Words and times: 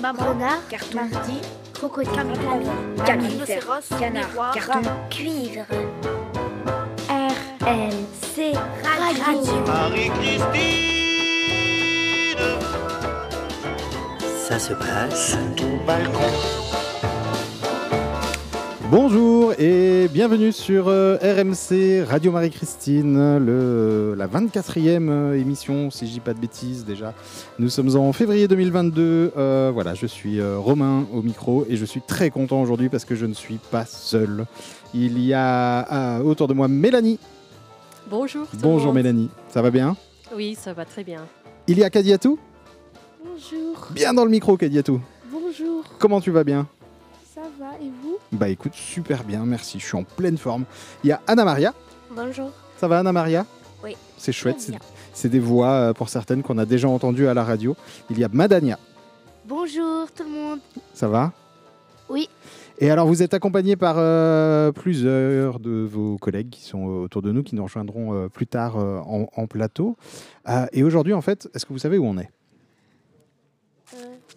maman, 0.00 0.22
renard, 0.30 0.68
carton, 0.68 0.94
mardi, 0.96 1.40
crocodile, 1.74 2.12
rhinocéros, 3.28 3.88
canard, 3.98 4.28
miroir, 4.28 4.54
carton, 4.54 4.82
cuivre. 5.10 5.66
RLC 7.08 8.54
Radio. 8.82 9.60
Marie-Christine 9.66 10.90
Ça 14.48 14.58
se 14.58 14.72
passe 14.74 15.36
Au 15.62 15.86
balcon 15.86 16.69
Bonjour 18.90 19.52
et 19.56 20.08
bienvenue 20.08 20.50
sur 20.50 20.88
euh, 20.88 21.16
RMC 21.22 22.04
Radio 22.08 22.32
Marie-Christine, 22.32 23.16
la 24.16 24.26
24e 24.26 25.08
euh, 25.08 25.34
émission, 25.34 25.92
si 25.92 26.08
je 26.08 26.12
dis 26.14 26.18
pas 26.20 26.34
de 26.34 26.40
bêtises 26.40 26.84
déjà. 26.84 27.14
Nous 27.60 27.68
sommes 27.68 27.94
en 27.96 28.12
février 28.12 28.48
2022. 28.48 29.32
euh, 29.36 29.70
voilà, 29.72 29.94
je 29.94 30.06
suis 30.06 30.40
euh, 30.40 30.58
Romain 30.58 31.06
au 31.12 31.22
micro 31.22 31.64
et 31.68 31.76
je 31.76 31.84
suis 31.84 32.00
très 32.00 32.30
content 32.30 32.60
aujourd'hui 32.60 32.88
parce 32.88 33.04
que 33.04 33.14
je 33.14 33.26
ne 33.26 33.34
suis 33.34 33.58
pas 33.70 33.84
seul. 33.84 34.46
Il 34.92 35.20
y 35.24 35.34
a 35.34 36.20
autour 36.24 36.48
de 36.48 36.54
moi 36.54 36.66
Mélanie. 36.66 37.20
Bonjour. 38.10 38.48
tout 38.48 38.56
Bonjour 38.60 38.86
monde. 38.86 38.96
Mélanie, 38.96 39.30
ça 39.48 39.62
va 39.62 39.70
bien? 39.70 39.96
Oui, 40.34 40.56
ça 40.60 40.72
va 40.72 40.84
très 40.84 41.04
bien. 41.04 41.26
Il 41.68 41.78
y 41.78 41.84
a 41.84 41.90
Kadiatou? 41.90 42.40
Bonjour, 43.24 43.86
Bien 43.92 44.12
dans 44.14 44.24
le 44.24 44.30
micro 44.32 44.56
Kadiatou. 44.56 45.00
bonjour, 45.30 45.84
Comment 46.00 46.20
tu 46.20 46.32
vas 46.32 46.42
bien? 46.42 46.66
Ça 47.42 47.48
va 47.58 47.72
et 47.80 47.90
vous 48.02 48.18
Bah 48.32 48.48
écoute, 48.48 48.74
super 48.74 49.24
bien, 49.24 49.44
merci, 49.46 49.78
je 49.78 49.86
suis 49.86 49.96
en 49.96 50.04
pleine 50.04 50.36
forme. 50.36 50.64
Il 51.04 51.08
y 51.08 51.12
a 51.12 51.20
Anna 51.26 51.44
Maria. 51.44 51.74
Bonjour. 52.14 52.50
Ça 52.76 52.88
va 52.88 52.98
Anna 52.98 53.12
Maria? 53.12 53.46
Oui. 53.82 53.96
C'est 54.18 54.32
chouette, 54.32 54.70
c'est 55.14 55.28
des 55.28 55.38
voix 55.38 55.70
euh, 55.70 55.92
pour 55.94 56.08
certaines 56.10 56.42
qu'on 56.42 56.58
a 56.58 56.66
déjà 56.66 56.88
entendues 56.88 57.28
à 57.28 57.34
la 57.34 57.42
radio. 57.44 57.76
Il 58.10 58.18
y 58.18 58.24
a 58.24 58.28
Madania, 58.28 58.78
Bonjour 59.46 60.10
tout 60.14 60.22
le 60.24 60.28
monde. 60.30 60.60
ça 60.92 61.08
va? 61.08 61.32
Oui. 62.08 62.28
Et 62.78 62.90
alors 62.90 63.06
vous 63.06 63.22
êtes 63.22 63.34
accompagné 63.34 63.76
par 63.76 63.96
euh, 63.98 64.70
plusieurs 64.72 65.60
de 65.60 65.70
vos 65.90 66.18
collègues 66.18 66.50
qui 66.50 66.62
sont 66.62 66.88
euh, 66.88 67.04
autour 67.04 67.22
de 67.22 67.32
nous, 67.32 67.42
qui 67.42 67.54
nous 67.54 67.62
rejoindront 67.62 68.14
euh, 68.14 68.28
plus 68.28 68.46
tard 68.46 68.76
euh, 68.78 68.98
en, 68.98 69.28
en 69.34 69.46
plateau. 69.46 69.96
Euh, 70.48 70.66
et 70.72 70.82
aujourd'hui 70.84 71.14
en 71.14 71.20
fait, 71.22 71.48
est-ce 71.54 71.64
que 71.66 71.72
vous 71.72 71.78
savez 71.78 71.96
où 71.98 72.04
on 72.04 72.18
est? 72.18 72.30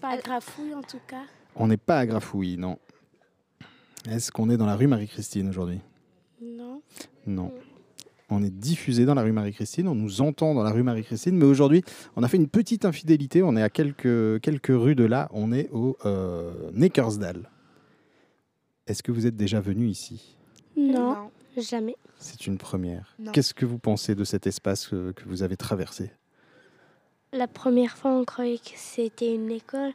Pas 0.02 0.18
grafouille 0.18 0.74
en 0.74 0.82
tout 0.82 1.00
cas. 1.08 1.22
On 1.56 1.68
n'est 1.68 1.78
pas 1.78 2.00
à 2.00 2.06
Grafouille, 2.08 2.58
non. 2.58 2.78
Est-ce 4.10 4.32
qu'on 4.32 4.50
est 4.50 4.58
dans 4.58 4.66
la 4.66 4.76
rue 4.76 4.88
Marie-Christine 4.88 5.50
aujourd'hui? 5.50 5.80
Non. 6.42 6.82
Non. 7.26 7.52
On 8.30 8.44
est 8.44 8.50
diffusé 8.50 9.06
dans 9.06 9.14
la 9.14 9.22
rue 9.22 9.32
Marie-Christine, 9.32 9.88
on 9.88 9.96
nous 9.96 10.22
entend 10.22 10.54
dans 10.54 10.64
la 10.64 10.72
rue 10.72 10.84
Marie-Christine, 10.84 11.38
mais 11.38 11.46
aujourd'hui, 11.46 11.84
on 12.16 12.24
a 12.24 12.28
fait 12.28 12.38
une 12.38 12.48
petite 12.48 12.84
infidélité. 12.86 13.44
On 13.44 13.56
est 13.56 13.62
à 13.62 13.70
quelques, 13.70 14.42
quelques 14.42 14.68
rues 14.70 14.96
de 14.96 15.04
là, 15.04 15.30
on 15.32 15.52
est 15.52 15.70
au 15.72 15.98
euh, 16.06 16.72
Neckersdal. 16.74 17.50
Est-ce 18.88 19.04
que 19.04 19.12
vous 19.12 19.28
êtes 19.28 19.36
déjà 19.36 19.62
venu 19.62 19.88
ici? 19.88 20.36
Non, 20.76 21.30
jamais. 21.58 21.96
C'est 22.18 22.48
une 22.48 22.58
première. 22.58 23.16
Qu'est-ce 23.32 23.54
que 23.54 23.66
vous 23.66 23.80
pensez 23.80 24.16
de 24.16 24.24
cet 24.24 24.48
espace 24.48 24.94
euh, 24.94 25.14
que 25.14 25.24
vous 25.26 25.44
avez 25.44 25.56
traversé? 25.56 26.12
La 27.32 27.48
première 27.48 27.98
fois, 27.98 28.12
on 28.12 28.26
croyait 28.26 28.58
que 28.58 28.72
c'était 28.76 29.34
une 29.34 29.52
école, 29.52 29.94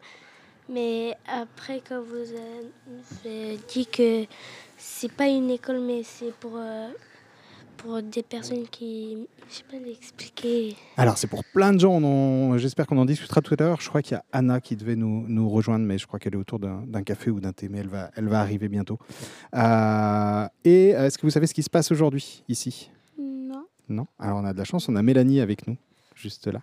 mais 0.69 1.15
après, 1.27 1.83
quand 1.87 2.03
vous 2.03 2.35
avez 3.25 3.59
dit 3.69 3.87
que 3.87 4.27
c'est 4.77 5.11
pas 5.11 5.27
une 5.29 5.51
école, 5.51 5.81
mais 5.81 6.03
c'est 6.05 6.33
pour, 6.35 6.53
euh, 6.57 6.89
pour 7.77 8.03
des 8.03 8.23
personnes 8.23 8.67
qui. 8.69 9.27
Je 9.49 9.55
sais 9.55 9.65
pas 9.71 9.79
l'expliquer. 9.79 10.77
Alors, 10.97 11.17
c'est 11.17 11.27
pour 11.27 11.43
plein 11.43 11.73
de 11.73 11.81
gens. 11.81 12.03
on 12.03 12.59
J'espère 12.59 12.87
qu'on 12.87 12.99
en 12.99 13.07
discutera 13.07 13.41
tout 13.41 13.55
à 13.59 13.63
l'heure. 13.63 13.81
Je 13.81 13.89
crois 13.89 14.03
qu'il 14.03 14.13
y 14.13 14.17
a 14.17 14.25
Anna 14.31 14.61
qui 14.61 14.77
devait 14.77 14.97
nous, 14.97 15.25
nous 15.27 15.49
rejoindre, 15.49 15.87
mais 15.87 15.97
je 15.97 16.07
crois 16.07 16.19
qu'elle 16.19 16.35
est 16.35 16.39
autour 16.39 16.59
d'un 16.59 16.83
d'un 16.87 17.03
café 17.03 17.31
ou 17.31 17.41
d'un 17.41 17.53
thé, 17.53 17.69
mais 17.69 17.79
elle 17.79 17.89
va, 17.89 18.11
elle 18.15 18.29
va 18.29 18.41
arriver 18.41 18.69
bientôt. 18.69 18.99
Euh, 19.55 20.47
et 20.65 20.91
est-ce 20.91 21.17
que 21.17 21.23
vous 21.23 21.31
savez 21.31 21.47
ce 21.47 21.55
qui 21.55 21.63
se 21.63 21.71
passe 21.71 21.91
aujourd'hui, 21.91 22.43
ici? 22.49 22.91
Non. 23.19 23.65
Non? 23.89 24.07
Alors, 24.19 24.39
on 24.39 24.45
a 24.45 24.53
de 24.53 24.59
la 24.59 24.65
chance. 24.65 24.89
On 24.89 24.97
a 24.97 25.03
Mélanie 25.03 25.41
avec 25.41 25.67
nous, 25.67 25.77
juste 26.15 26.47
là, 26.47 26.61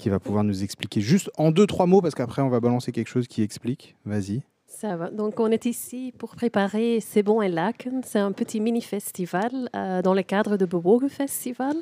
qui 0.00 0.08
va 0.08 0.18
pouvoir 0.18 0.42
nous 0.42 0.64
expliquer 0.64 1.00
juste 1.00 1.30
en 1.36 1.50
deux, 1.50 1.66
trois 1.66 1.86
mots, 1.86 2.00
parce 2.00 2.14
qu'après, 2.14 2.42
on 2.42 2.48
va 2.48 2.58
balancer 2.58 2.90
quelque 2.90 3.08
chose 3.08 3.28
qui 3.28 3.42
explique. 3.42 3.96
Vas-y. 4.04 4.42
Ça 4.72 4.96
va. 4.96 5.10
Donc, 5.10 5.38
on 5.40 5.48
est 5.50 5.66
ici 5.66 6.14
pour 6.16 6.36
préparer 6.36 7.00
C'est 7.00 7.24
bon 7.24 7.42
et 7.42 7.48
Laken. 7.48 8.02
C'est 8.04 8.20
un 8.20 8.30
petit 8.30 8.60
mini-festival 8.60 9.68
euh, 9.74 10.00
dans 10.00 10.14
le 10.14 10.22
cadre 10.22 10.56
de 10.56 10.64
Bewogen 10.64 11.08
Festival. 11.10 11.74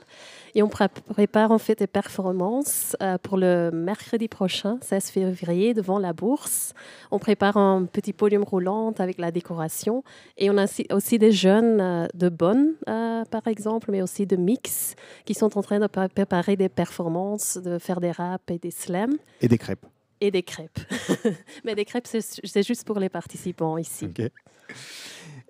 Et 0.55 0.63
on 0.63 0.69
pré- 0.69 0.89
prépare 0.89 1.53
en 1.53 1.59
fait 1.59 1.79
des 1.79 1.87
performances 1.87 2.97
euh, 3.03 3.19
pour 3.23 3.37
le 3.37 3.71
mercredi 3.73 4.27
prochain, 4.27 4.79
16 4.81 5.11
février, 5.11 5.75
devant 5.75 5.99
la 5.99 6.13
bourse. 6.15 6.73
On 7.11 7.19
prépare 7.19 7.59
un 7.59 7.85
petit 7.85 8.15
podium 8.15 8.43
roulant 8.43 8.93
avec 8.99 9.19
la 9.19 9.31
décoration. 9.31 10.03
Et 10.39 10.51
on 10.51 10.57
a 10.57 10.65
aussi- 10.91 11.19
des 11.19 11.31
jeunes 11.31 11.81
euh, 11.81 12.07
de 12.15 12.29
Bonn, 12.31 12.73
euh, 12.89 13.25
par 13.27 13.47
exemple, 13.47 13.91
mais 13.93 14.01
aussi 14.03 14.27
de 14.27 14.37
Mix, 14.37 14.97
qui 15.27 15.35
sont 15.35 15.57
en 15.59 15.63
train 15.63 15.79
de 15.79 15.87
pré- 15.87 16.09
préparer 16.09 16.57
des 16.57 16.71
performances, 16.71 17.59
de 17.59 17.79
faire 17.79 18.01
des 18.01 18.11
raps 18.13 18.43
et 18.51 18.59
des 18.59 18.71
slams. 18.73 19.19
Et 19.43 19.47
des 19.49 19.59
crêpes. 19.59 19.87
Et 20.21 20.31
des 20.31 20.43
crêpes. 20.43 20.81
Mais 21.65 21.75
des 21.75 21.85
crêpes, 21.85 22.07
c'est 22.09 22.63
juste 22.63 22.85
pour 22.85 22.99
les 22.99 23.09
participants 23.09 23.79
ici. 23.79 24.07
Ok. 24.07 24.31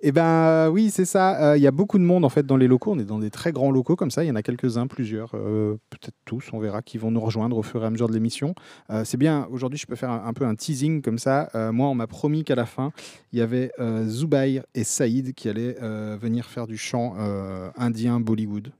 Eh 0.01 0.13
ben 0.13 0.71
oui, 0.71 0.91
c'est 0.91 1.05
ça. 1.05 1.51
Euh, 1.53 1.57
Il 1.57 1.63
y 1.63 1.67
a 1.67 1.73
beaucoup 1.73 1.99
de 1.99 2.05
monde 2.05 2.25
en 2.25 2.29
fait 2.29 2.47
dans 2.47 2.57
les 2.57 2.69
locaux. 2.69 2.93
On 2.93 2.99
est 3.01 3.05
dans 3.05 3.19
des 3.19 3.31
très 3.31 3.51
grands 3.51 3.73
locaux 3.73 3.97
comme 3.97 4.13
ça. 4.13 4.23
Il 4.23 4.29
y 4.29 4.31
en 4.31 4.37
a 4.37 4.43
quelques-uns, 4.43 4.87
plusieurs, 4.87 5.33
euh, 5.35 5.77
peut-être 5.91 6.15
tous, 6.25 6.51
on 6.53 6.61
verra, 6.61 6.83
qui 6.83 6.99
vont 6.99 7.11
nous 7.11 7.21
rejoindre 7.21 7.57
au 7.57 7.65
fur 7.65 7.83
et 7.83 7.87
à 7.87 7.91
mesure 7.91 8.09
de 8.09 8.15
l'émission. 8.15 8.55
Euh, 8.91 9.05
c'est 9.05 9.17
bien. 9.17 9.49
Aujourd'hui, 9.51 9.79
je 9.79 9.87
peux 9.87 9.97
faire 9.97 10.11
un, 10.11 10.25
un 10.25 10.33
peu 10.33 10.45
un 10.45 10.55
teasing 10.55 11.03
comme 11.03 11.19
ça. 11.19 11.51
Euh, 11.57 11.73
moi, 11.73 11.89
on 11.89 11.97
m'a 11.97 12.07
promis 12.07 12.45
qu'à 12.45 12.55
la 12.55 12.67
fin, 12.67 12.93
il 13.33 13.41
y 13.41 13.43
avait 13.43 13.73
euh, 13.81 14.07
Zubair 14.07 14.65
et 14.75 14.85
Saïd 14.85 15.35
qui 15.35 15.49
allaient 15.49 15.77
euh, 15.83 16.17
venir 16.21 16.47
faire 16.47 16.69
du 16.69 16.77
chant 16.77 17.17
euh, 17.19 17.71
indien 17.77 18.21
Bollywood. 18.21 18.71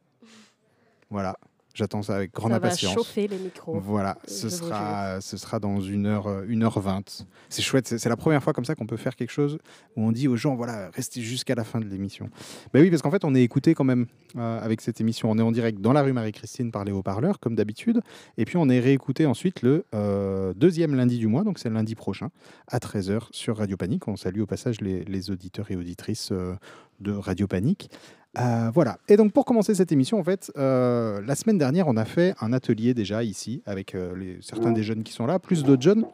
Voilà. 1.11 1.37
J'attends 1.79 2.03
ça 2.03 2.17
avec 2.17 2.33
grande 2.35 2.51
Ça 2.51 2.59
va 2.59 2.67
impatience. 2.67 2.93
chauffer 2.95 3.29
les 3.29 3.39
micros. 3.39 3.79
Voilà, 3.79 4.19
Je 4.27 4.33
ce 4.33 4.49
sera, 4.49 5.21
ce 5.21 5.37
sera 5.37 5.61
dans 5.61 5.81
une 5.81 6.07
heure, 6.07 6.27
euh, 6.27 6.45
une 6.49 6.65
heure 6.65 6.81
vingt. 6.81 7.25
C'est 7.49 7.63
chouette, 7.63 7.87
c'est 7.97 8.09
la 8.09 8.17
première 8.17 8.43
fois 8.43 8.53
comme 8.53 8.65
ça 8.65 8.75
qu'on 8.75 8.87
peut 8.87 8.97
faire 8.97 9.15
quelque 9.15 9.31
chose 9.31 9.59
où 9.95 10.03
on 10.03 10.11
dit 10.11 10.27
aux 10.27 10.35
gens, 10.35 10.57
voilà, 10.57 10.91
restez 10.93 11.21
jusqu'à 11.23 11.55
la 11.55 11.63
fin 11.63 11.79
de 11.79 11.85
l'émission. 11.85 12.31
Ben 12.75 12.83
oui, 12.83 12.91
parce 12.91 13.01
qu'en 13.03 13.13
fait, 13.13 13.25
on 13.25 13.33
est 13.37 13.43
écouté 13.45 13.75
quand 13.75 13.85
même 13.85 14.07
euh, 14.37 14.61
avec 14.61 14.81
cette 14.81 15.01
émission. 15.01 15.31
On 15.31 15.39
est 15.39 15.43
en 15.43 15.53
direct 15.53 15.81
dans 15.81 15.93
la 15.93 16.03
rue 16.03 16.13
Marie-Christine 16.13 16.73
par 16.73 16.85
les 16.85 16.91
haut-parleurs, 16.91 17.39
comme 17.39 17.55
d'habitude. 17.55 18.01
Et 18.39 18.45
puis, 18.45 18.57
on 18.57 18.69
est 18.69 18.81
réécouté 18.81 19.25
ensuite 19.27 19.63
le 19.63 19.85
euh, 19.95 20.53
deuxième 20.57 20.97
lundi 20.97 21.19
du 21.19 21.29
mois, 21.29 21.45
donc 21.45 21.61
c'est 21.61 21.69
le 21.69 21.77
lundi 21.77 21.95
prochain, 21.95 22.31
à 22.67 22.79
13h 22.79 23.29
sur 23.31 23.59
Radio 23.59 23.77
Panique. 23.77 24.09
On 24.09 24.17
salue 24.17 24.41
au 24.41 24.47
passage 24.47 24.81
les, 24.81 25.05
les 25.05 25.31
auditeurs 25.31 25.71
et 25.71 25.77
auditrices 25.77 26.31
euh, 26.33 26.55
de 27.01 27.13
Radio 27.13 27.47
Panique. 27.47 27.91
Euh, 28.37 28.71
voilà. 28.73 28.99
Et 29.09 29.17
donc 29.17 29.33
pour 29.33 29.45
commencer 29.45 29.75
cette 29.75 29.93
émission, 29.93 30.19
en 30.19 30.25
fait, 30.25 30.53
euh, 30.57 31.21
la 31.27 31.35
semaine 31.35 31.59
dernière, 31.59 31.89
on 31.89 31.97
a 31.97 32.05
fait 32.05 32.35
un 32.41 32.53
atelier 32.53 32.95
déjà 32.95 33.25
ici 33.25 33.63
avec 33.67 33.95
euh, 33.95 34.37
certains 34.41 34.73
des 34.73 34.83
jeunes 34.83 35.03
qui 35.03 35.13
sont 35.13 35.27
là, 35.27 35.39
plus 35.39 35.65
d'autres 35.65 35.83
jeunes, 35.83 36.05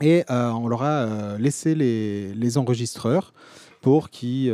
et 0.00 0.24
on 0.28 0.68
leur 0.68 0.82
a 0.82 1.38
laissé 1.38 1.74
les, 1.74 2.58
enregistreurs 2.58 3.32
pour 3.80 4.10
qu'ils 4.10 4.52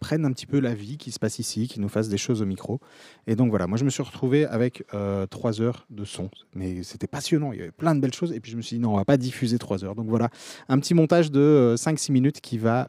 prennent 0.00 0.26
un 0.26 0.32
petit 0.32 0.44
peu 0.44 0.60
la 0.60 0.74
vie 0.74 0.98
qui 0.98 1.12
se 1.12 1.18
passe 1.18 1.38
ici, 1.38 1.66
qu'ils 1.66 1.80
nous 1.80 1.88
fassent 1.88 2.10
des 2.10 2.18
choses 2.18 2.42
au 2.42 2.46
micro. 2.46 2.80
Et 3.26 3.36
donc 3.36 3.48
voilà, 3.48 3.66
moi 3.66 3.78
je 3.78 3.84
me 3.84 3.90
suis 3.90 4.02
retrouvé 4.02 4.44
avec 4.44 4.84
trois 5.30 5.62
heures 5.62 5.86
de 5.88 6.04
son, 6.04 6.28
mais 6.54 6.82
c'était 6.82 7.06
passionnant, 7.06 7.52
il 7.52 7.58
y 7.58 7.62
avait 7.62 7.70
plein 7.70 7.94
de 7.94 8.00
belles 8.00 8.12
choses, 8.12 8.32
et 8.32 8.40
puis 8.40 8.52
je 8.52 8.58
me 8.58 8.62
suis 8.62 8.76
dit 8.76 8.82
non, 8.82 8.92
on 8.92 8.96
va 8.96 9.06
pas 9.06 9.16
diffuser 9.16 9.56
trois 9.56 9.82
heures. 9.82 9.94
Donc 9.94 10.08
voilà, 10.08 10.28
un 10.68 10.78
petit 10.78 10.92
montage 10.92 11.30
de 11.30 11.40
euh, 11.40 11.76
5-6 11.76 12.12
minutes 12.12 12.42
qui 12.42 12.58
va 12.58 12.88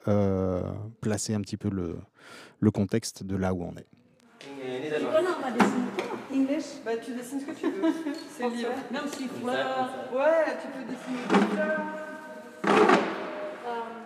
placer 1.00 1.36
un 1.36 1.42
petit 1.42 1.58
peu 1.58 1.70
le, 1.70 1.96
le 2.60 2.72
contexte 2.72 3.24
de 3.24 3.36
là 3.36 3.54
où 3.54 3.64
on 3.64 3.76
est. 3.78 3.88
English? 6.34 6.66
Bah 6.86 6.92
tu 7.04 7.14
dessines 7.14 7.40
ce 7.40 7.46
que 7.46 7.52
tu 7.52 7.70
veux. 7.70 7.94
C'est 8.30 8.50
libre. 8.50 8.70
Même 8.92 9.08
si 9.12 9.28
fleurs. 9.28 9.90
Ouais, 10.14 10.58
tu 10.62 10.68
peux 10.68 10.84
dessiner 10.84 11.24
des 11.30 11.56
fleurs. 11.56 11.82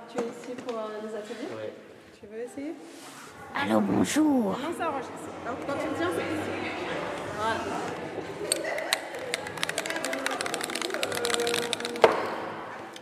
tu 0.09 0.18
es 0.18 0.27
ici 0.27 0.56
pour 0.65 0.77
les 1.03 1.15
ateliers? 1.15 1.74
Tu 2.19 2.27
veux 2.27 2.39
essayer? 2.39 2.75
Allô, 3.56 3.81
bonjour. 3.81 4.51
Non, 4.51 4.77
ça 4.77 4.89
enregistre. 4.89 5.13
Quand 5.45 5.74
tu 5.74 5.88
tiens, 5.98 6.09
c'est 6.15 6.21
ici. 6.21 6.71
Voilà. 7.38 7.59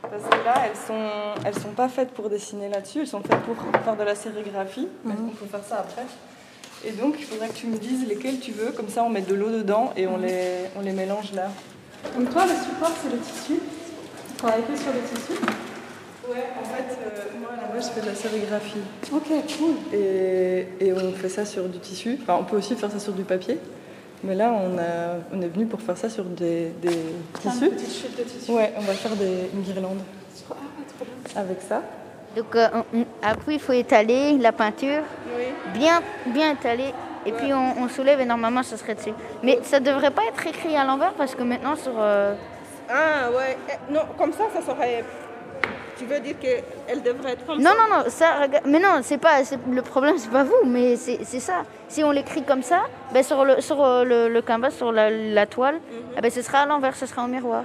Parce 0.09 0.23
que 0.23 0.45
là, 0.45 0.55
elles 0.65 0.77
sont, 0.87 1.43
elles 1.45 1.59
sont 1.59 1.73
pas 1.75 1.87
faites 1.87 2.09
pour 2.11 2.29
dessiner 2.29 2.69
là-dessus, 2.69 3.01
elles 3.01 3.07
sont 3.07 3.21
faites 3.21 3.41
pour 3.41 3.55
faire 3.83 3.95
de 3.95 4.03
la 4.03 4.15
sérigraphie. 4.15 4.87
Mais 5.05 5.13
on 5.13 5.29
peut 5.29 5.45
faire 5.45 5.63
ça 5.67 5.79
après? 5.79 6.05
Et 6.85 6.91
donc, 6.91 7.15
il 7.19 7.25
faudrait 7.25 7.49
que 7.49 7.53
tu 7.53 7.67
me 7.67 7.77
dises 7.77 8.07
lesquelles 8.07 8.39
tu 8.39 8.51
veux, 8.51 8.71
comme 8.71 8.89
ça 8.89 9.03
on 9.03 9.09
met 9.09 9.21
de 9.21 9.35
l'eau 9.35 9.51
dedans 9.51 9.91
et 9.97 10.07
on 10.07 10.17
les, 10.17 10.69
on 10.77 10.81
les 10.81 10.93
mélange 10.93 11.33
là. 11.33 11.49
Donc 12.17 12.29
toi, 12.31 12.45
le 12.45 12.53
support, 12.53 12.91
c'est 13.03 13.11
le 13.11 13.19
tissu. 13.19 13.59
Tu 14.29 14.35
travailles 14.37 14.63
que 14.63 14.77
sur 14.77 14.91
le 14.93 15.01
tissu 15.01 15.33
Ouais, 16.29 16.45
en 16.61 16.63
fait, 16.63 16.97
euh, 17.03 17.39
moi 17.41 17.49
là-bas, 17.59 17.79
je 17.79 17.89
fais 17.89 18.01
de 18.01 18.05
la 18.05 18.15
sérigraphie. 18.15 18.79
Ok, 19.11 19.27
cool. 19.57 19.75
Et, 19.97 20.67
et 20.79 20.93
on 20.93 21.11
fait 21.11 21.27
ça 21.29 21.43
sur 21.43 21.67
du 21.67 21.79
tissu. 21.79 22.19
Enfin, 22.21 22.37
on 22.39 22.43
peut 22.43 22.55
aussi 22.57 22.75
faire 22.75 22.91
ça 22.91 22.99
sur 22.99 23.13
du 23.13 23.23
papier. 23.23 23.59
Mais 24.23 24.35
là, 24.35 24.51
on, 24.51 24.77
a, 24.77 25.17
on 25.33 25.41
est 25.41 25.47
venu 25.47 25.65
pour 25.65 25.81
faire 25.81 25.97
ça 25.97 26.09
sur 26.09 26.25
des, 26.25 26.69
des 26.81 26.89
tissus. 27.41 27.71
Ouais, 28.51 28.73
on 28.77 28.81
va 28.81 28.93
faire 28.93 29.15
des, 29.15 29.49
une 29.53 29.61
guirlande. 29.61 29.99
Avec 31.35 31.61
ça. 31.61 31.81
Donc 32.35 32.55
euh, 32.55 32.67
on- 32.93 33.05
après, 33.23 33.53
il 33.55 33.59
faut 33.59 33.73
étaler 33.73 34.37
la 34.37 34.51
peinture, 34.51 35.01
bien, 35.73 36.01
bien 36.27 36.51
étaler, 36.51 36.93
et 37.25 37.31
puis 37.31 37.53
on, 37.53 37.81
on 37.83 37.87
soulève 37.89 38.19
et 38.19 38.25
normalement 38.25 38.61
ça 38.63 38.77
serait 38.77 38.95
dessus. 38.95 39.13
Mais 39.43 39.59
ça 39.63 39.79
devrait 39.79 40.11
pas 40.11 40.23
être 40.27 40.45
écrit 40.47 40.75
à 40.75 40.83
l'envers 40.83 41.13
parce 41.13 41.33
que 41.33 41.43
maintenant 41.43 41.75
sur... 41.75 41.93
euh, 41.97 42.33
Ah 42.89 43.29
ouais, 43.35 43.57
Eh, 43.69 43.93
non, 43.93 44.01
comme 44.17 44.33
ça, 44.33 44.43
ça 44.53 44.61
serait. 44.61 45.03
Tu 45.99 46.05
veux 46.05 46.19
dire 46.21 46.35
qu'elle 46.39 47.03
devrait 47.03 47.33
être 47.33 47.45
comme 47.45 47.57
Non, 47.61 47.71
ça 47.71 47.75
non, 47.75 47.97
non, 47.97 48.03
ça, 48.09 48.27
regarde- 48.41 48.65
mais 48.65 48.79
non, 48.79 49.01
c'est 49.03 49.17
pas, 49.17 49.43
c'est- 49.43 49.59
le 49.69 49.81
problème, 49.81 50.17
c'est 50.17 50.31
pas 50.31 50.43
vous, 50.43 50.61
mais 50.65 50.95
c'est 50.95 51.19
c'est 51.25 51.41
ça. 51.41 51.63
Si 51.89 52.03
on 52.03 52.11
l'écrit 52.11 52.43
comme 52.43 52.63
ça, 52.63 52.83
ben 53.13 53.21
sur 53.21 53.43
le, 53.43 53.59
sur 53.61 53.83
euh, 53.83 54.03
le, 54.05 54.29
le 54.29 54.41
canvas, 54.41 54.71
sur 54.71 54.91
la, 54.93 55.09
la 55.11 55.45
toile, 55.45 55.79
eh 56.17 56.21
ben 56.21 56.31
ce 56.31 56.41
sera 56.41 56.59
à 56.59 56.65
l'envers, 56.65 56.95
ce 56.95 57.05
sera 57.05 57.23
au 57.25 57.27
miroir. 57.27 57.63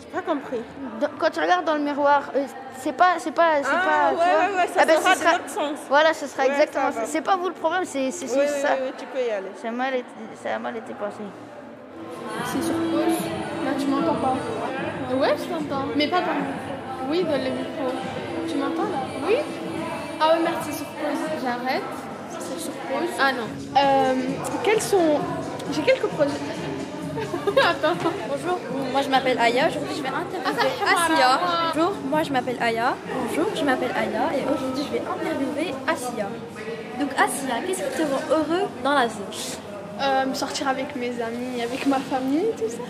J'ai 0.00 0.06
pas 0.08 0.22
compris. 0.22 0.60
Dans- 1.00 1.08
Quand 1.18 1.30
tu 1.30 1.40
regardes 1.40 1.64
dans 1.64 1.74
le 1.74 1.80
miroir, 1.80 2.30
euh, 2.36 2.44
c'est 2.78 2.92
pas, 2.92 3.14
c'est 3.18 3.32
pas, 3.34 3.62
c'est 3.62 3.70
Ah, 3.72 3.84
pas. 3.90 4.10
tu 4.10 4.16
ouais, 4.18 4.24
vois. 4.24 4.50
ouais, 4.50 4.56
ouais, 4.62 4.66
ça 4.68 4.80
Eh 4.82 4.86
ben, 4.86 4.96
sera 5.00 5.14
ce 5.14 5.20
de 5.20 5.24
l'autre 5.24 5.48
sens. 5.48 5.78
Voilà, 5.88 6.12
ce 6.12 6.26
sera 6.26 6.42
Ouais, 6.42 6.50
exactement. 6.50 6.90
C'est 7.06 7.22
pas 7.22 7.36
vous 7.36 7.48
le 7.48 7.54
problème, 7.54 7.84
c'est 7.86 8.10
c'est 8.10 8.26
Oui, 8.26 8.40
juste 8.42 8.54
oui, 8.56 8.60
ça. 8.62 8.68
oui, 8.74 8.88
oui, 8.88 8.92
tu 8.98 9.06
peux 9.06 9.18
y 9.26 9.30
aller. 9.30 9.50
Ça 9.62 9.68
a 9.68 9.70
mal 9.70 9.94
été, 9.94 10.04
ça 10.42 10.54
a 10.54 10.58
mal 10.58 10.76
été 10.76 10.92
pensé. 10.92 11.22
C'est 12.46 12.62
sur 12.62 12.74
pause. 12.74 13.18
Là, 13.64 13.70
tu 13.78 13.86
m'entends 13.86 14.14
pas. 14.20 14.34
Ouais, 15.16 15.34
je 15.38 15.44
t'entends. 15.44 15.86
Mais 15.96 16.08
pas 16.08 16.18
micro. 16.20 16.73
Oui, 17.10 17.22
dans 17.24 17.32
le 17.32 17.50
micro. 17.50 17.86
Tu 18.48 18.56
m'entends 18.56 18.90
là? 18.90 19.02
Oui? 19.26 19.36
Ah 20.20 20.32
ouais, 20.34 20.42
merde, 20.42 20.56
c'est 20.64 20.72
sur 20.72 20.86
pause. 20.86 21.18
J'arrête. 21.42 21.82
C'est 22.38 22.60
sur 22.60 22.72
pause. 22.72 23.10
Ah 23.20 23.32
non. 23.32 23.48
Euh, 23.76 24.14
quels 24.62 24.80
sont. 24.80 25.18
J'ai 25.72 25.82
quelques 25.82 26.06
projets. 26.06 26.30
Attends. 27.62 27.96
Bonjour, 28.28 28.58
moi 28.92 29.02
je 29.02 29.08
m'appelle 29.08 29.38
Aya. 29.38 29.68
Aujourd'hui 29.68 29.96
je 29.96 30.02
vais 30.02 30.08
interviewer 30.08 30.70
Asia. 30.82 31.40
Bonjour, 31.72 31.92
moi 32.10 32.22
je 32.24 32.32
m'appelle 32.32 32.56
Aya. 32.60 32.96
Bonjour, 33.06 33.46
je 33.54 33.64
m'appelle 33.64 33.92
Aya 33.94 34.30
et 34.36 34.42
aujourd'hui 34.52 34.84
je 34.84 34.92
vais 34.92 35.02
interviewer 35.02 35.74
Asia. 35.86 36.28
Donc 36.98 37.10
Asia, 37.12 37.54
qu'est-ce 37.66 37.82
qui 37.82 37.98
te 37.98 38.02
rend 38.02 38.36
heureux 38.36 38.68
dans 38.82 38.94
la 38.94 39.06
vie? 39.06 39.58
Euh, 40.00 40.26
me 40.26 40.34
sortir 40.34 40.66
avec 40.68 40.96
mes 40.96 41.12
amis, 41.22 41.62
avec 41.62 41.86
ma 41.86 42.00
famille, 42.00 42.46
tout 42.56 42.68
ça. 42.68 42.82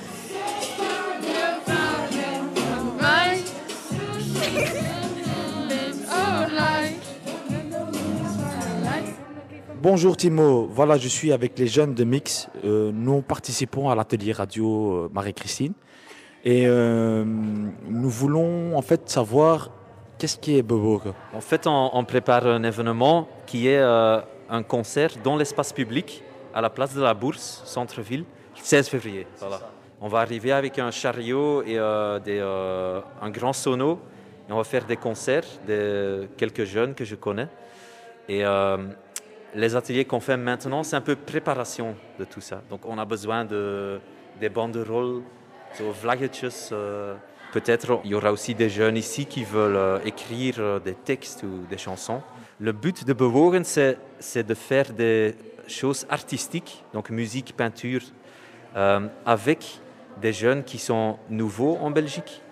Bonjour 9.85 10.17
Timo, 10.17 10.67
voilà 10.73 10.97
je 10.97 11.09
suis 11.09 11.31
avec 11.31 11.59
les 11.59 11.67
jeunes 11.67 11.93
de 11.93 12.05
Mix. 12.05 12.49
Euh, 12.65 12.91
nous 12.91 13.21
participons 13.21 13.91
à 13.91 13.95
l'atelier 13.95 14.33
radio 14.33 14.95
euh, 14.95 15.11
Marie-Christine 15.13 15.75
et 16.43 16.67
euh, 16.67 17.23
nous 17.23 18.09
voulons 18.09 18.79
en 18.79 18.81
fait 18.81 19.11
savoir 19.11 19.69
qu'est-ce 20.17 20.39
qui 20.39 20.57
est. 20.57 20.65
En 20.73 21.41
fait, 21.43 21.67
on, 21.67 22.03
prépare 22.05 22.47
un 22.47 22.63
événement 22.63 23.29
qui 23.45 23.69
est 23.69 23.83
un 23.83 24.63
concert 24.63 25.11
dans 25.23 25.37
l'espace 25.37 25.75
public 25.75 26.23
à 26.55 26.63
la 26.63 26.71
place 26.71 26.95
de 26.95 27.03
la 27.03 27.13
Bourse, 27.13 27.61
centre-ville, 27.67 28.25
16 28.55 28.89
février. 28.89 29.27
Voilà. 29.39 29.61
On 30.01 30.09
va 30.09 30.21
arriver 30.21 30.53
avec 30.53 30.79
un 30.79 30.91
chariot 30.91 31.63
et 31.63 31.77
un 31.79 33.31
grand 33.31 33.53
sono 33.53 34.01
on 34.53 34.57
va 34.57 34.65
faire 34.65 34.85
des 34.85 34.97
concerts 34.97 35.47
de 35.67 36.29
quelques 36.37 36.65
jeunes 36.65 36.95
que 36.95 37.05
je 37.05 37.15
connais. 37.15 37.49
Et 38.29 38.45
euh, 38.45 38.77
les 39.55 39.77
ateliers 39.77 40.05
qu'on 40.05 40.21
fait 40.21 40.37
maintenant, 40.37 40.83
c'est 40.83 40.97
un 40.97 41.01
peu 41.01 41.17
préparation 41.17 41.95
de 42.19 42.25
tout 42.25 42.41
ça. 42.41 42.63
Donc 42.71 42.81
on 42.85 42.99
a 42.99 43.05
besoin 43.05 43.45
de, 43.45 44.01
des 44.41 44.49
banderoles, 44.49 45.23
zo 45.77 45.91
vlaggetjes. 45.93 46.71
euh, 46.73 47.15
Peut-être 47.53 48.01
il 48.05 48.11
y 48.11 48.15
aura 48.15 48.33
aussi 48.33 48.55
des 48.55 48.69
jeunes 48.69 48.97
ici 48.97 49.27
qui 49.27 49.45
veulent 49.45 49.77
euh, 49.77 49.99
écrire 50.05 50.81
des 50.81 50.95
textes 50.95 51.45
ou 51.45 51.67
des 51.71 51.79
chansons. 51.79 52.21
Le 52.59 52.73
but 52.73 53.05
de 53.05 53.13
Bewogen, 53.13 53.65
c'est 53.65 54.47
de 54.47 54.55
faire 54.55 54.93
des 54.93 55.35
choses 55.67 56.07
artistiques, 56.11 56.85
donc 56.93 57.11
musique, 57.11 57.57
peinture, 57.57 58.03
avec 59.27 59.81
des 60.21 60.33
jeunes 60.33 60.63
qui 60.63 60.79
sont 60.79 61.19
nouveaux 61.29 61.77
en 61.81 61.91
Belgique. 61.91 62.43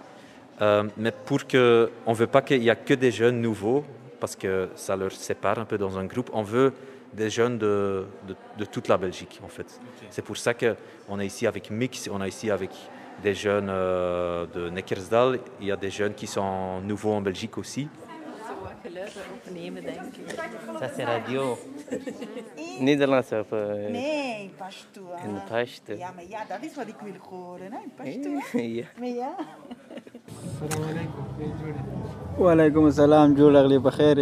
Euh, 0.63 0.85
mais 0.97 1.13
pour 1.29 1.47
que, 1.47 1.91
on 2.07 2.13
veut 2.13 2.29
pas 2.29 2.43
qu'il 2.43 2.63
y 2.63 2.71
a 2.71 2.77
que 2.77 2.95
des 2.95 3.11
jeunes 3.11 3.41
nouveaux, 3.41 3.83
parce 4.21 4.37
que 4.37 4.69
ça 4.77 4.95
leur 4.97 5.11
sépare 5.13 5.59
un 5.59 5.65
peu 5.65 5.77
dans 5.79 5.99
un 5.99 6.05
groupe. 6.05 6.31
On 6.33 6.43
veut 6.43 6.73
des 7.13 7.31
jeunes 7.31 7.59
de, 7.59 8.07
de, 8.29 8.35
de 8.59 8.65
toute 8.65 8.87
la 8.89 8.97
Belgique, 8.97 9.41
en 9.45 9.49
fait. 9.49 9.81
C'est 10.11 10.23
pour 10.25 10.37
ça 10.37 10.55
qu'on 10.55 11.19
est 11.21 11.27
ici 11.27 11.47
avec 11.47 11.71
Mix, 11.71 12.09
on 12.13 12.23
est 12.23 12.29
ici 12.29 12.51
avec 12.51 12.71
des 13.23 13.35
jeunes 13.35 13.69
euh, 13.71 14.47
de 14.57 14.71
Neckersdal. 14.71 15.41
Il 15.61 15.67
y 15.67 15.73
a 15.73 15.77
des 15.77 15.91
jeunes 15.91 16.15
qui 16.15 16.27
sont 16.27 16.81
nouveaux 16.81 17.13
en 17.13 17.21
Belgique 17.21 17.59
aussi. 17.59 17.89
Ça, 20.79 20.89
c'est 20.95 21.05
radio. 21.05 21.59
Nederlands 22.81 23.33
of 23.33 23.53
Nee, 23.91 24.51
Pashto. 24.59 25.01
in 25.25 25.41
Pashto. 25.49 25.93
Ja, 25.95 26.13
maar 26.15 26.25
ja, 26.29 26.45
dat 26.49 26.59
is 26.65 26.75
wat 26.75 26.89
ik 26.89 26.97
wil 27.03 27.15
horen, 27.31 27.73
hè? 27.73 27.79
Pashto. 27.97 28.59
Ja. 28.59 28.85
Maar 28.99 29.09
ja. 29.09 29.35
وعلیکم 32.39 32.85
السلام 32.85 33.35
جوړ 33.39 33.57
اغلی 33.61 33.79
بخیر 33.87 34.19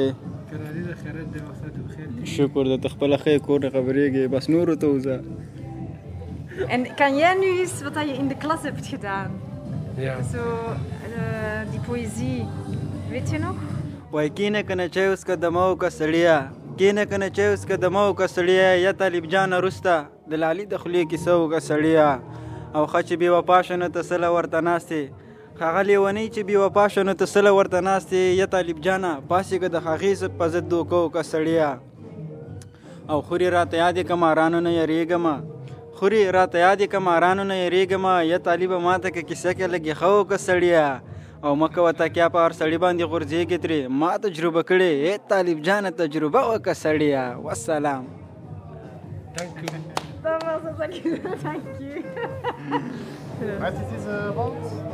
شکر 2.36 2.70
dat 2.70 2.86
خپل 2.92 3.16
خیر 3.24 3.38
کور 3.48 3.60
خبرېږي 3.74 4.24
بس 4.34 4.48
نور 4.54 4.74
ته 4.84 4.86
وزه 4.94 5.20
En 6.76 6.82
kan 6.96 7.16
jij 7.16 7.34
nu 7.34 7.50
eens 7.58 7.82
wat 7.82 7.94
je 8.08 8.14
in 8.22 8.28
de 8.28 8.36
klas 8.36 8.62
hebt 8.62 8.86
gedaan? 8.86 9.30
Ja. 9.96 10.16
Zo, 10.32 10.42
eh, 11.16 11.60
die 11.70 11.80
poëzie. 11.86 12.46
Weet 13.10 13.30
je 13.30 13.38
nog? 13.38 13.54
وای 14.12 14.30
کینه 14.30 14.62
کنه 14.62 14.88
چې 14.88 14.98
اوس 14.98 15.24
که 15.24 15.36
دمو 15.36 15.76
که 15.80 15.88
سړیا 15.90 16.36
کینه 16.76 17.04
کنه 17.06 17.28
چې 17.30 17.40
اوس 17.40 17.64
که 17.66 17.76
دمو 17.76 18.14
که 18.14 18.26
سړیا 18.26 18.68
یا 18.84 18.92
طالب 18.92 19.26
جان 19.26 19.52
رستا 19.52 19.96
د 20.30 20.34
لالي 20.34 20.66
د 20.66 20.76
خولې 20.82 21.06
کیسه 21.10 21.32
وکه 21.42 21.60
سړیا 21.70 22.08
او 22.74 22.86
ښه 22.86 23.00
چې 23.08 23.14
بې 23.20 23.28
وفا 23.36 23.62
شنه 23.62 23.88
ته 23.88 24.02
سله 24.02 24.30
ورته 24.36 24.60
ناستې 24.60 25.02
هغه 25.60 25.82
لیونی 25.88 26.26
چې 26.34 26.40
بې 26.48 26.56
وفا 26.62 26.84
شو 26.92 27.02
نو 27.06 27.14
ته 27.20 27.26
سله 27.30 27.50
ورته 27.54 27.80
ناست 27.86 28.12
یې 28.12 28.38
یا 28.40 28.46
طالب 28.54 28.78
جانه 28.86 29.10
پاسېږه 29.30 29.68
د 29.74 29.76
هغې 29.86 30.12
په 30.38 30.46
ضد 30.52 30.68
دوکه 30.72 30.96
وکړه 31.00 31.24
سړیه 31.32 31.70
او 33.10 33.18
خورې 33.26 33.48
راته 33.56 33.76
یادې 33.82 34.02
که 34.08 34.14
مارانو 34.22 34.60
نه 34.66 34.72
یارېږم 34.78 35.24
خورې 35.96 36.22
راته 36.36 36.58
یادې 36.66 36.86
که 36.92 36.98
مارانو 37.08 37.44
نه 37.50 37.56
یارېږم 37.62 38.04
یا 38.32 38.38
طالبه 38.48 38.78
ما 38.86 38.94
ته 39.04 39.10
که 39.16 39.22
کیسه 39.28 39.52
کې 39.54 39.66
لږې 39.74 39.94
ښه 40.00 40.08
وکړه 40.16 40.38
سړیه 40.48 40.86
او 41.44 41.52
مکه 41.62 41.80
وته 41.86 42.08
کیا 42.14 42.26
په 42.34 42.38
هر 42.44 42.52
سړي 42.60 42.78
باندې 42.84 43.04
غورځېږې 43.10 43.58
ترې. 43.64 43.80
ما 44.00 44.12
تجربه 44.26 44.62
کړې 44.70 44.90
اے 45.04 45.12
طالب 45.32 45.58
جانه 45.68 45.90
تجربه 46.02 46.40
وکړه 46.50 46.74
سړیه 46.84 47.22
وسلام. 47.46 48.04
Thank 49.36 49.56
you. 49.62 49.68
That 50.24 50.40
was 50.44 50.64
a 50.70 50.72
thank 50.80 51.04
you. 51.04 51.12
Thank 51.44 51.64
you. 51.84 51.96
What 53.60 53.74
it 53.82 53.90
is 53.98 54.06
about? 54.06 54.89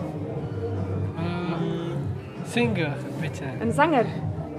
Singer, 2.49 2.93
beetje. 3.21 3.45
Een 3.61 3.73
zanger. 3.73 4.07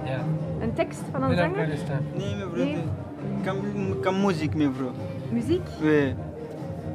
Ja. 0.04 0.20
Een 0.60 0.72
tekst 0.74 1.00
van 1.12 1.22
een 1.22 1.36
zanger? 1.36 1.68
Nee, 2.16 2.34
mevrouw. 2.34 2.82
Kam, 3.44 3.56
kam 4.00 4.24
muziek, 4.26 4.54
mevrouw. 4.54 4.92
Muziek? 5.30 5.62
Oui. 5.82 6.14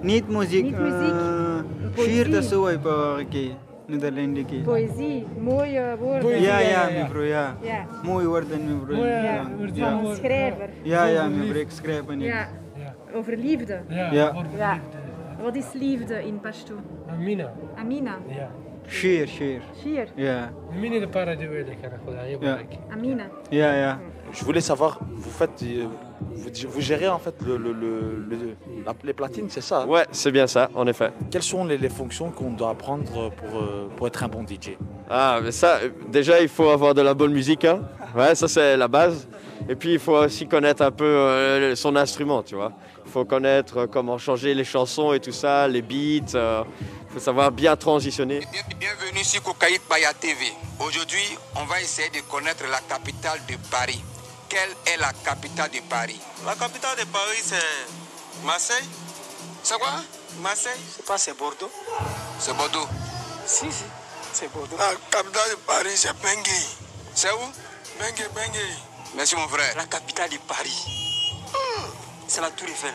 Niet 0.01 0.29
muziek. 0.29 0.63
Niet 0.63 0.77
muziek. 0.77 1.13
Uh, 1.13 1.59
Poëzie. 1.95 2.29
Te 2.29 2.43
zo 2.43 2.61
op 2.69 2.85
uh, 2.85 3.49
Nederland. 3.85 4.63
Poëzie. 4.63 5.25
Mooie 5.39 5.95
woorden. 5.99 6.41
Ja, 6.41 6.59
ja, 6.59 6.89
mevrouw, 7.01 7.21
ja. 7.23 7.55
Ja. 7.61 7.85
Mooie 8.03 8.27
woorden, 8.27 8.79
mevrouw. 8.79 9.05
Ja. 9.05 9.43
Van 9.75 10.05
een 10.05 10.15
schrijver. 10.15 10.69
Ja, 10.81 11.05
ja, 11.05 11.27
mevrouw, 11.27 11.61
ik 11.61 11.69
schrijf 11.69 12.07
niet. 12.07 12.21
Ja. 12.21 12.47
Over 13.13 13.37
liefde. 13.37 13.81
Ja, 13.87 14.11
Ja. 14.11 14.27
over 14.29 14.45
ja. 14.57 14.79
Wat 15.41 15.55
is 15.55 15.73
liefde 15.73 16.25
in 16.25 16.39
Pashto? 16.39 16.73
Amina. 17.09 17.51
Amina. 17.75 18.15
Ja. 18.27 18.49
Shier, 18.87 19.27
shier. 19.27 19.61
Shier. 19.81 20.07
Ja. 20.17 20.49
Amina 20.71 20.99
de 20.99 21.05
paradis. 21.07 21.45
Amina. 22.91 23.23
Ja, 23.51 23.73
ja. 23.75 23.99
Je 24.33 24.43
voulais 24.45 24.61
savoir, 24.61 24.99
vous 25.11 25.29
faites, 25.29 25.63
vous, 25.63 26.49
vous 26.69 26.81
gérez 26.81 27.07
en 27.07 27.19
fait 27.19 27.35
le, 27.45 27.57
le- 27.57 27.71
le- 27.73 28.25
le- 28.29 28.55
la- 28.85 28.93
les 29.03 29.13
platines, 29.13 29.45
c'est 29.49 29.61
ça 29.61 29.85
Ouais, 29.85 30.05
c'est 30.11 30.31
bien 30.31 30.47
ça, 30.47 30.69
en 30.73 30.87
effet. 30.87 31.11
Quelles 31.29 31.43
sont 31.43 31.65
les, 31.65 31.77
les 31.77 31.89
fonctions 31.89 32.31
qu'on 32.31 32.51
doit 32.51 32.71
apprendre 32.71 33.03
pour, 33.31 33.61
euh, 33.61 33.89
pour 33.95 34.07
être 34.07 34.23
un 34.23 34.27
bon 34.27 34.41
DJ 34.43 34.71
Ah, 35.09 35.39
mais 35.43 35.51
ça, 35.51 35.77
euh, 35.83 35.89
déjà, 36.11 36.41
il 36.41 36.47
faut 36.47 36.69
avoir 36.69 36.93
de 36.95 37.01
la 37.03 37.13
bonne 37.13 37.31
musique. 37.33 37.63
Hein. 37.65 37.81
Ouais, 38.15 38.33
ça, 38.33 38.47
c'est 38.47 38.75
la 38.75 38.87
base. 38.87 39.27
Et 39.69 39.75
puis, 39.75 39.93
il 39.93 39.99
faut 39.99 40.17
aussi 40.17 40.47
connaître 40.47 40.81
un 40.81 40.91
peu 40.91 41.05
euh, 41.05 41.75
son 41.75 41.95
instrument, 41.95 42.43
tu 42.43 42.55
vois. 42.55 42.71
Il 43.05 43.11
faut 43.11 43.23
connaître 43.25 43.77
euh, 43.77 43.87
comment 43.87 44.17
changer 44.17 44.53
les 44.53 44.65
chansons 44.65 45.13
et 45.13 45.19
tout 45.21 45.31
ça, 45.31 45.67
les 45.67 45.81
beats. 45.81 46.35
euh, 46.35 46.63
Il 47.07 47.13
faut 47.13 47.19
savoir 47.19 47.49
bien 47.51 47.75
transitionner. 47.77 48.41
Bienvenue 48.77 49.23
sur 49.23 49.41
Kokaït 49.41 49.81
Baya 49.89 50.13
TV. 50.13 50.51
Aujourd'hui, 50.79 51.37
on 51.55 51.63
va 51.65 51.79
essayer 51.81 52.09
de 52.09 52.19
connaître 52.29 52.63
la 52.69 52.79
capitale 52.81 53.39
de 53.47 53.55
Paris. 53.71 54.03
Quelle 54.49 54.69
est 54.93 54.97
la 54.97 55.13
capitale 55.23 55.71
de 55.71 55.79
Paris? 55.89 56.19
La 56.45 56.55
capitale 56.55 56.97
de 56.99 57.05
Paris, 57.05 57.39
c'est 57.41 58.45
Marseille. 58.45 58.85
C'est 59.63 59.77
quoi? 59.79 59.93
Marseille, 60.41 60.79
c'est 60.93 61.05
pas 61.05 61.17
c'est 61.17 61.37
Bordeaux. 61.37 61.71
C'est 62.37 62.55
Bordeaux. 62.57 62.87
Si, 63.45 63.71
si, 63.71 63.83
c'est 64.33 64.51
Bordeaux. 64.51 64.75
La 64.77 64.91
capitale 65.09 65.51
de 65.51 65.55
Paris, 65.65 65.95
c'est 65.95 66.13
Bangui. 66.21 66.65
C'est 67.15 67.31
où? 67.31 67.47
Bangui, 67.99 68.23
Bangui. 68.35 68.59
Merci 69.15 69.35
mon 69.35 69.47
frère. 69.47 69.75
La 69.77 69.83
capitale 69.85 70.29
de 70.29 70.37
Paris. 70.47 70.85
C'est 72.27 72.41
la 72.41 72.49
Tour 72.49 72.67
Eiffel. 72.67 72.93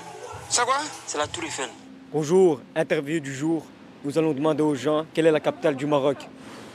C'est 0.48 0.64
quoi? 0.64 0.78
C'est 1.06 1.18
la 1.18 1.26
Tour 1.28 1.44
Eiffel. 1.44 1.68
Bonjour, 2.12 2.60
interview 2.74 3.20
du 3.20 3.32
jour. 3.34 3.64
Nous 4.04 4.18
allons 4.18 4.32
demander 4.32 4.62
aux 4.62 4.74
gens 4.74 5.06
quelle 5.14 5.26
est 5.26 5.30
la 5.30 5.40
capitale 5.40 5.76
du 5.76 5.86
Maroc. 5.86 6.16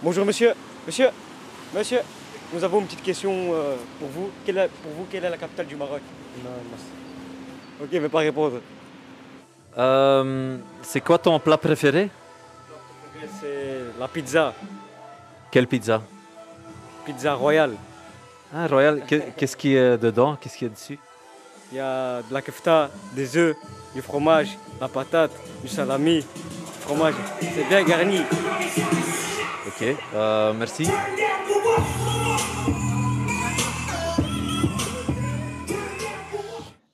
Bonjour 0.02 0.26
monsieur, 0.26 0.54
monsieur, 0.86 1.10
monsieur. 1.74 2.00
Nous 2.54 2.64
avons 2.64 2.80
une 2.80 2.86
petite 2.86 3.04
question 3.04 3.32
euh, 3.54 3.76
pour 4.00 4.08
vous. 4.10 4.30
Quelle 4.46 4.60
est, 4.60 4.68
pour 4.68 4.92
vous, 4.94 5.08
quelle 5.12 5.26
est 5.26 5.30
la 5.30 5.38
capitale 5.38 5.66
du 5.66 5.76
Maroc? 5.76 6.02
Non, 6.44 6.52
merci. 6.70 6.86
Ok, 7.82 8.02
mais 8.02 8.10
pas 8.10 8.20
répondre. 8.20 8.62
Euh, 9.78 10.58
c'est 10.84 11.02
quoi 11.02 11.18
ton 11.18 11.40
plat 11.40 11.58
préféré? 11.58 12.10
C'est 13.42 14.00
la 14.00 14.08
pizza, 14.08 14.54
Quelle 15.50 15.68
pizza? 15.68 16.02
Pizza 17.06 17.34
royale. 17.34 17.76
Ah, 18.54 18.68
Royal, 18.68 19.02
que- 19.08 19.32
qu'est-ce 19.36 19.58
qui 19.58 19.76
est 19.76 19.98
dedans? 19.98 20.38
Qu'est-ce 20.40 20.58
qu'il 20.58 20.68
y 20.68 20.72
a 20.72 20.74
dessus? 20.74 21.00
Il 21.72 21.78
y 21.78 21.80
a 21.80 22.22
de 22.22 22.32
la 22.34 22.42
kefta, 22.42 22.92
des 23.16 23.36
œufs, 23.36 23.56
du 23.96 24.02
fromage, 24.02 24.58
la 24.80 24.88
patate, 24.88 25.32
du 25.64 25.68
salami, 25.68 26.18
du 26.20 26.26
fromage. 26.82 27.16
C'est 27.42 27.68
bien 27.68 27.84
garni. 27.84 28.20
Ok, 29.68 29.96
euh, 30.14 30.54
merci. 30.54 30.88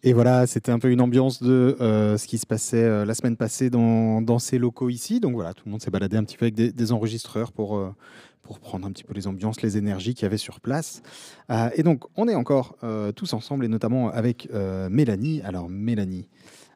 Et 0.01 0.13
voilà, 0.13 0.47
c'était 0.47 0.71
un 0.71 0.79
peu 0.79 0.89
une 0.91 1.01
ambiance 1.01 1.43
de 1.43 1.75
euh, 1.81 2.17
ce 2.17 2.25
qui 2.25 2.37
se 2.37 2.45
passait 2.45 2.81
euh, 2.81 3.03
la 3.03 3.13
semaine 3.13 3.35
passée 3.35 3.69
dans, 3.69 4.21
dans 4.21 4.39
ces 4.39 4.57
locaux 4.57 4.87
ici. 4.89 5.19
Donc 5.19 5.33
voilà, 5.33 5.53
tout 5.53 5.63
le 5.65 5.71
monde 5.71 5.81
s'est 5.81 5.91
baladé 5.91 6.15
un 6.15 6.23
petit 6.23 6.37
peu 6.37 6.45
avec 6.45 6.55
des, 6.55 6.71
des 6.71 6.91
enregistreurs 6.93 7.51
pour, 7.51 7.77
euh, 7.77 7.93
pour 8.49 8.59
prendre 8.59 8.87
un 8.87 8.91
petit 8.91 9.03
peu 9.03 9.13
les 9.13 9.27
ambiances, 9.27 9.61
les 9.61 9.77
énergies 9.77 10.15
qu'il 10.15 10.23
y 10.23 10.25
avait 10.25 10.37
sur 10.37 10.59
place. 10.59 11.03
Euh, 11.51 11.69
et 11.75 11.83
donc, 11.83 12.05
on 12.15 12.27
est 12.27 12.33
encore 12.33 12.77
euh, 12.83 13.11
tous 13.11 13.33
ensemble 13.33 13.63
et 13.63 13.67
notamment 13.67 14.09
avec 14.09 14.49
euh, 14.51 14.89
Mélanie. 14.89 15.43
Alors, 15.43 15.69
Mélanie, 15.69 16.27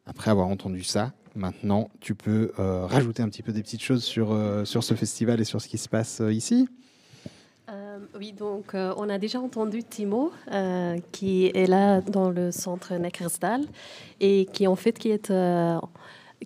après 0.05 0.29
avoir 0.29 0.49
entendu 0.49 0.83
ça, 0.83 1.13
maintenant, 1.33 1.89
tu 1.99 2.13
peux 2.13 2.51
rajouter 2.57 3.23
un 3.23 3.29
petit 3.29 3.41
peu 3.41 3.53
des 3.53 3.63
petites 3.63 3.81
choses 3.81 4.03
sur, 4.03 4.37
sur 4.65 4.83
ce 4.83 4.93
festival 4.93 5.41
et 5.41 5.45
sur 5.45 5.59
ce 5.61 5.67
qui 5.67 5.79
se 5.79 5.89
passe 5.89 6.21
ici? 6.29 6.69
Oui, 8.19 8.33
donc 8.33 8.75
on 8.75 9.09
a 9.09 9.17
déjà 9.17 9.39
entendu 9.39 9.83
Timo 9.83 10.31
qui 11.11 11.47
est 11.47 11.67
là 11.67 12.01
dans 12.01 12.29
le 12.29 12.51
centre 12.51 12.93
Neckersdal 12.93 13.61
et 14.19 14.45
qui 14.53 14.67
en 14.67 14.75
fait 14.75 14.99
qui 14.99 15.09
est 15.09 15.31
euh, 15.31 15.79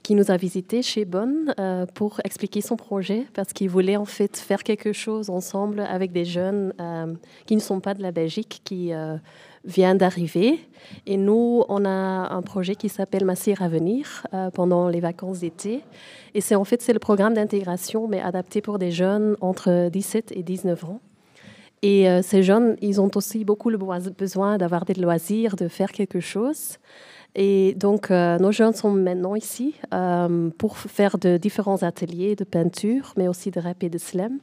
qui 0.03 0.15
nous 0.15 0.31
a 0.31 0.37
visité 0.37 0.81
chez 0.81 1.05
Bonn 1.05 1.53
euh, 1.59 1.85
pour 1.93 2.19
expliquer 2.23 2.61
son 2.61 2.75
projet 2.75 3.25
parce 3.33 3.53
qu'il 3.53 3.69
voulait 3.69 3.97
en 3.97 4.05
fait 4.05 4.37
faire 4.37 4.63
quelque 4.63 4.93
chose 4.93 5.29
ensemble 5.29 5.79
avec 5.81 6.11
des 6.11 6.25
jeunes 6.25 6.73
euh, 6.79 7.13
qui 7.45 7.55
ne 7.55 7.61
sont 7.61 7.79
pas 7.79 7.93
de 7.93 8.01
la 8.01 8.11
Belgique 8.11 8.61
qui 8.63 8.93
euh, 8.93 9.17
viennent 9.65 9.97
d'arriver 9.97 10.59
et 11.05 11.17
nous 11.17 11.63
on 11.69 11.85
a 11.85 11.89
un 11.89 12.41
projet 12.41 12.75
qui 12.75 12.89
s'appelle 12.89 13.25
Massir 13.25 13.61
à 13.61 13.69
venir 13.69 14.25
pendant 14.53 14.87
les 14.87 14.99
vacances 14.99 15.39
d'été 15.39 15.81
et 16.33 16.41
c'est 16.41 16.55
en 16.55 16.63
fait 16.63 16.81
c'est 16.81 16.93
le 16.93 16.99
programme 16.99 17.33
d'intégration 17.33 18.07
mais 18.07 18.21
adapté 18.21 18.61
pour 18.61 18.79
des 18.79 18.91
jeunes 18.91 19.35
entre 19.41 19.89
17 19.89 20.31
et 20.35 20.43
19 20.43 20.85
ans. 20.85 21.01
Et 21.83 22.07
ces 22.23 22.41
jeunes, 22.41 22.75
ils 22.81 22.99
ont 22.99 23.11
aussi 23.13 23.45
beaucoup 23.45 23.69
le 23.69 23.77
besoin 23.77 24.57
d'avoir 24.57 24.83
des 24.83 24.95
loisirs, 24.95 25.55
de 25.55 25.67
faire 25.67 25.91
quelque 25.91 26.19
chose. 26.19 26.79
Et 27.35 27.75
donc, 27.75 28.09
euh, 28.09 28.39
nos 28.39 28.51
jeunes 28.51 28.73
sont 28.73 28.91
maintenant 28.91 29.35
ici 29.35 29.75
euh, 29.93 30.49
pour 30.57 30.77
faire 30.77 31.17
de 31.17 31.37
différents 31.37 31.83
ateliers 31.83 32.35
de 32.35 32.43
peinture, 32.43 33.13
mais 33.15 33.27
aussi 33.27 33.51
de 33.51 33.59
rap 33.59 33.83
et 33.83 33.89
de 33.89 33.97
slam, 33.97 34.39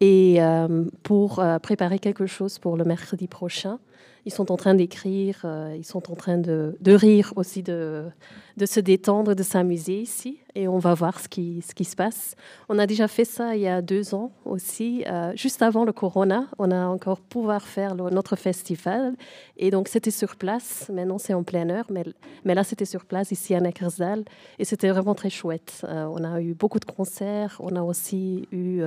et 0.00 0.36
euh, 0.42 0.84
pour 1.02 1.42
préparer 1.62 1.98
quelque 1.98 2.26
chose 2.26 2.58
pour 2.58 2.76
le 2.76 2.84
mercredi 2.84 3.26
prochain. 3.26 3.78
Ils 4.26 4.32
sont 4.32 4.50
en 4.50 4.56
train 4.56 4.74
d'écrire, 4.74 5.42
euh, 5.44 5.72
ils 5.78 5.84
sont 5.84 6.10
en 6.10 6.16
train 6.16 6.36
de, 6.36 6.74
rire 6.84 7.32
aussi, 7.36 7.62
de, 7.62 8.10
se 8.58 8.80
détendre, 8.80 9.36
de 9.36 9.42
s'amuser 9.44 10.00
ici. 10.00 10.40
Et 10.56 10.66
on 10.66 10.78
va 10.78 10.94
voir 10.94 11.20
ce 11.20 11.28
qui, 11.28 11.62
se 11.62 11.94
passe. 11.94 12.34
On 12.68 12.80
a 12.80 12.88
déjà 12.88 13.06
fait 13.06 13.24
ça 13.24 13.54
il 13.54 13.62
y 13.62 13.68
a 13.68 13.80
deux 13.80 14.16
ans 14.16 14.32
aussi, 14.44 15.04
euh, 15.06 15.30
juste 15.36 15.62
avant 15.62 15.84
le 15.84 15.92
corona. 15.92 16.48
On 16.58 16.72
a 16.72 16.86
encore 16.86 17.20
pouvoir 17.20 17.62
faire 17.62 17.94
notre 17.94 18.34
festival. 18.34 19.14
Et 19.58 19.70
donc, 19.70 19.86
c'était 19.86 20.10
sur 20.10 20.34
place. 20.34 20.90
Maintenant, 20.92 21.18
c'est 21.18 21.34
en 21.34 21.44
plein 21.44 21.70
heure. 21.70 21.86
Mais, 22.44 22.54
là, 22.54 22.64
c'était 22.64 22.84
sur 22.84 23.04
place, 23.04 23.30
ici 23.30 23.54
à 23.54 23.60
Neckersdal. 23.60 24.24
Et 24.58 24.64
c'était 24.64 24.88
vraiment 24.88 25.14
très 25.14 25.30
chouette. 25.30 25.82
Euh, 25.84 26.04
on 26.10 26.24
a 26.24 26.40
eu 26.40 26.52
beaucoup 26.54 26.80
de 26.80 26.84
concerts. 26.84 27.58
On 27.60 27.76
a 27.76 27.82
aussi 27.82 28.48
eu 28.50 28.82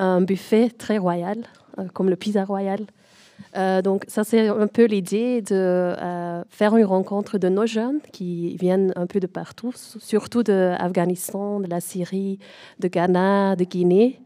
un 0.00 0.20
buffet 0.20 0.70
très 0.70 0.98
royal, 0.98 1.44
comme 1.94 2.10
le 2.10 2.16
Pizza 2.16 2.44
Royal. 2.44 2.80
Euh, 3.56 3.82
donc 3.82 4.04
ça, 4.08 4.24
c'est 4.24 4.48
un 4.48 4.66
peu 4.66 4.84
l'idée 4.84 5.42
de 5.42 5.54
euh, 5.54 6.42
faire 6.48 6.76
une 6.76 6.84
rencontre 6.84 7.38
de 7.38 7.48
nos 7.48 7.66
jeunes 7.66 8.00
qui 8.12 8.56
viennent 8.56 8.92
un 8.96 9.06
peu 9.06 9.20
de 9.20 9.26
partout, 9.26 9.72
surtout 9.74 10.42
d'Afghanistan, 10.42 11.60
de 11.60 11.66
la 11.68 11.80
Syrie, 11.80 12.38
de 12.78 12.88
Ghana, 12.88 13.56
de 13.56 13.64
Guinée, 13.64 14.20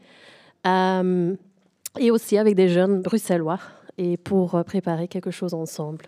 Euh, 0.66 1.34
et 1.98 2.10
aussi 2.12 2.38
avec 2.38 2.54
des 2.54 2.68
jeunes 2.68 3.02
bruxellois, 3.02 3.58
et 3.98 4.16
pour 4.16 4.54
euh, 4.54 4.62
préparer 4.62 5.08
quelque 5.08 5.30
chose 5.32 5.54
ensemble. 5.54 6.06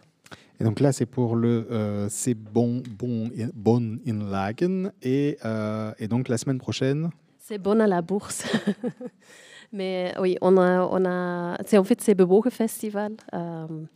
Et 0.60 0.64
donc 0.64 0.78
là, 0.80 0.92
c'est 0.92 1.06
pour 1.06 1.34
le 1.34 1.66
euh, 1.70 2.06
C'est 2.08 2.34
bon, 2.34 2.82
bon, 2.98 3.28
bon 3.54 3.98
in 4.06 4.30
Lagen. 4.30 4.92
Et, 5.02 5.36
euh, 5.44 5.92
et 5.98 6.06
donc 6.06 6.28
la 6.28 6.38
semaine 6.38 6.58
prochaine, 6.58 7.10
C'est 7.40 7.58
bon 7.58 7.80
à 7.80 7.86
la 7.86 8.00
bourse. 8.00 8.44
Mais 9.72 10.14
oui, 10.20 10.36
on 10.40 10.56
a, 10.56 10.82
on 10.90 11.04
a, 11.04 11.56
en 11.78 11.84
fait 11.84 12.00
c'est 12.00 12.14
Bewogen 12.14 12.50
Festival. 12.50 13.12
Euh, 13.32 13.66
donc 13.66 13.88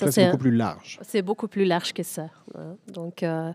ça, 0.00 0.12
c'est 0.12 0.24
beaucoup 0.26 0.38
plus 0.38 0.50
large. 0.56 0.98
C'est 1.02 1.22
beaucoup 1.22 1.48
plus 1.48 1.64
large 1.64 1.92
que 1.92 2.02
ça. 2.02 2.28
hein. 2.54 2.76
Donc 2.92 3.22
euh, 3.22 3.52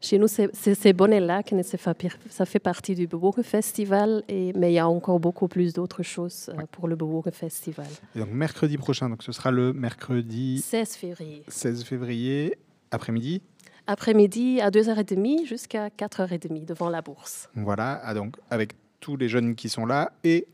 chez 0.00 0.18
nous, 0.18 0.26
c'est- 0.28 0.50
c'est 0.52 0.74
c'est 0.74 0.92
Bonnet-Lac, 0.92 1.52
et 1.52 1.62
ça 1.62 1.78
fait, 1.78 1.94
par- 1.94 2.18
ça 2.28 2.44
fait 2.46 2.58
partie 2.58 2.94
du 2.94 3.06
Bewogen 3.06 3.42
Festival. 3.44 4.22
Et, 4.28 4.52
mais 4.54 4.70
il 4.72 4.74
y 4.74 4.78
a 4.78 4.88
encore 4.88 5.20
beaucoup 5.20 5.48
plus 5.48 5.72
d'autres 5.72 6.02
choses 6.02 6.50
euh, 6.58 6.62
pour 6.72 6.88
le 6.88 6.96
Bewogen 6.96 7.32
Festival. 7.32 7.86
Et 8.16 8.18
donc 8.20 8.30
mercredi 8.30 8.76
prochain, 8.78 9.08
donc 9.10 9.22
ce 9.22 9.32
sera 9.32 9.50
le 9.50 9.72
mercredi 9.72 10.60
16 10.60 10.96
février. 10.96 11.42
16 11.48 11.84
février, 11.84 12.56
après-midi. 12.90 13.42
Après-midi 13.86 14.60
à 14.60 14.70
2h30 14.70 15.44
jusqu'à 15.46 15.88
4h30 15.88 16.64
devant 16.64 16.88
la 16.88 17.02
bourse. 17.02 17.48
Voilà, 17.56 18.00
ah, 18.04 18.14
donc 18.14 18.36
avec 18.50 18.72
tous 19.00 19.16
les 19.16 19.28
jeunes 19.28 19.56
qui 19.56 19.68
sont 19.68 19.86
là 19.86 20.12
et 20.22 20.46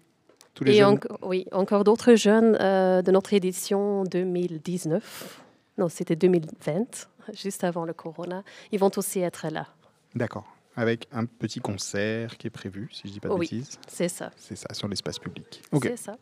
tous 0.58 0.64
les 0.64 0.72
Et 0.74 0.78
jeunes. 0.80 0.98
oui, 1.22 1.46
encore 1.52 1.84
d'autres 1.84 2.14
jeunes 2.16 2.56
euh, 2.60 3.00
de 3.00 3.10
notre 3.12 3.32
édition 3.32 4.02
2019. 4.04 5.40
Non, 5.78 5.88
c'était 5.88 6.16
2020, 6.16 7.06
juste 7.32 7.62
avant 7.62 7.84
le 7.84 7.92
corona. 7.92 8.42
Ils 8.72 8.80
vont 8.80 8.90
aussi 8.96 9.20
être 9.20 9.46
là. 9.50 9.66
D'accord. 10.14 10.44
Avec 10.74 11.06
un 11.12 11.24
petit 11.26 11.60
concert 11.60 12.36
qui 12.36 12.46
est 12.46 12.50
prévu, 12.50 12.88
si 12.92 13.02
je 13.08 13.12
dis 13.12 13.20
pas 13.20 13.28
de 13.28 13.34
Oui, 13.34 13.40
bêtises. 13.40 13.78
c'est 13.88 14.08
ça. 14.08 14.30
C'est 14.36 14.56
ça, 14.56 14.68
sur 14.72 14.86
l'espace 14.88 15.18
public. 15.18 15.62
Ok. 15.72 15.84
C'est 15.84 15.96
ça. 15.96 16.16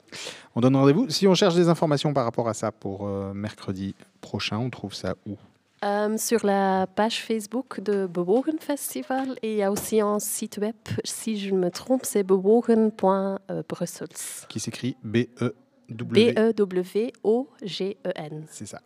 On 0.54 0.60
donne 0.60 0.76
rendez-vous. 0.76 1.08
Si 1.10 1.26
on 1.26 1.34
cherche 1.34 1.54
des 1.54 1.68
informations 1.68 2.12
par 2.14 2.24
rapport 2.24 2.48
à 2.48 2.54
ça 2.54 2.72
pour 2.72 3.06
euh, 3.06 3.32
mercredi 3.34 3.94
prochain, 4.20 4.58
on 4.58 4.70
trouve 4.70 4.94
ça 4.94 5.14
où? 5.26 5.36
Euh, 5.84 6.16
sur 6.16 6.46
la 6.46 6.86
page 6.86 7.22
Facebook 7.22 7.80
de 7.80 8.06
Bewogen 8.06 8.58
Festival 8.58 9.36
et 9.42 9.52
il 9.52 9.58
y 9.58 9.62
a 9.62 9.70
aussi 9.70 10.00
un 10.00 10.18
site 10.18 10.56
web, 10.58 10.74
si 11.04 11.38
je 11.38 11.52
ne 11.54 11.58
me 11.58 11.70
trompe, 11.70 12.06
c'est 12.06 12.22
bewogen.brussels. 12.22 14.08
Qui 14.48 14.58
s'écrit 14.58 14.96
B-E-W. 15.04 16.32
B-E-W-O-G-E-N. 16.32 18.46
C'est 18.50 18.64
ça. 18.66 18.80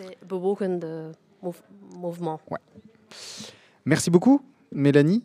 C'est 0.00 0.16
Bewogen 0.26 0.78
de 0.78 1.12
mouv- 1.42 1.62
mouvement. 1.94 2.40
Ouais. 2.50 2.58
Merci 3.84 4.10
beaucoup, 4.10 4.40
Mélanie. 4.72 5.22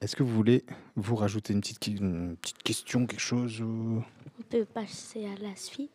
Est-ce 0.00 0.16
que 0.16 0.22
vous 0.22 0.34
voulez 0.34 0.64
vous 0.96 1.16
rajouter 1.16 1.52
une 1.52 1.60
petite, 1.60 1.86
une 1.86 2.36
petite 2.36 2.62
question, 2.62 3.06
quelque 3.06 3.20
chose 3.20 3.60
ou- 3.60 4.02
On 4.38 4.42
peut 4.48 4.64
passer 4.64 5.26
à 5.26 5.34
la 5.42 5.54
suite. 5.54 5.92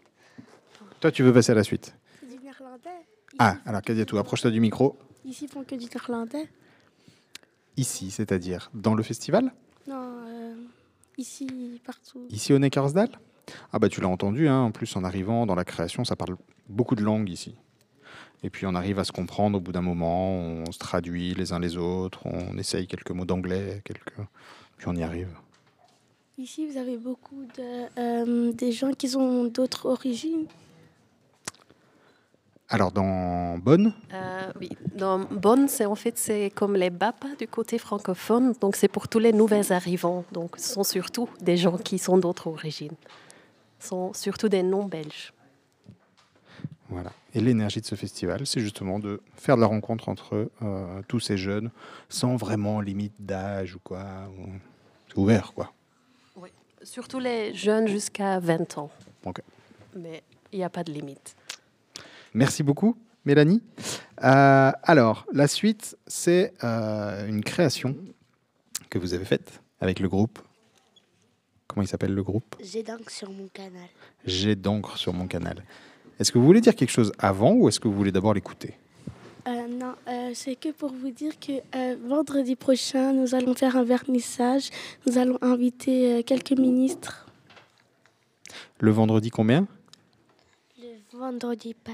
Toi, 1.02 1.12
tu 1.12 1.24
veux 1.24 1.34
passer 1.34 1.52
à 1.52 1.56
la 1.56 1.64
suite 1.64 1.96
C'est 2.20 2.28
du 2.38 2.44
néerlandais. 2.44 2.90
Ah, 3.38 3.58
alors 3.66 3.82
Kadiatou, 3.82 4.18
approche-toi 4.18 4.52
du 4.52 4.60
micro. 4.60 4.98
Ici, 5.26 5.46
ils 5.46 5.48
font 5.48 5.64
que 5.64 5.76
du 5.76 5.86
néerlandais. 5.86 6.48
Ici, 7.78 8.12
c'est-à-dire 8.12 8.70
dans 8.74 8.96
le 8.96 9.04
festival 9.04 9.54
Non, 9.88 10.24
euh, 10.28 10.56
ici, 11.18 11.80
partout. 11.86 12.26
Ici 12.30 12.54
au 12.54 12.60
Neckarsdal? 12.60 13.10
Ah 13.72 13.80
bah 13.80 13.90
tu 13.90 14.02
l'as 14.02 14.08
entendu, 14.08 14.48
hein, 14.48 14.60
en 14.60 14.72
plus 14.72 14.96
en 14.96 15.04
arrivant 15.04 15.46
dans 15.46 15.56
la 15.56 15.66
création, 15.66 16.04
ça 16.04 16.16
parle 16.16 16.38
beaucoup 16.68 16.96
de 16.96 17.02
langues 17.04 17.30
ici. 17.30 17.56
Et 18.44 18.50
puis 18.50 18.66
on 18.66 18.76
arrive 18.76 19.00
à 19.00 19.04
se 19.04 19.12
comprendre 19.12 19.58
au 19.58 19.62
bout 19.62 19.72
d'un 19.72 19.82
moment, 19.82 20.38
on 20.38 20.72
se 20.72 20.78
traduit 20.78 21.34
les 21.34 21.52
uns 21.52 21.60
les 21.60 21.78
autres, 21.78 22.26
on 22.26 22.58
essaye 22.58 22.88
quelques 22.88 23.12
mots 23.12 23.26
d'anglais, 23.26 23.82
quelques... 23.84 24.14
puis 24.78 24.88
on 24.88 24.96
y 24.96 25.04
arrive. 25.04 25.30
Ici, 26.38 26.66
vous 26.68 26.78
avez 26.78 26.96
beaucoup 26.96 27.44
de, 27.58 28.00
euh, 28.00 28.54
des 28.54 28.72
gens 28.72 28.94
qui 28.94 29.14
ont 29.18 29.44
d'autres 29.46 29.88
origines. 29.88 30.46
Alors, 32.72 32.92
dans 32.92 33.58
Bonn, 33.58 33.94
Euh, 34.14 34.52
oui, 34.60 34.70
dans 34.96 35.20
Bonn, 35.20 35.68
c'est 35.68 35.86
en 35.86 35.96
fait 35.96 36.18
c'est 36.20 36.52
comme 36.52 36.76
les 36.76 36.92
BAPA 36.92 37.30
du 37.40 37.48
côté 37.48 37.80
francophone, 37.80 38.54
donc 38.62 38.76
c'est 38.76 38.88
pour 38.88 39.08
tous 39.08 39.18
les 39.20 39.34
nouveaux 39.34 39.72
arrivants. 39.72 40.24
Donc 40.32 40.56
ce 40.58 40.74
sont 40.74 40.84
surtout 40.84 41.28
des 41.42 41.58
gens 41.58 41.78
qui 41.78 41.98
sont 41.98 42.18
d'autres 42.20 42.48
origines, 42.48 42.94
ce 43.80 43.88
sont 43.90 44.14
surtout 44.14 44.50
des 44.50 44.62
non 44.62 44.86
belges. 44.86 45.34
Voilà. 46.90 47.12
Et 47.34 47.42
l'énergie 47.42 47.82
de 47.82 47.86
ce 47.86 47.96
festival, 47.96 48.46
c'est 48.46 48.60
justement 48.60 49.00
de 49.00 49.22
faire 49.36 49.56
de 49.56 49.62
la 49.62 49.68
rencontre 49.68 50.10
entre 50.10 50.50
euh, 50.64 51.02
tous 51.08 51.20
ces 51.20 51.38
jeunes 51.38 51.70
sans 52.08 52.36
vraiment 52.36 52.82
limite 52.82 53.14
d'âge 53.20 53.76
ou 53.76 53.80
quoi. 53.84 54.04
ou- 54.38 54.50
C'est 55.08 55.18
ouvert, 55.18 55.54
quoi. 55.54 55.74
Surtout 56.84 57.20
les 57.20 57.54
jeunes 57.54 57.88
jusqu'à 57.88 58.40
20 58.40 58.78
ans. 58.78 58.90
Ok. 59.26 59.42
Mais 59.96 60.24
il 60.54 60.60
n'y 60.60 60.64
a 60.64 60.70
pas 60.70 60.84
de 60.84 60.92
limite. 60.94 61.36
Merci 62.34 62.64
beaucoup, 62.64 62.96
Mélanie. 63.26 63.62
Euh, 64.24 64.72
alors, 64.84 65.26
la 65.34 65.48
suite, 65.48 65.98
c'est 66.08 66.54
euh, 66.64 67.28
une 67.28 67.44
création 67.44 67.96
que 68.90 69.00
vous 69.00 69.14
avez 69.14 69.26
faite 69.26 69.62
avec 69.80 70.00
le 70.00 70.10
groupe. 70.10 70.40
Comment 71.68 71.84
il 71.84 71.88
s'appelle 71.88 72.14
le 72.14 72.24
groupe? 72.24 72.56
J'ai 72.62 72.84
donc 72.84 73.10
sur 73.12 73.32
mon 73.32 73.48
canal. 73.48 73.88
J'ai 74.26 74.56
d'encre 74.56 74.98
sur 74.98 75.14
mon 75.14 75.28
canal. 75.28 75.64
Est-ce 76.20 76.32
que 76.32 76.38
vous 76.38 76.46
voulez 76.46 76.62
dire 76.62 76.76
quelque 76.76 76.92
chose 76.92 77.12
avant 77.20 77.54
ou 77.54 77.68
est-ce 77.70 77.80
que 77.80 77.88
vous 77.88 77.94
voulez 77.96 78.12
d'abord 78.12 78.34
l'écouter? 78.34 78.76
Euh, 79.48 79.68
non, 79.68 79.94
c'est 80.34 80.56
que 80.56 80.72
pour 80.72 80.92
vous 80.92 81.12
dire 81.12 81.40
que 81.40 81.62
vendredi 82.08 82.56
prochain, 82.56 83.14
nous 83.14 83.36
allons 83.36 83.54
faire 83.54 83.78
un 83.78 83.84
vernissage. 83.84 84.70
Nous 85.08 85.18
allons 85.18 85.38
inviter 85.42 86.24
quelques 86.24 86.52
ministres. 86.52 87.26
Le 88.80 88.92
vendredi 88.92 89.30
combien? 89.30 89.68
Le 90.80 91.18
vendredi 91.18 91.74
pas- 91.74 91.92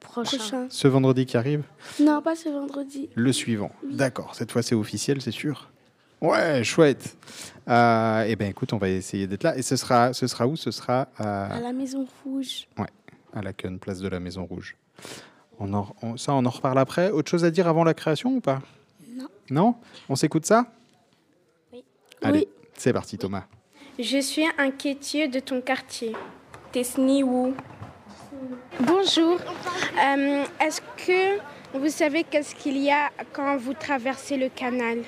prochain. 0.00 0.66
Ce 0.68 0.88
vendredi 0.88 1.26
qui 1.26 1.36
arrive 1.36 1.62
Non, 2.00 2.20
pas 2.22 2.36
ce 2.36 2.48
vendredi. 2.48 3.08
Le 3.14 3.32
suivant. 3.32 3.70
D'accord, 3.88 4.34
cette 4.34 4.50
fois 4.52 4.62
c'est 4.62 4.74
officiel, 4.74 5.20
c'est 5.20 5.30
sûr 5.30 5.70
Ouais, 6.20 6.64
chouette. 6.64 7.16
Euh, 7.68 8.24
eh 8.26 8.34
bien 8.36 8.48
écoute, 8.48 8.72
on 8.72 8.78
va 8.78 8.88
essayer 8.88 9.26
d'être 9.26 9.42
là. 9.42 9.56
Et 9.58 9.62
ce 9.62 9.76
sera, 9.76 10.12
ce 10.14 10.26
sera 10.26 10.46
où? 10.46 10.56
Ce 10.56 10.70
sera 10.70 11.08
à, 11.18 11.46
À 11.56 11.60
la 11.60 11.72
Maison 11.72 12.06
Rouge. 12.24 12.66
ouais, 12.78 12.86
à 13.34 13.42
la 13.42 13.52
Cun, 13.52 13.76
place 13.76 13.98
de 14.00 14.08
la 14.08 14.20
Maison 14.20 14.44
Rouge. 14.46 14.76
On 15.58 15.72
en- 15.74 15.94
on- 16.02 16.16
ça, 16.16 16.32
on 16.32 16.44
en 16.46 16.50
reparle 16.50 16.78
après. 16.78 17.10
Autre 17.10 17.30
chose 17.30 17.44
à 17.44 17.50
dire 17.50 17.68
avant 17.68 17.84
la 17.84 17.92
création 17.94 18.30
ou 18.36 18.40
pas? 18.40 18.60
Non. 19.14 19.28
Non? 19.50 19.74
On 20.08 20.16
s'écoute 20.16 20.46
ça? 20.46 20.66
Oui. 21.72 21.84
Allez, 22.22 22.38
Oui. 22.40 22.48
c'est 22.78 22.92
parti 22.92 23.18
Thomas. 23.18 23.44
Je 23.98 24.18
suis 24.20 24.44
un 24.58 24.70
quêtier 24.70 25.28
de 25.28 25.40
ton 25.40 25.60
quartier. 25.60 26.12
Tesni 26.72 27.22
Wu. 27.22 27.52
Bonjour. 28.80 29.38
Euh, 29.38 30.44
Est-ce 30.60 30.80
que 31.06 31.38
vous 31.72 31.88
savez 31.88 32.24
qu'est-ce 32.24 32.54
qu'il 32.54 32.78
y 32.78 32.90
a 32.90 33.10
quand 33.32 33.56
vous 33.56 33.74
traversez 33.74 34.36
le 34.36 34.48
canal? 34.48 34.98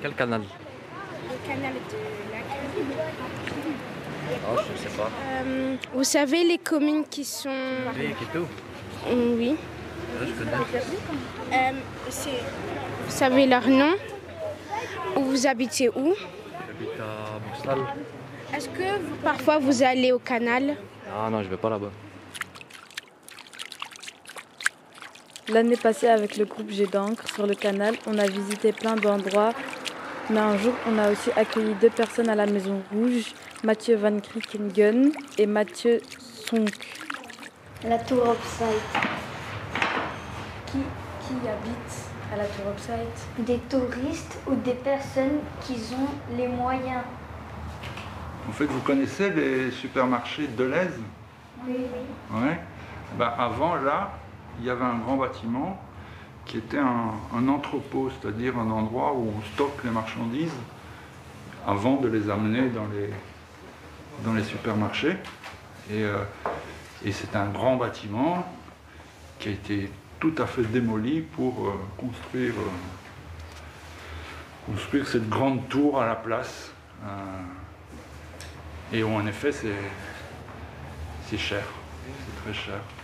Quel 0.00 0.12
canal? 0.14 0.42
Le 0.42 1.48
canal 1.48 1.72
de 1.72 2.32
la 2.32 2.38
Oh, 4.50 4.60
je 4.66 4.72
ne 4.72 4.78
sais 4.78 4.96
pas. 4.96 5.10
Euh, 5.26 5.76
Vous 5.94 6.04
savez 6.04 6.44
les 6.44 6.58
communes 6.58 7.04
qui 7.08 7.24
sont... 7.24 7.48
Oui, 7.98 8.14
Quito? 8.18 8.46
Oui. 9.10 9.56
Je 10.20 10.32
connais. 10.32 10.52
Euh, 10.52 11.72
vous 13.06 13.10
savez 13.10 13.46
leur 13.46 13.66
nom? 13.68 13.94
Vous 15.16 15.46
habitez 15.46 15.88
où? 15.88 16.14
J'habite 16.66 17.00
à 17.00 17.38
Boussal. 17.40 17.78
Est-ce 18.54 18.68
que 18.68 18.98
vous- 19.00 19.16
parfois 19.22 19.58
vous 19.58 19.82
allez 19.82 20.12
au 20.12 20.18
canal? 20.18 20.76
Ah 21.12 21.28
non, 21.30 21.42
je 21.42 21.48
vais 21.48 21.56
pas 21.56 21.70
là-bas. 21.70 21.90
L'année 25.50 25.76
passée, 25.76 26.08
avec 26.08 26.36
le 26.36 26.44
groupe 26.44 26.68
J'ai 26.68 26.86
d'encre 26.86 27.26
sur 27.34 27.46
le 27.46 27.54
canal, 27.54 27.94
on 28.06 28.18
a 28.18 28.26
visité 28.26 28.70
plein 28.70 28.96
d'endroits. 28.96 29.54
Mais 30.28 30.40
un 30.40 30.58
jour, 30.58 30.74
on 30.86 30.98
a 30.98 31.10
aussi 31.10 31.30
accueilli 31.36 31.74
deux 31.80 31.88
personnes 31.88 32.28
à 32.28 32.34
la 32.34 32.44
Maison 32.44 32.82
Rouge, 32.92 33.32
Mathieu 33.64 33.96
Van 33.96 34.18
Kriekingen 34.20 35.10
et 35.38 35.46
Mathieu 35.46 36.02
Sonk. 36.18 36.68
La 37.82 37.96
Tour 37.96 38.32
Upside. 38.32 39.02
Qui, 40.66 40.78
qui 41.22 41.48
habite 41.48 41.94
à 42.30 42.36
la 42.36 42.44
Tour 42.44 42.72
Upside 42.74 43.46
Des 43.46 43.58
touristes 43.70 44.36
ou 44.46 44.54
des 44.56 44.74
personnes 44.74 45.40
qui 45.62 45.76
ont 45.94 46.36
les 46.36 46.46
moyens? 46.48 47.04
En 48.46 48.52
fait, 48.52 48.66
vous 48.66 48.80
connaissez 48.80 49.30
les 49.30 49.70
supermarchés 49.70 50.46
Deleuze 50.48 51.00
Oui. 51.66 51.86
Ouais. 52.34 52.60
Bah, 53.18 53.34
avant, 53.38 53.76
là, 53.76 54.10
il 54.58 54.66
y 54.66 54.70
avait 54.70 54.84
un 54.84 54.98
grand 54.98 55.16
bâtiment 55.16 55.80
qui 56.48 56.58
était 56.58 56.78
un, 56.78 57.48
entrepôt, 57.48 58.10
c'est-à-dire 58.10 58.58
un 58.58 58.70
endroit 58.70 59.12
où 59.12 59.32
on 59.36 59.42
stocke 59.54 59.84
les 59.84 59.90
marchandises 59.90 60.56
avant 61.66 61.96
de 61.96 62.08
les 62.08 62.30
amener 62.30 62.70
dans 62.70 62.86
les, 62.86 63.10
dans 64.24 64.32
les 64.32 64.42
supermarchés. 64.42 65.16
Et, 65.90 66.02
euh, 66.02 66.24
c'est 67.12 67.36
un 67.36 67.46
grand 67.46 67.76
bâtiment 67.76 68.44
qui 69.38 69.50
a 69.50 69.52
été 69.52 69.90
tout 70.18 70.34
à 70.38 70.46
fait 70.46 70.62
démoli 70.62 71.20
pour 71.20 71.68
euh, 71.68 71.74
construire, 71.98 72.54
euh, 72.54 74.72
construire 74.72 75.06
cette 75.06 75.28
grande 75.28 75.68
tour 75.68 76.00
à 76.00 76.06
la 76.06 76.16
place. 76.16 76.72
Et 78.92 79.04
où 79.04 79.14
en 79.14 79.24
effet 79.26 79.52
c'est 79.52 81.38
cher, 81.38 81.62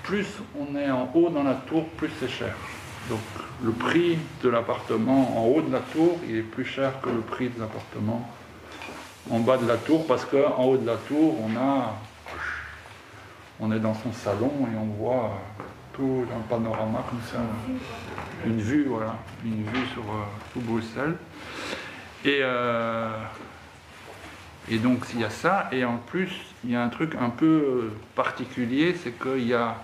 Plus 0.02 0.26
on 0.58 0.76
est 0.76 0.90
en 0.90 1.10
haut 1.14 1.30
dans 1.30 1.42
la 1.42 1.54
tour, 1.54 1.86
plus 1.90 2.10
c'est 2.20 2.28
cher. 2.28 2.54
Donc 3.08 3.20
le 3.62 3.70
prix 3.72 4.18
de 4.42 4.48
l'appartement 4.48 5.38
en 5.38 5.46
haut 5.46 5.62
de 5.62 5.72
la 5.72 5.80
tour, 5.80 6.18
il 6.28 6.36
est 6.36 6.42
plus 6.42 6.64
cher 6.64 7.00
que 7.02 7.10
le 7.10 7.20
prix 7.20 7.48
de 7.48 7.60
l'appartement 7.60 8.28
en 9.30 9.40
bas 9.40 9.56
de 9.56 9.66
la 9.66 9.76
tour 9.76 10.06
parce 10.06 10.24
qu'en 10.24 10.64
haut 10.64 10.76
de 10.76 10.86
la 10.86 10.96
tour, 10.96 11.34
on 11.40 11.56
a 11.56 11.94
on 13.60 13.70
est 13.72 13.78
dans 13.78 13.94
son 13.94 14.12
salon 14.12 14.52
et 14.72 14.76
on 14.76 14.86
voit 15.02 15.38
tout 15.92 16.26
un 16.34 16.40
panorama 16.48 17.04
comme 17.08 17.20
ça, 17.30 17.38
une 18.44 18.60
vue, 18.60 18.86
voilà, 18.88 19.16
une 19.44 19.62
vue 19.62 19.86
sur 19.92 20.02
euh, 20.02 20.24
tout 20.52 20.60
Bruxelles. 20.60 21.14
Et 22.24 22.40
euh, 22.42 23.16
et 24.70 24.78
donc 24.78 25.04
il 25.12 25.20
y 25.20 25.24
a 25.24 25.30
ça, 25.30 25.68
et 25.72 25.84
en 25.84 25.98
plus 25.98 26.30
il 26.64 26.70
y 26.70 26.76
a 26.76 26.82
un 26.82 26.88
truc 26.88 27.14
un 27.20 27.30
peu 27.30 27.46
euh, 27.46 27.92
particulier, 28.14 28.96
c'est 29.02 29.12
qu'il 29.12 29.46
y 29.46 29.54
a 29.54 29.76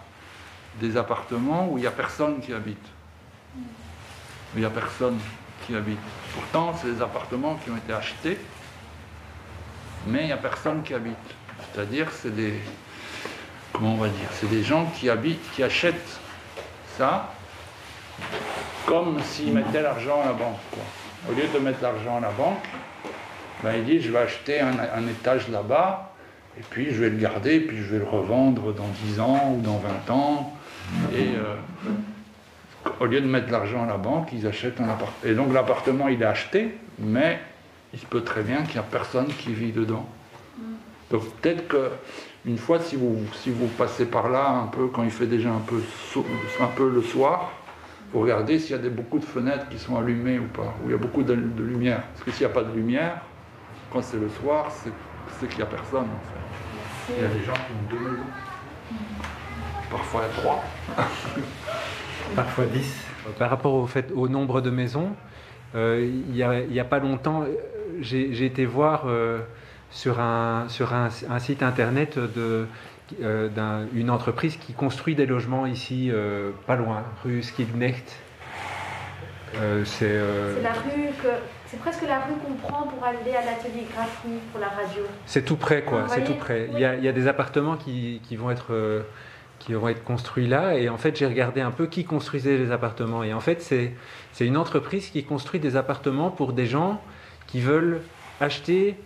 des 0.81 0.97
appartements 0.97 1.69
où 1.71 1.79
il 1.79 1.83
n'y 1.83 1.87
a 1.87 1.93
personne 1.93 2.41
qui 2.41 2.53
habite. 2.53 2.87
Il 4.55 4.61
n'y 4.61 4.67
a 4.67 4.71
personne 4.71 5.19
qui 5.67 5.75
habite. 5.75 5.99
Pourtant, 6.35 6.75
c'est 6.81 6.95
des 6.95 7.03
appartements 7.03 7.57
qui 7.57 7.71
ont 7.71 7.77
été 7.77 7.93
achetés, 7.93 8.39
mais 10.07 10.23
il 10.23 10.27
n'y 10.27 10.33
a 10.33 10.37
personne 10.37 10.83
qui 10.83 10.95
habite. 10.95 11.17
C'est-à-dire, 11.73 12.09
c'est 12.11 12.35
des. 12.35 12.55
Comment 13.73 13.95
on 13.95 13.99
va 13.99 14.09
dire 14.09 14.29
C'est 14.33 14.49
des 14.49 14.63
gens 14.63 14.87
qui 14.87 15.09
habitent, 15.09 15.53
qui 15.53 15.63
achètent 15.63 16.21
ça 16.97 17.33
comme 18.87 19.21
s'ils 19.23 19.53
mettaient 19.53 19.83
l'argent 19.83 20.21
à 20.23 20.27
la 20.27 20.33
banque. 20.33 20.59
Au 21.29 21.33
lieu 21.33 21.47
de 21.53 21.59
mettre 21.59 21.83
l'argent 21.83 22.17
à 22.17 22.21
la 22.21 22.31
banque, 22.31 22.65
ben, 23.63 23.75
il 23.77 23.85
dit 23.85 24.01
je 24.01 24.11
vais 24.11 24.19
acheter 24.19 24.61
un, 24.61 25.07
étage 25.09 25.49
là-bas, 25.49 26.13
et 26.59 26.63
puis 26.69 26.87
je 26.91 27.01
vais 27.01 27.11
le 27.11 27.17
garder, 27.17 27.57
et 27.57 27.61
puis 27.61 27.79
je 27.79 27.93
vais 27.93 27.99
le 27.99 28.05
revendre 28.05 28.73
dans 28.75 28.89
10 29.07 29.21
ans 29.21 29.55
ou 29.57 29.61
dans 29.61 29.79
20 30.09 30.15
ans. 30.15 30.53
Et 31.15 31.37
euh, 31.37 31.55
au 33.01 33.07
lieu 33.07 33.21
de 33.21 33.27
mettre 33.27 33.51
l'argent 33.51 33.85
à 33.85 33.87
la 33.87 33.97
banque, 33.97 34.31
ils 34.33 34.47
achètent 34.47 34.81
un 34.81 34.89
appartement. 34.89 35.31
Et 35.31 35.35
donc 35.35 35.53
l'appartement, 35.53 36.09
il 36.09 36.23
est 36.23 36.27
acheté, 36.27 36.75
mais 36.99 37.39
il 37.93 37.99
se 37.99 38.07
peut 38.07 38.23
très 38.23 38.43
bien 38.43 38.63
qu'il 38.63 38.75
n'y 38.75 38.81
a 38.81 38.85
personne 38.91 39.27
qui 39.27 39.53
vit 39.53 39.73
dedans. 39.73 40.07
Donc 41.11 41.25
peut-être 41.41 41.69
que 41.69 41.91
une 42.47 42.57
fois, 42.57 42.81
si 42.81 42.97
vous, 42.97 43.19
si 43.35 43.51
vous 43.51 43.67
passez 43.67 44.07
par 44.07 44.31
là 44.31 44.49
un 44.49 44.67
peu, 44.67 44.87
quand 44.87 45.03
il 45.03 45.11
fait 45.11 45.27
déjà 45.27 45.51
un 45.51 45.61
peu, 45.61 45.83
un 46.61 46.67
peu 46.69 46.89
le 46.89 47.03
soir, 47.03 47.53
vous 48.13 48.21
regardez 48.21 48.59
s'il 48.59 48.77
y 48.77 48.87
a 48.87 48.89
beaucoup 48.89 49.19
de 49.19 49.25
fenêtres 49.25 49.69
qui 49.69 49.79
sont 49.79 49.97
allumées 49.97 50.39
ou 50.39 50.47
pas, 50.47 50.75
où 50.83 50.89
il 50.89 50.93
y 50.93 50.95
a 50.95 50.99
beaucoup 50.99 51.23
de, 51.23 51.35
de 51.35 51.63
lumière. 51.63 52.03
Parce 52.13 52.25
que 52.25 52.31
s'il 52.31 52.47
n'y 52.47 52.51
a 52.51 52.55
pas 52.55 52.65
de 52.65 52.75
lumière, 52.75 53.21
quand 53.93 54.03
c'est 54.03 54.19
le 54.19 54.29
soir, 54.29 54.71
c'est 54.71 55.49
qu'il 55.49 55.59
n'y 55.59 55.63
a 55.63 55.67
personne 55.67 56.05
en 56.05 57.13
fait. 57.13 57.17
Il 57.17 57.23
y 57.23 57.27
a 57.27 57.29
des 57.29 57.45
gens 57.45 57.55
qui 57.55 57.73
ont 57.73 57.91
deux 57.91 58.11
maisons. 58.11 58.23
Parfois 59.91 60.23
il 60.23 60.37
y 60.37 60.39
a 60.39 60.43
trois. 60.43 60.65
Parfois 62.37 62.67
10. 62.67 63.07
Par 63.39 63.51
rapport 63.51 63.75
au, 63.75 63.87
fait, 63.87 64.13
au 64.15 64.29
nombre 64.29 64.61
de 64.61 64.71
maisons, 64.71 65.15
euh, 65.75 66.09
il 66.09 66.33
n'y 66.33 66.43
a, 66.43 66.61
il 66.61 66.73
y 66.73 66.81
a 66.81 66.85
pas 66.85 67.01
longtemps, 67.01 67.45
j'ai 68.01 68.45
été 68.45 68.65
voir 68.65 69.05
euh, 69.07 69.41
sur, 69.91 70.21
un, 70.21 70.67
sur 70.69 70.95
un, 70.95 71.09
un 71.29 71.39
site 71.39 71.63
internet 71.63 72.19
de, 72.19 72.67
euh, 73.23 74.09
entreprise 74.09 74.57
qui 74.57 74.73
construit 74.73 75.15
des 75.15 75.27
logements 75.27 75.67
ici, 75.67 76.11
euh, 76.11 76.51
pas 76.67 76.77
loin, 76.77 77.03
rue 77.25 77.43
Skidnecht. 77.43 78.17
Euh, 79.57 79.85
c'est 79.85 80.07
euh, 80.07 80.55
C'est 80.57 80.63
la 80.63 80.73
rue 80.73 81.11
que 81.21 81.29
c'est 81.71 81.79
presque 81.79 82.03
la 82.03 82.19
rue 82.21 82.35
qu'on 82.45 82.55
prend 82.55 82.83
pour 82.89 83.05
aller 83.05 83.19
à 83.35 83.45
l'atelier 83.45 83.87
graphique 83.95 84.43
pour 84.51 84.61
la 84.61 84.69
radio. 84.69 85.03
c'est 85.27 85.45
tout 85.45 85.57
près, 85.57 85.83
quoi. 85.83 86.07
C'est 86.09 86.25
tout 86.25 86.35
près. 86.35 86.69
Il 86.73 86.79
y, 86.81 86.85
a, 86.85 86.97
il 86.97 87.05
y 87.05 87.09
a 87.09 87.13
des 87.13 87.29
appartements 87.29 87.77
qui, 87.77 88.21
qui 88.25 88.35
vont 88.37 88.51
être 88.51 88.73
euh, 88.73 89.03
qui 89.61 89.75
vont 89.75 89.89
être 89.89 90.03
construits 90.03 90.47
là. 90.49 90.75
Et 90.77 90.89
en 90.89 90.97
fait, 90.97 91.17
j'ai 91.17 91.27
regardé 91.27 91.61
un 91.61 91.71
peu 91.71 91.87
qui 91.87 92.05
construisait 92.05 92.57
les 92.57 92.73
appartements. 92.73 93.23
Et 93.23 93.33
en 93.33 93.41
fait, 93.41 93.63
c'est 93.63 93.93
c'est 94.33 94.47
une 94.47 94.57
entreprise 94.57 95.11
qui 95.11 95.23
construit 95.25 95.61
des 95.61 95.77
appartements 95.77 96.31
pour 96.31 96.53
des 96.55 96.67
gens 96.67 97.01
qui 97.47 97.61
veulent 97.61 98.01
acheter 98.41 98.97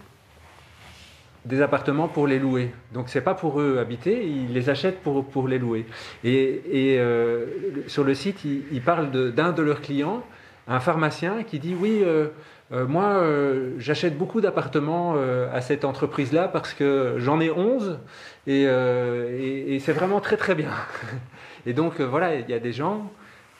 des 1.45 1.61
appartements 1.61 2.09
pour 2.09 2.27
les 2.27 2.39
louer. 2.39 2.73
Donc 2.95 3.11
c'est 3.11 3.21
pas 3.21 3.35
pour 3.35 3.61
eux 3.61 3.79
habiter, 3.79 4.27
ils 4.27 4.53
les 4.55 4.71
achètent 4.71 5.01
pour, 5.03 5.27
pour 5.27 5.47
les 5.49 5.59
louer. 5.59 5.85
Et, 6.23 6.63
et, 6.95 6.99
euh, 6.99 7.47
sur 7.87 8.05
le 8.05 8.15
site, 8.15 8.45
ils, 8.47 8.63
ils 8.73 8.81
parlent 8.81 9.11
de- 9.11 9.31
d'un 9.31 9.53
de, 9.53 9.61
leurs 9.61 9.83
clients, 9.83 10.23
un 10.69 10.81
pharmacien, 10.81 11.43
qui 11.43 11.59
dit 11.59 11.77
oui, 11.79 12.01
euh, 12.03 12.29
euh, 12.75 12.87
moi 12.87 13.05
euh, 13.05 13.71
j'achète 13.79 14.19
beaucoup 14.19 14.41
d'appartements 14.41 15.15
euh, 15.17 15.47
à 15.55 15.61
cette 15.61 15.85
entreprise-là 15.85 16.49
parce 16.49 16.75
que 16.75 17.15
j'en 17.19 17.41
ai 17.41 17.51
11 17.51 17.99
et, 18.47 18.65
euh, 18.67 19.39
et- 19.39 19.75
et 19.77 19.81
c'est 19.81 19.93
vraiment 19.93 20.21
très 20.21 20.37
très 20.37 20.55
bien. 20.55 20.71
Et 21.67 21.73
donc 21.73 21.99
euh, 21.99 22.05
voilà, 22.05 22.35
il 22.35 22.49
y 22.51 22.53
a 22.53 22.59
des 22.59 22.75
gens 22.75 23.11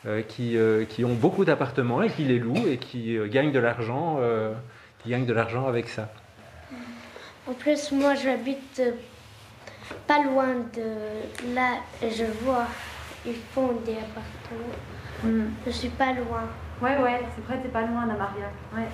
euh, 0.05 0.21
qui, 0.21 0.57
euh, 0.57 0.85
qui 0.85 1.03
ont 1.03 1.15
beaucoup 1.15 1.43
d'appartements 1.43 2.03
et 2.03 2.09
qui 2.09 2.23
les 2.23 2.37
louent 2.37 2.67
et 2.67 2.77
qui 2.77 3.17
euh, 3.17 3.27
gagnent 3.27 3.51
de 3.51 3.57
l'argent, 3.59 4.17
euh, 4.19 4.53
qui 5.01 5.09
gagnent 5.09 5.25
de 5.25 5.33
l'argent 5.33 5.65
avec 5.67 5.89
ça. 5.89 6.09
En 7.47 7.53
plus, 7.53 7.91
moi, 7.91 8.13
j'habite 8.13 8.81
pas 10.05 10.23
loin 10.23 10.49
de 10.75 11.53
là. 11.55 11.77
et 12.03 12.11
Je 12.11 12.25
vois, 12.43 12.67
ils 13.25 13.33
font 13.53 13.71
des 13.85 13.93
appartements. 13.93 15.43
Je 15.65 15.71
suis 15.71 15.89
pas 15.89 16.11
loin. 16.13 16.43
Ouais, 16.81 16.97
ouais, 16.97 17.21
c'est 17.33 17.45
vrai, 17.45 17.59
t'es 17.61 17.69
pas 17.69 17.81
loin, 17.81 18.03
Anna 18.03 18.15
Maria. 18.15 18.45
Ouais. 18.75 18.87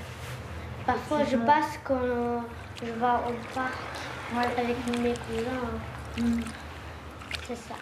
Parfois, 0.85 1.23
je 1.23 1.37
passe 1.37 1.79
quand 1.83 1.99
je 2.79 2.85
vais 2.85 2.91
au 2.91 3.55
parc 3.55 3.77
avec 4.57 4.77
mes 4.99 5.13
cousins. 5.13 6.27
C'est 7.47 7.55
ça. 7.55 7.75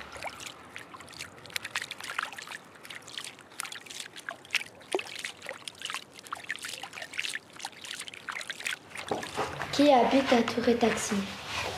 Qui 9.72 9.94
habite 9.94 10.34
à 10.34 10.42
Tour 10.44 10.68
et 10.68 10.76
Taxi? 10.76 11.16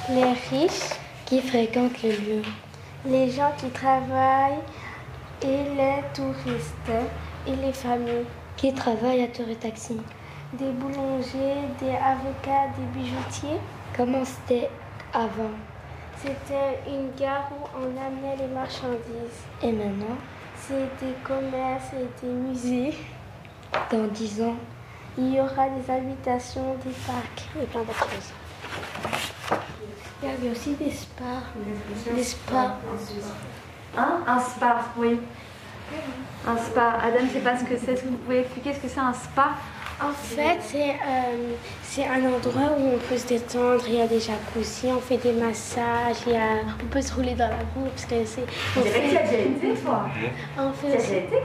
Les 0.10 0.34
riches, 0.50 0.90
Qui 1.32 1.42
fréquente 1.42 2.04
le 2.04 2.10
lieu? 2.10 2.42
Les 3.06 3.32
gens 3.32 3.54
qui 3.58 3.70
travaillent 3.70 4.60
et 5.42 5.64
les 5.78 6.04
touristes 6.14 6.92
et 7.48 7.56
les 7.56 7.74
familles. 7.74 8.26
Qui 8.58 8.74
travaille 8.74 9.24
à 9.24 9.28
Tour 9.28 9.48
et 9.50 9.56
Taxi 9.56 9.98
Des 10.54 10.72
boulangers, 10.72 11.62
des 11.80 11.96
avocats, 11.96 12.68
des 12.78 13.00
bijoutiers. 13.00 13.60
Comment 13.96 14.24
c'était 14.24 14.70
avant? 15.14 15.52
C'était 16.18 16.80
une 16.88 17.12
gare 17.20 17.50
où 17.52 17.66
on 17.76 17.90
amenait 18.00 18.38
les 18.38 18.54
marchandises. 18.54 19.42
Et 19.64 19.72
maintenant? 19.72 20.18
C'est 20.56 20.90
des 21.04 21.14
commerces 21.24 21.94
et 21.94 22.26
des 22.26 22.32
musées. 22.32 22.94
Dans 23.92 24.08
10 24.08 24.42
ans? 24.44 24.56
Il 25.18 25.34
y 25.34 25.40
aura 25.40 25.68
des 25.70 25.92
habitations, 25.92 26.76
des 26.86 26.92
parcs 27.06 27.50
et 27.62 27.66
plein 27.66 27.82
d'autres 27.82 28.10
choses. 28.10 28.32
Il 30.22 30.30
y 30.30 30.32
avait 30.32 30.52
aussi 30.52 30.76
des 30.76 30.92
spas. 30.92 31.42
Des 32.16 32.24
spas. 32.24 32.78
Hein? 33.98 34.20
Un 34.28 34.40
spa, 34.40 34.82
oui. 34.98 35.20
Un 36.48 36.58
spa. 36.58 36.98
Adam, 37.04 37.26
c'est 37.32 37.44
pas 37.44 37.58
ce 37.58 37.64
que 37.64 37.78
c'est. 37.78 37.94
Est-ce 37.94 38.04
que 38.04 38.08
vous 38.08 38.18
pouvez 38.18 38.40
expliquer 38.40 38.74
ce 38.74 38.80
que 38.80 38.88
c'est 38.88 39.00
un 39.00 39.14
spa? 39.14 39.50
En 40.04 40.14
fait, 40.14 40.58
c'est 40.66 40.90
euh, 40.90 41.54
c'est 41.84 42.08
un 42.08 42.26
endroit 42.26 42.76
où 42.80 42.96
on 42.96 42.98
peut 42.98 43.18
se 43.18 43.28
détendre. 43.28 43.84
Il 43.88 43.94
y 43.96 44.02
a 44.02 44.08
des 44.08 44.20
jacuzzis, 44.20 44.88
on 44.88 45.00
fait 45.00 45.18
des 45.18 45.34
massages, 45.34 46.18
il 46.26 46.34
y 46.34 46.36
a, 46.38 46.64
on 46.84 46.88
peut 46.88 47.04
se 47.04 47.14
rouler 47.14 47.36
dans 47.36 47.50
la 47.50 47.64
boue 47.76 47.88
parce 47.94 48.06
que 48.06 48.26
c'est. 48.26 48.42
On 48.76 48.82
dirait 48.82 49.02
que 49.02 49.10
tu 49.12 49.18
as 49.18 49.22
déjà 49.22 49.38
été, 49.38 49.80
toi. 49.80 50.06
On 50.58 50.74
fait 50.74 50.98
déjà 50.98 51.18
été, 51.18 51.38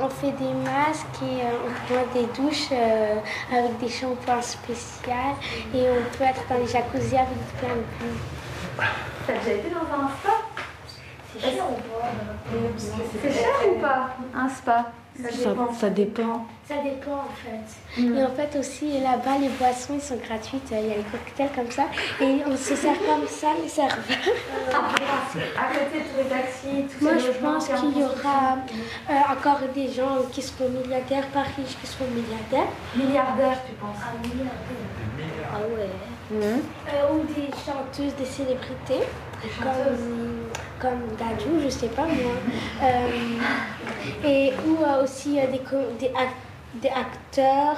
On 0.00 0.08
fait 0.08 0.32
des 0.32 0.54
masques 0.64 1.06
et 1.22 1.42
euh, 1.44 1.66
on 1.66 1.92
prend 1.92 2.04
des 2.14 2.26
douches 2.40 2.68
euh, 2.72 3.16
avec 3.52 3.78
des 3.78 3.90
shampoings 3.90 4.40
spéciaux 4.40 5.12
et 5.74 5.84
on 5.90 6.16
peut 6.16 6.24
être 6.24 6.42
dans 6.48 6.56
les 6.58 6.66
jacuzzis 6.66 7.16
avec 7.16 7.36
plein 7.58 7.68
de 7.68 7.84
bulles. 7.98 8.86
T'as 9.26 9.34
déjà 9.34 9.52
été 9.52 9.68
dans 9.68 9.80
un 9.80 10.08
spa? 10.08 10.53
C'est 13.22 13.32
cher 13.32 13.54
ou 13.68 13.80
pas 13.80 14.10
Un 14.34 14.48
spa 14.48 14.92
Ça 15.22 15.28
dépend. 15.30 15.72
Ça 15.72 15.90
dépend. 15.90 16.46
Ça 16.66 16.74
dépend 16.82 17.16
en 17.16 17.34
fait. 17.36 18.00
Et 18.00 18.24
en 18.24 18.30
fait 18.30 18.58
aussi 18.58 18.98
là-bas 19.00 19.38
les 19.40 19.50
boissons 19.50 19.94
ils 19.94 20.00
sont 20.00 20.16
gratuites. 20.16 20.68
Il 20.70 20.88
y 20.88 20.92
a 20.92 20.96
les 20.96 21.02
cocktails 21.02 21.50
comme 21.54 21.70
ça 21.70 21.84
et 22.20 22.40
on 22.46 22.56
se 22.56 22.74
sert 22.74 22.96
comme 23.06 23.26
ça 23.28 23.48
les 23.62 23.68
serveurs. 23.68 24.00
À 24.00 25.74
côté 25.74 25.98
de 25.98 26.04
tous 26.04 26.16
les 26.16 26.28
taxis, 26.28 26.96
tous 26.98 27.04
Moi 27.04 27.12
je 27.18 27.32
pense 27.44 27.68
qu'il 27.68 27.98
y 27.98 28.02
aura 28.02 28.56
euh, 29.10 29.32
encore 29.32 29.60
des 29.74 29.92
gens 29.92 30.22
qui 30.32 30.40
seront 30.40 30.70
milliardaires, 30.70 31.26
pas 31.28 31.42
riches 31.42 31.76
qui 31.80 31.86
seront 31.86 32.06
milliardaires. 32.06 32.72
Milliardaires 32.96 33.58
tu 33.66 33.74
penses 33.74 33.98
Ah 34.02 34.16
milliardaires. 34.22 35.23
Ah 35.54 35.58
ouais. 35.60 35.88
Euh, 36.32 37.12
ou 37.14 37.22
des 37.32 37.48
chanteuses, 37.64 38.14
des 38.16 38.24
célébrités. 38.24 39.04
Comme, 39.62 40.48
comme 40.80 41.00
Dadju, 41.18 41.62
je 41.62 41.68
sais 41.68 41.88
pas 41.88 42.02
moi. 42.06 42.32
Euh, 42.82 43.08
et 44.26 44.52
ou 44.66 44.82
euh, 44.82 45.04
aussi 45.04 45.38
euh, 45.38 45.46
des, 45.48 45.60
des, 45.98 46.12
ac- 46.14 46.40
des 46.76 46.88
acteurs, 46.88 47.76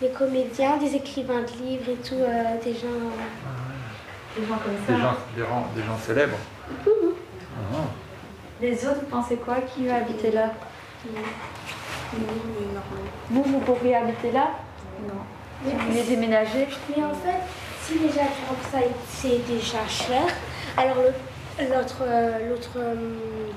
des 0.00 0.10
comédiens, 0.10 0.76
des 0.76 0.94
écrivains 0.94 1.40
de 1.42 1.64
livres 1.64 1.88
et 1.90 1.96
tout, 2.06 2.14
euh, 2.16 2.42
des 2.62 2.74
gens. 2.74 3.10
Des 4.38 4.46
gens 4.46 4.58
comme 4.58 4.76
ça. 4.86 4.92
Des 4.92 5.00
gens, 5.00 5.16
des 5.34 5.42
gens, 5.42 5.66
des 5.74 5.82
gens 5.82 5.98
célèbres. 5.98 6.36
Ah. 6.70 7.76
Les 8.60 8.86
autres, 8.86 9.00
vous 9.00 9.06
pensez 9.06 9.36
quoi 9.36 9.56
Qui 9.74 9.86
va 9.86 9.96
habiter 9.96 10.30
là? 10.30 10.50
Vous, 13.30 13.42
vous 13.42 13.58
pourriez 13.60 13.96
habiter 13.96 14.32
là? 14.32 14.48
Non. 15.02 15.14
Vous 15.64 15.70
voulez 15.88 16.02
déménager 16.02 16.68
Mais 16.96 17.02
en 17.02 17.10
fait, 17.14 17.40
si 17.82 17.98
déjà 17.98 18.22
ça 18.72 18.78
c'est 19.08 19.46
déjà 19.46 19.86
cher, 19.88 20.22
alors 20.76 20.96
le- 20.96 21.64
l'autre 21.74 22.02
euh, 22.02 22.48
l'autre 22.50 22.70
euh, 22.76 22.94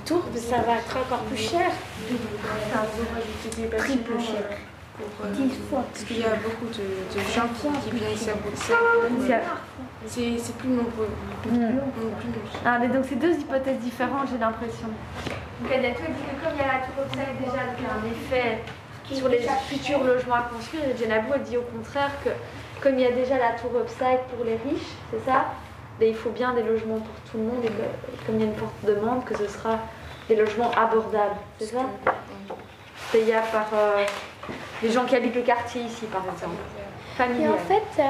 tour, 0.06 0.24
ça 0.36 0.58
va 0.62 0.74
être 0.78 0.98
encore 0.98 1.24
plus 1.24 1.38
cher. 1.38 1.70
Triple 3.78 4.20
cher. 4.20 4.58
Dix 5.32 5.52
fois. 5.70 5.84
Parce 5.94 6.04
qu'il 6.06 6.20
y 6.20 6.24
a 6.26 6.36
beaucoup 6.44 6.66
de, 6.68 7.16
de 7.16 7.20
gens 7.34 7.48
qui, 7.56 7.90
qui 7.90 7.96
viennent 7.96 8.12
ici 8.14 8.30
à 8.30 8.34
Bruxelles. 8.36 9.42
C'est 10.08 10.38
c'est 10.38 10.56
plus 10.58 10.70
nombreux. 10.70 11.10
Ah, 12.66 12.78
mais 12.80 12.88
donc 12.88 13.06
c'est 13.08 13.16
deux 13.16 13.34
hypothèses 13.34 13.80
différentes, 13.80 14.28
j'ai 14.32 14.38
l'impression. 14.38 14.88
Donc 15.62 15.72
Kadiatou 15.72 16.02
dit 16.02 16.24
que 16.24 16.44
comme 16.46 16.54
il 16.56 16.60
y 16.60 16.64
a 16.64 16.68
la 16.68 16.80
tour 16.86 17.04
Upside 17.06 17.38
déjà, 17.40 17.64
donc 17.68 17.78
il 17.80 17.84
y 17.84 17.88
a 17.88 17.94
un 17.94 18.06
effet 18.12 18.64
sur 19.14 19.28
les 19.28 19.42
futurs 19.68 20.04
logements 20.04 20.36
à 20.36 20.50
construire, 20.54 20.84
et 20.86 20.98
Jenabou 20.98 21.34
a 21.34 21.40
dit 21.40 21.58
au 21.58 21.62
contraire 21.62 22.12
que 22.24 22.30
comme 22.82 22.98
il 22.98 23.02
y 23.02 23.08
a 23.08 23.12
déjà 23.12 23.38
la 23.38 23.52
tour 23.52 23.72
Upside 23.82 24.22
pour 24.36 24.46
les 24.46 24.54
riches, 24.54 24.88
c'est 25.12 25.24
ça 25.26 25.46
mais 26.00 26.10
il 26.10 26.16
faut 26.16 26.30
bien 26.30 26.54
des 26.54 26.64
logements 26.64 27.00
pour 27.00 27.16
tout 27.30 27.38
le 27.38 27.44
monde. 27.44 27.64
Et 27.64 27.68
que, 27.68 28.26
comme 28.26 28.36
il 28.36 28.42
y 28.42 28.44
a 28.44 28.48
une 28.48 28.56
forte 28.56 28.74
demande, 28.84 29.26
que 29.26 29.38
ce 29.38 29.48
sera 29.48 29.80
des 30.28 30.36
logements 30.36 30.72
abordables, 30.72 31.36
c'est 31.60 31.66
ça? 31.66 31.86
Payés 33.12 33.40
par 33.52 33.68
euh, 33.74 34.06
les 34.82 34.92
gens 34.92 35.06
qui 35.06 35.16
habitent 35.16 35.36
le 35.36 35.42
quartier 35.42 35.82
ici, 35.82 36.06
par 36.06 36.24
exemple. 36.34 36.56
Et 37.20 37.48
en 37.48 37.58
fait, 37.58 38.02
euh, 38.02 38.04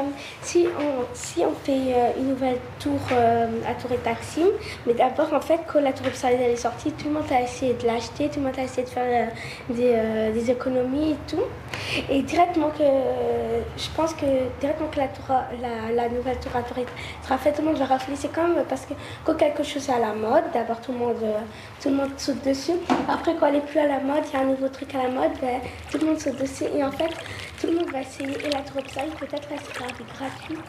si, 0.44 0.68
on, 0.68 1.06
si 1.16 1.40
on 1.44 1.54
fait 1.64 1.94
euh, 1.96 2.12
une 2.20 2.30
nouvelle 2.30 2.60
tour 2.80 3.00
euh, 3.12 3.48
à 3.68 3.74
Tour 3.74 3.92
et 3.92 3.98
Taksim, 3.98 4.46
mais 4.86 4.94
d'abord, 4.94 5.34
en 5.34 5.42
fait, 5.42 5.62
quand 5.66 5.80
la 5.80 5.94
tour 5.94 6.06
est 6.08 6.56
sortie, 6.56 6.92
tout 6.92 7.08
le 7.08 7.14
monde 7.14 7.32
a 7.32 7.42
essayé 7.42 7.74
de 7.74 7.88
l'acheter, 7.88 8.30
tout 8.30 8.40
le 8.40 8.46
monde 8.46 8.60
a 8.60 8.64
essayé 8.64 8.84
de 8.84 8.90
faire 8.90 9.30
des, 9.70 10.52
économies 10.52 11.12
et 11.12 11.18
tout. 11.28 11.44
Et 12.10 12.22
directement 12.22 12.70
que, 12.70 12.84
je 13.78 13.90
pense 13.96 14.14
que 14.14 14.26
directement 14.60 14.90
que 14.90 15.00
la, 15.00 15.08
tour, 15.08 15.26
la, 15.96 16.10
nouvelle 16.10 16.40
tour 16.40 16.56
à 16.56 16.62
Tour 16.62 16.78
sera 17.24 17.38
faite, 17.38 17.56
tout 17.56 17.62
le 17.64 17.70
monde 17.70 17.78
va 17.78 17.86
rafler. 17.86 18.16
C'est 18.16 18.32
comme 18.32 18.58
parce 18.70 18.86
que 18.86 18.94
quand 19.26 19.36
quelque 19.36 19.64
chose 19.64 19.90
est 19.90 19.94
à 19.94 20.00
la 20.00 20.14
mode, 20.14 20.44
d'abord 20.54 20.82
tout 20.82 20.92
le 20.92 21.00
monde, 21.00 21.26
tout 21.82 21.90
le 21.90 21.96
monde 21.96 22.12
saute 22.18 22.44
dessus. 22.46 22.74
Après, 23.08 23.34
quand 23.40 23.48
elle 23.48 23.56
est 23.56 23.66
plus 23.66 23.80
à 23.80 23.88
la 23.88 24.00
mode, 24.00 24.24
il 24.32 24.34
y 24.34 24.36
a 24.38 24.44
un 24.44 24.50
nouveau 24.50 24.68
truc 24.70 24.94
à 24.94 25.00
la 25.00 25.10
mode, 25.10 25.32
ben, 25.42 25.62
tout 25.92 25.98
le 25.98 26.08
monde 26.08 26.20
saute 26.20 26.40
dessus. 26.40 26.66
Et 26.76 26.84
en 26.84 26.92
fait, 26.92 27.12
tout 27.60 27.68
le 27.68 27.74
monde 27.74 27.92
va 27.92 28.02
essayer. 28.02 28.38
Et 28.46 28.50
la 28.50 28.60
Upside, 28.62 29.16
peut-être 29.20 29.48
elle 29.52 29.60
sera 29.60 29.88
gratuite. 29.88 30.60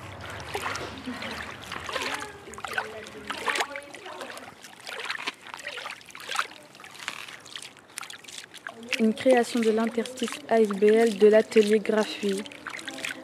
Une 8.98 9.14
création 9.14 9.60
de 9.60 9.70
l'interstice 9.70 10.38
ASBL 10.48 11.16
de 11.16 11.26
l'atelier 11.28 11.78
graphique 11.78 12.44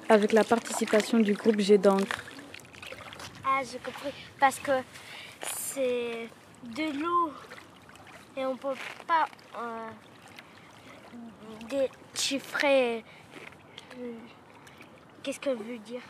avec 0.08 0.32
la 0.32 0.44
participation 0.44 1.18
du 1.18 1.34
groupe 1.34 1.60
Jet 1.60 1.78
d'encre. 1.78 2.24
Ah, 3.44 3.60
j'ai 3.70 3.78
compris. 3.78 4.12
Parce 4.38 4.58
que 4.58 4.72
c'est 5.42 6.28
de 6.62 7.02
l'eau 7.02 7.32
et 8.36 8.46
on 8.46 8.56
peut 8.56 8.74
pas 9.06 9.26
euh, 9.58 9.88
déchiffrer. 11.68 13.04
Qu'est-ce 15.22 15.40
que 15.40 15.50
veut 15.50 15.78
dire? 15.84 16.02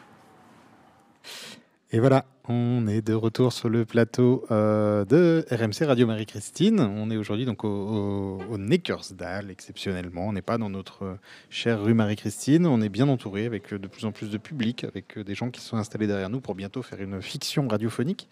Et 1.93 2.01
voilà, 2.01 2.25
On 2.49 2.87
est 2.87 3.01
de 3.01 3.15
retour 3.15 3.53
sur 3.53 3.69
le 3.69 3.85
plateau 3.85 4.45
euh, 4.51 5.05
de 5.05 5.45
RMC 5.51 5.87
Radio 5.87 6.07
Marie-Christine. 6.07 6.81
On 6.81 7.11
est 7.11 7.17
aujourd'hui 7.17 7.45
donc 7.45 7.65
au, 7.65 7.69
au, 7.69 8.41
au 8.51 8.59
Neckersdal, 8.59 9.51
exceptionnellement. 9.51 10.29
On 10.29 10.33
n'est 10.33 10.43
pas 10.43 10.59
dans 10.59 10.71
notre 10.71 11.17
chère 11.49 11.83
rue 11.83 11.95
Marie-Christine. 11.95 12.67
On 12.67 12.81
est 12.83 12.89
bien 12.89 13.09
entouré 13.09 13.47
avec 13.47 13.73
de 13.73 13.87
plus 13.89 14.05
en 14.05 14.13
plus 14.13 14.31
de 14.31 14.39
public, 14.39 14.85
avec 14.85 15.19
des 15.19 15.35
gens 15.35 15.51
qui 15.51 15.61
sont 15.61 15.77
installés 15.77 16.07
derrière 16.07 16.31
nous 16.31 16.41
pour 16.41 16.55
bientôt 16.55 16.83
faire 16.83 17.01
une 17.01 17.21
fiction 17.23 17.67
radiophonique. 17.67 18.29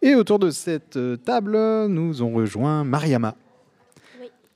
Et 0.00 0.14
autour 0.14 0.38
de 0.38 0.50
cette 0.50 0.96
euh, 0.96 1.16
table, 1.16 1.56
nous 1.86 2.22
ont 2.22 2.32
rejoint 2.32 2.82
Mariama. 2.84 3.36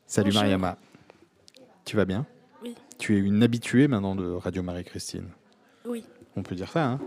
Salut 0.07 0.31
Bonjour. 0.31 0.43
Mariama. 0.43 0.77
Tu 1.85 1.97
vas 1.97 2.05
bien? 2.05 2.27
Tu 2.99 3.17
es 3.17 3.19
une 3.21 3.43
habituée 3.43 3.89
maintenant 3.89 4.15
de 4.17 4.33
Radio 4.33 4.63
Marie-Christine. 4.63 5.29
Oui. 5.87 6.05
On 6.37 6.43
peut 6.43 6.55
dire 6.55 6.71
ça, 6.71 6.85
hein 6.87 7.01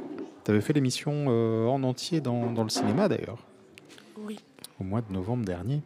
Tu 0.46 0.52
avais 0.52 0.62
fait 0.62 0.74
l'émission 0.74 1.26
euh, 1.28 1.66
en 1.68 1.84
entier 1.84 2.22
dans, 2.22 2.52
dans 2.52 2.64
le 2.64 2.70
cinéma 2.70 3.08
d'ailleurs, 3.08 3.40
Oui. 4.18 4.40
au 4.80 4.84
mois 4.84 5.02
de 5.02 5.12
novembre 5.12 5.46
dernier. 5.46 5.82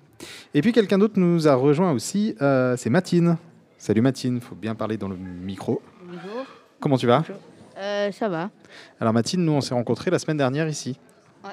Et 0.53 0.61
puis 0.61 0.71
quelqu'un 0.71 0.97
d'autre 0.97 1.19
nous 1.19 1.47
a 1.47 1.55
rejoint 1.55 1.91
aussi, 1.91 2.35
euh, 2.41 2.75
c'est 2.77 2.89
Matine. 2.89 3.37
Salut 3.77 4.01
Matine, 4.01 4.39
faut 4.39 4.55
bien 4.55 4.75
parler 4.75 4.97
dans 4.97 5.09
le 5.09 5.15
micro. 5.17 5.81
Bonjour. 6.05 6.45
Comment 6.79 6.97
tu 6.97 7.07
vas? 7.07 7.23
Euh, 7.77 8.11
ça 8.11 8.29
va. 8.29 8.49
Alors 8.99 9.13
Matine, 9.13 9.43
nous 9.43 9.51
on 9.53 9.61
s'est 9.61 9.73
rencontrés 9.73 10.11
la 10.11 10.19
semaine 10.19 10.37
dernière 10.37 10.67
ici. 10.69 10.97
Ouais. 11.43 11.51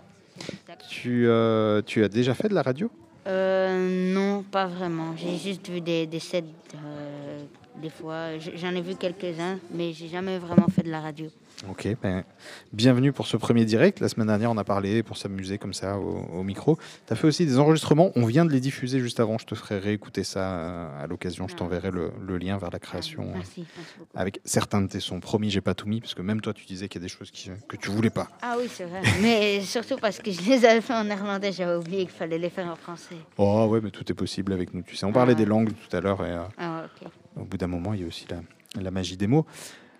Tu, 0.88 1.26
euh, 1.26 1.82
tu 1.82 2.04
as 2.04 2.08
déjà 2.08 2.34
fait 2.34 2.48
de 2.48 2.54
la 2.54 2.62
radio? 2.62 2.90
Euh, 3.26 4.12
non, 4.14 4.42
pas 4.42 4.66
vraiment. 4.66 5.14
J'ai 5.16 5.36
juste 5.36 5.68
vu 5.68 5.80
des, 5.80 6.06
des 6.06 6.18
sets 6.20 6.44
euh, 6.74 7.44
des 7.80 7.90
fois. 7.90 8.38
J'en 8.38 8.74
ai 8.74 8.80
vu 8.82 8.94
quelques-uns, 8.94 9.58
mais 9.72 9.92
j'ai 9.92 10.08
jamais 10.08 10.38
vraiment 10.38 10.66
fait 10.68 10.82
de 10.82 10.90
la 10.90 11.00
radio. 11.00 11.26
Ok, 11.68 11.86
ben, 12.02 12.24
bienvenue 12.72 13.12
pour 13.12 13.26
ce 13.26 13.36
premier 13.36 13.66
direct. 13.66 14.00
La 14.00 14.08
semaine 14.08 14.28
dernière, 14.28 14.50
on 14.50 14.56
a 14.56 14.64
parlé 14.64 15.02
pour 15.02 15.18
s'amuser 15.18 15.58
comme 15.58 15.74
ça 15.74 15.98
au, 15.98 16.24
au 16.38 16.42
micro. 16.42 16.78
Tu 17.06 17.12
as 17.12 17.16
fait 17.16 17.26
aussi 17.26 17.44
des 17.44 17.58
enregistrements. 17.58 18.12
On 18.16 18.24
vient 18.24 18.46
de 18.46 18.50
les 18.50 18.60
diffuser 18.60 18.98
juste 18.98 19.20
avant. 19.20 19.36
Je 19.36 19.44
te 19.44 19.54
ferai 19.54 19.78
réécouter 19.78 20.24
ça 20.24 20.40
euh, 20.58 21.04
à 21.04 21.06
l'occasion. 21.06 21.48
Je 21.48 21.56
t'enverrai 21.56 21.90
le, 21.90 22.12
le 22.26 22.38
lien 22.38 22.56
vers 22.56 22.70
la 22.70 22.78
création 22.78 23.24
euh, 23.24 23.32
Merci, 23.34 23.66
avec 24.14 24.40
certains 24.44 24.80
de 24.80 24.86
tes 24.88 25.00
sons. 25.00 25.20
Promis, 25.20 25.50
j'ai 25.50 25.60
pas 25.60 25.74
tout 25.74 25.86
mis 25.86 26.00
parce 26.00 26.14
que 26.14 26.22
même 26.22 26.40
toi, 26.40 26.54
tu 26.54 26.64
disais 26.64 26.88
qu'il 26.88 26.98
y 27.02 27.04
a 27.04 27.06
des 27.06 27.12
choses 27.12 27.30
qui- 27.30 27.50
que 27.68 27.76
tu 27.76 27.90
voulais 27.90 28.08
pas. 28.10 28.28
Ah 28.40 28.56
oui, 28.58 28.64
c'est 28.72 28.84
vrai. 28.84 29.02
mais 29.20 29.60
surtout 29.60 29.96
parce 30.00 30.18
que 30.18 30.30
je 30.30 30.40
les 30.48 30.64
avais 30.64 30.80
fait 30.80 30.94
en 30.94 31.04
néerlandais, 31.04 31.52
j'avais 31.52 31.76
oublié 31.76 32.00
qu'il 32.06 32.10
fallait 32.14 32.38
les 32.38 32.48
faire 32.50 32.68
en 32.68 32.76
français. 32.76 33.16
Oh 33.36 33.66
ouais, 33.70 33.80
mais 33.82 33.90
tout 33.90 34.10
est 34.10 34.14
possible 34.14 34.54
avec 34.54 34.72
nous. 34.72 34.80
Tu 34.80 34.96
sais, 34.96 35.04
on 35.04 35.12
parlait 35.12 35.32
Ah 35.32 35.34
des 35.34 35.44
langues 35.44 35.72
tout 35.74 35.94
à 35.94 36.00
l'heure 36.00 36.24
et 36.24 36.30
euh, 36.30 36.40
Ah, 36.56 36.84
ok. 37.02 37.08
Au 37.40 37.44
bout 37.44 37.56
d'un 37.56 37.66
moment, 37.66 37.94
il 37.94 38.00
y 38.00 38.04
a 38.04 38.06
aussi 38.06 38.26
la, 38.30 38.40
la 38.80 38.90
magie 38.90 39.16
des 39.16 39.26
mots. 39.26 39.46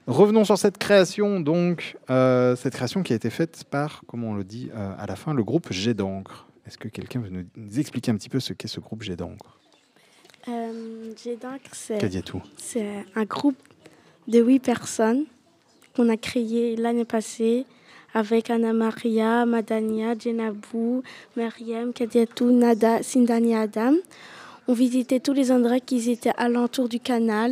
Revenons 0.07 0.45
sur 0.45 0.59
cette 0.59 0.79
création, 0.79 1.41
donc, 1.41 1.97
euh, 2.09 2.57
cette 2.57 2.73
création 2.75 3.03
qui 3.03 3.13
a 3.13 3.17
été 3.17 3.31
faite 3.31 3.65
par, 3.71 4.03
comment 4.07 4.31
on 4.31 4.35
le 4.35 4.45
dit 4.45 4.71
euh, 4.75 4.93
à 4.99 5.07
la 5.07 5.15
fin, 5.15 5.35
le 5.35 5.45
groupe 5.45 5.73
Jet 5.73 5.95
d'encre. 5.95 6.47
Est-ce 6.67 6.79
que 6.79 6.89
quelqu'un 6.89 7.21
veut 7.21 7.31
nous, 7.31 7.79
expliquer 7.79 8.11
un 8.11 8.17
petit 8.17 8.29
peu 8.29 8.41
ce 8.41 8.53
qu'est 8.53 8.69
ce 8.69 8.81
groupe 8.81 9.03
Jet 9.03 9.17
d'encre? 9.17 9.59
Euh, 10.49 11.13
J'ai 11.23 11.37
donc, 11.37 11.61
c'est 12.57 13.05
un 13.15 13.25
groupe 13.25 13.59
de 14.27 14.41
huit 14.41 14.61
personnes 14.61 15.27
qu'on 15.95 16.09
a 16.09 16.17
créé 16.17 16.77
l'année 16.77 17.05
passée 17.05 17.67
avec 18.15 18.51
Anna 18.51 18.73
Maria, 18.73 19.45
Madania, 19.47 20.19
Jenabou, 20.19 21.03
Myriam, 21.37 21.93
Kadiatou, 21.93 22.51
Nada, 22.51 23.03
Sindani 23.03 23.55
Adam. 23.55 23.95
On 24.71 24.73
visitait 24.73 25.19
tous 25.19 25.33
les 25.33 25.51
endroits 25.51 25.81
qui 25.81 26.09
étaient 26.13 26.33
alentour 26.37 26.89
du 26.89 27.01
canal, 27.01 27.51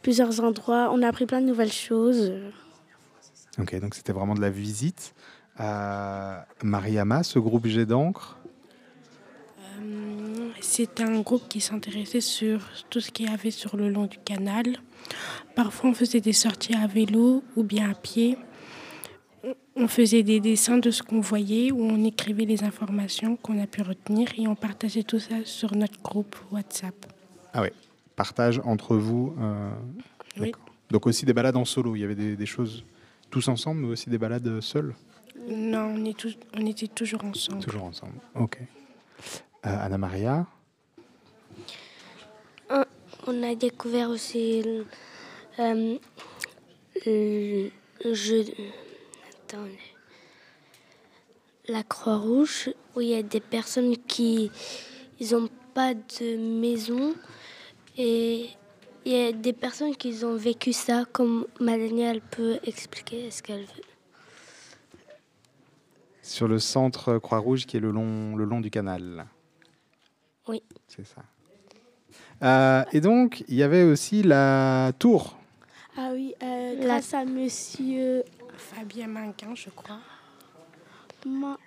plusieurs 0.00 0.38
endroits. 0.44 0.92
On 0.92 1.02
a 1.02 1.08
appris 1.08 1.26
plein 1.26 1.40
de 1.40 1.46
nouvelles 1.46 1.72
choses. 1.72 2.34
Ok, 3.58 3.74
donc 3.80 3.96
c'était 3.96 4.12
vraiment 4.12 4.36
de 4.36 4.40
la 4.40 4.50
visite. 4.50 5.12
Euh, 5.58 6.38
Mariama, 6.62 7.24
ce 7.24 7.40
groupe 7.40 7.66
Jet 7.66 7.84
d'encre, 7.84 8.38
Euh, 9.58 10.50
C'est 10.60 11.00
un 11.00 11.20
groupe 11.20 11.48
qui 11.48 11.60
s'intéressait 11.60 12.20
sur 12.20 12.60
tout 12.90 13.00
ce 13.00 13.10
qu'il 13.10 13.28
y 13.28 13.32
avait 13.32 13.50
sur 13.50 13.76
le 13.76 13.88
long 13.88 14.06
du 14.06 14.18
canal. 14.18 14.66
Parfois, 15.56 15.90
on 15.90 15.94
faisait 15.94 16.20
des 16.20 16.32
sorties 16.32 16.74
à 16.74 16.86
vélo 16.86 17.42
ou 17.56 17.64
bien 17.64 17.90
à 17.90 17.94
pied. 17.94 18.38
On- 19.76 19.86
faisait 19.88 20.22
des 20.22 20.40
dessins 20.40 20.78
de 20.78 20.90
ce 20.90 21.02
qu'on 21.02 21.20
voyait 21.20 21.70
ou 21.70 21.80
on 21.80 22.02
écrivait 22.04 22.44
les 22.46 22.64
informations 22.64 23.36
qu'on 23.36 23.62
a 23.62 23.66
pu 23.66 23.82
retenir 23.82 24.28
et 24.36 24.48
on 24.48 24.54
partageait 24.56 25.02
tout 25.04 25.20
ça 25.20 25.36
sur 25.44 25.76
notre 25.76 26.00
groupe 26.02 26.34
WhatsApp. 26.50 26.94
Ah 27.52 27.62
ouais, 27.62 27.72
partage 28.16 28.60
entre 28.64 28.96
vous. 28.96 29.34
euh, 29.40 29.70
Oui. 30.38 30.46
d'accord. 30.50 30.64
Donc 30.90 31.06
aussi 31.06 31.24
des 31.26 31.32
balades 31.32 31.56
en 31.56 31.64
solo. 31.64 31.94
Il 31.94 32.00
y 32.00 32.04
avait 32.04 32.14
des, 32.14 32.36
des 32.36 32.46
choses 32.46 32.84
tous 33.30 33.46
ensemble, 33.48 33.82
mais 33.82 33.88
aussi 33.88 34.08
des 34.10 34.18
balades 34.18 34.60
seules. 34.60 34.94
Non, 35.48 35.92
on, 35.96 36.04
est 36.04 36.16
tous- 36.16 36.36
on 36.56 36.66
était 36.66 36.88
toujours 36.88 37.24
ensemble. 37.24 37.62
Toujours 37.62 37.84
ensemble. 37.84 38.14
Ok. 38.34 38.58
Euh, 38.60 38.66
Anna 39.62 39.98
Maria, 39.98 40.46
Un- 42.70 42.84
On 43.26 43.42
a 43.42 43.54
découvert 43.54 44.10
aussi 44.10 44.62
euh, 45.58 45.96
le 47.06 47.70
jeu. 48.14 48.44
Attendez. 49.48 49.78
La 51.68 51.84
Croix-Rouge, 51.84 52.70
où 52.96 53.00
il 53.00 53.08
y 53.08 53.14
a 53.14 53.22
des 53.22 53.38
personnes 53.38 53.96
qui 54.08 54.50
n'ont 55.20 55.48
pas 55.72 55.94
de 55.94 56.36
maison. 56.36 57.14
Et 57.96 58.48
il 59.04 59.12
y 59.12 59.24
a 59.24 59.30
des 59.30 59.52
personnes 59.52 59.94
qui 59.94 60.24
ont 60.24 60.34
vécu 60.34 60.72
ça, 60.72 61.04
comme 61.12 61.46
Madania, 61.60 62.10
elle 62.10 62.22
peut 62.22 62.58
expliquer 62.64 63.30
ce 63.30 63.40
qu'elle 63.40 63.62
veut. 63.62 63.84
sur 66.22 66.48
le 66.48 66.58
centre 66.58 67.18
Croix-Rouge 67.18 67.66
qui 67.66 67.76
est 67.76 67.80
le 67.80 67.92
long, 67.92 68.34
le 68.34 68.44
long 68.44 68.60
du 68.60 68.68
canal. 68.68 69.26
Oui. 70.48 70.60
C'est 70.88 71.06
ça. 71.06 71.22
Euh, 72.42 72.84
et 72.92 73.00
donc, 73.00 73.44
il 73.46 73.54
y 73.54 73.62
avait 73.62 73.84
aussi 73.84 74.24
la 74.24 74.90
tour. 74.98 75.38
Ah 75.96 76.10
oui, 76.12 76.34
euh, 76.42 76.74
grâce 76.82 77.14
à 77.14 77.24
monsieur 77.24 78.24
Fabien 78.56 79.06
Manquin, 79.08 79.54
je 79.54 79.70
crois. 79.70 79.98
Ma- 81.26 81.58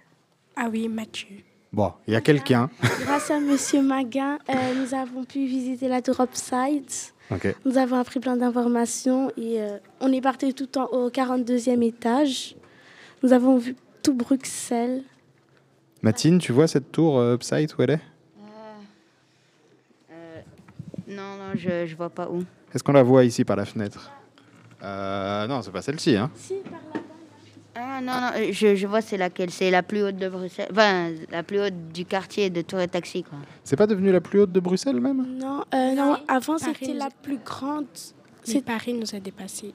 Ah 0.55 0.67
oui, 0.71 0.87
Mathieu. 0.87 1.37
Bon, 1.71 1.93
il 2.07 2.13
y 2.13 2.15
a 2.15 2.21
quelqu'un. 2.21 2.69
Grâce 3.01 3.29
à 3.29 3.39
Monsieur 3.39 3.81
Maguin, 3.81 4.39
euh, 4.49 4.73
nous 4.75 4.93
avons 4.95 5.23
pu 5.23 5.45
visiter 5.45 5.87
la 5.87 6.01
tour 6.01 6.19
Upside. 6.19 6.89
Ok. 7.31 7.55
Nous 7.63 7.77
avons 7.77 7.97
appris 7.97 8.19
plein 8.19 8.35
d'informations 8.37 9.29
et 9.37 9.61
euh, 9.61 9.77
on 9.99 10.11
est 10.11 10.21
parti 10.21 10.53
tout 10.53 10.77
en 10.79 10.85
haut 10.85 11.05
au 11.07 11.09
42e 11.11 11.83
étage. 11.83 12.55
Nous 13.21 13.33
avons 13.33 13.57
vu 13.57 13.75
tout 14.01 14.13
Bruxelles. 14.15 15.03
Matine, 16.01 16.39
tu 16.39 16.51
vois 16.53 16.67
cette 16.67 16.91
tour 16.91 17.19
euh, 17.19 17.35
Upside 17.35 17.71
où 17.77 17.81
elle 17.83 17.91
est? 17.91 18.01
Euh, 20.11 20.41
non, 21.07 21.35
non, 21.37 21.51
je 21.55 21.69
ne 21.89 21.95
vois 21.95 22.09
pas 22.09 22.27
où. 22.29 22.43
Est-ce 22.73 22.83
qu'on 22.83 22.93
la 22.93 23.03
voit 23.03 23.23
ici 23.25 23.43
par 23.45 23.57
la 23.57 23.65
fenêtre? 23.65 24.11
Euh, 24.83 25.47
Non, 25.47 25.61
c'est 25.61 25.71
pas 25.71 25.81
celle-ci. 25.81 26.15
Hein. 26.15 26.29
Ah 27.75 28.01
non, 28.01 28.11
non, 28.13 28.29
euh, 28.35 28.49
je, 28.51 28.75
je 28.75 28.87
vois 28.87 29.01
c'est 29.01 29.15
laquelle. 29.17 29.51
C'est 29.51 29.71
la 29.71 29.83
plus 29.83 30.03
haute 30.03 30.17
de 30.17 30.27
Bruxelles. 30.27 30.67
Enfin, 30.71 31.11
la 31.31 31.43
plus 31.43 31.61
haute 31.61 31.91
du 31.93 32.03
quartier 32.05 32.49
de 32.49 32.61
Tour 32.61 32.79
et 32.81 32.87
Taxi, 32.87 33.23
quoi. 33.23 33.37
C'est 33.63 33.75
pas 33.77 33.87
devenu 33.87 34.11
la 34.11 34.19
plus 34.21 34.41
haute 34.41 34.51
de 34.51 34.59
Bruxelles 34.59 34.99
même? 34.99 35.25
Non, 35.37 35.63
euh, 35.73 35.93
non 35.93 36.17
avant 36.27 36.57
Paris 36.57 36.75
c'était 36.79 36.93
la 36.93 37.09
plus 37.21 37.37
grande. 37.37 37.85
C'est 38.43 38.63
Paris 38.65 38.93
nous 38.93 39.15
a 39.15 39.19
dépassés. 39.19 39.73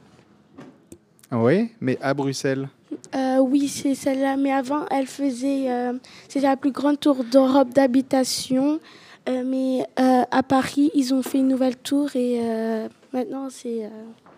Ah 1.30 1.38
Oui, 1.38 1.70
mais 1.80 1.96
à 2.02 2.12
Bruxelles? 2.12 2.68
Euh, 3.14 3.38
oui, 3.38 3.68
c'est 3.68 3.94
celle-là. 3.94 4.36
Mais 4.36 4.52
avant, 4.52 4.84
elle 4.90 5.06
faisait. 5.06 5.70
euh, 5.70 5.92
c'était 6.28 6.46
la 6.46 6.56
plus 6.56 6.72
grande 6.72 7.00
tour 7.00 7.24
d'Europe 7.24 7.70
d'habitation. 7.72 8.80
Euh, 9.28 9.42
mais 9.46 9.86
euh, 9.98 10.22
à 10.30 10.42
Paris, 10.42 10.90
ils 10.94 11.14
ont 11.14 11.22
fait 11.22 11.38
une 11.38 11.48
nouvelle 11.48 11.76
tour 11.76 12.14
et 12.14 12.40
euh, 12.42 12.88
maintenant 13.12 13.48
c'est 13.50 13.84
euh, 13.84 13.88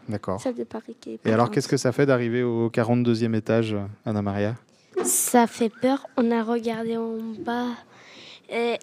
D'accord. 0.09 0.41
celle 0.41 0.55
de 0.55 0.65
Paris 0.65 0.97
qui 1.01 1.15
est 1.15 1.27
Et 1.27 1.33
alors, 1.33 1.51
qu'est-ce 1.51 1.69
que 1.69 1.77
ça 1.77 1.93
fait 1.93 2.07
d'arriver 2.07 2.43
au 2.43 2.71
42e 2.71 3.35
étage, 3.35 3.77
Anna 4.05 4.23
Maria? 4.23 4.55
Ça 5.05 5.47
fait 5.47 5.69
peur. 5.69 6.07
On 6.17 6.31
a 6.31 6.43
regardé 6.43 6.97
en 6.97 7.19
bas 7.39 7.71
et, 8.49 8.79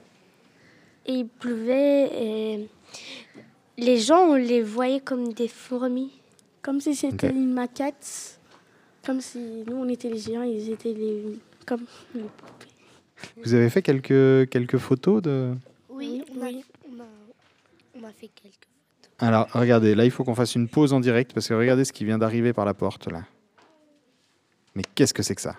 et 1.06 1.14
il 1.14 1.28
pleuvait. 1.28 2.10
Et 2.14 2.70
les 3.78 3.98
gens, 4.00 4.20
on 4.30 4.36
les 4.36 4.62
voyait 4.62 5.00
comme 5.00 5.34
des 5.34 5.48
fourmis. 5.48 6.12
Comme 6.62 6.80
si 6.80 6.96
c'était 6.96 7.30
une 7.30 7.54
maquette. 7.54 8.40
Comme 9.06 9.20
si 9.20 9.64
nous, 9.68 9.76
on 9.76 9.90
était 9.90 10.10
les 10.10 10.20
géants, 10.20 10.44
ils 10.44 10.70
étaient 10.72 10.94
les. 10.94 11.40
Comme 11.66 11.86
les 12.16 12.22
poupées. 12.22 12.68
Vous 13.44 13.54
avez 13.54 13.70
fait 13.70 13.82
quelques, 13.82 14.50
quelques 14.50 14.78
photos 14.78 15.22
de... 15.22 15.54
Oui, 15.90 16.24
on, 16.36 16.42
A, 16.42 16.50
on, 16.50 17.00
a, 17.02 17.06
on 17.98 18.04
a 18.04 18.12
fait 18.12 18.30
quelques. 18.36 18.68
Alors, 19.20 19.48
regardez, 19.54 19.96
là, 19.96 20.06
il 20.06 20.12
faut 20.12 20.24
qu'on 20.24 20.36
fasse 20.36 20.56
une 20.56 20.68
pause 20.68 20.92
en 20.94 21.00
direct 21.00 21.34
parce 21.34 21.48
que 21.48 21.54
regardez 21.54 21.86
ce 21.86 21.94
qui 21.94 22.04
vient 22.06 22.18
d'arriver 22.18 22.52
par 22.54 22.66
la 22.66 22.74
porte, 22.74 23.12
là. 23.12 23.24
Mais 24.76 24.84
qu'est-ce 24.96 25.14
que 25.14 25.22
c'est 25.24 25.36
que 25.36 25.42
ça? 25.42 25.56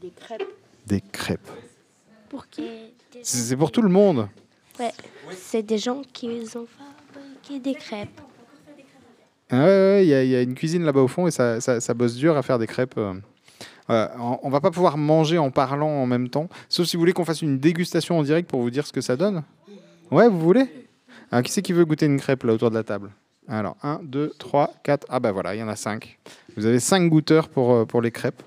Des 0.00 0.10
crêpes. 0.10 0.42
Des 0.86 1.00
crêpes. 1.00 1.50
Pour 2.28 2.46
qui 2.46 2.62
C'est 3.22 3.38
c'est 3.38 3.56
pour 3.56 3.72
tout 3.72 3.82
le 3.82 3.88
monde. 3.88 4.28
Ouais, 4.78 4.92
c'est 5.36 5.62
des 5.62 5.78
gens 5.78 6.02
qui 6.12 6.28
ont 6.54 6.66
fabriqué 6.66 7.58
des 7.58 7.74
crêpes. 7.74 8.20
Ah 9.50 9.56
ouais, 9.58 9.64
ouais, 9.64 10.06
il 10.06 10.08
y, 10.08 10.30
y 10.30 10.36
a 10.36 10.42
une 10.42 10.54
cuisine 10.54 10.84
là-bas 10.84 11.00
au 11.00 11.08
fond 11.08 11.26
et 11.26 11.32
ça, 11.32 11.60
ça, 11.60 11.80
ça 11.80 11.92
bosse 11.92 12.14
dur 12.14 12.36
à 12.36 12.42
faire 12.42 12.58
des 12.58 12.68
crêpes. 12.68 12.96
euh. 12.96 13.14
Euh, 13.90 14.06
on 14.16 14.38
on 14.44 14.48
va 14.50 14.60
pas 14.60 14.70
pouvoir 14.70 14.96
manger 14.96 15.38
en 15.38 15.50
parlant 15.50 15.88
en 15.88 16.06
même 16.06 16.28
temps, 16.28 16.48
sauf 16.68 16.86
si 16.86 16.96
vous 16.96 17.00
voulez 17.00 17.12
qu'on 17.12 17.24
fasse 17.24 17.42
une 17.42 17.58
dégustation 17.58 18.16
en 18.16 18.22
direct 18.22 18.48
pour 18.48 18.60
vous 18.60 18.70
dire 18.70 18.86
ce 18.86 18.92
que 18.92 19.00
ça 19.00 19.16
donne. 19.16 19.42
Ouais, 20.12 20.28
vous 20.28 20.38
voulez? 20.38 20.68
Alors, 21.30 21.44
qui 21.44 21.52
c'est 21.52 21.62
qui 21.62 21.72
veut 21.72 21.84
goûter 21.84 22.06
une 22.06 22.18
crêpe 22.18 22.42
là 22.42 22.52
autour 22.52 22.70
de 22.70 22.74
la 22.74 22.82
table? 22.82 23.10
Alors, 23.48 23.76
1, 23.82 24.00
2, 24.02 24.32
3, 24.38 24.74
4. 24.82 25.06
Ah 25.08 25.20
bah 25.20 25.32
voilà, 25.32 25.54
il 25.54 25.58
y 25.58 25.62
en 25.62 25.68
a 25.68 25.76
5. 25.76 26.18
Vous 26.56 26.66
avez 26.66 26.80
5 26.80 27.08
goûteurs 27.08 27.48
pour, 27.48 27.72
euh, 27.72 28.00
les 28.02 28.10
crêpes. 28.10 28.42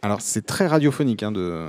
Alors, 0.00 0.20
c'est 0.20 0.46
très 0.46 0.68
radiophonique 0.68 1.24
hein, 1.24 1.32
de, 1.32 1.66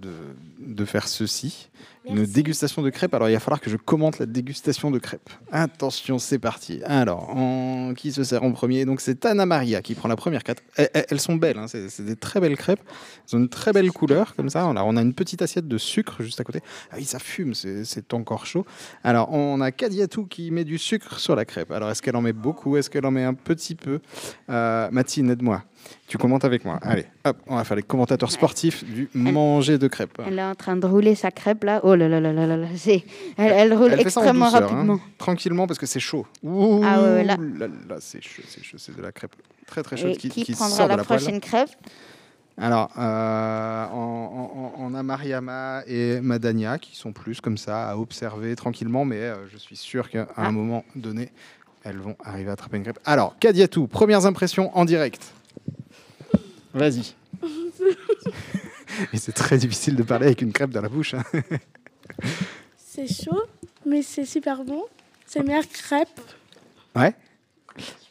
de, 0.00 0.12
de 0.60 0.84
faire 0.84 1.08
ceci. 1.08 1.68
Une 2.04 2.24
dégustation 2.24 2.82
de 2.82 2.90
crêpes. 2.90 3.14
Alors, 3.14 3.28
il 3.28 3.32
va 3.32 3.40
falloir 3.40 3.60
que 3.60 3.70
je 3.70 3.76
commente 3.76 4.18
la 4.18 4.26
dégustation 4.26 4.90
de 4.90 4.98
crêpes. 4.98 5.30
Attention, 5.52 6.18
c'est 6.18 6.38
parti. 6.38 6.80
Alors, 6.84 7.30
en- 7.30 7.94
qui 7.94 8.10
se 8.12 8.24
sert 8.24 8.42
en 8.42 8.52
premier? 8.52 8.84
Donc, 8.84 9.00
c'est 9.00 9.24
Anna 9.24 9.46
Maria 9.46 9.82
qui 9.82 9.94
prend 9.94 10.08
la 10.08 10.16
première 10.16 10.42
crêpe. 10.42 10.60
Elles, 10.76 11.20
sont 11.20 11.36
belles, 11.36 11.58
hein, 11.58 11.66
c'est 11.68 12.04
des 12.04 12.16
très 12.16 12.40
belles 12.40 12.56
crêpes. 12.56 12.80
Elles 13.28 13.36
ont 13.36 13.40
une 13.40 13.48
très 13.48 13.72
belle 13.72 13.90
couleur, 13.92 14.34
comme 14.34 14.48
ça. 14.50 14.68
Alors, 14.68 14.86
on 14.86 14.96
a 14.96 15.02
une 15.02 15.14
petite 15.14 15.42
assiette 15.42 15.68
de 15.68 15.78
sucre 15.78 16.22
juste 16.22 16.40
à 16.40 16.44
côté. 16.44 16.60
Ah 16.90 16.96
oui, 16.98 17.04
ça 17.04 17.18
fume, 17.18 17.54
c'est 17.54 17.84
c'est 17.84 18.12
encore 18.14 18.46
chaud. 18.46 18.66
Alors, 19.04 19.32
on 19.32 19.60
a 19.60 19.70
Kadiatou 19.70 20.26
qui 20.26 20.50
met 20.50 20.64
du 20.64 20.78
sucre 20.78 21.20
sur 21.20 21.36
la 21.36 21.44
crêpe. 21.44 21.70
Alors, 21.70 21.90
est-ce 21.90 22.02
qu'elle 22.02 22.16
en 22.16 22.22
met 22.22 22.32
beaucoup? 22.32 22.76
Est-ce 22.76 22.90
qu'elle 22.90 23.06
en 23.06 23.10
met 23.10 23.24
un 23.24 23.34
petit 23.34 23.74
peu? 23.74 24.00
Euh, 24.50 24.88
Mathilde, 24.90 25.30
aide-moi. 25.30 25.62
Tu 26.08 26.18
commentes 26.18 26.44
avec 26.44 26.64
moi. 26.64 26.78
Allez, 26.82 27.06
hop, 27.24 27.36
on 27.46 27.56
va 27.56 27.64
faire 27.64 27.76
les 27.76 27.82
commentateurs 27.82 28.30
sportifs 28.30 28.84
du 28.84 29.08
manger 29.14 29.78
de 29.78 29.88
crêpes. 29.88 30.20
Elle 30.26 30.38
est 30.38 30.42
en 30.42 30.54
train 30.54 30.76
de 30.76 30.86
rouler 30.86 31.14
sa 31.14 31.30
crêpe 31.30 31.64
là. 31.64 31.80
Oh 31.84 31.94
là 31.94 32.08
là 32.08 32.20
là 32.20 32.32
là 32.32 32.46
là 32.46 32.66
Elle, 32.86 33.02
elle 33.38 33.74
roule 33.74 33.92
Elle 33.92 34.00
extrêmement 34.00 34.46
douceur, 34.46 34.62
hein, 34.62 34.66
rapidement. 34.66 35.00
tranquillement 35.18 35.66
parce 35.66 35.78
que 35.78 35.86
c'est 35.86 36.00
chaud. 36.00 36.26
Ouh 36.42 36.82
Ah 36.84 37.02
ouais, 37.02 37.24
là. 37.24 37.36
là, 37.58 37.66
là, 37.88 37.96
c'est 38.00 38.20
chaud, 38.22 38.42
c'est 38.46 38.62
chaud, 38.62 38.76
c'est 38.78 38.94
de 38.96 39.00
la 39.02 39.12
crêpe 39.12 39.34
très 39.66 39.82
très 39.82 39.96
chaude 39.96 40.16
qui, 40.18 40.28
qui 40.28 40.42
qui 40.44 40.52
prendra 40.52 40.76
sort 40.76 40.86
de 40.86 40.90
la 40.90 40.96
la 40.98 41.04
poêle. 41.04 41.18
prochaine 41.20 41.40
crêpe? 41.40 41.70
Alors, 42.58 42.90
euh, 42.98 43.86
on, 43.94 43.96
on- 44.78 44.84
on 44.84 44.94
a 44.94 45.02
Mariama 45.02 45.82
et 45.86 46.20
Madania 46.20 46.78
qui 46.78 46.94
sont 46.96 47.12
plus 47.12 47.40
comme 47.40 47.56
ça 47.56 47.90
à 47.90 47.96
observer 47.96 48.54
tranquillement, 48.56 49.06
mais 49.06 49.16
euh, 49.16 49.48
je 49.50 49.56
suis 49.56 49.76
sûr 49.76 50.10
qu'à 50.10 50.28
Ah. 50.36 50.46
un 50.48 50.52
moment 50.52 50.84
donné, 50.94 51.30
elles 51.84 51.96
vont 51.98 52.14
arriver 52.22 52.50
à 52.50 52.52
attraper 52.52 52.76
une 52.76 52.82
crêpe. 52.82 52.98
Alors, 53.06 53.36
Kadiatou, 53.40 53.86
premières 53.86 54.26
impressions 54.26 54.70
en 54.76 54.84
direct. 54.84 55.32
Vas-y. 56.74 57.14
Et 59.12 59.16
c'est 59.18 59.32
très 59.32 59.58
difficile 59.58 59.96
de 59.96 60.02
parler 60.02 60.26
avec 60.26 60.42
une 60.42 60.52
crêpe 60.52 60.70
dans 60.70 60.80
la 60.82 60.88
bouche. 60.88 61.14
hein. 61.14 61.22
C'est 62.76 63.06
chaud, 63.06 63.42
mais 63.86 64.02
c'est 64.02 64.24
super 64.26 64.64
bon. 64.64 64.84
C'est 65.26 65.42
meilleure 65.42 65.68
crêpe. 65.68 66.20
ouais 66.94 67.14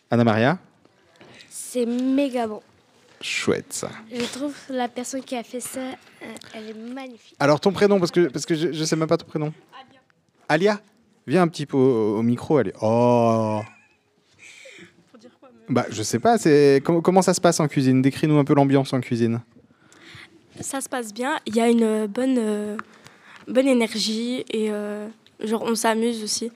Anna 0.10 0.24
Maria 0.24 0.58
C'est 1.50 1.86
méga 1.86 2.48
bon. 2.48 2.62
Chouette 3.22 3.72
ça. 3.74 3.92
Je 4.12 4.24
trouve 4.26 4.56
la 4.70 4.88
personne 4.88 5.22
qui 5.24 5.36
a 5.36 5.44
fait 5.44 5.60
ça, 5.60 5.80
euh, 5.80 6.26
elle 6.56 6.70
est 6.70 6.74
magnifique. 6.74 7.36
Alors 7.40 7.60
ton 7.60 7.72
prénom, 7.72 8.00
parce 8.00 8.10
que, 8.12 8.28
parce 8.28 8.48
que 8.48 8.56
je 8.56 8.68
ne 8.70 8.86
sais 8.86 8.96
même 8.96 9.08
pas 9.08 9.18
ton 9.18 9.28
prénom. 9.28 9.54
Alia. 10.50 10.82
Viens 11.28 11.44
un 11.44 11.48
petit 11.48 11.68
peu 11.68 11.78
au, 11.78 12.18
au 12.18 12.24
micro, 12.24 12.58
Alia. 12.58 12.74
Oh 12.82 13.62
Bah 15.70 15.86
je 15.90 16.04
sais 16.04 16.20
pas, 16.20 16.38
c'est 16.38 16.82
comment, 16.84 17.02
comment 17.02 17.22
ça 17.22 17.34
se 17.34 17.42
passe 17.42 17.60
en 17.60 17.68
cuisine? 17.68 18.02
Décris-nous 18.02 18.38
un 18.38 18.44
peu 18.44 18.54
l'ambiance 18.54 18.94
en 18.94 19.02
cuisine. 19.02 19.42
Ça 20.60 20.82
se 20.82 20.90
passe 20.90 21.14
bien. 21.14 21.38
Il 21.46 21.56
y 21.56 21.62
a 21.62 21.70
une 21.70 21.84
euh, 21.84 22.08
bonne, 22.08 22.38
euh, 22.38 22.78
bonne 23.48 23.68
énergie 23.68 24.44
et 24.50 24.70
euh, 24.70 25.08
genre 25.44 25.64
on 25.64 25.76
s'amuse 25.76 26.24
aussi. 26.24 26.52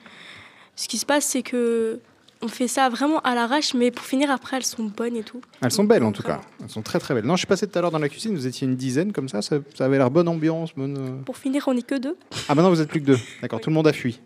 Ce 0.74 0.88
qui 0.88 0.98
se 0.98 1.06
passe, 1.06 1.24
c'est 1.24 1.42
que 1.42 2.00
on 2.42 2.48
fait 2.48 2.68
ça 2.68 2.90
vraiment 2.90 3.20
à 3.20 3.34
l'arrache, 3.34 3.72
mais 3.72 3.90
pour 3.90 4.04
finir 4.04 4.30
après, 4.30 4.58
elles 4.58 4.64
sont 4.64 4.84
bonnes 4.84 5.16
et 5.16 5.22
tout. 5.22 5.40
Elles 5.62 5.72
sont 5.72 5.84
belles 5.84 6.04
en 6.04 6.12
tout 6.12 6.22
cas. 6.22 6.42
Elles 6.62 6.68
sont 6.68 6.82
très 6.82 6.98
très 6.98 7.14
belles. 7.14 7.24
Non, 7.24 7.34
je 7.34 7.38
suis 7.38 7.46
passé 7.46 7.66
tout 7.66 7.78
à 7.78 7.82
l'heure 7.82 7.90
dans 7.90 7.98
la 7.98 8.10
cuisine, 8.10 8.34
vous 8.34 8.46
étiez 8.46 8.68
une 8.68 8.76
dizaine 8.76 9.12
comme 9.12 9.30
ça, 9.30 9.40
ça, 9.40 9.56
ça 9.74 9.86
avait 9.86 9.96
l'air 9.96 10.10
bonne 10.10 10.28
ambiance, 10.28 10.74
bonne. 10.74 11.22
Pour 11.24 11.38
finir, 11.38 11.64
on 11.66 11.72
n'est 11.72 11.82
que 11.82 11.94
deux. 11.94 12.16
Ah 12.48 12.54
maintenant 12.54 12.68
vous 12.68 12.82
êtes 12.82 12.90
plus 12.90 13.00
que 13.00 13.06
deux. 13.06 13.18
D'accord, 13.40 13.60
tout 13.60 13.70
le 13.70 13.74
monde 13.74 13.86
a 13.86 13.94
fui. 13.94 14.20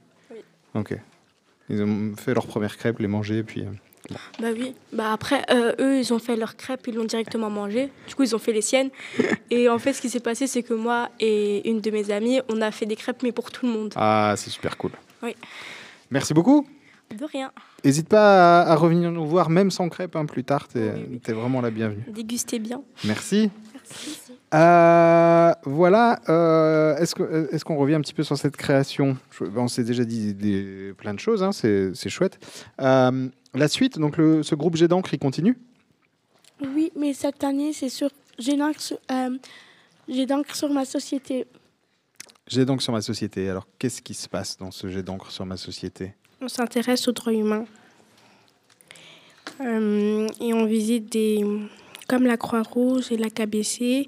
Ok. 0.75 0.95
Ils 1.69 1.81
ont 1.83 2.15
fait 2.17 2.35
leur 2.35 2.49
première 2.49 2.77
crêpe, 2.77 2.99
les 2.99 3.07
manger, 3.07 3.45
puis. 3.45 3.65
Euh, 4.13 4.15
Bah 4.41 4.49
oui. 4.53 4.75
Bah 4.93 5.13
après, 5.13 5.45
euh, 5.51 5.75
eux, 5.81 5.99
ils 5.99 6.13
ont 6.13 6.19
fait 6.19 6.37
leurs 6.37 6.57
crêpes, 6.57 6.87
ils 6.87 6.95
l'ont 6.95 7.05
directement 7.05 7.51
mangé. 7.51 7.91
Du 8.09 8.15
coup, 8.15 8.23
ils 8.23 8.35
ont 8.35 8.39
fait 8.39 8.53
les 8.53 8.63
siennes. 8.63 8.91
et 9.51 9.69
en 9.69 9.79
fait, 9.79 9.93
ce 9.93 10.01
qui 10.01 10.11
s'est 10.11 10.21
passé, 10.21 10.47
c'est 10.47 10.63
que 10.63 10.75
moi 10.75 11.09
et 11.21 11.69
une 11.69 11.81
de 11.81 11.91
mes 11.91 12.11
amies, 12.11 12.41
on 12.49 12.61
a 12.61 12.71
fait 12.71 12.87
des 12.87 12.97
crêpes, 12.97 13.23
mais 13.23 13.33
pour 13.33 13.51
tout 13.51 13.67
le 13.67 13.73
monde. 13.73 13.93
Ah, 13.97 14.35
c'est 14.37 14.51
super 14.51 14.77
cool. 14.77 14.93
Oui. 15.23 15.35
Merci 16.11 16.35
beaucoup. 16.35 16.67
De 17.17 17.25
rien. 17.25 17.51
N'hésite 17.85 18.09
pas 18.09 18.63
à, 18.63 18.71
à 18.73 18.75
revenir 18.77 19.11
nous 19.11 19.27
voir, 19.27 19.51
même 19.51 19.71
sans 19.71 19.89
crêpe, 19.89 20.15
hein, 20.15 20.27
plus 20.27 20.45
tard. 20.45 20.69
T'es 20.69 20.93
es 21.27 21.33
vraiment 21.33 21.61
la 21.61 21.71
bienvenue. 21.71 22.05
Dégustez 22.09 22.59
bien. 22.59 22.83
Merci. 23.05 23.51
Euh, 24.53 25.53
voilà. 25.65 26.21
euh, 26.29 26.97
Est-ce 26.97 27.15
que- 27.15 27.49
est-ce 27.53 27.65
qu'on 27.65 27.77
revient 27.77 27.95
un 27.95 28.01
petit 28.01 28.15
peu 28.15 28.23
sur 28.25 28.37
cette 28.37 28.57
création? 28.57 29.17
Je- 29.31 29.45
ben, 29.45 29.63
On 29.63 29.69
s'est 29.69 29.85
déjà 29.85 30.05
dit 30.05 30.35
des- 30.35 30.93
plein 30.99 31.15
de 31.15 31.21
choses, 31.21 31.43
hein, 31.43 31.53
c'est 31.53 31.95
c'est 31.95 32.09
chouette. 32.11 32.39
Euh, 32.81 33.29
la 33.55 33.69
suite, 33.69 33.99
donc 33.99 34.17
le, 34.17 34.43
ce 34.43 34.55
groupe 34.57 34.77
Jet 34.77 34.89
d'encre, 34.89 35.15
il 35.15 35.19
continue? 35.19 35.57
Oui, 36.75 36.91
mais 36.97 37.13
cette 37.15 37.43
année, 37.45 37.73
c'est 37.73 37.89
sur. 37.89 38.11
J'ai 38.39 38.57
d'encre 38.57 38.81
sur, 38.81 38.99
euh, 39.13 39.39
j'ai 40.09 40.27
d'encre 40.27 40.55
sur 40.55 40.71
ma 40.71 40.85
société. 40.85 41.47
Jet 42.49 42.65
d'encre 42.65 42.83
sur 42.83 42.93
ma 42.93 43.03
société. 43.03 43.49
Alors, 43.49 43.67
qu'est-ce 43.79 44.03
qui 44.03 44.15
se 44.15 44.29
passe 44.29 44.57
dans 44.59 44.71
ce 44.73 44.89
jet 44.89 45.03
d'encre 45.05 45.31
sur 45.31 45.47
ma 45.47 45.57
société? 45.57 46.15
On 46.43 46.49
s'intéresse 46.49 47.07
aux 47.07 47.13
droits 47.13 47.33
humains. 47.33 47.65
Euh, 49.61 50.27
et 50.41 50.53
on 50.55 50.65
visite 50.67 51.11
des 51.13 51.45
comme 52.11 52.27
la 52.27 52.37
Croix-Rouge 52.37 53.13
et 53.13 53.17
la 53.17 53.31
KBC. 53.31 54.07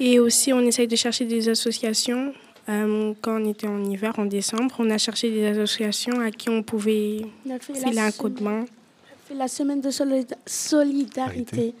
Et 0.00 0.18
aussi, 0.18 0.52
on 0.54 0.60
essaye 0.60 0.88
de 0.88 0.96
chercher 0.96 1.26
des 1.26 1.50
associations. 1.50 2.32
Euh, 2.70 3.12
quand 3.20 3.40
on 3.42 3.48
était 3.50 3.66
en 3.68 3.84
hiver, 3.84 4.14
en 4.18 4.24
décembre, 4.24 4.74
on 4.78 4.88
a 4.90 4.96
cherché 4.98 5.30
des 5.30 5.46
associations 5.46 6.18
à 6.20 6.30
qui 6.30 6.48
on 6.48 6.62
pouvait 6.62 7.20
On 7.48 7.58
filer 7.58 7.98
un 8.00 8.10
coup 8.10 8.30
de 8.30 8.42
main. 8.42 8.60
on 8.60 8.64
a 8.64 9.28
fait 9.28 9.34
la 9.34 9.48
semaine 9.48 9.80
de 9.82 9.90
solida- 9.90 10.36
solidarité. 10.46 11.74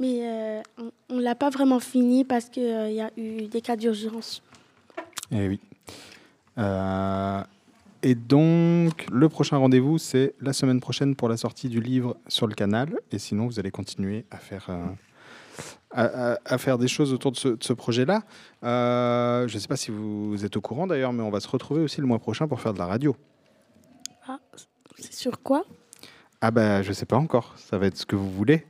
Mais 0.00 0.20
euh, 0.22 0.62
on 1.10 1.16
ne 1.16 1.22
l'a 1.22 1.34
pas 1.34 1.50
vraiment 1.50 1.78
fini 1.80 2.24
parce 2.24 2.46
qu'il 2.48 2.62
y 2.92 3.00
a 3.02 3.10
eu 3.18 3.42
des 3.48 3.60
cas 3.60 3.76
d'urgence. 3.76 4.42
Eh 5.30 5.46
oui. 5.48 5.60
Et 8.02 8.14
donc, 8.14 9.06
le 9.12 9.28
prochain 9.28 9.58
rendez-vous, 9.58 9.98
c'est 9.98 10.34
la 10.40 10.52
semaine 10.52 10.80
prochaine 10.80 11.14
pour 11.14 11.28
la 11.28 11.36
sortie 11.36 11.68
du 11.68 11.80
livre 11.80 12.16
sur 12.28 12.46
le 12.46 12.54
canal. 12.54 12.94
Et 13.12 13.18
sinon, 13.18 13.46
vous 13.46 13.58
allez 13.58 13.70
continuer 13.70 14.24
à 14.30 14.38
faire, 14.38 14.66
euh, 14.70 14.86
à, 15.90 16.32
à- 16.32 16.38
à 16.46 16.58
faire 16.58 16.78
des 16.78 16.88
choses 16.88 17.12
autour 17.12 17.32
de 17.32 17.36
ce, 17.36 17.72
projet-là. 17.74 18.22
Euh, 18.64 19.46
je 19.48 19.54
ne 19.54 19.58
sais 19.60 19.68
pas 19.68 19.76
si 19.76 19.90
vous 19.90 20.44
êtes 20.44 20.56
au 20.56 20.60
courant 20.62 20.86
d'ailleurs, 20.86 21.12
mais 21.12 21.22
on 21.22 21.30
va 21.30 21.40
se 21.40 21.48
retrouver 21.48 21.82
aussi 21.82 22.00
le 22.00 22.06
mois 22.06 22.18
prochain 22.18 22.48
pour 22.48 22.60
faire 22.60 22.72
de 22.72 22.78
la 22.78 22.86
radio. 22.86 23.14
Ah, 24.26 24.38
c'est 24.98 25.12
sur 25.12 25.42
quoi? 25.42 25.64
Ah 26.40 26.50
bah, 26.50 26.82
je 26.82 26.92
sais 26.92 27.06
pas 27.06 27.16
encore. 27.18 27.54
Ça 27.58 27.76
va 27.76 27.86
être 27.86 27.98
ce 27.98 28.06
que 28.06 28.16
vous 28.16 28.30
voulez. 28.30 28.64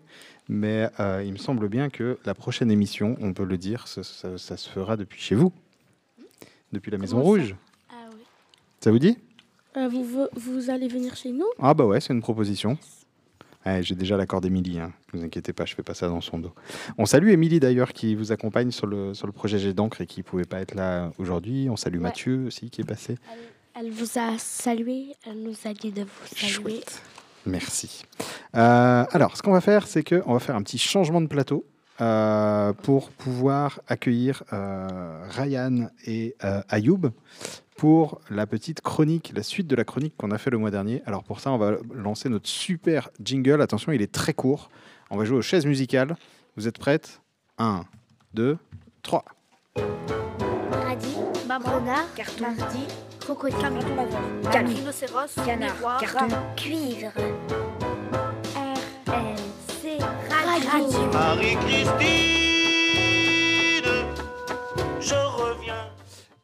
Mais 0.49 0.89
euh, 0.99 1.23
il 1.25 1.31
me 1.33 1.39
semble 1.39 1.69
bien 1.69 1.89
que 1.89 2.19
la 2.25 2.35
prochaine 2.35 2.73
émission, 2.73 3.17
on 3.21 3.33
peut 3.33 3.45
le 3.45 3.57
dire, 3.57 3.87
ça, 3.87 4.03
ça- 4.03 4.37
ça 4.39 4.57
se 4.57 4.69
fera 4.69 4.97
depuis 4.97 5.21
chez 5.21 5.37
vous. 5.37 5.53
Depuis 6.73 6.91
la 6.91 6.99
Maison 6.99 7.23
Rouge. 7.23 7.55
Ça 8.83 8.91
vous 8.91 8.99
dit 8.99 9.19
Euh, 9.77 9.91
vous, 10.35 10.71
allez 10.71 10.89
venir 10.89 11.15
chez 11.15 11.33
nous? 11.33 11.45
Ah 11.59 11.75
bah 11.75 11.85
ouais, 11.85 12.01
c'est 12.01 12.15
une 12.15 12.23
proposition. 12.23 12.79
Ouais, 13.67 13.83
J'ai 13.83 13.95
déjà 13.95 14.17
l'accord 14.17 14.41
d'Émilie, 14.41 14.79
hein. 14.79 14.91
ne 15.13 15.19
vous 15.19 15.25
inquiétez 15.27 15.53
pas, 15.53 15.67
je 15.67 15.75
fais 15.75 15.83
pas 15.83 15.93
ça 15.93 16.09
dans 16.09 16.23
son 16.23 16.39
dos. 16.39 16.53
On 16.97 17.05
salue 17.05 17.29
Émilie 17.29 17.61
d'ailleurs 17.61 17.93
qui 17.93 18.15
vous 18.15 18.33
accompagne 18.33 18.71
sur 18.71 18.87
le, 18.87 19.13
sur 19.13 19.27
le 19.27 19.35
projet 19.35 19.59
Jet 19.59 19.75
d'encre 19.75 20.01
et 20.01 20.07
qui 20.07 20.23
pouvait 20.23 20.47
pas 20.47 20.61
être 20.61 20.75
là 20.75 21.11
aujourd'hui. 21.19 21.69
On 21.69 21.77
salue 21.77 21.97
Ouais. 21.97 22.05
Mathieu 22.05 22.47
aussi 22.47 22.71
qui 22.71 22.81
est 22.81 22.85
passé. 22.85 23.17
Elle 23.79 23.91
vous 23.91 24.19
a 24.19 24.39
salué, 24.39 25.15
elle 25.27 25.43
nous 25.43 25.57
a 25.67 25.75
dit 25.75 25.93
de 25.93 26.03
vous 26.03 26.35
saluer. 26.35 26.81
Merci. 27.45 28.05
Euh, 28.55 29.05
alors, 29.11 29.37
ce 29.37 29.43
qu'on 29.43 29.53
va 29.53 29.61
faire, 29.61 29.87
c'est 29.87 30.03
qu'on 30.03 30.33
va 30.33 30.39
faire 30.41 30.57
un 30.57 30.63
petit 30.63 30.79
changement 30.79 31.21
de 31.21 31.27
plateau 31.27 31.67
euh, 32.01 32.73
pour 32.73 33.11
pouvoir 33.11 33.81
accueillir 33.87 34.43
euh, 34.55 35.23
Ryan 35.29 35.91
et 36.07 36.35
euh, 36.45 36.63
Ayoub 36.71 37.11
pour 37.81 38.21
la 38.29 38.47
petite 38.47 38.83
chronique, 38.83 39.33
la 39.35 39.43
suite 39.43 39.67
de 39.67 39.75
la 39.75 39.85
chronique 39.85 40.13
qu'on 40.19 40.33
a 40.33 40.37
fait 40.37 40.51
le 40.51 40.59
mois 40.59 40.71
dernier. 40.71 41.03
Alors 41.07 41.25
pour 41.25 41.41
ça, 41.41 41.51
on 41.51 41.57
va 41.57 41.79
lancer 41.95 42.29
notre 42.29 42.47
super 42.47 43.09
jingle. 43.25 43.63
Attention, 43.63 43.91
il 43.91 44.03
est 44.03 44.13
très 44.13 44.35
court. 44.35 44.69
On 45.09 45.17
va 45.17 45.25
jouer 45.25 45.39
aux 45.39 45.43
chaises 45.43 45.65
musicales. 45.65 46.15
Vous 46.59 46.69
êtes 46.69 46.77
prêtes? 46.77 47.23
1, 47.57 47.87
2, 48.35 48.59
3. 49.03 49.25
Radis, 49.77 51.17
renard, 51.49 52.07
mardi, 52.39 52.85
crocodile, 53.19 53.57
canard, 54.53 54.77
rhinocéros, 54.77 55.35
canard, 55.47 56.01
carton, 56.01 56.37
cuivre. 56.57 57.13
R, 58.57 59.11
L, 59.11 59.37
C, 59.81 59.97
radio. 60.29 61.13
Marie-Christine, 61.15 62.50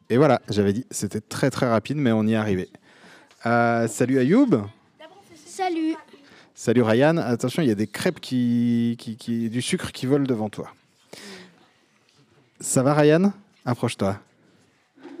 Et 0.09 0.17
voilà, 0.17 0.41
j'avais 0.49 0.73
dit, 0.73 0.85
c'était 0.91 1.21
très 1.21 1.49
très 1.49 1.67
rapide, 1.67 1.97
mais 1.97 2.11
on 2.11 2.23
y 2.25 2.33
est 2.33 2.37
arrivé. 2.37 2.69
Euh, 3.45 3.87
salut 3.87 4.19
Ayoub. 4.19 4.63
Salut. 5.45 5.95
Salut 6.55 6.81
Ryan. 6.81 7.17
Attention, 7.17 7.61
il 7.61 7.67
y 7.67 7.71
a 7.71 7.75
des 7.75 7.87
crêpes 7.87 8.19
qui, 8.19 8.95
qui, 8.99 9.15
qui- 9.17 9.49
du 9.49 9.61
sucre 9.61 9.91
qui 9.91 10.05
volent 10.05 10.23
devant 10.25 10.49
toi. 10.49 10.71
Ça 12.59 12.83
va 12.83 12.93
Ryan? 12.93 13.33
Approche-toi. 13.65 14.19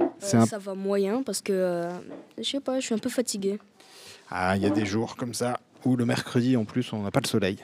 Euh, 0.01 0.05
un- 0.33 0.45
Ça 0.45 0.57
va 0.57 0.73
moyen 0.73 1.21
parce 1.21 1.41
que 1.41 1.53
euh, 1.53 1.91
je 2.37 2.43
sais 2.43 2.59
pas, 2.59 2.79
je 2.79 2.85
suis 2.85 2.95
un 2.95 2.99
peu 2.99 3.09
fatigué. 3.09 3.59
Ah, 4.29 4.55
il 4.57 4.63
y 4.63 4.65
a 4.65 4.69
des 4.69 4.85
jours 4.85 5.15
comme 5.15 5.33
ça 5.33 5.59
où 5.85 5.95
le 5.95 6.05
mercredi 6.05 6.57
en 6.57 6.65
plus 6.65 6.91
on 6.93 7.03
n'a 7.03 7.11
pas 7.11 7.19
le 7.21 7.27
soleil. 7.27 7.57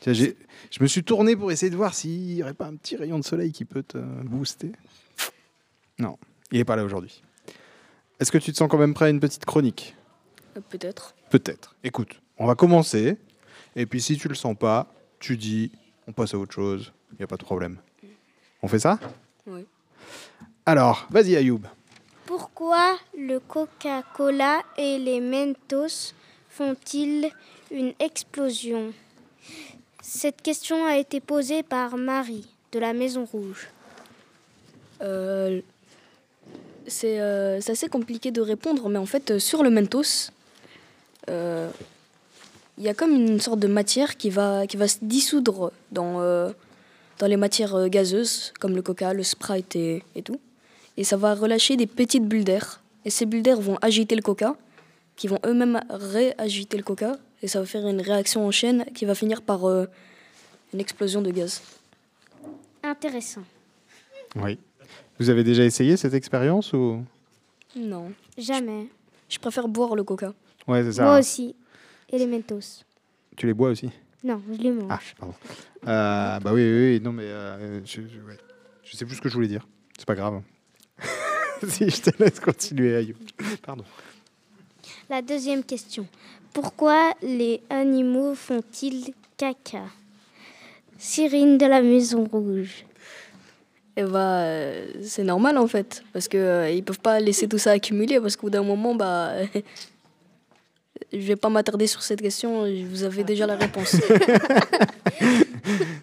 Tiens, 0.00 0.12
je 0.12 0.32
me 0.80 0.86
suis 0.86 1.02
tourné 1.04 1.36
pour 1.36 1.50
essayer 1.52 1.70
de 1.70 1.76
voir 1.76 1.94
s'il 1.94 2.34
n'y 2.34 2.42
aurait 2.42 2.54
pas 2.54 2.66
un 2.66 2.76
petit 2.76 2.96
rayon 2.96 3.18
de 3.18 3.24
soleil 3.24 3.52
qui 3.52 3.64
peut 3.64 3.82
te 3.82 3.98
booster. 3.98 4.72
Non, 6.02 6.18
il 6.50 6.58
n'est 6.58 6.64
pas 6.64 6.74
là 6.74 6.82
aujourd'hui. 6.82 7.22
Est-ce 8.18 8.32
que 8.32 8.38
tu 8.38 8.50
te 8.50 8.56
sens 8.56 8.68
quand 8.68 8.76
même 8.76 8.92
prêt 8.92 9.06
à 9.06 9.08
une 9.10 9.20
petite 9.20 9.44
chronique? 9.44 9.94
Euh, 10.56 10.60
Peut-être. 10.68 11.14
Peut-être. 11.30 11.76
Écoute, 11.84 12.20
on 12.38 12.46
va 12.46 12.56
commencer. 12.56 13.16
Et 13.76 13.86
puis 13.86 14.00
si 14.00 14.16
tu 14.18 14.26
le 14.26 14.34
sens 14.34 14.56
pas, 14.58 14.92
tu 15.20 15.36
dis, 15.36 15.70
on 16.08 16.12
passe 16.12 16.34
à 16.34 16.38
autre 16.38 16.52
chose. 16.52 16.92
Il 17.12 17.18
n'y 17.18 17.22
a 17.22 17.28
pas 17.28 17.36
de 17.36 17.44
problème. 17.44 17.78
On 18.62 18.66
fait 18.68 18.80
ça? 18.80 18.98
Oui. 19.46 19.64
Alors, 20.66 21.06
vas-y 21.08 21.36
Ayoub. 21.36 21.60
Pourquoi 22.26 22.98
le 23.16 23.38
Coca-Cola 23.38 24.62
et 24.76 24.98
les 24.98 25.20
Mentos 25.20 26.14
font-ils 26.48 27.30
une 27.70 27.94
explosion? 28.00 28.92
Cette 30.02 30.42
question 30.42 30.84
a 30.84 30.96
été 30.96 31.20
posée 31.20 31.62
par 31.62 31.96
Marie 31.96 32.48
de 32.72 32.80
la 32.80 32.92
Maison 32.92 33.24
Rouge. 33.24 33.68
Euh, 35.00 35.60
c'est 36.86 37.20
euh, 37.20 37.60
c'est 37.60 37.72
assez 37.72 37.88
compliqué 37.88 38.30
de 38.30 38.40
répondre, 38.40 38.88
mais 38.88 38.98
en 38.98 39.06
fait, 39.06 39.32
euh, 39.32 39.38
sur 39.38 39.62
le 39.62 39.70
Mentos, 39.70 40.30
euh, 41.28 41.70
il 42.78 42.84
y 42.84 42.88
a 42.88 42.94
comme 42.94 43.12
une 43.12 43.40
sorte 43.40 43.60
de 43.60 43.68
matière 43.68 44.16
qui 44.16 44.30
va, 44.30 44.66
qui 44.66 44.76
va 44.76 44.88
se 44.88 44.98
dissoudre 45.02 45.72
dans, 45.90 46.20
euh, 46.20 46.50
dans 47.18 47.26
les 47.26 47.36
matières 47.36 47.88
gazeuses, 47.88 48.52
comme 48.60 48.74
le 48.74 48.82
coca, 48.82 49.12
le 49.12 49.22
sprite 49.22 49.76
et, 49.76 50.02
et 50.14 50.22
tout. 50.22 50.40
Et 50.96 51.04
ça 51.04 51.16
va 51.16 51.34
relâcher 51.34 51.76
des 51.76 51.86
petites 51.86 52.26
bulles 52.26 52.44
d'air. 52.44 52.82
Et 53.04 53.10
ces 53.10 53.26
bulles 53.26 53.42
d'air 53.42 53.60
vont 53.60 53.78
agiter 53.82 54.14
le 54.14 54.22
coca, 54.22 54.56
qui 55.16 55.28
vont 55.28 55.38
eux-mêmes 55.46 55.80
réagiter 55.90 56.76
le 56.76 56.82
coca. 56.82 57.18
Et 57.42 57.48
ça 57.48 57.60
va 57.60 57.66
faire 57.66 57.86
une 57.86 58.00
réaction 58.00 58.46
en 58.46 58.50
chaîne 58.50 58.84
qui 58.94 59.04
va 59.04 59.14
finir 59.14 59.42
par 59.42 59.68
euh, 59.68 59.86
une 60.72 60.80
explosion 60.80 61.22
de 61.22 61.30
gaz. 61.30 61.60
Intéressant. 62.82 63.42
Oui. 64.36 64.58
Vous 65.22 65.30
avez 65.30 65.44
déjà 65.44 65.64
essayé 65.64 65.96
cette 65.96 66.14
expérience 66.14 66.72
ou? 66.72 67.00
Non. 67.76 68.10
Jamais. 68.36 68.88
Je 69.28 69.38
préfère 69.38 69.68
boire 69.68 69.94
le 69.94 70.02
coca. 70.02 70.34
Ouais, 70.66 70.82
c'est 70.82 70.94
ça. 70.94 71.04
Moi 71.04 71.14
hein. 71.14 71.20
aussi. 71.20 71.54
Et 72.10 72.18
les 72.18 72.26
Mentos. 72.26 72.82
Tu 73.36 73.46
les 73.46 73.54
bois 73.54 73.68
aussi? 73.68 73.88
Non, 74.24 74.42
je 74.52 74.60
les 74.60 74.72
mange. 74.72 74.90
Ah, 74.90 74.98
pardon. 75.16 75.34
Euh, 75.86 76.40
bah 76.40 76.52
oui, 76.52 76.62
oui, 76.62 76.94
oui, 76.94 77.00
non, 77.00 77.12
mais 77.12 77.22
euh, 77.22 77.80
je, 77.84 78.00
je, 78.00 78.18
ouais. 78.18 78.36
Je 78.82 78.96
sais 78.96 79.04
plus 79.04 79.14
ce 79.14 79.20
que 79.20 79.28
je 79.28 79.34
voulais 79.34 79.46
dire. 79.46 79.64
C'est 79.96 80.06
pas 80.06 80.16
grave. 80.16 80.42
si, 81.68 81.88
je 81.88 82.02
te 82.02 82.20
laisse 82.20 82.40
continuer, 82.40 82.96
Ayoub. 82.96 83.14
Pardon. 83.64 83.84
La 85.08 85.22
deuxième 85.22 85.62
question. 85.62 86.04
Pourquoi 86.52 87.12
les 87.22 87.60
animaux 87.70 88.34
font-ils 88.34 89.14
caca? 89.36 89.84
Cyrine 90.98 91.58
de 91.58 91.66
la 91.66 91.80
Maison 91.80 92.24
Rouge. 92.24 92.86
Et 93.96 94.04
bah, 94.04 94.46
c'est 95.02 95.24
normal 95.24 95.58
en 95.58 95.66
fait, 95.66 96.02
parce 96.14 96.26
que 96.28 96.38
euh, 96.38 96.70
ils 96.70 96.82
peuvent 96.82 97.00
pas 97.00 97.20
laisser 97.20 97.46
tout 97.46 97.58
ça 97.58 97.72
accumuler, 97.72 98.18
parce 98.20 98.36
qu'au 98.36 98.46
bout 98.46 98.50
d'un 98.50 98.62
moment, 98.62 98.94
bah, 98.94 99.32
je 101.12 101.18
vais 101.18 101.36
pas 101.36 101.50
m'attarder 101.50 101.86
sur 101.86 102.02
cette 102.02 102.22
question. 102.22 102.64
Vous 102.88 103.02
avez 103.02 103.22
déjà 103.24 103.46
la 103.46 103.56
réponse. 103.56 103.96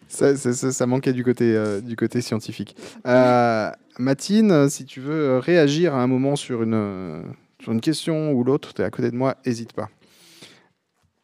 Ça, 0.08 0.36
ça, 0.36 0.54
ça- 0.54 0.72
ça 0.72 0.86
manquait 0.86 1.14
du 1.14 1.24
côté, 1.24 1.56
euh, 1.56 1.82
du 1.82 1.96
côté 1.96 2.20
scientifique. 2.22 2.76
Euh, 3.06 3.70
Matine, 4.00 4.70
si 4.70 4.84
tu 4.86 5.00
veux 5.00 5.14
euh, 5.14 5.40
réagir 5.40 5.94
à 5.94 6.02
un 6.02 6.08
moment 6.08 6.36
sur 6.36 6.64
une, 6.64 6.74
euh, 6.74 7.22
sur 7.62 7.72
une 7.72 7.80
question 7.82 8.32
ou 8.34 8.44
l'autre, 8.44 8.74
tu 8.74 8.82
es 8.82 8.86
à 8.86 8.90
côté 8.90 9.12
de 9.12 9.16
moi, 9.16 9.36
hésite 9.46 9.72
pas. 9.74 9.90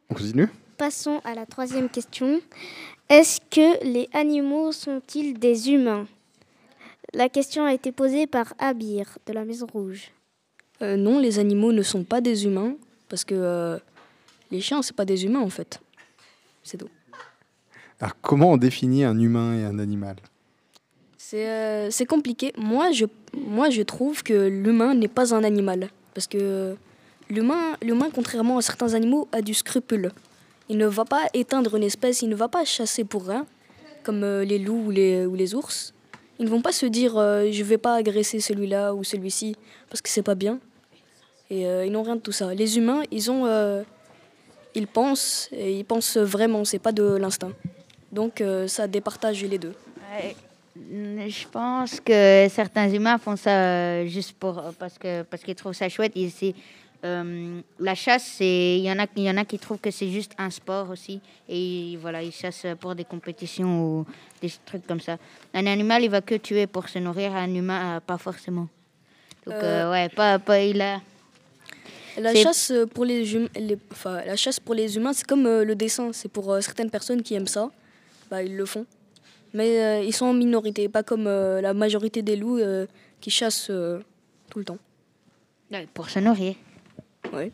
On 0.09 0.13
continue? 0.13 0.47
Passons 0.77 1.19
à 1.23 1.33
la 1.33 1.45
troisième 1.45 1.89
question. 1.89 2.39
Est-ce 3.09 3.39
que 3.49 3.83
les 3.85 4.07
animaux 4.13 4.71
sont-ils 4.71 5.37
des 5.39 5.71
humains? 5.71 6.05
La 7.15 7.29
question 7.29 7.63
a 7.63 7.73
été 7.73 7.93
posée 7.93 8.27
par 8.27 8.53
Abir 8.59 9.17
de 9.25 9.31
la 9.31 9.45
Maison 9.45 9.67
Rouge. 9.71 10.11
Euh, 10.81 10.97
non, 10.97 11.17
les 11.17 11.39
animaux 11.39 11.71
ne 11.71 11.81
sont 11.81 12.03
pas 12.03 12.19
des 12.19 12.43
humains, 12.43 12.75
parce 13.07 13.23
que 13.23 13.33
euh, 13.33 13.77
les 14.51 14.59
chiens, 14.59 14.81
c'est 14.81 14.95
pas 14.95 15.05
des 15.05 15.23
humains 15.23 15.39
en 15.39 15.49
fait. 15.49 15.79
C'est 16.61 16.75
tout. 16.75 16.89
Alors, 18.01 18.15
comment 18.21 18.51
on 18.51 18.57
définit 18.57 19.05
un 19.05 19.17
humain 19.17 19.57
et 19.57 19.63
un 19.63 19.79
animal? 19.79 20.17
C'est 21.17 21.47
euh, 21.47 21.89
c'est 21.89 22.05
compliqué. 22.05 22.51
Moi 22.57 22.91
je, 22.91 23.05
moi, 23.33 23.69
je 23.69 23.81
trouve 23.83 24.21
que 24.21 24.49
l'humain 24.49 24.93
n'est 24.93 25.07
pas 25.07 25.33
un 25.33 25.45
animal. 25.45 25.89
Parce 26.13 26.27
que 26.27 26.75
l'humain, 27.29 27.77
l'humain, 27.81 28.09
contrairement 28.13 28.57
à 28.57 28.61
certains 28.61 28.93
animaux, 28.93 29.29
a 29.31 29.41
du 29.41 29.53
scrupule. 29.53 30.11
Il 30.67 30.77
ne 30.77 30.87
va 30.87 31.05
pas 31.05 31.27
éteindre 31.33 31.75
une 31.75 31.83
espèce, 31.83 32.21
il 32.23 32.27
ne 32.27 32.35
va 32.35 32.49
pas 32.49 32.65
chasser 32.65 33.05
pour 33.05 33.25
rien, 33.25 33.45
comme 34.03 34.23
euh, 34.25 34.43
les 34.43 34.59
loups 34.59 34.87
ou 34.87 34.91
les, 34.91 35.25
ou 35.25 35.35
les 35.35 35.55
ours. 35.55 35.93
Ils 36.39 36.45
ne 36.45 36.49
vont 36.49 36.61
pas 36.61 36.71
se 36.71 36.85
dire 36.85 37.17
euh, 37.17 37.49
je 37.51 37.63
vais 37.63 37.77
pas 37.77 37.95
agresser 37.95 38.39
celui-là 38.39 38.93
ou 38.93 39.03
celui-ci 39.03 39.55
parce 39.89 40.01
que 40.01 40.09
c'est 40.09 40.23
pas 40.23 40.35
bien. 40.35 40.59
Et 41.49 41.65
euh, 41.67 41.85
ils 41.85 41.91
n'ont 41.91 42.03
rien 42.03 42.15
de 42.15 42.21
tout 42.21 42.31
ça. 42.31 42.53
Les 42.53 42.77
humains, 42.77 43.03
ils 43.11 43.29
ont, 43.29 43.45
euh, 43.45 43.83
ils 44.73 44.87
pensent 44.87 45.49
et 45.51 45.77
ils 45.77 45.85
pensent 45.85 46.17
vraiment. 46.17 46.65
C'est 46.65 46.79
pas 46.79 46.91
de 46.91 47.03
l'instinct. 47.03 47.51
Donc 48.11 48.41
euh, 48.41 48.67
ça 48.67 48.87
départage 48.87 49.43
les 49.43 49.57
deux. 49.57 49.73
Je 50.75 51.47
pense 51.47 51.99
que 51.99 52.47
certains 52.49 52.89
humains 52.89 53.17
font 53.17 53.35
ça 53.35 54.05
juste 54.05 54.33
pour 54.33 54.61
parce 54.77 54.97
que 54.97 55.23
parce 55.23 55.43
qu'ils 55.43 55.55
trouvent 55.55 55.73
ça 55.73 55.87
chouette. 55.89 56.13
Et 56.15 56.29
c'est 56.29 56.53
euh, 57.03 57.61
la 57.79 57.93
chasse, 57.95 58.37
il 58.39 58.79
y 58.79 58.91
en 58.91 58.97
a 58.99 59.05
y 59.15 59.29
en 59.29 59.37
a 59.37 59.45
qui 59.45 59.59
trouvent 59.59 59.79
que 59.79 59.91
c'est 59.91 60.09
juste 60.09 60.31
un 60.37 60.49
sport 60.49 60.89
aussi 60.89 61.19
et 61.49 61.97
voilà 62.01 62.23
ils 62.23 62.31
chassent 62.31 62.65
pour 62.79 62.95
des 62.95 63.03
compétitions 63.05 63.83
ou 63.99 64.05
des 64.41 64.51
trucs 64.65 64.85
comme 64.87 64.99
ça. 65.01 65.17
Un 65.53 65.67
animal 65.67 66.03
il 66.03 66.09
va 66.09 66.21
que 66.21 66.35
tuer 66.35 66.67
pour 66.67 66.87
se 66.89 66.99
nourrir, 66.99 67.35
un 67.35 67.53
humain 67.53 67.97
euh, 67.97 67.99
pas 67.99 68.17
forcément. 68.17 68.67
Donc 69.45 69.55
Euh, 69.55 69.83
euh, 69.85 69.91
ouais 69.91 70.09
pas 70.09 70.39
pas 70.39 70.59
il 70.61 70.81
a 70.81 71.01
La 72.17 72.33
chasse, 72.33 72.71
pour 72.93 73.03
les, 73.05 73.35
hum- 73.35 73.49
les- 73.55 73.77
enfin, 73.91 74.23
la 74.25 74.35
chasse 74.37 74.59
pour 74.59 74.73
les 74.73 74.95
humains, 74.95 75.13
c'est 75.13 75.27
comme 75.27 75.43
le 75.43 75.75
dessin. 75.75 76.11
C'est 76.13 76.31
pour 76.31 76.45
certaines 76.61 76.89
personnes 76.89 77.21
qui 77.21 77.33
aiment 77.35 77.47
ça, 77.57 77.69
bah, 78.31 78.41
ils 78.41 78.55
le 78.55 78.65
font. 78.65 78.85
Mais 79.53 80.05
ils 80.07 80.13
sont 80.13 80.25
en 80.27 80.33
minorité, 80.33 80.87
pas 80.89 81.03
comme 81.03 81.25
la 81.25 81.73
majorité 81.73 82.21
des 82.21 82.35
loups 82.37 82.59
qui 83.21 83.29
chassent 83.31 83.69
tout 84.49 84.59
le 84.59 84.65
temps. 84.65 84.77
Ouais, 85.71 85.87
pour 85.93 86.09
se 86.09 86.19
nourrir. 86.19 86.55
Oui. 87.33 87.51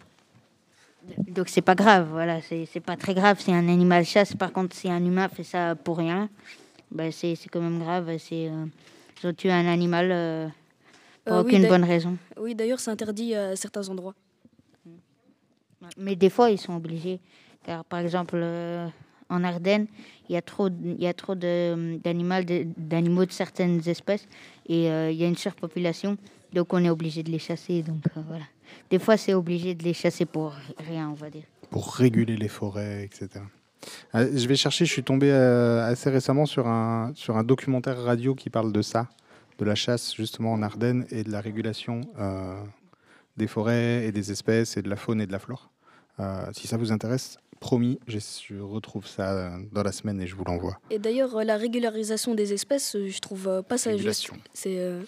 Donc 1.27 1.49
c'est 1.49 1.61
pas 1.63 1.73
grave, 1.75 2.07
voilà, 2.11 2.41
c'est 2.41 2.65
c'est 2.67 2.79
pas 2.79 2.95
très 2.95 3.13
grave 3.15 3.39
si 3.39 3.51
un 3.51 3.67
animal 3.67 4.05
chasse. 4.05 4.35
Par 4.35 4.51
contre, 4.51 4.75
si 4.75 4.89
un 4.89 5.03
humain 5.03 5.27
fait 5.29 5.43
ça 5.43 5.75
pour 5.75 5.97
rien, 5.97 6.29
ben 6.91 7.11
c'est 7.11 7.35
c'est 7.35 7.49
quand 7.49 7.61
même 7.61 7.79
grave. 7.79 8.15
C'est 8.19 8.47
euh, 8.49 8.65
ils 9.23 9.27
ont 9.27 9.33
tué 9.33 9.51
un 9.51 9.65
animal 9.67 10.09
euh, 10.11 10.47
pour 11.25 11.37
Euh, 11.37 11.41
aucune 11.41 11.67
bonne 11.67 11.83
raison. 11.83 12.17
Oui, 12.37 12.53
d'ailleurs, 12.53 12.79
c'est 12.79 12.91
interdit 12.91 13.33
à 13.33 13.55
certains 13.55 13.87
endroits. 13.89 14.13
Mais 15.97 16.15
des 16.15 16.29
fois, 16.29 16.51
ils 16.51 16.59
sont 16.59 16.75
obligés. 16.75 17.19
Car 17.63 17.83
par 17.85 17.99
exemple, 17.99 18.35
euh, 18.35 18.87
en 19.29 19.43
Ardennes, 19.43 19.87
il 20.29 20.33
y 20.33 20.37
a 20.37 20.41
trop, 20.43 20.69
d- 20.69 20.95
il 20.97 21.01
y 21.03 21.07
a 21.07 21.13
trop 21.13 21.33
d'animaux 21.35 22.43
de, 22.43 22.67
de 22.77 23.31
certaines 23.31 23.81
espèces 23.87 24.27
et 24.67 24.85
il 24.87 25.15
y 25.15 25.23
a 25.23 25.27
une 25.27 25.37
surpopulation. 25.37 26.17
Donc 26.53 26.73
on 26.73 26.83
est 26.83 26.89
obligé 26.89 27.23
de 27.23 27.31
les 27.31 27.39
chasser. 27.39 27.81
Donc 27.81 28.03
voilà. 28.27 28.45
Des 28.89 28.99
fois, 28.99 29.17
c'est 29.17 29.33
obligé 29.33 29.75
de 29.75 29.83
les 29.83 29.93
chasser 29.93 30.25
pour 30.25 30.53
rien, 30.77 31.09
on 31.09 31.13
va 31.13 31.29
dire. 31.29 31.43
Pour 31.69 31.93
réguler 31.93 32.35
les 32.35 32.47
forêts, 32.47 33.03
etc. 33.03 33.43
Euh, 34.15 34.29
je 34.35 34.47
vais 34.47 34.55
chercher, 34.55 34.85
je 34.85 34.91
suis 34.91 35.03
tombé 35.03 35.31
euh, 35.31 35.83
assez 35.85 36.09
récemment 36.09 36.45
sur 36.45 36.67
un, 36.67 37.11
sur 37.15 37.37
un 37.37 37.43
documentaire 37.43 37.97
radio 38.01 38.35
qui 38.35 38.49
parle 38.49 38.71
de 38.71 38.81
ça, 38.81 39.09
de 39.57 39.65
la 39.65 39.75
chasse 39.75 40.15
justement 40.15 40.53
en 40.53 40.61
Ardennes 40.61 41.05
et 41.11 41.23
de 41.23 41.31
la 41.31 41.41
régulation 41.41 42.01
euh, 42.19 42.61
des 43.37 43.47
forêts 43.47 44.05
et 44.05 44.11
des 44.11 44.31
espèces 44.31 44.77
et 44.77 44.81
de 44.81 44.89
la 44.89 44.95
faune 44.95 45.21
et 45.21 45.27
de 45.27 45.31
la 45.31 45.39
flore. 45.39 45.69
Euh, 46.19 46.45
si 46.53 46.67
ça 46.67 46.77
vous 46.77 46.91
intéresse, 46.91 47.37
promis, 47.59 47.99
je, 48.07 48.19
retrouve 48.59 49.07
ça 49.07 49.51
dans 49.71 49.83
la 49.83 49.91
semaine 49.91 50.19
et 50.21 50.27
je 50.27 50.35
vous 50.35 50.43
l'envoie. 50.43 50.79
Et 50.89 50.99
d'ailleurs, 50.99 51.43
la 51.43 51.57
régularisation 51.57 52.35
des 52.35 52.53
espèces, 52.53 52.97
je 52.97 53.19
trouve 53.19 53.63
pas 53.67 53.77
ça 53.77 53.91
juste. 53.91 53.99
Régulation. 53.99 54.37
C'est 54.53 54.79
euh, 54.79 55.01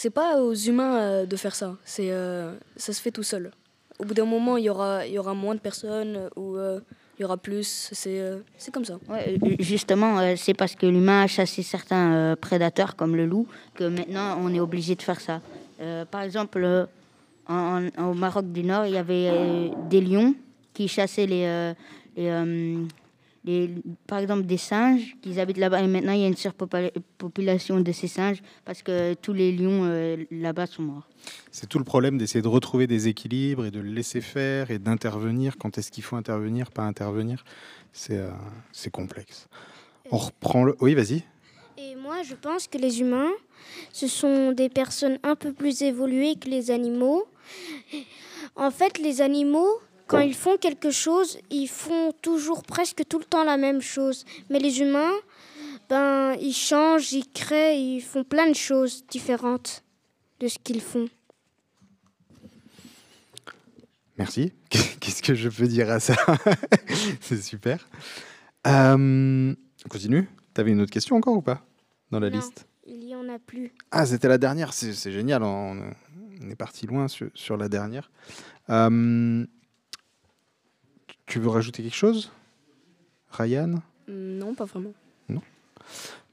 c'est 0.00 0.08
pas 0.08 0.40
aux 0.40 0.54
humains 0.54 0.96
euh, 0.96 1.26
de 1.26 1.36
faire 1.36 1.54
ça. 1.54 1.76
C'est 1.84 2.10
euh, 2.10 2.54
ça 2.74 2.94
se 2.94 3.02
fait 3.02 3.10
tout 3.10 3.22
seul. 3.22 3.50
Au 3.98 4.04
bout 4.06 4.14
d'un 4.14 4.24
moment, 4.24 4.56
il 4.56 4.64
y 4.64 4.70
aura 4.70 5.06
y 5.06 5.18
aura 5.18 5.34
moins 5.34 5.54
de 5.54 5.60
personnes 5.60 6.30
ou 6.36 6.56
euh, 6.56 6.80
il 7.18 7.22
y 7.22 7.24
aura 7.26 7.36
plus. 7.36 7.90
C'est 7.92 8.18
c'est 8.56 8.72
comme 8.72 8.86
ça. 8.86 8.98
Ouais, 9.10 9.38
justement, 9.58 10.34
c'est 10.36 10.54
parce 10.54 10.74
que 10.74 10.86
l'humain 10.86 11.24
a 11.24 11.26
chassé 11.26 11.62
certains 11.62 12.34
prédateurs 12.40 12.96
comme 12.96 13.14
le 13.14 13.26
loup 13.26 13.46
que 13.74 13.84
maintenant 13.84 14.38
on 14.40 14.54
est 14.54 14.60
obligé 14.60 14.94
de 14.94 15.02
faire 15.02 15.20
ça. 15.20 15.42
Par 16.10 16.22
exemple, 16.22 16.88
au 17.46 18.14
Maroc 18.14 18.50
du 18.50 18.62
Nord, 18.62 18.86
il 18.86 18.94
y 18.94 18.96
avait 18.96 19.70
des 19.90 20.00
lions 20.00 20.34
qui 20.72 20.88
chassaient 20.88 21.26
les, 21.26 21.74
les- 23.44 23.70
par 24.06 24.18
exemple 24.18 24.42
des 24.42 24.56
singes 24.56 25.16
qui 25.22 25.38
habitent 25.40 25.58
là-bas. 25.58 25.82
Et 25.82 25.86
maintenant, 25.86 26.12
il 26.12 26.20
y 26.20 26.24
a 26.24 26.28
une 26.28 26.36
surpopulation 26.36 27.80
de 27.80 27.92
ces 27.92 28.08
singes 28.08 28.42
parce 28.64 28.82
que 28.82 29.14
tous 29.14 29.32
les 29.32 29.52
lions 29.52 29.84
euh, 29.84 30.16
là-bas 30.30 30.66
sont 30.66 30.82
morts. 30.82 31.08
C'est 31.50 31.68
tout 31.68 31.78
le 31.78 31.84
problème 31.84 32.18
d'essayer 32.18 32.42
de 32.42 32.48
retrouver 32.48 32.86
des 32.86 33.08
équilibres 33.08 33.66
et 33.66 33.70
de 33.70 33.80
le 33.80 33.90
laisser 33.90 34.20
faire 34.20 34.70
et 34.70 34.78
d'intervenir. 34.78 35.56
Quand 35.58 35.78
est-ce 35.78 35.90
qu'il 35.90 36.02
faut 36.04 36.16
intervenir, 36.16 36.70
pas 36.70 36.82
intervenir? 36.82 37.44
C'est 37.92 38.18
euh, 38.18 38.30
c'est 38.72 38.90
complexe. 38.90 39.48
On 40.10 40.16
reprend 40.16 40.64
le. 40.64 40.76
Oui, 40.80 40.94
vas-y. 40.94 41.22
Et 41.78 41.94
moi, 41.96 42.22
je 42.22 42.34
pense 42.34 42.66
que 42.68 42.76
les 42.78 43.00
humains, 43.00 43.30
ce 43.92 44.06
sont 44.06 44.52
des 44.52 44.68
personnes 44.68 45.18
un 45.22 45.34
peu 45.34 45.52
plus 45.52 45.82
évoluées 45.82 46.34
que 46.36 46.48
les 46.48 46.70
animaux. 46.70 47.24
En 48.56 48.70
fait, 48.70 48.98
les 48.98 49.20
animaux, 49.22 49.68
quand 50.10 50.20
ils 50.20 50.34
font 50.34 50.56
quelque 50.56 50.90
chose, 50.90 51.38
ils 51.50 51.68
font 51.68 52.12
toujours 52.20 52.62
presque 52.64 53.02
tout 53.08 53.18
le 53.18 53.24
temps 53.24 53.44
la 53.44 53.56
même 53.56 53.80
chose. 53.80 54.24
Mais 54.50 54.58
les 54.58 54.80
humains, 54.80 55.12
ben, 55.88 56.34
ils 56.40 56.52
changent, 56.52 57.12
ils 57.12 57.28
créent, 57.28 57.80
ils 57.80 58.00
font 58.00 58.24
plein 58.24 58.48
de 58.48 58.54
choses 58.56 59.04
différentes 59.06 59.84
de 60.40 60.48
ce 60.48 60.58
qu'ils 60.58 60.80
font. 60.80 61.08
Merci. 64.18 64.52
Qu'est-ce 64.68 65.22
que 65.22 65.34
je 65.34 65.48
peux 65.48 65.66
dire 65.66 65.90
à 65.90 66.00
ça 66.00 66.14
C'est 67.20 67.40
super. 67.40 67.88
Euh, 68.66 69.54
on 69.84 69.88
continue 69.88 70.28
Tu 70.54 70.60
avais 70.60 70.72
une 70.72 70.80
autre 70.80 70.92
question 70.92 71.16
encore 71.16 71.36
ou 71.36 71.42
pas 71.42 71.64
Dans 72.10 72.20
la 72.20 72.28
Non, 72.30 72.36
liste? 72.36 72.66
il 72.86 73.04
y 73.04 73.14
en 73.14 73.28
a 73.28 73.38
plus. 73.38 73.72
Ah, 73.90 74.04
c'était 74.04 74.28
la 74.28 74.38
dernière. 74.38 74.72
C'est 74.72 74.92
c'est 74.92 75.12
génial. 75.12 75.42
On, 75.42 75.90
on 76.42 76.50
est 76.50 76.56
parti 76.56 76.86
loin 76.86 77.08
sur, 77.08 77.28
sur 77.34 77.56
la 77.56 77.68
dernière. 77.68 78.10
Euh, 78.68 79.46
tu 81.30 81.38
veux 81.38 81.48
rajouter 81.48 81.82
quelque 81.82 81.94
chose 81.96 82.30
Ryan? 83.30 83.74
Non, 84.08 84.54
pas 84.54 84.64
vraiment. 84.64 84.92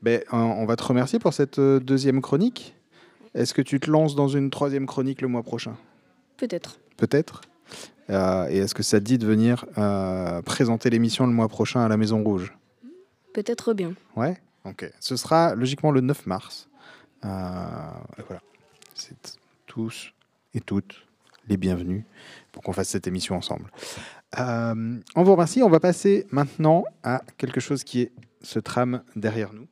ben, 0.02 0.22
euh, 0.22 0.36
On 0.36 0.66
va 0.66 0.76
te 0.76 0.84
remercier 0.84 1.20
pour 1.20 1.34
cette 1.34 1.60
euh, 1.60 1.80
deuxième 1.80 2.22
chronique. 2.22 2.74
Est-ce 3.36 3.54
que 3.54 3.62
tu 3.62 3.80
te 3.80 3.90
lances 3.90 4.16
dans 4.16 4.28
une 4.28 4.50
troisième 4.50 4.88
chronique 4.88 5.22
le 5.22 5.28
mois 5.28 5.44
prochain? 5.44 5.76
Peut-être. 6.38 6.80
Peut-être. 6.98 7.42
Euh, 8.10 8.48
et 8.50 8.58
est-ce 8.58 8.74
que 8.74 8.82
ça 8.82 9.00
te 9.00 9.06
dit 9.06 9.20
de 9.20 9.28
venir 9.28 9.66
euh, 9.78 10.42
présenter 10.42 10.90
l'émission 10.90 11.28
le 11.28 11.34
mois 11.34 11.48
prochain 11.48 11.82
à 11.82 11.88
la 11.88 11.98
Maison 11.98 12.24
Rouge? 12.24 12.58
Peut-être 13.34 13.76
bien. 13.76 13.94
Ouais? 14.16 14.38
Ok. 14.66 14.92
Ce 15.00 15.16
sera 15.16 15.54
logiquement 15.54 15.92
le 15.92 16.02
9 16.02 16.26
mars. 16.26 16.70
Euh, 17.26 17.28
voilà. 18.28 18.42
C'est 18.96 19.38
tous 19.68 20.14
et 20.56 20.62
toutes 20.62 21.06
les 21.48 21.58
bienvenus 21.58 22.04
pour 22.52 22.64
qu'on 22.64 22.74
fasse 22.74 22.90
cette 22.90 23.08
émission 23.08 23.36
ensemble. 23.36 23.72
Euh, 24.38 25.00
on 25.16 25.24
vous 25.24 25.32
remercie. 25.32 25.64
On 25.64 25.70
va 25.70 25.80
passer 25.80 26.28
maintenant 26.32 26.84
à 27.04 27.22
quelque 27.38 27.60
chose 27.60 27.84
qui 27.84 28.02
est 28.02 28.12
ce 28.42 28.60
tram 28.60 29.02
derrière 29.16 29.54
nous. 29.54 29.68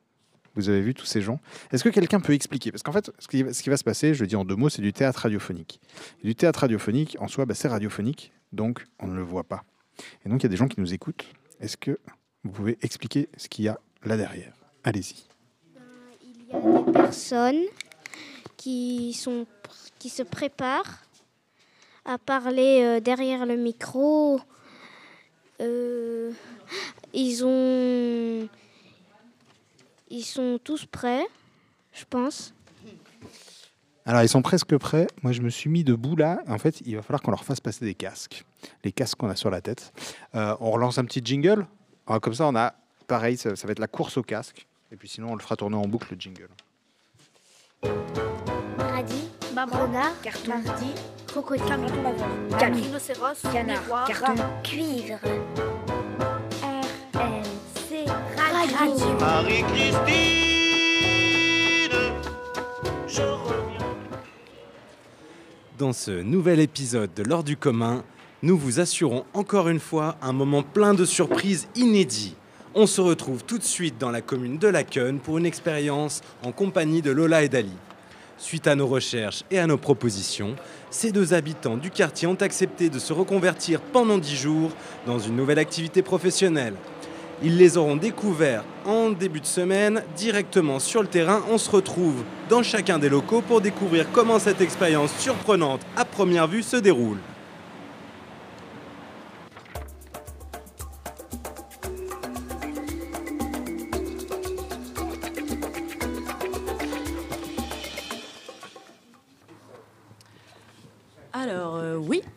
Vous 0.54 0.70
avez 0.70 0.80
vu 0.80 0.94
tous 0.94 1.04
ces 1.04 1.20
gens. 1.20 1.38
Est-ce 1.70 1.84
que 1.84 1.90
quelqu'un 1.90 2.18
peut 2.18 2.32
expliquer? 2.32 2.70
Parce 2.72 2.82
qu'en 2.82 2.92
fait, 2.92 3.10
ce 3.18 3.28
qui, 3.28 3.42
va 3.42 3.76
se 3.76 3.84
passer, 3.84 4.14
je 4.14 4.22
le 4.22 4.26
dis 4.26 4.36
en 4.36 4.44
deux 4.46 4.56
mots, 4.56 4.70
c'est 4.70 4.80
du 4.80 4.94
théâtre 4.94 5.20
radiophonique. 5.20 5.80
Du 6.24 6.34
théâtre 6.34 6.60
radiophonique, 6.60 7.16
en 7.20 7.28
soi, 7.28 7.44
bah, 7.44 7.52
c'est 7.54 7.68
radiophonique, 7.68 8.32
donc 8.52 8.86
on 8.98 9.06
ne 9.06 9.14
le 9.14 9.22
voit 9.22 9.44
pas. 9.44 9.64
Et 10.24 10.30
donc, 10.30 10.40
il 10.40 10.44
y 10.44 10.46
a 10.46 10.48
des 10.48 10.56
gens 10.56 10.68
qui 10.68 10.80
nous 10.80 10.94
écoutent. 10.94 11.26
Est-ce 11.60 11.76
que 11.76 11.98
vous 12.42 12.52
pouvez 12.52 12.78
expliquer 12.80 13.28
ce 13.36 13.48
qu'il 13.48 13.66
y 13.66 13.68
a 13.68 13.78
là 14.02 14.16
derrière? 14.16 14.54
Allez-y. 14.82 15.26
Il 16.22 16.50
y 16.50 16.56
a 16.56 16.82
des 16.82 16.92
personnes 16.92 17.64
qui, 18.56 19.12
sont, 19.12 19.46
qui 19.98 20.08
se 20.08 20.22
préparent 20.22 21.05
à 22.06 22.18
parler 22.18 22.82
euh, 22.82 23.00
derrière 23.00 23.44
le 23.44 23.56
micro. 23.56 24.40
Euh, 25.60 26.32
ils 27.12 27.44
ont. 27.44 28.48
Ils 30.08 30.24
sont 30.24 30.58
tous 30.62 30.86
prêts, 30.86 31.26
je 31.92 32.04
pense. 32.08 32.54
Alors, 34.04 34.22
ils 34.22 34.28
sont 34.28 34.42
presque 34.42 34.76
prêts. 34.76 35.08
Moi, 35.22 35.32
je 35.32 35.42
me 35.42 35.50
suis 35.50 35.68
mis 35.68 35.82
debout 35.82 36.14
là. 36.14 36.38
En 36.46 36.58
fait, 36.58 36.80
il 36.86 36.94
va 36.94 37.02
falloir 37.02 37.20
qu'on 37.20 37.32
leur 37.32 37.44
fasse 37.44 37.58
passer 37.58 37.84
des 37.84 37.94
casques. 37.94 38.44
Les 38.84 38.92
casques 38.92 39.18
qu'on 39.18 39.28
a 39.28 39.34
sur 39.34 39.50
la 39.50 39.60
tête. 39.60 39.92
Euh, 40.36 40.54
on 40.60 40.70
relance 40.70 40.98
un 40.98 41.04
petit 41.04 41.20
jingle. 41.24 41.66
Alors, 42.06 42.20
comme 42.20 42.34
ça, 42.34 42.46
on 42.46 42.54
a 42.54 42.74
pareil, 43.08 43.36
ça, 43.36 43.56
ça 43.56 43.66
va 43.66 43.72
être 43.72 43.80
la 43.80 43.88
course 43.88 44.16
au 44.16 44.22
casque. 44.22 44.66
Et 44.92 44.96
puis 44.96 45.08
sinon, 45.08 45.32
on 45.32 45.34
le 45.34 45.42
fera 45.42 45.56
tourner 45.56 45.76
en 45.76 45.88
boucle 45.88 46.14
le 46.14 46.20
jingle. 46.20 46.48
Renard, 49.56 50.12
mardi, 50.46 50.92
carton, 54.06 54.42
cuivre. 54.62 55.18
Dans 65.78 65.92
ce 65.92 66.10
nouvel 66.22 66.60
épisode 66.60 67.12
de 67.14 67.22
L'Or 67.22 67.44
du 67.44 67.56
commun, 67.58 68.02
nous 68.42 68.56
vous 68.56 68.80
assurons 68.80 69.24
encore 69.34 69.68
une 69.68 69.80
fois 69.80 70.16
un 70.22 70.32
moment 70.32 70.62
plein 70.62 70.94
de 70.94 71.04
surprises 71.04 71.68
inédits. 71.74 72.34
On 72.74 72.86
se 72.86 73.00
retrouve 73.00 73.44
tout 73.44 73.58
de 73.58 73.62
suite 73.62 73.98
dans 73.98 74.10
la 74.10 74.22
commune 74.22 74.56
de 74.58 74.68
Laken 74.68 75.18
pour 75.18 75.38
une 75.38 75.46
expérience 75.46 76.22
en 76.42 76.52
compagnie 76.52 77.02
de 77.02 77.10
Lola 77.10 77.42
et 77.42 77.48
Dali. 77.48 77.72
Suite 78.38 78.66
à 78.66 78.74
nos 78.74 78.86
recherches 78.86 79.44
et 79.50 79.58
à 79.58 79.66
nos 79.66 79.78
propositions, 79.78 80.56
ces 80.90 81.10
deux 81.10 81.32
habitants 81.32 81.78
du 81.78 81.90
quartier 81.90 82.28
ont 82.28 82.34
accepté 82.34 82.90
de 82.90 82.98
se 82.98 83.14
reconvertir 83.14 83.80
pendant 83.80 84.18
10 84.18 84.36
jours 84.36 84.70
dans 85.06 85.18
une 85.18 85.36
nouvelle 85.36 85.58
activité 85.58 86.02
professionnelle. 86.02 86.74
Ils 87.42 87.56
les 87.56 87.76
auront 87.76 87.96
découverts 87.96 88.64
en 88.84 89.10
début 89.10 89.40
de 89.40 89.46
semaine 89.46 90.02
directement 90.16 90.78
sur 90.78 91.02
le 91.02 91.08
terrain. 91.08 91.42
On 91.50 91.58
se 91.58 91.70
retrouve 91.70 92.24
dans 92.48 92.62
chacun 92.62 92.98
des 92.98 93.08
locaux 93.08 93.42
pour 93.42 93.60
découvrir 93.60 94.06
comment 94.12 94.38
cette 94.38 94.60
expérience 94.60 95.14
surprenante 95.18 95.80
à 95.96 96.04
première 96.04 96.46
vue 96.46 96.62
se 96.62 96.76
déroule. 96.76 97.18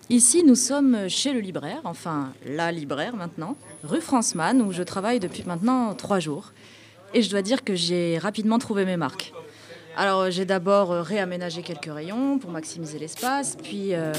Ici 0.10 0.43
nous 0.43 0.55
sommes 0.55 1.07
chez 1.07 1.34
le 1.34 1.39
libraire, 1.39 1.82
enfin 1.84 2.34
la 2.45 2.72
libraire 2.72 3.16
maintenant, 3.16 3.55
rue 3.84 4.01
Franceman, 4.01 4.62
où 4.62 4.72
je 4.72 4.84
travaille 4.84 5.20
depuis 5.20 5.43
maintenant 5.43 5.93
trois 5.93 6.20
jours. 6.20 6.51
Et 7.14 7.22
je 7.22 7.30
dois 7.30 7.41
dire 7.41 7.64
que 7.64 7.76
j'ai 7.76 8.18
rapidement 8.18 8.60
trouvé 8.60 8.86
mes 8.86 8.97
marques. 8.97 9.34
Alors 9.97 10.30
j'ai 10.32 10.45
d'abord 10.45 10.89
réaménagé 10.89 11.62
quelques 11.62 11.93
rayons 11.93 12.39
pour 12.39 12.51
maximiser 12.51 12.99
l'espace, 12.99 13.57
puis 13.62 13.93
euh, 13.93 14.14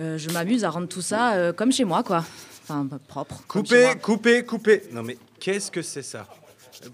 euh, 0.00 0.16
je 0.16 0.30
m'amuse 0.30 0.64
à 0.64 0.70
rendre 0.70 0.88
tout 0.88 1.02
ça 1.02 1.34
euh, 1.34 1.52
comme 1.52 1.72
chez 1.72 1.84
moi, 1.84 2.02
quoi. 2.02 2.24
Enfin, 2.62 2.88
propre. 3.08 3.42
moi. 3.54 3.94
coupez, 3.96 4.44
coupez. 4.44 4.82
Non 4.92 5.02
mais 5.02 5.18
qu'est-ce 5.38 5.70
que 5.70 5.82
c'est 5.82 6.02
ça? 6.02 6.26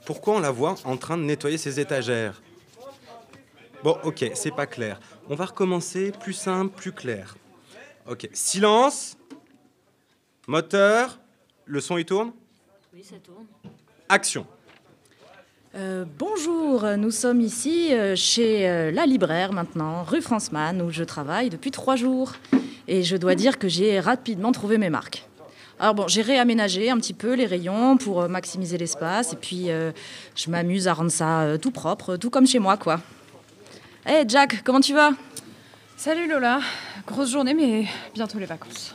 Pourquoi 0.05 0.37
on 0.37 0.41
la 0.41 0.51
voit 0.51 0.75
en 0.85 0.97
train 0.97 1.17
de 1.17 1.23
nettoyer 1.23 1.59
ses 1.59 1.79
étagères? 1.79 2.43
Bon, 3.85 3.97
ok, 4.03 4.31
c'est 4.35 4.55
pas 4.55 4.67
clair. 4.67 4.99
On 5.29 5.37
va 5.37 5.45
recommencer 5.45 6.13
plus 6.19 6.33
simple, 6.33 6.75
plus 6.75 6.93
clair. 6.93 7.37
Ok, 8.09 8.29
silence. 8.33 9.17
Moteur. 10.47 11.19
Le 11.65 11.81
son 11.81 11.99
il 11.99 12.05
tourne 12.05 12.33
Oui, 12.95 13.03
ça 13.03 13.17
tourne. 13.17 13.47
Action. 14.09 14.47
Euh, 15.75 16.05
bonjour, 16.19 16.85
nous 16.97 17.11
sommes 17.11 17.41
ici 17.41 17.93
euh, 17.93 18.15
chez 18.15 18.69
euh, 18.69 18.91
la 18.93 19.05
libraire 19.05 19.53
maintenant, 19.53 20.05
rue 20.05 20.23
Franceman, 20.23 20.81
où 20.81 20.91
je 20.91 21.03
travaille 21.03 21.51
depuis 21.51 21.71
trois 21.71 21.97
jours. 21.97 22.35
Et 22.89 23.03
je 23.03 23.17
dois 23.17 23.35
dire 23.35 23.59
que 23.59 23.69
j'ai 23.69 23.99
rapidement 23.99 24.53
trouvé 24.53 24.79
mes 24.79 24.89
marques. 24.91 25.27
Alors 25.79 25.95
bon, 25.95 26.09
j'ai 26.09 26.23
réaménagé 26.23 26.89
un 26.89 26.97
petit 26.97 27.13
peu 27.13 27.35
les 27.35 27.45
rayons 27.45 27.99
pour 27.99 28.23
euh, 28.23 28.29
maximiser 28.29 28.79
l'espace, 28.79 29.35
et 29.35 29.37
puis 29.37 29.71
euh, 29.71 29.93
je 30.35 30.49
m'amuse 30.49 30.89
à 30.89 30.95
rendre 30.95 31.11
ça 31.11 31.43
euh, 31.43 31.59
tout 31.59 31.71
propre, 31.71 32.17
tout 32.17 32.31
comme 32.31 32.47
chez 32.47 32.59
moi, 32.59 32.79
quoi. 32.79 33.01
Hé 34.07 34.23
Jack, 34.27 34.63
comment 34.65 34.81
tu 34.81 34.95
vas? 34.95 35.11
Salut 35.99 36.29
Lola, 36.29 36.61
grosse 37.07 37.31
journée 37.31 37.55
mais 37.55 37.87
bientôt 38.15 38.39
les 38.39 38.47
vacances. 38.47 38.95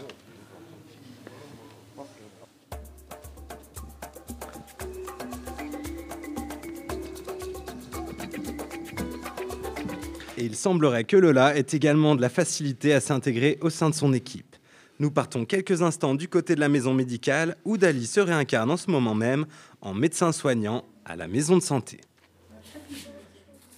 Et 10.37 10.45
il 10.45 10.55
semblerait 10.55 11.03
que 11.03 11.17
Lola 11.17 11.55
ait 11.55 11.65
également 11.71 12.15
de 12.15 12.21
la 12.21 12.29
facilité 12.29 12.93
à 12.93 12.99
s'intégrer 12.99 13.59
au 13.61 13.69
sein 13.69 13.91
de 13.91 13.95
son 13.95 14.11
équipe. 14.11 14.55
Nous 14.99 15.11
partons 15.11 15.45
quelques 15.45 15.83
instants 15.83 16.15
du 16.15 16.27
côté 16.27 16.55
de 16.55 16.59
la 16.59 16.69
maison 16.69 16.93
médicale 16.93 17.57
où 17.63 17.77
Dali 17.77 18.07
se 18.07 18.19
réincarne 18.19 18.71
en 18.71 18.77
ce 18.77 18.89
moment 18.89 19.13
même 19.13 19.45
en 19.81 19.93
médecin 19.93 20.31
soignant 20.31 20.83
à 21.05 21.15
la 21.15 21.27
maison 21.27 21.57
de 21.57 21.61
santé. 21.61 22.01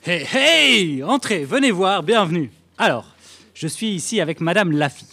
Hey, 0.05 0.25
hey 0.33 1.03
Entrez, 1.03 1.45
venez 1.45 1.71
voir, 1.71 2.03
bienvenue. 2.03 2.51
Alors, 2.77 3.12
je 3.63 3.69
suis 3.69 3.91
ici 3.91 4.19
avec 4.19 4.41
Madame 4.41 4.73
Laffy. 4.73 5.05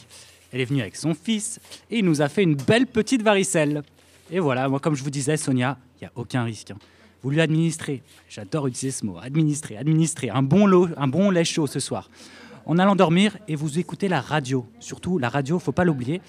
Elle 0.53 0.61
est 0.61 0.65
venue 0.65 0.81
avec 0.81 0.97
son 0.97 1.15
fils 1.15 1.61
et 1.89 2.01
il 2.01 2.05
nous 2.05 2.21
a 2.21 2.29
fait 2.29 2.43
une 2.43 2.57
belle 2.57 2.89
petite 2.89 3.23
varicelle. 3.23 3.85
Et 4.29 4.41
voilà, 4.41 4.69
moi, 4.69 4.81
comme 4.81 4.97
je 4.97 5.05
vous 5.05 5.11
disais, 5.11 5.37
Sonia, 5.37 5.79
il 5.95 6.05
n'y 6.05 6.09
a 6.09 6.13
aucun 6.17 6.43
risque. 6.43 6.73
hein. 6.73 6.79
Vous 7.23 7.31
lui 7.31 7.41
administrez, 7.41 8.03
j'adore 8.29 8.67
utiliser 8.67 8.91
ce 8.91 9.07
mot, 9.07 9.19
administrer, 9.23 9.77
administrer, 9.77 10.31
un 10.31 10.43
bon, 10.43 11.31
lait 11.31 11.45
chaud 11.45 11.69
ce 11.69 11.79
soir. 11.79 12.11
En 12.67 12.77
allant 12.79 12.97
dormir 12.97 13.39
et 13.47 13.55
vous 13.55 13.79
écoutez 13.79 14.09
la 14.09 14.21
radio. 14.21 14.67
Surtout, 14.81 15.19
la 15.19 15.29
radio, 15.29 15.61
faut 15.61 15.71
pas 15.71 15.85
l'oublier. 15.85 16.21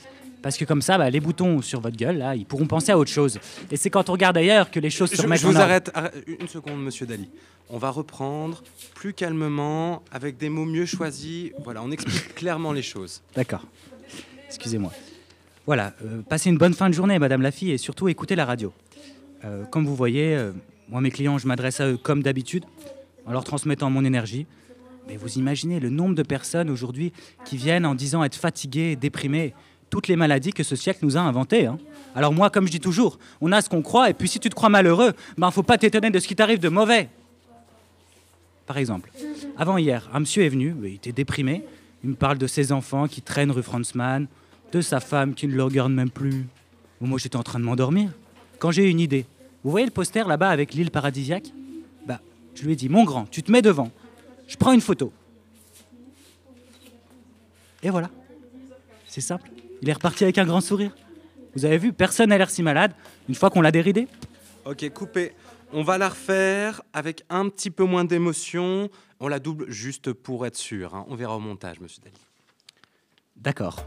Parce 0.41 0.57
que 0.57 0.65
comme 0.65 0.81
ça, 0.81 0.97
bah, 0.97 1.09
les 1.09 1.19
boutons 1.19 1.61
sur 1.61 1.81
votre 1.81 1.95
gueule, 1.95 2.17
là, 2.17 2.35
ils 2.35 2.45
pourront 2.45 2.65
penser 2.65 2.91
à 2.91 2.97
autre 2.97 3.11
chose. 3.11 3.39
Et 3.69 3.77
c'est 3.77 3.89
quand 3.89 4.09
on 4.09 4.13
regarde 4.13 4.37
ailleurs 4.37 4.71
que 4.71 4.79
les 4.79 4.89
choses 4.89 5.11
se 5.11 5.15
Je, 5.15 5.21
remettent 5.21 5.41
je 5.41 5.47
en 5.47 5.51
vous 5.51 5.57
arrête, 5.57 5.91
arrête 5.93 6.23
une 6.27 6.47
seconde, 6.47 6.83
monsieur 6.83 7.05
Dali. 7.05 7.29
On 7.69 7.77
va 7.77 7.89
reprendre 7.91 8.63
plus 8.95 9.13
calmement, 9.13 10.03
avec 10.11 10.37
des 10.37 10.49
mots 10.49 10.65
mieux 10.65 10.85
choisis. 10.85 11.51
Voilà, 11.63 11.83
on 11.83 11.91
explique 11.91 12.35
clairement 12.35 12.73
les 12.73 12.81
choses. 12.81 13.21
D'accord. 13.35 13.65
Excusez-moi. 14.47 14.91
Voilà, 15.67 15.93
euh, 16.03 16.21
passez 16.27 16.49
une 16.49 16.57
bonne 16.57 16.73
fin 16.73 16.89
de 16.89 16.93
journée, 16.93 17.19
Madame 17.19 17.41
la 17.41 17.51
fille, 17.51 17.71
et 17.71 17.77
surtout 17.77 18.09
écoutez 18.09 18.35
la 18.35 18.45
radio. 18.45 18.73
Euh, 19.45 19.63
comme 19.65 19.85
vous 19.85 19.95
voyez, 19.95 20.35
euh, 20.35 20.51
moi, 20.89 21.01
mes 21.01 21.11
clients, 21.11 21.37
je 21.37 21.47
m'adresse 21.47 21.79
à 21.79 21.87
eux 21.87 21.97
comme 21.97 22.23
d'habitude, 22.23 22.65
en 23.25 23.31
leur 23.31 23.43
transmettant 23.43 23.89
mon 23.89 24.03
énergie. 24.03 24.47
Mais 25.07 25.17
vous 25.17 25.37
imaginez 25.37 25.79
le 25.79 25.89
nombre 25.89 26.15
de 26.15 26.23
personnes 26.23 26.69
aujourd'hui 26.69 27.13
qui 27.45 27.57
viennent 27.57 27.85
en 27.85 27.95
disant 27.95 28.23
être 28.23 28.35
fatiguées, 28.35 28.95
déprimées, 28.95 29.53
toutes 29.91 30.07
les 30.07 30.15
maladies 30.15 30.53
que 30.53 30.63
ce 30.63 30.75
siècle 30.75 31.01
nous 31.03 31.17
a 31.17 31.19
inventées. 31.19 31.67
hein. 31.67 31.77
Alors 32.15 32.33
moi, 32.33 32.49
comme 32.49 32.65
je 32.65 32.71
dis 32.71 32.79
toujours, 32.79 33.19
on 33.41 33.51
a 33.51 33.61
ce 33.61 33.69
qu'on 33.69 33.83
croit, 33.83 34.09
et 34.09 34.13
puis 34.15 34.27
si 34.27 34.39
tu 34.39 34.49
te 34.49 34.55
crois 34.55 34.69
malheureux, 34.69 35.13
ben 35.37 35.51
faut 35.51 35.61
pas 35.61 35.77
t'étonner 35.77 36.09
de 36.09 36.17
ce 36.17 36.27
qui 36.27 36.35
t'arrive 36.35 36.59
de 36.59 36.69
mauvais. 36.69 37.09
Par 38.65 38.77
exemple, 38.77 39.11
avant 39.57 39.77
hier, 39.77 40.09
un 40.13 40.21
monsieur 40.21 40.43
est 40.43 40.49
venu, 40.49 40.75
il 40.83 40.95
était 40.95 41.11
déprimé. 41.11 41.63
Il 42.03 42.09
me 42.11 42.15
parle 42.15 42.39
de 42.39 42.47
ses 42.47 42.71
enfants 42.71 43.07
qui 43.07 43.21
traînent 43.21 43.51
rue 43.51 43.61
Franzmann, 43.61 44.27
de 44.71 44.81
sa 44.81 44.99
femme 44.99 45.35
qui 45.35 45.45
ne 45.45 45.53
le 45.53 45.63
regarde 45.63 45.91
même 45.91 46.09
plus. 46.09 46.47
Moi, 47.01 47.19
j'étais 47.19 47.35
en 47.35 47.43
train 47.43 47.59
de 47.59 47.65
m'endormir. 47.65 48.09
Quand 48.59 48.71
j'ai 48.71 48.87
eu 48.87 48.89
une 48.89 48.99
idée, 48.99 49.25
vous 49.63 49.71
voyez 49.71 49.85
le 49.85 49.91
poster 49.91 50.25
là-bas 50.25 50.49
avec 50.49 50.73
l'île 50.73 50.89
paradisiaque? 50.89 51.51
Bah, 52.07 52.21
je 52.55 52.63
lui 52.63 52.73
ai 52.73 52.75
dit, 52.75 52.89
mon 52.89 53.03
grand, 53.03 53.25
tu 53.29 53.43
te 53.43 53.51
mets 53.51 53.61
devant. 53.61 53.91
Je 54.47 54.55
prends 54.55 54.71
une 54.71 54.81
photo. 54.81 55.11
Et 57.83 57.89
voilà. 57.89 58.09
C'est 59.07 59.21
simple. 59.21 59.51
Il 59.81 59.89
est 59.89 59.93
reparti 59.93 60.23
avec 60.23 60.37
un 60.37 60.45
grand 60.45 60.61
sourire. 60.61 60.95
Vous 61.55 61.65
avez 61.65 61.77
vu, 61.77 61.91
personne 61.93 62.29
n'a 62.29 62.37
l'air 62.37 62.49
si 62.49 62.63
malade 62.63 62.93
une 63.27 63.35
fois 63.35 63.49
qu'on 63.49 63.61
l'a 63.61 63.71
déridé. 63.71 64.07
Ok, 64.65 64.87
coupé. 64.93 65.33
On 65.73 65.83
va 65.83 65.97
la 65.97 66.09
refaire 66.09 66.81
avec 66.93 67.23
un 67.29 67.49
petit 67.49 67.71
peu 67.71 67.83
moins 67.83 68.03
d'émotion. 68.03 68.89
On 69.19 69.27
la 69.27 69.39
double 69.39 69.69
juste 69.69 70.13
pour 70.13 70.45
être 70.45 70.57
sûr. 70.57 70.95
hein. 70.95 71.05
On 71.09 71.15
verra 71.15 71.35
au 71.35 71.39
montage, 71.39 71.79
monsieur 71.79 72.01
Dali. 72.03 72.15
D'accord. 73.35 73.85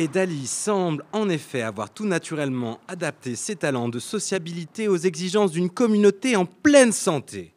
Et 0.00 0.06
Dali 0.06 0.46
semble 0.46 1.04
en 1.12 1.28
effet 1.28 1.60
avoir 1.60 1.90
tout 1.90 2.06
naturellement 2.06 2.78
adapté 2.86 3.34
ses 3.34 3.56
talents 3.56 3.88
de 3.88 3.98
sociabilité 3.98 4.86
aux 4.86 4.96
exigences 4.96 5.50
d'une 5.50 5.70
communauté 5.70 6.36
en 6.36 6.44
pleine 6.46 6.92
santé. 6.92 7.52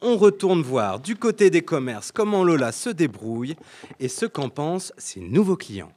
On 0.00 0.16
retourne 0.16 0.62
voir 0.62 1.00
du 1.00 1.16
côté 1.16 1.50
des 1.50 1.62
commerces 1.62 2.12
comment 2.12 2.44
Lola 2.44 2.70
se 2.70 2.88
débrouille 2.88 3.56
et 3.98 4.06
ce 4.06 4.26
qu'en 4.26 4.48
pensent 4.48 4.92
ses 4.96 5.18
nouveaux 5.18 5.56
clients. 5.56 5.90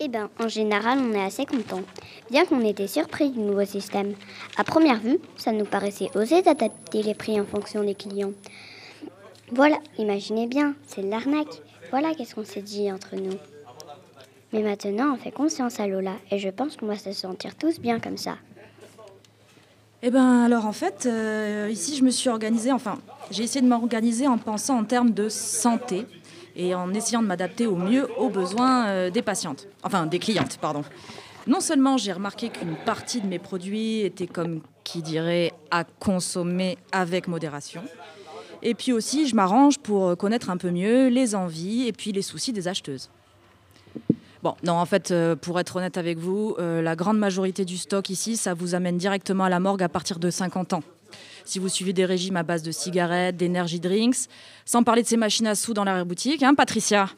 Eh 0.00 0.08
bien, 0.08 0.28
en 0.38 0.48
général, 0.48 0.98
on 0.98 1.14
est 1.14 1.24
assez 1.24 1.46
content, 1.46 1.80
bien 2.30 2.44
qu'on 2.44 2.62
était 2.62 2.86
surpris 2.86 3.30
du 3.30 3.38
nouveau 3.38 3.64
système. 3.64 4.12
À 4.58 4.64
première 4.64 5.00
vue, 5.00 5.18
ça 5.38 5.52
nous 5.52 5.64
paraissait 5.64 6.10
osé 6.14 6.42
d'adapter 6.42 7.02
les 7.02 7.14
prix 7.14 7.40
en 7.40 7.46
fonction 7.46 7.82
des 7.84 7.94
clients. 7.94 8.34
Voilà, 9.50 9.78
imaginez 9.96 10.46
bien, 10.46 10.74
c'est 10.86 11.00
de 11.00 11.08
l'arnaque. 11.08 11.62
Voilà 11.88 12.14
qu'est-ce 12.14 12.34
qu'on 12.34 12.44
s'est 12.44 12.60
dit 12.60 12.92
entre 12.92 13.16
nous. 13.16 13.38
Mais 14.54 14.62
maintenant, 14.62 15.14
on 15.14 15.16
fait 15.16 15.32
conscience 15.32 15.80
à 15.80 15.88
Lola, 15.88 16.12
et 16.30 16.38
je 16.38 16.48
pense 16.48 16.76
qu'on 16.76 16.86
va 16.86 16.96
se 16.96 17.10
sentir 17.10 17.56
tous 17.56 17.80
bien 17.80 17.98
comme 17.98 18.16
ça. 18.16 18.36
Eh 20.00 20.10
ben 20.10 20.44
alors 20.44 20.64
en 20.66 20.72
fait, 20.72 21.06
euh, 21.06 21.68
ici 21.72 21.96
je 21.96 22.04
me 22.04 22.10
suis 22.10 22.28
organisée, 22.28 22.70
enfin 22.70 22.98
j'ai 23.32 23.42
essayé 23.42 23.62
de 23.62 23.66
m'organiser 23.66 24.28
en 24.28 24.38
pensant 24.38 24.78
en 24.78 24.84
termes 24.84 25.10
de 25.10 25.28
santé 25.28 26.06
et 26.54 26.72
en 26.74 26.94
essayant 26.94 27.20
de 27.20 27.26
m'adapter 27.26 27.66
au 27.66 27.74
mieux 27.74 28.06
aux 28.16 28.28
besoins 28.28 28.86
euh, 28.86 29.10
des 29.10 29.22
patientes, 29.22 29.66
enfin 29.82 30.06
des 30.06 30.20
clientes, 30.20 30.58
pardon. 30.60 30.84
Non 31.48 31.58
seulement 31.58 31.96
j'ai 31.96 32.12
remarqué 32.12 32.50
qu'une 32.50 32.76
partie 32.76 33.22
de 33.22 33.26
mes 33.26 33.40
produits 33.40 34.02
était 34.02 34.28
comme 34.28 34.60
qui 34.84 35.02
dirait 35.02 35.52
à 35.72 35.82
consommer 35.82 36.78
avec 36.92 37.26
modération, 37.26 37.82
et 38.62 38.74
puis 38.74 38.92
aussi 38.92 39.26
je 39.26 39.34
m'arrange 39.34 39.78
pour 39.78 40.16
connaître 40.16 40.48
un 40.48 40.58
peu 40.58 40.70
mieux 40.70 41.08
les 41.08 41.34
envies 41.34 41.88
et 41.88 41.92
puis 41.92 42.12
les 42.12 42.22
soucis 42.22 42.52
des 42.52 42.68
acheteuses. 42.68 43.10
Bon, 44.44 44.54
non, 44.62 44.74
en 44.74 44.84
fait, 44.84 45.10
euh, 45.10 45.36
pour 45.36 45.58
être 45.58 45.76
honnête 45.76 45.96
avec 45.96 46.18
vous, 46.18 46.54
euh, 46.58 46.82
la 46.82 46.96
grande 46.96 47.18
majorité 47.18 47.64
du 47.64 47.78
stock 47.78 48.10
ici, 48.10 48.36
ça 48.36 48.52
vous 48.52 48.74
amène 48.74 48.98
directement 48.98 49.44
à 49.44 49.48
la 49.48 49.58
morgue 49.58 49.82
à 49.82 49.88
partir 49.88 50.18
de 50.18 50.28
50 50.28 50.74
ans. 50.74 50.82
Si 51.46 51.58
vous 51.58 51.70
suivez 51.70 51.94
des 51.94 52.04
régimes 52.04 52.36
à 52.36 52.42
base 52.42 52.62
de 52.62 52.70
cigarettes, 52.70 53.38
d'énergie 53.38 53.80
drinks, 53.80 54.28
sans 54.66 54.82
parler 54.82 55.02
de 55.02 55.06
ces 55.08 55.16
machines 55.16 55.46
à 55.46 55.54
sous 55.54 55.72
dans 55.72 55.84
l'arrière-boutique, 55.84 56.42
hein, 56.42 56.54
Patricia? 56.54 57.08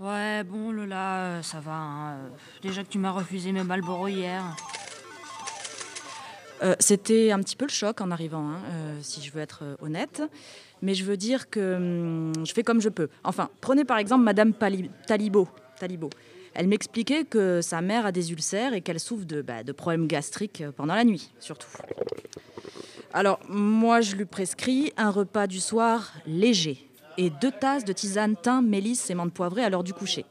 Ouais, 0.00 0.42
bon, 0.42 0.72
Lola, 0.72 1.16
euh, 1.38 1.42
ça 1.42 1.60
va. 1.60 1.70
hein. 1.76 2.16
Déjà 2.62 2.82
que 2.82 2.88
tu 2.88 2.98
m'as 2.98 3.12
refusé 3.12 3.52
mes 3.52 3.62
Marlboro 3.62 4.08
hier. 4.08 4.42
Euh, 6.64 6.74
C'était 6.80 7.30
un 7.30 7.38
petit 7.38 7.54
peu 7.54 7.66
le 7.66 7.70
choc 7.70 8.00
en 8.00 8.10
arrivant, 8.10 8.48
hein, 8.50 8.58
euh, 8.72 8.98
si 9.02 9.22
je 9.22 9.30
veux 9.30 9.40
être 9.40 9.60
euh, 9.62 9.76
honnête. 9.80 10.20
Mais 10.82 10.94
je 10.94 11.04
veux 11.04 11.16
dire 11.18 11.48
que 11.50 11.76
hum, 11.76 12.32
je 12.44 12.52
fais 12.54 12.62
comme 12.64 12.80
je 12.80 12.88
peux. 12.88 13.08
Enfin, 13.22 13.50
prenez 13.60 13.84
par 13.84 13.98
exemple 13.98 14.24
Madame 14.24 14.52
Pali- 14.52 14.90
Talibo. 15.06 15.46
Elle 16.54 16.66
m'expliquait 16.66 17.24
que 17.24 17.60
sa 17.60 17.80
mère 17.80 18.06
a 18.06 18.12
des 18.12 18.32
ulcères 18.32 18.74
et 18.74 18.80
qu'elle 18.80 19.00
souffre 19.00 19.24
de, 19.24 19.40
bah, 19.40 19.62
de 19.62 19.72
problèmes 19.72 20.06
gastriques 20.06 20.64
pendant 20.76 20.94
la 20.94 21.04
nuit, 21.04 21.30
surtout. 21.38 21.68
Alors, 23.12 23.40
moi, 23.48 24.00
je 24.00 24.16
lui 24.16 24.24
prescris 24.24 24.92
un 24.96 25.10
repas 25.10 25.46
du 25.46 25.60
soir 25.60 26.12
léger 26.26 26.86
et 27.18 27.30
deux 27.30 27.50
tasses 27.50 27.84
de 27.84 27.92
tisane 27.92 28.36
thym, 28.36 28.62
mélisse 28.62 29.10
et 29.10 29.14
menthe 29.14 29.32
poivrée 29.32 29.64
à 29.64 29.70
l'heure 29.70 29.84
du 29.84 29.92
coucher. 29.92 30.24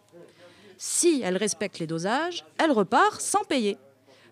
Si 0.78 1.22
elle 1.24 1.36
respecte 1.36 1.80
les 1.80 1.88
dosages, 1.88 2.45
elle 2.58 2.72
repart 2.72 3.20
sans 3.20 3.43
payer. 3.43 3.78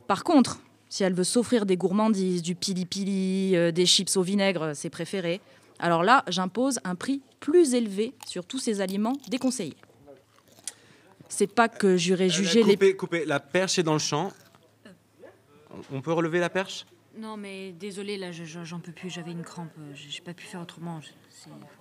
Par 0.07 0.23
contre, 0.23 0.61
si 0.89 1.03
elle 1.03 1.13
veut 1.13 1.25
s'offrir 1.25 1.65
des 1.65 1.75
gourmandises, 1.75 2.41
du 2.41 2.55
pili-pili, 2.55 3.55
euh, 3.55 3.71
des 3.71 3.85
chips 3.85 4.15
au 4.15 4.21
vinaigre, 4.21 4.73
ses 4.73 4.89
préférés, 4.89 5.41
alors 5.79 6.03
là, 6.03 6.23
j'impose 6.27 6.79
un 6.85 6.95
prix 6.95 7.21
plus 7.39 7.73
élevé 7.73 8.13
sur 8.25 8.45
tous 8.45 8.59
ces 8.59 8.81
aliments 8.81 9.17
déconseillés. 9.27 9.75
C'est 11.29 11.47
pas 11.47 11.67
que 11.69 11.97
j'irai 11.97 12.29
juger 12.29 12.63
les... 12.63 12.73
Coupé, 12.73 12.95
coupé. 12.95 13.25
La 13.25 13.39
perche 13.39 13.77
est 13.79 13.83
dans 13.83 13.93
le 13.93 13.99
champ. 13.99 14.31
On 15.91 16.01
peut 16.01 16.13
relever 16.13 16.39
la 16.39 16.49
perche? 16.49 16.85
Non, 17.17 17.35
mais 17.37 17.71
désolé, 17.71 18.17
là, 18.17 18.31
je- 18.31 18.43
je- 18.45 18.63
j'en 18.63 18.79
peux 18.79 18.91
plus. 18.91 19.09
J'avais 19.09 19.31
une 19.31 19.43
crampe. 19.43 19.69
euh, 19.79 19.91
J'ai 19.95 20.21
pas 20.21 20.33
pu 20.33 20.45
faire 20.45 20.61
autrement. 20.61 20.99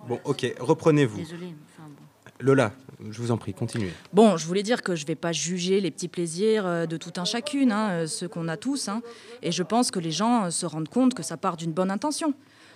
Bon, 0.07 0.19
ok, 0.23 0.53
reprenez-vous. 0.59 1.17
Désolé. 1.17 1.47
Enfin, 1.73 1.87
bon. 1.89 2.03
Lola, 2.39 2.71
je 3.09 3.19
vous 3.21 3.31
en 3.31 3.37
prie, 3.37 3.53
continuez. 3.53 3.91
Bon, 4.13 4.37
je 4.37 4.45
voulais 4.45 4.61
dire 4.63 4.83
que 4.83 4.95
je 4.95 5.05
vais 5.05 5.15
pas 5.15 5.31
juger 5.31 5.79
les 5.81 5.89
petits 5.91 6.07
plaisirs 6.07 6.65
euh, 6.67 6.85
de 6.85 6.97
tout 6.97 7.13
un 7.17 7.25
chacune, 7.25 7.71
hein, 7.71 7.89
euh, 7.89 8.07
ceux 8.07 8.27
qu'on 8.27 8.47
a 8.47 8.57
tous, 8.57 8.87
hein, 8.89 9.01
et 9.41 9.51
je 9.51 9.63
pense 9.63 9.89
que 9.89 9.99
les 9.99 10.11
gens 10.11 10.45
euh, 10.45 10.49
se 10.51 10.65
rendent 10.67 10.89
compte 10.89 11.13
que 11.15 11.23
ça 11.23 11.37
part 11.37 11.57
d'une 11.57 11.71
bonne 11.71 11.89
intention. 11.89 12.33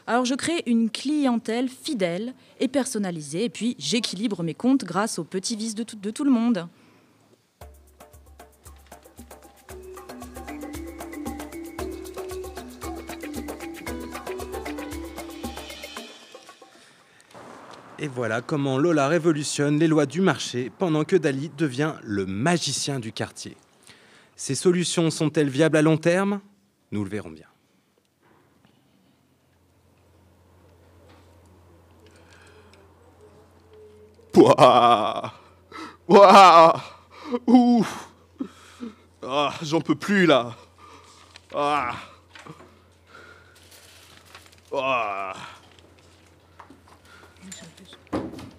Alors 0.07 0.25
je 0.25 0.35
crée 0.35 0.63
une 0.65 0.89
clientèle 0.89 1.69
fidèle 1.69 2.33
et 2.59 2.67
personnalisée, 2.67 3.45
et 3.45 3.49
puis 3.49 3.75
j'équilibre 3.77 4.43
mes 4.43 4.53
comptes 4.53 4.83
grâce 4.83 5.19
aux 5.19 5.23
petits 5.23 5.55
vices 5.55 5.75
de 5.75 5.83
tout, 5.83 6.23
le 6.23 6.31
monde. 6.31 6.67
Et 17.99 18.07
voilà 18.07 18.41
comment 18.41 18.79
Lola 18.79 19.07
révolutionne 19.07 19.77
les 19.77 19.87
lois 19.87 20.07
du 20.07 20.21
marché 20.21 20.71
pendant 20.79 21.03
que 21.03 21.15
Dali 21.15 21.51
devient 21.55 21.93
le 22.01 22.25
magicien 22.25 22.99
du 22.99 23.11
quartier. 23.11 23.55
Ces 24.35 24.55
solutions 24.55 25.11
sont-elles 25.11 25.49
viables 25.49 25.77
à 25.77 25.83
long 25.83 25.97
terme? 25.97 26.41
Nous 26.91 27.03
le 27.03 27.09
verrons 27.11 27.29
bien. 27.29 27.50
Ouah 34.35 35.33
Ouah 36.07 36.83
Ouh 37.47 37.85
Ah, 39.23 39.53
j'en 39.61 39.81
peux 39.81 39.95
plus 39.95 40.25
là. 40.25 40.55
Ah. 41.53 41.95
Ah. 44.73 45.33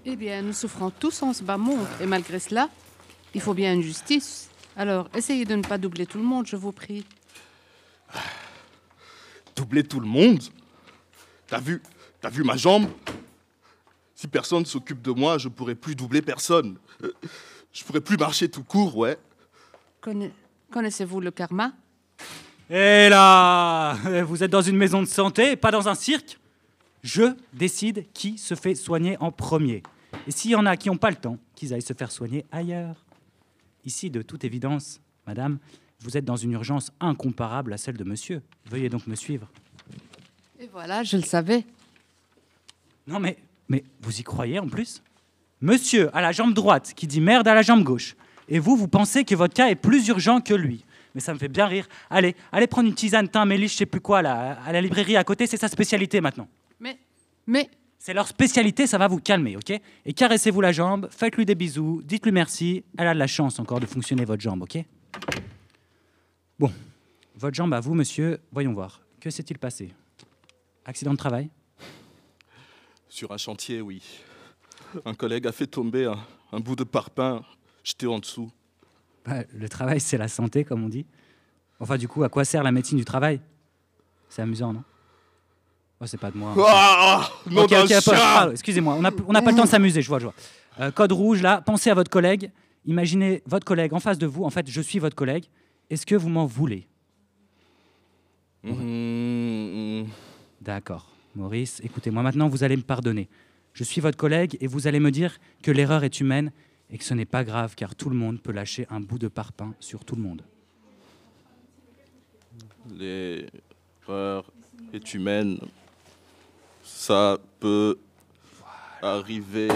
Eh 0.04 0.16
bien, 0.16 0.42
nous 0.42 0.52
souffrons 0.52 0.90
tous 0.90 1.22
en 1.22 1.32
ce 1.32 1.42
bas 1.42 1.56
monde, 1.56 1.86
et 2.00 2.06
malgré 2.06 2.38
cela, 2.38 2.68
il 3.34 3.40
faut 3.40 3.54
bien 3.54 3.72
une 3.72 3.82
justice. 3.82 4.50
Alors, 4.76 5.08
essayez 5.14 5.44
de 5.44 5.54
ne 5.54 5.62
pas 5.62 5.78
doubler 5.78 6.06
tout 6.06 6.18
le 6.18 6.24
monde, 6.24 6.46
je 6.46 6.56
vous 6.56 6.72
prie. 6.72 7.04
doubler 9.56 9.84
tout 9.84 10.00
le 10.00 10.06
monde? 10.06 10.42
T'as 11.46 11.60
vu, 11.60 11.82
t'as 12.20 12.30
vu 12.30 12.42
ma 12.44 12.56
jambe? 12.56 12.88
Si 14.22 14.28
personne 14.28 14.64
s'occupe 14.64 15.02
de 15.02 15.10
moi, 15.10 15.36
je 15.36 15.48
pourrais 15.48 15.74
plus 15.74 15.96
doubler 15.96 16.22
personne. 16.22 16.76
Euh, 17.02 17.10
Je 17.72 17.82
pourrais 17.82 18.00
plus 18.00 18.16
marcher 18.16 18.48
tout 18.48 18.62
court, 18.62 18.96
ouais. 18.96 19.18
Conna- 20.00 20.30
Connaissez-vous 20.70 21.18
le 21.20 21.32
karma? 21.32 21.72
Et 22.70 23.08
là, 23.08 23.96
vous 24.28 24.44
êtes 24.44 24.50
dans 24.52 24.62
une 24.62 24.76
maison 24.76 25.00
de 25.02 25.08
santé, 25.08 25.56
pas 25.56 25.72
dans 25.72 25.88
un 25.88 25.96
cirque? 25.96 26.38
Je 27.02 27.34
décide 27.52 28.06
qui 28.12 28.38
se 28.38 28.54
fait 28.54 28.76
soigner 28.76 29.16
en 29.18 29.32
premier. 29.32 29.82
Et 30.28 30.30
s'il 30.30 30.52
y 30.52 30.54
en 30.54 30.66
a 30.66 30.76
qui 30.76 30.88
n'ont 30.88 30.96
pas 30.98 31.10
le 31.10 31.16
temps, 31.16 31.38
qu'ils 31.56 31.74
aillent 31.74 31.82
se 31.82 31.92
faire 31.92 32.12
soigner 32.12 32.44
ailleurs. 32.52 33.04
Ici, 33.84 34.08
de 34.08 34.22
toute 34.22 34.44
évidence, 34.44 35.00
madame, 35.26 35.58
vous 35.98 36.16
êtes 36.16 36.24
dans 36.24 36.36
une 36.36 36.52
urgence 36.52 36.92
incomparable 37.00 37.72
à 37.72 37.76
celle 37.76 37.96
de 37.96 38.04
monsieur. 38.04 38.40
Veuillez 38.66 38.88
donc 38.88 39.08
me 39.08 39.16
suivre. 39.16 39.48
Et 40.60 40.68
voilà, 40.68 41.02
je 41.02 41.16
le 41.16 41.24
savais. 41.24 41.64
Non 43.08 43.18
mais, 43.18 43.36
mais 43.72 43.84
vous 44.02 44.20
y 44.20 44.22
croyez 44.22 44.58
en 44.58 44.68
plus? 44.68 45.02
Monsieur 45.62 46.14
à 46.14 46.20
la 46.20 46.30
jambe 46.30 46.52
droite 46.52 46.92
qui 46.94 47.06
dit 47.06 47.22
merde 47.22 47.48
à 47.48 47.54
la 47.54 47.62
jambe 47.62 47.82
gauche. 47.82 48.16
Et 48.48 48.58
vous, 48.58 48.76
vous 48.76 48.86
pensez 48.86 49.24
que 49.24 49.34
votre 49.34 49.54
cas 49.54 49.68
est 49.70 49.76
plus 49.76 50.08
urgent 50.08 50.42
que 50.42 50.52
lui. 50.52 50.84
Mais 51.14 51.22
ça 51.22 51.32
me 51.32 51.38
fait 51.38 51.48
bien 51.48 51.66
rire. 51.66 51.88
Allez, 52.10 52.36
allez 52.52 52.66
prendre 52.66 52.88
une 52.88 52.94
tisane, 52.94 53.28
thym, 53.28 53.46
méliche, 53.46 53.72
je 53.72 53.78
sais 53.78 53.86
plus 53.86 54.00
quoi, 54.00 54.20
là, 54.20 54.58
à 54.66 54.72
la 54.72 54.82
librairie 54.82 55.16
à 55.16 55.24
côté, 55.24 55.46
c'est 55.46 55.56
sa 55.56 55.68
spécialité 55.68 56.20
maintenant. 56.20 56.48
Mais, 56.80 56.98
mais, 57.46 57.70
C'est 57.98 58.12
leur 58.12 58.26
spécialité, 58.26 58.86
ça 58.88 58.98
va 58.98 59.08
vous 59.08 59.20
calmer, 59.20 59.56
ok? 59.56 59.70
Et 60.04 60.12
caressez-vous 60.12 60.60
la 60.60 60.72
jambe, 60.72 61.08
faites-lui 61.10 61.46
des 61.46 61.54
bisous, 61.54 62.02
dites-lui 62.04 62.32
merci. 62.32 62.82
Elle 62.98 63.06
a 63.06 63.14
de 63.14 63.18
la 63.18 63.28
chance 63.28 63.58
encore 63.60 63.78
de 63.78 63.86
fonctionner, 63.86 64.24
votre 64.24 64.42
jambe, 64.42 64.62
ok? 64.62 64.84
Bon, 66.58 66.72
votre 67.36 67.54
jambe 67.54 67.72
à 67.72 67.80
vous, 67.80 67.94
monsieur, 67.94 68.40
voyons 68.50 68.72
voir. 68.72 69.00
Que 69.20 69.30
s'est-il 69.30 69.56
passé? 69.56 69.94
Accident 70.84 71.12
de 71.12 71.16
travail? 71.16 71.48
Sur 73.12 73.30
un 73.30 73.36
chantier, 73.36 73.82
oui. 73.82 74.00
Un 75.04 75.12
collègue 75.12 75.46
a 75.46 75.52
fait 75.52 75.66
tomber 75.66 76.06
un, 76.06 76.16
un 76.50 76.60
bout 76.60 76.76
de 76.76 76.82
parpaing. 76.82 77.44
J'étais 77.84 78.06
en 78.06 78.18
dessous. 78.18 78.50
Bah, 79.26 79.42
Le 79.52 79.68
travail, 79.68 80.00
c'est 80.00 80.16
la 80.16 80.28
santé, 80.28 80.64
comme 80.64 80.82
on 80.82 80.88
dit. 80.88 81.04
Enfin, 81.78 81.98
du 81.98 82.08
coup, 82.08 82.24
à 82.24 82.30
quoi 82.30 82.46
sert 82.46 82.62
la 82.62 82.72
médecine 82.72 82.96
du 82.96 83.04
travail? 83.04 83.42
C'est 84.30 84.40
amusant, 84.40 84.72
non? 84.72 84.82
Oh, 86.00 86.06
c'est 86.06 86.16
pas 86.16 86.30
de 86.30 86.38
moi. 86.38 86.54
Ah, 86.66 87.28
pas- 87.54 87.86
chat 87.86 88.00
pardon, 88.00 88.52
Excusez-moi, 88.52 88.94
on 88.94 89.02
n'a 89.02 89.10
on 89.28 89.32
pas 89.34 89.40
le 89.50 89.56
temps 89.58 89.64
de 89.64 89.68
s'amuser, 89.68 90.00
je 90.00 90.08
vois, 90.08 90.18
je 90.18 90.24
vois. 90.24 90.34
Euh, 90.80 90.90
code 90.90 91.12
rouge, 91.12 91.42
là, 91.42 91.60
pensez 91.60 91.90
à 91.90 91.94
votre 91.94 92.10
collègue. 92.10 92.50
Imaginez 92.86 93.42
votre 93.44 93.66
collègue 93.66 93.92
en 93.92 94.00
face 94.00 94.16
de 94.16 94.26
vous. 94.26 94.44
En 94.44 94.50
fait, 94.50 94.70
je 94.70 94.80
suis 94.80 94.98
votre 94.98 95.16
collègue. 95.16 95.44
Est-ce 95.90 96.06
que 96.06 96.14
vous 96.14 96.30
m'en 96.30 96.46
voulez? 96.46 96.88
Mhm. 98.62 100.08
D'accord. 100.62 101.11
Maurice, 101.34 101.80
écoutez-moi, 101.82 102.22
maintenant, 102.22 102.48
vous 102.48 102.62
allez 102.62 102.76
me 102.76 102.82
pardonner. 102.82 103.28
Je 103.72 103.84
suis 103.84 104.00
votre 104.00 104.18
collègue 104.18 104.58
et 104.60 104.66
vous 104.66 104.86
allez 104.86 105.00
me 105.00 105.10
dire 105.10 105.38
que 105.62 105.70
l'erreur 105.70 106.04
est 106.04 106.20
humaine 106.20 106.52
et 106.90 106.98
que 106.98 107.04
ce 107.04 107.14
n'est 107.14 107.24
pas 107.24 107.42
grave 107.42 107.74
car 107.74 107.94
tout 107.94 108.10
le 108.10 108.16
monde 108.16 108.40
peut 108.40 108.52
lâcher 108.52 108.86
un 108.90 109.00
bout 109.00 109.18
de 109.18 109.28
parpaing 109.28 109.74
sur 109.80 110.04
tout 110.04 110.14
le 110.14 110.22
monde. 110.22 110.42
L'erreur 112.90 114.44
est 114.92 115.14
humaine. 115.14 115.58
Ça 116.82 117.38
peut 117.60 117.98
arriver 119.00 119.68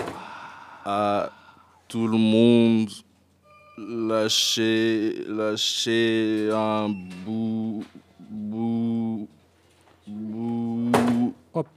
à 0.85 1.31
tout 1.89 2.07
le 2.07 2.19
monde. 2.19 2.91
Lâcher, 3.79 5.25
lâcher 5.27 6.51
un 6.53 6.89
bout, 7.25 7.85
bout, 8.19 9.29
bout. 10.07 11.35
Hop. 11.53 11.69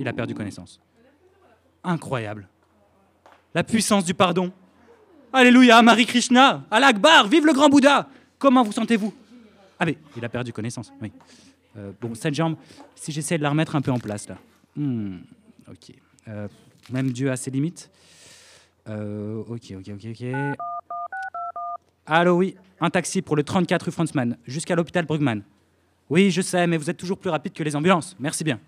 Il 0.00 0.08
a 0.08 0.14
perdu 0.14 0.34
connaissance. 0.34 0.80
Incroyable. 1.84 2.48
La 3.54 3.62
puissance 3.62 4.02
du 4.02 4.14
pardon. 4.14 4.50
Alléluia, 5.30 5.82
Marie 5.82 6.06
Krishna, 6.06 6.64
Allah 6.70 6.88
Akbar, 6.88 7.28
vive 7.28 7.44
le 7.44 7.52
grand 7.52 7.68
Bouddha. 7.68 8.08
Comment 8.38 8.62
vous 8.62 8.72
sentez-vous? 8.72 9.12
Ah 9.78 9.84
mais 9.84 9.98
il 10.16 10.24
a 10.24 10.28
perdu 10.30 10.54
connaissance, 10.54 10.90
oui. 11.02 11.12
Euh, 11.76 11.92
bon, 12.00 12.14
cette 12.14 12.34
jambe, 12.34 12.56
si 12.94 13.12
j'essaie 13.12 13.36
de 13.36 13.42
la 13.42 13.50
remettre 13.50 13.76
un 13.76 13.82
peu 13.82 13.92
en 13.92 13.98
place 13.98 14.26
là. 14.26 14.38
Hmm, 14.74 15.18
ok. 15.68 15.94
Euh, 16.28 16.48
même 16.90 17.12
Dieu 17.12 17.30
a 17.30 17.36
ses 17.36 17.50
limites. 17.50 17.90
Euh, 18.88 19.44
ok, 19.48 19.74
ok, 19.76 19.90
ok, 19.94 20.06
ok. 20.10 20.58
Allô, 22.06 22.38
oui, 22.38 22.56
un 22.80 22.88
taxi 22.88 23.20
pour 23.20 23.36
le 23.36 23.42
34 23.42 23.84
rue 23.84 23.92
Franzmann, 23.92 24.38
jusqu'à 24.46 24.74
l'hôpital 24.74 25.04
Brugman. 25.04 25.42
Oui, 26.08 26.30
je 26.30 26.40
sais, 26.40 26.66
mais 26.66 26.78
vous 26.78 26.88
êtes 26.88 26.96
toujours 26.96 27.18
plus 27.18 27.30
rapide 27.30 27.52
que 27.52 27.62
les 27.62 27.76
ambulances. 27.76 28.16
Merci 28.18 28.44
bien. 28.44 28.58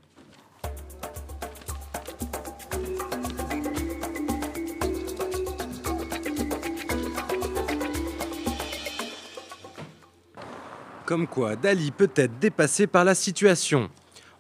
Comme 11.13 11.27
quoi, 11.27 11.57
Dali 11.57 11.91
peut 11.91 12.11
être 12.17 12.39
dépassé 12.39 12.87
par 12.87 13.05
la 13.05 13.15
situation. 13.15 13.91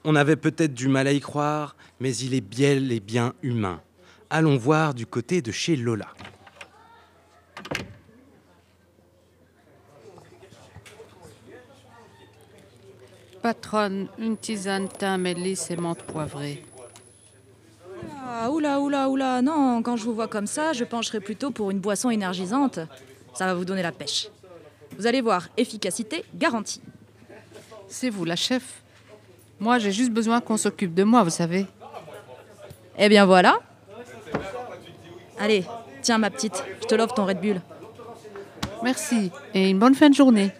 On 0.04 0.16
avait 0.16 0.36
peut-être 0.36 0.72
du 0.72 0.88
mal 0.88 1.06
à 1.06 1.12
y 1.12 1.20
croire, 1.20 1.76
mais 2.00 2.16
il 2.16 2.32
est 2.32 2.40
bien 2.40 2.88
et 2.88 2.98
bien 2.98 3.34
humain. 3.42 3.82
Allons 4.30 4.56
voir 4.56 4.94
du 4.94 5.04
côté 5.04 5.42
de 5.42 5.52
chez 5.52 5.76
Lola. 5.76 6.06
Patronne, 13.42 14.08
une 14.16 14.38
tisane, 14.38 14.88
thym, 14.88 15.18
mélisse 15.18 15.70
et 15.70 15.76
menthe 15.76 16.02
poivrée. 16.04 16.64
Ah, 18.24 18.50
oula, 18.50 18.80
oula, 18.80 19.10
oula, 19.10 19.42
non, 19.42 19.82
quand 19.82 19.98
je 19.98 20.04
vous 20.04 20.14
vois 20.14 20.28
comme 20.28 20.46
ça, 20.46 20.72
je 20.72 20.84
pencherai 20.84 21.20
plutôt 21.20 21.50
pour 21.50 21.70
une 21.70 21.80
boisson 21.80 22.08
énergisante. 22.08 22.78
Ça 23.34 23.44
va 23.44 23.52
vous 23.52 23.66
donner 23.66 23.82
la 23.82 23.92
pêche. 23.92 24.30
Vous 24.98 25.06
allez 25.06 25.20
voir, 25.20 25.48
efficacité 25.56 26.24
garantie. 26.34 26.80
C'est 27.88 28.10
vous, 28.10 28.24
la 28.24 28.36
chef. 28.36 28.82
Moi, 29.60 29.78
j'ai 29.78 29.92
juste 29.92 30.10
besoin 30.10 30.40
qu'on 30.40 30.56
s'occupe 30.56 30.94
de 30.94 31.04
moi, 31.04 31.22
vous 31.22 31.30
savez. 31.30 31.66
Eh 32.98 33.08
bien 33.08 33.24
voilà. 33.24 33.58
Allez, 35.38 35.64
tiens 36.02 36.18
ma 36.18 36.30
petite, 36.30 36.62
je 36.80 36.86
te 36.86 36.94
l'offre 36.94 37.14
ton 37.14 37.26
Red 37.26 37.40
Bull. 37.40 37.60
Merci 38.82 39.30
et 39.54 39.70
une 39.70 39.78
bonne 39.78 39.94
fin 39.94 40.10
de 40.10 40.14
journée. 40.14 40.52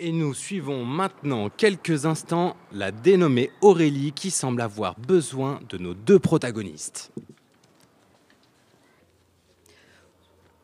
Et 0.00 0.10
nous 0.10 0.34
suivons 0.34 0.84
maintenant 0.84 1.48
quelques 1.48 2.04
instants 2.04 2.56
la 2.72 2.90
dénommée 2.90 3.52
Aurélie 3.60 4.10
qui 4.10 4.32
semble 4.32 4.60
avoir 4.60 4.98
besoin 4.98 5.60
de 5.68 5.78
nos 5.78 5.94
deux 5.94 6.18
protagonistes. 6.18 7.12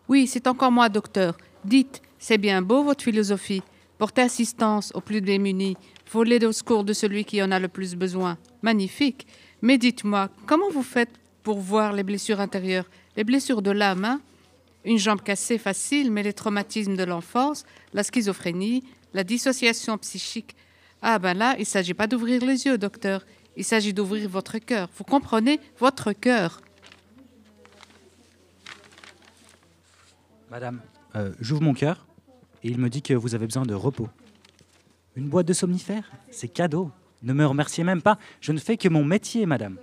Oui, 0.09 0.26
c'est 0.26 0.49
encore 0.49 0.72
moi, 0.72 0.89
docteur. 0.89 1.37
Dites, 1.64 2.03
c'est 2.18 2.39
bien 2.39 2.61
beau 2.61 2.83
votre 2.83 3.05
philosophie. 3.05 3.62
Porter 3.99 4.22
assistance 4.22 4.91
aux 4.97 5.01
plus 5.01 5.20
démunis, 5.20 5.76
voler 6.11 6.45
au 6.45 6.51
secours 6.51 6.83
de 6.83 6.93
celui 6.93 7.24
qui 7.24 7.41
en 7.41 7.53
a 7.53 7.61
le 7.61 7.68
plus 7.68 7.95
besoin. 7.95 8.37
Magnifique. 8.62 9.28
Mais 9.62 9.78
dites-moi, 9.78 10.28
comment 10.47 10.70
vous 10.70 10.83
faites 10.83 11.20
pour 11.45 11.61
voir 11.61 11.93
les 11.93 12.03
blessures 12.03 12.41
intérieures? 12.41 12.91
Les 13.16 13.24
blessures 13.24 13.62
de 13.62 13.70
l'âme, 13.70 14.18
Une 14.83 14.99
jambe 14.99 15.20
cassée 15.20 15.59
facile, 15.59 16.11
mais 16.11 16.22
les 16.22 16.33
traumatismes 16.33 16.97
de 16.97 17.05
l'enfance, 17.05 17.64
la 17.93 18.03
schizophrénie, 18.03 18.83
la 19.14 19.24
dissociation 19.24 19.98
psychique. 19.98 20.54
Ah 21.02 21.18
ben 21.18 21.34
là, 21.34 21.54
il 21.56 21.61
ne 21.61 21.64
s'agit 21.64 21.94
pas 21.94 22.06
d'ouvrir 22.06 22.44
les 22.44 22.66
yeux, 22.66 22.78
docteur. 22.78 23.24
Il 23.56 23.64
s'agit 23.64 23.92
d'ouvrir 23.92 24.28
votre 24.28 24.58
cœur. 24.58 24.88
Vous 24.96 25.04
comprenez? 25.04 25.61
Votre 25.78 26.12
cœur. 26.12 26.61
Madame, 30.50 30.80
euh, 31.16 31.32
j'ouvre 31.40 31.62
mon 31.62 31.74
cœur 31.74 32.06
et 32.62 32.68
il 32.68 32.78
me 32.78 32.88
dit 32.88 33.02
que 33.02 33.14
vous 33.14 33.34
avez 33.34 33.46
besoin 33.46 33.64
de 33.64 33.74
repos. 33.74 34.08
Une 35.16 35.28
boîte 35.28 35.46
de 35.46 35.52
somnifères? 35.52 36.11
C'est 36.30 36.48
cadeau. 36.48 36.90
Ne 37.22 37.32
me 37.32 37.46
remerciez 37.46 37.84
même 37.84 38.02
pas. 38.02 38.18
Je 38.40 38.52
ne 38.52 38.58
fais 38.58 38.76
que 38.76 38.88
mon 38.88 39.04
métier, 39.04 39.46
madame. 39.46 39.76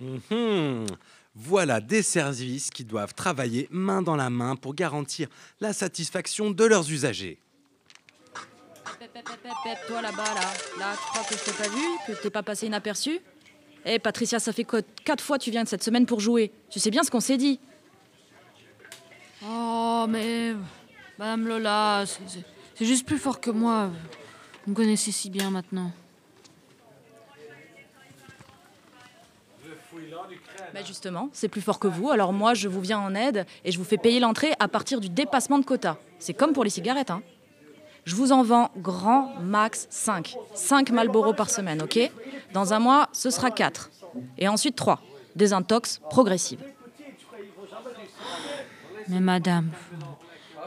Mhm. 0.00 0.86
Voilà 1.34 1.80
des 1.80 2.02
services 2.02 2.70
qui 2.70 2.84
doivent 2.84 3.14
travailler 3.14 3.66
main 3.70 4.02
dans 4.02 4.14
la 4.14 4.30
main 4.30 4.54
pour 4.54 4.74
garantir 4.74 5.28
la 5.60 5.72
satisfaction 5.72 6.50
de 6.50 6.64
leurs 6.64 6.90
usagers. 6.90 7.38
Toi 9.86 10.02
là-bas, 10.02 10.24
là. 10.24 10.40
Là, 10.78 10.94
tu 10.96 11.08
crois 11.10 11.22
que 11.28 11.34
je 11.36 11.44
t'ai 11.44 11.52
pas 11.52 11.68
vu 11.68 11.82
Que 12.06 12.22
t'es 12.22 12.30
pas 12.30 12.42
passé 12.42 12.66
inaperçu 12.66 13.20
Eh, 13.84 13.98
Patricia, 13.98 14.38
ça 14.38 14.52
fait 14.52 14.64
quoi 14.64 14.80
Quatre 15.04 15.22
fois 15.22 15.38
tu 15.38 15.50
viens 15.50 15.64
de 15.64 15.68
cette 15.68 15.82
semaine 15.82 16.06
pour 16.06 16.20
jouer. 16.20 16.52
Tu 16.70 16.80
sais 16.80 16.90
bien 16.90 17.02
ce 17.02 17.10
qu'on 17.10 17.20
s'est 17.20 17.36
dit. 17.36 17.60
Oh, 19.46 20.06
mais. 20.08 20.54
Madame 21.18 21.46
Lola, 21.46 22.04
c'est- 22.06 22.84
juste 22.84 23.06
plus 23.06 23.18
fort 23.18 23.40
que 23.40 23.50
moi. 23.50 23.90
Vous 24.64 24.70
me 24.72 24.76
connaissez 24.76 25.12
si 25.12 25.30
bien 25.30 25.50
maintenant. 25.50 25.92
Bah 30.72 30.82
justement, 30.84 31.28
c'est 31.32 31.48
plus 31.48 31.60
fort 31.60 31.78
que 31.78 31.86
vous, 31.86 32.10
alors 32.10 32.32
moi 32.32 32.54
je 32.54 32.66
vous 32.68 32.80
viens 32.80 32.98
en 32.98 33.14
aide 33.14 33.46
et 33.64 33.70
je 33.70 33.78
vous 33.78 33.84
fais 33.84 33.96
payer 33.98 34.18
l'entrée 34.18 34.52
à 34.58 34.66
partir 34.66 34.98
du 34.98 35.08
dépassement 35.08 35.58
de 35.58 35.64
quota. 35.64 35.98
C'est 36.18 36.34
comme 36.34 36.52
pour 36.52 36.64
les 36.64 36.70
cigarettes, 36.70 37.10
hein. 37.10 37.22
Je 38.04 38.14
vous 38.14 38.32
en 38.32 38.42
vends 38.42 38.70
grand 38.76 39.34
max 39.40 39.86
5. 39.90 40.36
5 40.54 40.90
Malboro 40.90 41.32
par 41.32 41.50
semaine, 41.50 41.82
ok? 41.82 41.98
Dans 42.52 42.74
un 42.74 42.78
mois, 42.78 43.08
ce 43.12 43.30
sera 43.30 43.50
4. 43.50 43.90
Et 44.38 44.48
ensuite 44.48 44.76
3. 44.76 45.00
Désintox 45.36 46.00
progressive. 46.10 46.60
Mais 49.08 49.20
madame, 49.20 49.70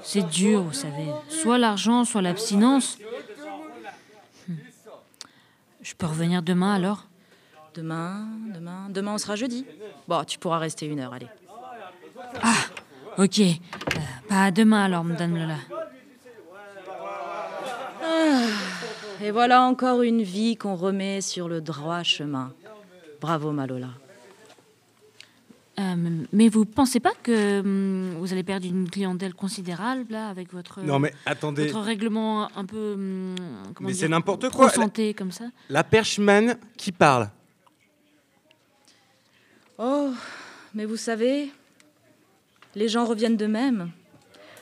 c'est 0.04 0.28
dur, 0.28 0.64
vous 0.64 0.74
savez. 0.74 1.08
Soit 1.30 1.58
l'argent, 1.58 2.06
soit 2.06 2.22
l'abstinence. 2.22 2.98
Hmm. 4.48 4.56
Je 5.82 5.94
peux 5.96 6.06
revenir 6.06 6.42
demain 6.42 6.74
alors? 6.74 7.08
Demain, 7.74 8.28
demain, 8.54 8.90
demain 8.90 9.14
on 9.14 9.18
sera 9.18 9.36
jeudi. 9.36 9.66
Bon, 10.08 10.24
tu 10.24 10.40
pourras 10.40 10.58
rester 10.58 10.88
une 10.88 11.00
heure, 11.00 11.14
allez. 11.14 11.28
Ah, 12.42 12.54
ok. 13.18 13.40
Euh, 13.40 13.46
pas 14.28 14.52
demain 14.52 14.86
alors, 14.86 15.04
madame 15.04 15.36
Lola. 15.36 15.58
Ah, 18.20 18.42
et 19.22 19.32
voilà 19.32 19.62
encore 19.64 20.02
une 20.02 20.22
vie 20.24 20.56
qu'on 20.58 20.76
remet 20.76 21.22
sur 21.22 21.48
le 21.48 21.62
droit 21.62 22.04
chemin. 22.04 22.54
Bravo, 23.22 23.52
Malola. 23.52 23.90
Euh, 25.80 25.96
mais 26.34 26.50
vous 26.50 26.66
pensez 26.66 27.00
pas 27.00 27.14
que 27.22 27.60
hum, 27.60 28.16
vous 28.18 28.34
allez 28.34 28.44
perdre 28.44 28.66
une 28.66 28.90
clientèle 28.90 29.36
considérable 29.36 30.06
là 30.10 30.30
avec 30.30 30.52
votre 30.52 30.82
Non, 30.82 30.98
mais 30.98 31.14
attendez. 31.28 31.68
votre 31.68 31.82
règlement 31.82 32.50
un 32.58 32.66
peu 32.66 32.94
hum, 32.94 33.36
Mais 33.82 33.94
c'est 33.94 34.08
n'importe 34.08 34.50
quoi. 34.50 34.70
santé 34.72 35.14
comme 35.14 35.32
ça? 35.32 35.46
La 35.70 35.84
perchman 35.84 36.56
qui 36.78 36.92
parle. 36.92 37.30
Oh, 39.78 40.10
mais 40.74 40.86
vous 40.86 40.98
savez, 40.98 41.52
les 42.74 42.88
gens 42.88 43.06
reviennent 43.06 43.38
d'eux-mêmes. 43.38 43.92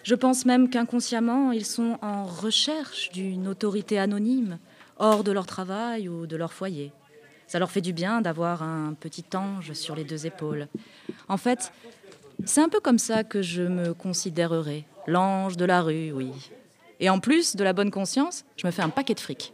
Je 0.06 0.14
pense 0.14 0.46
même 0.46 0.70
qu'inconsciemment, 0.70 1.52
ils 1.52 1.66
sont 1.66 1.98
en 2.04 2.26
recherche 2.26 3.10
d'une 3.12 3.48
autorité 3.48 3.98
anonyme, 3.98 4.60
hors 5.00 5.24
de 5.24 5.32
leur 5.32 5.48
travail 5.48 6.08
ou 6.08 6.28
de 6.28 6.36
leur 6.36 6.54
foyer. 6.54 6.92
Ça 7.48 7.58
leur 7.58 7.72
fait 7.72 7.82
du 7.82 7.92
bien 7.92 8.22
d'avoir 8.22 8.62
un 8.62 8.94
petit 8.94 9.26
ange 9.34 9.74
sur 9.74 9.96
les 9.96 10.04
deux 10.04 10.28
épaules. 10.28 10.68
En 11.28 11.38
fait, 11.38 11.74
c'est 12.46 12.62
un 12.62 12.70
peu 12.70 12.80
comme 12.80 13.00
ça 13.00 13.24
que 13.24 13.42
je 13.42 13.64
me 13.64 13.96
considérerais. 13.96 14.86
L'ange 15.08 15.58
de 15.58 15.66
la 15.66 15.82
rue, 15.82 16.12
oui. 16.12 16.32
Et 17.00 17.10
en 17.10 17.18
plus 17.18 17.56
de 17.56 17.64
la 17.64 17.74
bonne 17.74 17.90
conscience, 17.90 18.46
je 18.58 18.68
me 18.68 18.72
fais 18.72 18.84
un 18.84 18.90
paquet 18.90 19.16
de 19.16 19.20
fric. 19.20 19.54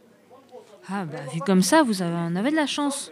Ah 0.90 1.06
bah 1.06 1.20
vu 1.34 1.40
comme 1.40 1.62
ça, 1.62 1.82
vous 1.82 2.02
en 2.02 2.36
avez 2.36 2.52
de 2.52 2.58
la 2.58 2.68
chance. 2.68 3.10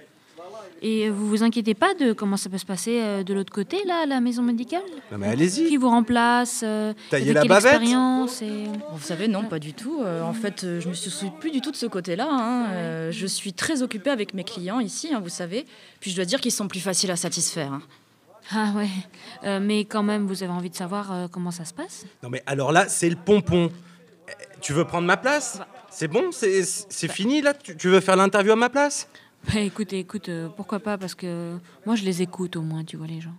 Et 0.82 1.10
vous 1.10 1.28
vous 1.28 1.44
inquiétez 1.44 1.74
pas 1.74 1.94
de 1.94 2.14
comment 2.14 2.38
ça 2.38 2.50
peut 2.50 2.58
se 2.58 2.66
passer 2.66 3.02
euh, 3.02 3.24
de 3.24 3.34
l'autre 3.34 3.52
côté 3.52 3.84
là, 3.86 4.04
à 4.04 4.06
la 4.06 4.22
maison 4.22 4.42
médicale? 4.42 4.82
Non, 5.12 5.18
mais 5.18 5.28
allez-y. 5.28 5.68
Qui 5.68 5.76
vous 5.76 5.90
remplace 5.90 6.62
euh, 6.64 6.94
Taillez 7.10 7.34
la 7.34 7.44
bavette 7.44 7.66
expérience 7.74 8.42
et... 8.42 8.64
Vous 8.94 9.02
savez, 9.04 9.28
non, 9.28 9.44
pas 9.44 9.60
du 9.60 9.74
tout. 9.74 10.02
Euh, 10.02 10.22
en 10.24 10.34
fait, 10.34 10.64
euh, 10.64 10.80
je 10.80 10.88
me 10.88 10.94
soucie 10.94 11.32
plus 11.40 11.52
du 11.52 11.60
tout 11.60 11.72
de 11.72 11.76
ce 11.76 11.86
côté-là. 11.86 12.28
hein. 12.30 13.12
Je 13.12 13.26
suis 13.28 13.52
très 13.52 13.82
occupée 13.82 14.10
avec 14.10 14.34
mes 14.34 14.46
clients 14.46 14.80
ici, 14.80 15.14
hein, 15.14 15.20
vous 15.22 15.30
savez. 15.30 15.66
Puis 16.00 16.12
je 16.12 16.16
dois 16.16 16.26
dire 16.26 16.40
qu'ils 16.40 16.54
sont 16.54 16.68
plus 16.70 16.80
faciles 16.80 17.12
à 17.12 17.18
satisfaire. 17.18 17.74
hein. 17.74 17.82
Ah 18.52 18.72
ouais. 18.76 18.88
Euh, 19.44 19.60
mais 19.62 19.82
quand 19.82 20.02
même, 20.02 20.26
vous 20.26 20.44
avez 20.44 20.52
envie 20.54 20.70
de 20.70 20.76
savoir 20.76 21.12
euh, 21.12 21.28
comment 21.30 21.52
ça 21.52 21.66
se 21.66 21.74
passe? 21.74 22.06
Non, 22.24 22.30
mais 22.30 22.42
alors 22.46 22.72
là, 22.72 22.88
c'est 22.88 23.10
le 23.10 23.18
pompon. 23.18 23.70
Tu 24.62 24.74
veux 24.74 24.86
prendre 24.86 25.06
ma 25.06 25.18
place? 25.18 25.60
C'est 25.92 26.08
bon? 26.08 26.32
C'est 26.32 26.64
c'est 26.64 27.12
fini 27.12 27.42
là? 27.42 27.54
Tu, 27.54 27.76
tu 27.76 27.90
veux 27.90 28.00
faire 28.00 28.16
l'interview 28.16 28.54
à 28.54 28.56
ma 28.56 28.70
place? 28.70 29.08
Bah 29.48 29.60
écoute, 29.60 29.94
écoute, 29.94 30.30
euh, 30.30 30.50
pourquoi 30.50 30.80
pas 30.80 30.98
Parce 30.98 31.16
que 31.16 31.58
moi, 31.86 31.96
je 31.96 32.04
les 32.04 32.22
écoute 32.22 32.56
au 32.56 32.62
moins, 32.62 32.84
tu 32.84 32.98
vois 32.98 33.08
les 33.08 33.22
gens. 33.22 33.36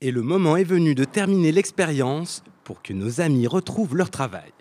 Et 0.00 0.10
le 0.10 0.22
moment 0.22 0.56
est 0.56 0.64
venu 0.64 0.96
de 0.96 1.04
terminer 1.04 1.52
l'expérience 1.52 2.42
pour 2.64 2.82
que 2.82 2.92
nos 2.92 3.20
amis 3.20 3.46
retrouvent 3.46 3.94
leur 3.94 4.10
travail. 4.10 4.52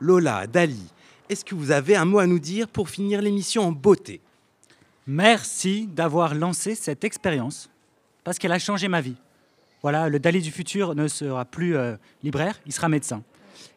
Lola, 0.00 0.46
Dali, 0.46 0.90
est-ce 1.28 1.44
que 1.44 1.54
vous 1.54 1.70
avez 1.70 1.94
un 1.94 2.04
mot 2.04 2.18
à 2.18 2.26
nous 2.26 2.38
dire 2.40 2.66
pour 2.68 2.88
finir 2.88 3.22
l'émission 3.22 3.62
en 3.62 3.72
beauté? 3.72 4.20
Merci 5.06 5.86
d'avoir 5.86 6.34
lancé 6.34 6.74
cette 6.74 7.04
expérience 7.04 7.70
parce 8.24 8.38
qu'elle 8.38 8.52
a 8.52 8.58
changé 8.58 8.88
ma 8.88 9.00
vie. 9.00 9.16
Voilà, 9.82 10.08
le 10.08 10.18
Dali 10.18 10.40
du 10.40 10.50
futur 10.50 10.94
ne 10.94 11.06
sera 11.08 11.44
plus 11.44 11.76
euh, 11.76 11.96
libraire, 12.22 12.58
il 12.66 12.72
sera 12.72 12.88
médecin. 12.88 13.22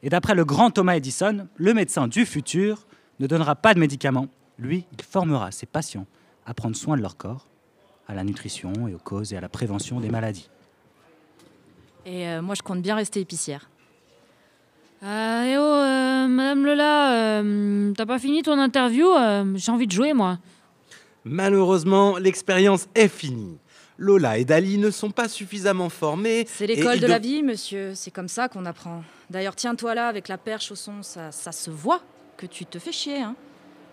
Et 0.04 0.10
d'après 0.10 0.36
le 0.36 0.45
grand 0.45 0.72
Thomas 0.72 0.95
Edison, 0.95 1.47
le 1.56 1.74
médecin 1.74 2.08
du 2.08 2.26
futur 2.26 2.88
ne 3.20 3.28
donnera 3.28 3.56
pas 3.56 3.74
de 3.74 3.80
médicaments. 3.80 4.28
Lui, 4.58 4.86
il 4.91 5.04
formera 5.04 5.52
ses 5.52 5.66
patients 5.66 6.08
à 6.45 6.54
prendre 6.54 6.76
soin 6.76 6.97
de 6.97 7.02
leur 7.02 7.18
corps, 7.18 7.47
à 8.08 8.16
la 8.16 8.24
nutrition 8.24 8.74
et 8.88 8.93
aux 8.93 8.99
causes 8.99 9.34
et 9.34 9.38
à 9.38 9.41
la 9.41 9.49
prévention 9.49 9.99
des 9.99 10.10
maladies. 10.10 10.49
Et 12.06 12.28
euh, 12.28 12.41
moi, 12.41 12.56
je 12.56 12.62
compte 12.64 12.82
bien 12.82 12.95
rester 12.95 13.20
épicière. 13.20 13.70
Euh, 15.04 15.43
eh 15.47 15.58
oh, 15.58 15.62
euh, 15.62 16.28
Madame 16.28 16.66
Lola, 16.66 17.14
euh, 17.14 17.91
t'as 17.93 18.06
pas 18.06 18.20
fini 18.20 18.43
ton 18.43 18.60
interview 18.60 19.08
Euh, 19.08 19.54
J'ai 19.56 19.72
envie 19.72 19.88
de 19.88 19.91
jouer, 19.91 20.14
moi. 20.14 20.38
Malheureusement, 21.24 22.18
l'expérience 22.18 22.88
est 22.95 23.08
finie. 23.08 23.58
Lola 24.02 24.39
et 24.39 24.45
Dali 24.45 24.80
ne 24.80 24.89
sont 24.89 25.12
pas 25.12 25.28
suffisamment 25.30 25.88
formés. 25.89 26.45
C'est 26.47 26.66
l'école 26.66 26.99
de 26.99 27.06
la 27.06 27.20
vie, 27.20 27.43
monsieur. 27.43 27.93
C'est 27.93 28.10
comme 28.10 28.28
ça 28.28 28.49
qu'on 28.49 28.66
apprend. 28.66 29.04
D'ailleurs, 29.30 29.56
tiens-toi 29.56 29.93
là 29.93 30.08
avec 30.08 30.28
la 30.28 30.39
perche 30.39 30.72
au 30.72 30.76
son, 30.76 31.04
ça, 31.04 31.32
ça 31.32 31.52
se 31.52 31.70
voit 31.70 32.02
que 32.36 32.47
tu 32.47 32.66
te 32.66 32.80
fais 32.80 32.91
chier. 32.91 33.22
Hein. 33.22 33.36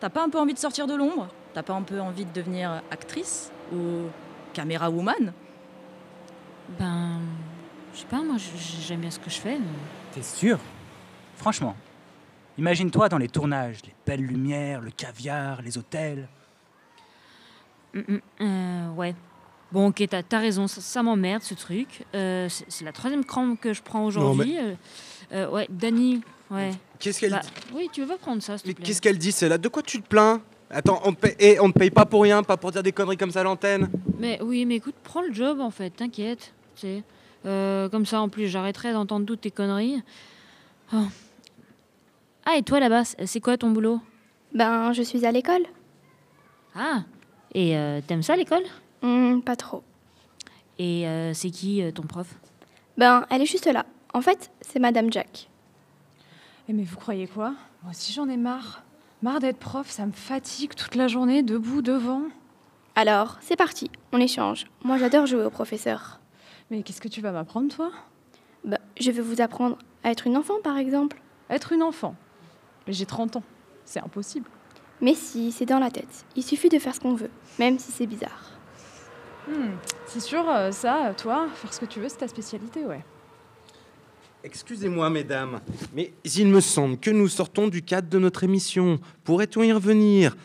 T'as 0.00 0.08
pas 0.08 0.24
un 0.24 0.30
peu 0.30 0.38
envie 0.38 0.54
de 0.54 0.58
sortir 0.58 0.86
de 0.86 0.94
l'ombre? 0.94 1.28
T'as 1.52 1.62
pas 1.62 1.74
un 1.74 1.82
peu 1.82 2.00
envie 2.00 2.24
de 2.24 2.32
devenir 2.32 2.82
actrice 2.90 3.52
ou 3.70 4.06
caméra 4.54 4.88
woman 4.88 5.32
Ben, 6.78 7.20
je 7.92 7.98
sais 8.00 8.06
pas, 8.06 8.22
moi, 8.22 8.36
j'aime 8.86 9.00
bien 9.00 9.10
ce 9.10 9.18
que 9.18 9.28
je 9.28 9.38
fais. 9.40 9.58
mais- 9.58 9.66
T'es 10.14 10.22
sûr? 10.22 10.58
Franchement, 11.36 11.76
imagine-toi 12.56 13.10
dans 13.10 13.18
les 13.18 13.28
tournages, 13.28 13.82
les 13.84 13.94
belles 14.06 14.24
lumières, 14.24 14.80
le 14.80 14.90
caviar, 14.90 15.60
les 15.60 15.76
hôtels. 15.76 16.28
Mm, 17.92 18.00
mm, 18.08 18.20
euh, 18.40 18.90
ouais. 18.94 19.14
Bon, 19.70 19.88
ok, 19.88 20.02
t'as 20.08 20.22
as 20.32 20.38
raison, 20.38 20.66
ça, 20.66 20.80
ça 20.80 21.02
m'emmerde 21.02 21.42
ce 21.42 21.54
truc. 21.54 22.04
Euh, 22.14 22.48
c'est 22.68 22.84
la 22.84 22.92
troisième 22.92 23.24
crampe 23.24 23.60
que 23.60 23.72
je 23.74 23.82
prends 23.82 24.04
aujourd'hui. 24.06 24.56
Euh, 24.58 24.74
euh, 25.32 25.50
ouais, 25.50 25.66
Dani, 25.68 26.22
ouais. 26.50 26.70
Qu'est-ce 26.98 27.20
qu'elle 27.20 27.32
Bah, 27.32 27.40
dit 27.42 27.50
Oui, 27.74 27.88
tu 27.92 28.00
veux 28.00 28.06
pas 28.08 28.16
prendre 28.16 28.42
ça, 28.42 28.56
s'il 28.56 28.62
te 28.62 28.68
Mais 28.68 28.74
plaît 28.74 28.86
qu'est-ce 28.86 29.02
qu'elle 29.02 29.18
dit 29.18 29.30
C'est 29.30 29.48
là 29.48 29.58
De 29.58 29.68
quoi 29.68 29.82
tu 29.82 30.00
te 30.00 30.08
plains? 30.08 30.40
Attends, 30.70 31.00
on 31.04 31.12
paye, 31.12 31.34
eh, 31.38 31.60
on 31.60 31.70
te 31.70 31.78
paye 31.78 31.90
pas 31.90 32.06
pour 32.06 32.22
rien, 32.22 32.42
pas 32.42 32.56
pour 32.56 32.70
dire 32.72 32.82
des 32.82 32.92
conneries 32.92 33.16
comme 33.16 33.30
ça 33.30 33.40
à 33.40 33.42
l'antenne? 33.42 33.88
Mais 34.18 34.38
oui, 34.42 34.64
mais 34.64 34.76
écoute, 34.76 34.94
prends 35.04 35.22
le 35.22 35.32
job 35.32 35.60
en 35.60 35.70
fait, 35.70 35.90
t'inquiète. 35.90 36.52
Euh, 37.46 37.88
comme 37.88 38.06
ça, 38.06 38.20
en 38.20 38.28
plus, 38.28 38.48
j'arrêterai 38.48 38.92
d'entendre 38.92 39.26
toutes 39.26 39.42
tes 39.42 39.50
conneries. 39.50 40.02
Oh. 40.94 41.04
Ah, 42.44 42.56
et 42.56 42.62
toi 42.62 42.80
là-bas, 42.80 43.04
c'est 43.04 43.26
c'est 43.26 43.40
quoi 43.40 43.56
ton 43.58 43.70
boulot? 43.70 44.00
Ben, 44.54 44.92
je 44.92 45.02
suis 45.02 45.26
à 45.26 45.32
l'école. 45.32 45.62
Ah, 46.74 47.02
et 47.54 47.76
euh, 47.76 48.00
t'aimes 48.06 48.22
ça 48.22 48.36
l'école? 48.36 48.62
Hmm, 49.02 49.40
pas 49.40 49.56
trop. 49.56 49.82
Et 50.78 51.06
euh, 51.06 51.34
c'est 51.34 51.50
qui 51.50 51.82
euh, 51.82 51.90
ton 51.90 52.02
prof? 52.02 52.26
Ben, 52.96 53.26
elle 53.30 53.42
est 53.42 53.46
juste 53.46 53.66
là. 53.66 53.84
En 54.14 54.20
fait, 54.20 54.50
c'est 54.60 54.78
Madame 54.78 55.12
Jack. 55.12 55.48
Eh 56.68 56.72
mais 56.72 56.82
vous 56.82 56.96
croyez 56.96 57.26
quoi? 57.26 57.54
Moi 57.82 57.90
aussi 57.90 58.12
j'en 58.12 58.28
ai 58.28 58.36
marre. 58.36 58.82
Marre 59.22 59.40
d'être 59.40 59.58
prof, 59.58 59.90
ça 59.90 60.06
me 60.06 60.12
fatigue 60.12 60.74
toute 60.74 60.94
la 60.94 61.08
journée, 61.08 61.42
debout, 61.42 61.82
devant. 61.82 62.22
Alors, 62.94 63.38
c'est 63.40 63.56
parti, 63.56 63.90
on 64.12 64.20
échange. 64.20 64.66
Moi, 64.84 64.98
j'adore 64.98 65.26
jouer 65.26 65.44
au 65.44 65.50
professeur. 65.50 66.20
Mais 66.70 66.82
qu'est-ce 66.82 67.00
que 67.00 67.08
tu 67.08 67.20
vas 67.20 67.32
m'apprendre, 67.32 67.74
toi? 67.74 67.90
Ben, 68.64 68.78
je 69.00 69.10
vais 69.10 69.22
vous 69.22 69.40
apprendre 69.40 69.78
à 70.04 70.10
être 70.10 70.26
une 70.26 70.36
enfant, 70.36 70.54
par 70.62 70.76
exemple. 70.76 71.20
Être 71.50 71.72
une 71.72 71.82
enfant? 71.82 72.14
Mais 72.86 72.92
j'ai 72.92 73.06
30 73.06 73.36
ans. 73.36 73.42
C'est 73.84 74.00
impossible. 74.00 74.48
Mais 75.00 75.14
si, 75.14 75.50
c'est 75.50 75.66
dans 75.66 75.78
la 75.78 75.90
tête. 75.90 76.24
Il 76.36 76.42
suffit 76.42 76.68
de 76.68 76.78
faire 76.78 76.94
ce 76.94 77.00
qu'on 77.00 77.14
veut, 77.14 77.30
même 77.58 77.78
si 77.78 77.90
c'est 77.90 78.06
bizarre. 78.06 78.52
Hmm, 79.48 79.70
C'est 80.06 80.20
sûr, 80.20 80.44
euh, 80.48 80.70
ça, 80.72 81.14
toi, 81.16 81.48
faire 81.54 81.72
ce 81.72 81.80
que 81.80 81.86
tu 81.86 82.00
veux, 82.00 82.08
c'est 82.08 82.18
ta 82.18 82.28
spécialité, 82.28 82.84
ouais. 82.84 83.02
Excusez-moi, 84.44 85.10
mesdames, 85.10 85.60
mais 85.94 86.12
il 86.24 86.46
me 86.46 86.60
semble 86.60 86.98
que 86.98 87.10
nous 87.10 87.28
sortons 87.28 87.66
du 87.68 87.82
cadre 87.82 88.08
de 88.08 88.18
notre 88.18 88.44
émission. 88.44 89.00
Pourrait-on 89.24 89.62
y 89.62 89.72
revenir? 89.72 90.36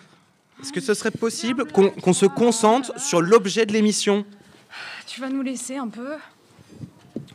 Est-ce 0.61 0.71
que 0.73 0.81
ce 0.81 0.93
serait 0.93 1.11
possible 1.11 1.65
qu'on 1.71 1.89
qu'on 1.89 2.13
se 2.13 2.25
concentre 2.25 2.99
sur 2.99 3.21
l'objet 3.21 3.65
de 3.65 3.73
l'émission? 3.73 4.25
Tu 5.05 5.21
vas 5.21 5.29
nous 5.29 5.41
laisser 5.43 5.77
un 5.77 5.87
peu 5.89 6.13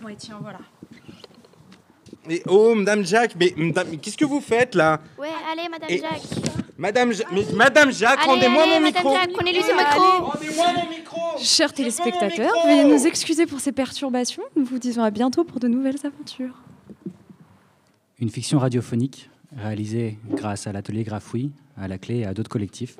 Ouais, 0.03 0.16
tiens, 0.19 0.39
voilà. 0.43 0.59
Et 2.29 2.43
oh, 2.47 2.75
Madame 2.75 3.05
Jacques, 3.05 3.37
mais, 3.39 3.55
madame, 3.57 3.89
mais 3.91 3.97
qu'est-ce 3.99 4.16
que 4.16 4.25
vous 4.25 4.41
faites 4.41 4.75
là? 4.75 5.01
Ouais, 5.19 5.29
allez, 5.53 5.69
Madame 5.69 5.91
Et- 5.91 5.99
Jack. 5.99 6.21
Madame, 6.79 7.12
Ja- 7.12 7.24
mais, 7.33 7.45
Madame 7.55 7.93
Jacques, 7.93 8.20
rendez-moi 8.20 8.64
mon 8.64 8.81
Madame 8.81 8.85
micro. 8.85 9.14
Prenez-lui 9.35 9.62
ce 9.62 9.76
micro. 9.76 10.24
Rendez-moi 10.26 10.66
mon 10.74 10.89
micro. 10.89 11.20
Chers 11.39 11.72
téléspectateurs, 11.72 12.53
veuillez 12.64 12.85
nous 12.85 13.05
excuser 13.07 13.47
pour 13.47 13.59
ces 13.61 13.72
perturbations. 13.72 14.45
Nous 14.57 14.64
vous 14.64 14.79
disons 14.79 15.03
à 15.03 15.11
bientôt 15.11 15.43
pour 15.45 15.59
de 15.61 15.66
nouvelles 15.68 15.99
aventures. 16.05 16.55
une 18.20 18.31
fiction 18.31 18.59
radiophonique 18.59 19.29
réalisée 19.57 20.18
grâce 20.31 20.66
à 20.66 20.72
l'atelier 20.72 21.03
Grafouille, 21.05 21.51
à 21.76 21.87
la 21.89 21.99
clé 21.99 22.18
et 22.18 22.26
à 22.26 22.35
d'autres 22.35 22.51
collectifs. 22.51 22.97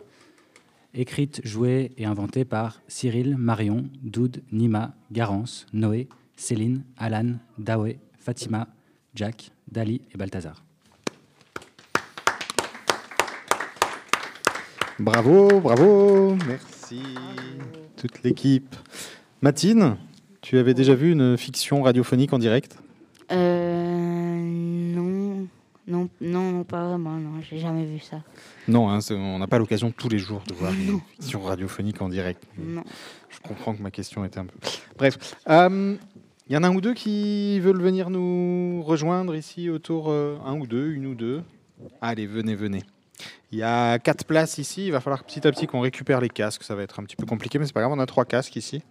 Écrite, 0.95 1.41
jouée 1.45 1.93
et 1.99 2.05
inventée 2.07 2.45
par 2.45 2.81
Cyril, 2.89 3.37
Marion, 3.37 3.85
Doud, 4.03 4.43
Nima, 4.53 4.95
Garance, 5.13 5.67
Noé, 5.73 6.09
Céline, 6.37 6.83
Alan, 6.97 7.35
Dawé, 7.59 7.99
Fatima, 8.19 8.67
Jack, 9.15 9.51
Dali 9.71 10.01
et 10.13 10.17
Balthazar. 10.17 10.63
Bravo, 15.01 15.61
bravo, 15.61 16.37
merci 16.49 17.03
toute 17.97 18.25
l'équipe. 18.25 18.75
Matine, 19.43 19.97
tu 20.41 20.59
avais 20.59 20.75
déjà 20.75 20.97
vu 20.97 21.13
une 21.13 21.39
fiction 21.39 21.83
radiophonique 21.83 22.33
en 22.33 22.41
direct? 22.41 22.77
Euh, 23.31 24.41
non, 24.41 25.47
non, 25.87 26.09
non, 26.21 26.51
non, 26.51 26.65
pas 26.65 26.89
vraiment, 26.89 27.15
non, 27.15 27.41
j'ai 27.49 27.59
jamais 27.59 27.85
vu 27.85 28.01
ça. 28.01 28.25
Non, 28.67 28.91
hein, 28.91 28.99
on 29.13 29.39
n'a 29.39 29.47
pas 29.47 29.59
l'occasion 29.59 29.93
tous 29.93 30.09
les 30.09 30.19
jours 30.19 30.43
de 30.49 30.55
voir 30.55 30.73
une 30.73 31.01
fiction 31.15 31.43
radiophonique 31.43 32.03
en 32.03 32.09
direct. 32.09 32.43
Non. 32.59 32.83
Je 33.29 33.39
comprends 33.39 33.77
que 33.77 33.83
ma 33.83 33.93
question 33.93 34.25
était 34.25 34.41
un 34.41 34.47
peu. 34.47 34.59
Bref, 34.99 35.37
euh, 35.49 35.95
il 36.49 36.55
y 36.55 36.57
en 36.57 36.65
a 36.65 36.69
un 36.69 36.75
ou 36.75 36.81
deux 36.81 36.95
qui 36.95 37.61
veulent 37.61 37.83
venir 37.83 38.11
nous 38.11 38.83
rejoindre 38.83 39.37
ici 39.37 39.71
autour, 39.71 40.07
euh, 40.09 40.39
un 40.45 40.59
ou 40.59 40.67
deux, 40.67 40.91
une 40.91 41.07
ou 41.07 41.15
deux? 41.15 41.45
Allez, 42.01 42.27
venez, 42.27 42.57
venez. 42.57 42.83
Il 43.51 43.59
y 43.59 43.63
a 43.63 43.99
quatre 43.99 44.25
places 44.25 44.59
ici. 44.59 44.87
Il 44.87 44.93
va 44.93 45.01
falloir 45.01 45.25
petit 45.25 45.47
à 45.47 45.51
petit 45.51 45.67
qu'on 45.67 45.81
récupère 45.81 46.21
les 46.21 46.29
casques. 46.29 46.63
Ça 46.63 46.75
va 46.75 46.83
être 46.83 47.01
un 47.01 47.05
petit 47.05 47.17
peu 47.17 47.27
compliqué, 47.27 47.59
mais 47.59 47.67
c'est 47.67 47.73
pas 47.73 47.81
grave. 47.81 47.93
On 47.93 47.99
a 47.99 48.07
trois 48.07 48.25
casques 48.25 48.57
ici. 48.57 48.83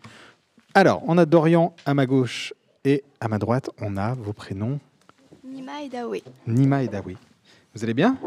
Alors, 0.73 1.01
on 1.07 1.17
a 1.17 1.25
Dorian 1.25 1.75
à 1.85 1.93
ma 1.93 2.05
gauche 2.05 2.53
et 2.83 3.03
à 3.19 3.27
ma 3.27 3.39
droite, 3.39 3.69
on 3.81 3.97
a 3.97 4.13
vos 4.13 4.33
prénoms 4.33 4.79
Nima 5.43 5.81
et 5.81 5.89
Dawe. 5.89 6.21
Nima 6.45 6.83
et. 6.83 6.89
Vous 7.73 7.83
allez 7.83 7.93
bien? 7.93 8.17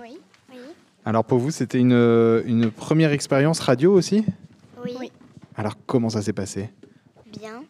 Oui. 0.00 0.18
Oui. 0.50 0.58
Alors 1.04 1.24
pour 1.24 1.38
vous, 1.38 1.50
c'était 1.50 1.78
une, 1.78 2.42
une 2.46 2.70
première 2.70 3.12
expérience 3.12 3.60
radio 3.60 3.92
aussi? 3.92 4.24
Oui. 4.84 5.10
Alors 5.56 5.74
comment 5.86 6.10
ça 6.10 6.22
s'est 6.22 6.32
passé? 6.32 6.70
Bien. 7.26 7.64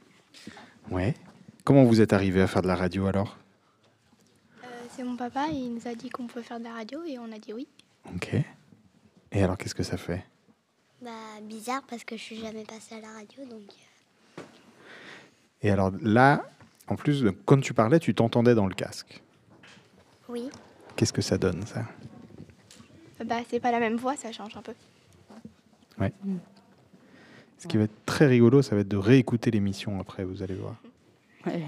Ouais. 0.91 1.15
Comment 1.65 1.85
vous 1.85 2.01
êtes 2.01 2.13
arrivé 2.13 2.43
à 2.43 2.47
faire 2.47 2.63
de 2.63 2.69
la 2.69 2.77
radio 2.77 3.07
alors? 3.07 3.39
C'est 5.01 5.07
mon 5.07 5.17
papa, 5.17 5.47
il 5.51 5.73
nous 5.73 5.89
a 5.89 5.95
dit 5.95 6.11
qu'on 6.11 6.27
pouvait 6.27 6.45
faire 6.45 6.59
de 6.59 6.65
la 6.65 6.75
radio 6.75 7.03
et 7.05 7.19
on 7.19 7.33
a 7.33 7.39
dit 7.39 7.55
oui. 7.55 7.67
Ok. 8.15 8.35
Et 9.33 9.43
alors 9.43 9.57
qu'est-ce 9.57 9.75
que 9.75 9.83
ça 9.83 9.97
fait? 9.97 10.27
Bah, 11.01 11.11
bizarre 11.43 11.83
parce 11.89 12.05
que 12.05 12.19
je 12.19 12.23
suis 12.23 12.39
jamais 12.39 12.65
passée 12.65 12.97
à 12.97 13.01
la 13.01 13.09
radio, 13.15 13.47
donc. 13.47 13.63
euh, 14.39 14.43
Et 15.63 15.71
alors 15.71 15.91
là, 16.03 16.45
en 16.87 16.97
plus, 16.97 17.25
quand 17.47 17.59
tu 17.63 17.73
parlais, 17.73 17.99
tu 17.99 18.15
t'entendais 18.15 18.55
dans 18.55 18.67
le 18.67 18.75
casque. 18.75 19.23
Oui. 20.29 20.51
Qu'est-ce 20.97 21.15
que 21.15 21.23
ça 21.23 21.39
donne 21.39 21.65
ça? 21.65 21.87
Bah, 23.25 23.37
c'est 23.49 23.61
pas 23.61 23.73
la 23.73 23.81
même 23.81 23.97
voix, 23.97 24.17
ça 24.17 24.33
change 24.33 24.55
un 24.55 24.63
peu. 24.63 24.75
Ouais. 25.99 26.13
Ce 27.57 27.67
qui 27.67 27.79
va 27.79 27.85
être 27.85 28.05
très 28.05 28.27
rigolo, 28.27 28.61
ça 28.61 28.75
va 28.75 28.83
être 28.83 28.89
de 28.89 28.99
réécouter 28.99 29.51
l'émission 29.51 29.99
après, 29.99 30.25
vous 30.25 30.43
allez 30.43 30.57
voir. 30.57 30.77
Ouais. 31.47 31.65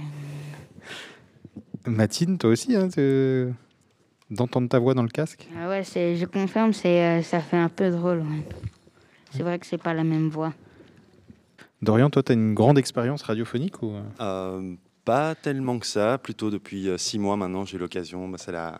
Matine, 1.87 2.39
toi 2.39 2.51
aussi, 2.51 2.76
hein, 2.76 2.89
d'entendre 4.30 4.68
ta 4.68 4.78
voix 4.78 4.95
dans 4.95 5.03
le 5.03 5.09
casque? 5.09 5.49
Ah 5.59 5.68
ouais, 5.68 5.83
je 5.85 6.24
confirme, 6.24 6.72
c'est, 6.72 7.03
euh, 7.03 7.22
ça 7.22 7.41
fait 7.41 7.57
un 7.57 7.68
peu 7.68 7.91
drôle. 7.91 8.18
ouais. 8.20 8.47
C'est 9.30 9.43
vrai 9.43 9.59
que 9.59 9.66
c'est 9.66 9.83
pas 9.83 9.95
la 9.95 10.05
même 10.05 10.28
voix. 10.28 10.53
Dorian, 11.80 12.11
toi, 12.11 12.22
tu 12.22 12.33
as 12.33 12.35
une 12.35 12.55
grande 12.55 12.78
expérience 12.78 13.22
radiophonique 13.22 13.83
ou... 13.83 13.93
euh? 13.93 14.03
Euh, 14.20 14.74
pas 15.05 15.35
tellement 15.35 15.78
que 15.78 15.87
ça, 15.87 16.18
plutôt 16.18 16.51
depuis 16.51 16.89
euh, 16.89 16.97
six 16.97 17.18
mois 17.18 17.37
maintenant, 17.37 17.64
j'ai 17.64 17.76
eu 17.76 17.80
l'occasion. 17.80 18.28
Bah, 18.28 18.39
c'est 18.39 18.53
la, 18.53 18.78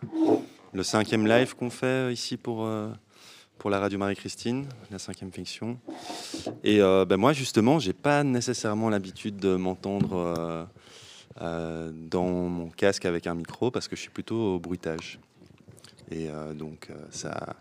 le 0.71 0.83
cinquième 0.83 1.27
live 1.27 1.55
qu'on 1.55 1.69
fait 1.69 1.85
euh, 1.85 2.11
ici 2.13 2.37
pour, 2.37 2.65
euh, 2.65 2.89
pour 3.57 3.69
la 3.69 3.79
radio 3.79 3.99
Marie-Christine, 3.99 4.65
la 4.89 4.99
cinquième 4.99 5.31
fiction. 5.31 5.77
Et 6.63 6.81
euh, 6.81 7.03
bah, 7.03 7.17
moi, 7.17 7.33
justement, 7.33 7.77
j'ai 7.77 7.93
pas 7.93 8.23
nécessairement 8.23 8.89
l'habitude 8.89 9.35
de 9.35 9.55
m'entendre 9.55 10.67
dans 11.39 12.25
mon 12.25 12.69
casque 12.69 13.05
avec 13.05 13.27
un 13.27 13.35
micro 13.35 13.71
parce 13.71 13.87
que 13.87 13.95
je 13.95 14.01
suis 14.01 14.11
plutôt 14.11 14.55
au 14.55 14.59
bruitage. 14.59 15.19
Et 16.11 16.29
euh, 16.29 16.53
donc, 16.53 16.87
euh, 16.89 16.95
ça, 17.11 17.55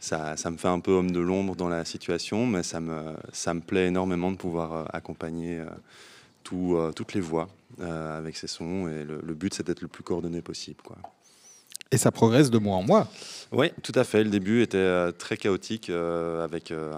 ça, 0.00 0.36
ça 0.36 0.50
me 0.50 0.56
fait 0.56 0.68
un 0.68 0.80
peu 0.80 0.92
homme 0.92 1.10
de 1.10 1.20
l'ombre 1.20 1.54
dans 1.54 1.68
la 1.68 1.84
situation, 1.84 2.46
mais 2.46 2.62
ça 2.62 2.80
me, 2.80 3.14
ça 3.32 3.54
me 3.54 3.60
plaît 3.60 3.86
énormément 3.86 4.32
de 4.32 4.36
pouvoir 4.36 4.72
euh, 4.72 4.84
accompagner 4.92 5.58
euh, 5.60 5.66
tout, 6.42 6.74
euh, 6.76 6.92
toutes 6.92 7.12
les 7.14 7.20
voix 7.20 7.48
euh, 7.80 8.18
avec 8.18 8.36
ces 8.36 8.46
sons. 8.46 8.88
Et 8.88 9.04
le, 9.04 9.20
le 9.22 9.34
but, 9.34 9.54
c'est 9.54 9.66
d'être 9.66 9.82
le 9.82 9.88
plus 9.88 10.02
coordonné 10.02 10.40
possible. 10.42 10.80
Quoi. 10.82 10.96
Et 11.90 11.98
ça 11.98 12.10
progresse 12.10 12.50
de 12.50 12.58
mois 12.58 12.76
en 12.76 12.82
mois. 12.82 13.08
Oui, 13.52 13.70
tout 13.82 13.92
à 13.94 14.02
fait. 14.02 14.24
Le 14.24 14.30
début 14.30 14.62
était 14.62 14.78
euh, 14.78 15.12
très 15.12 15.36
chaotique 15.36 15.90
euh, 15.90 16.42
avec 16.42 16.72
euh, 16.72 16.92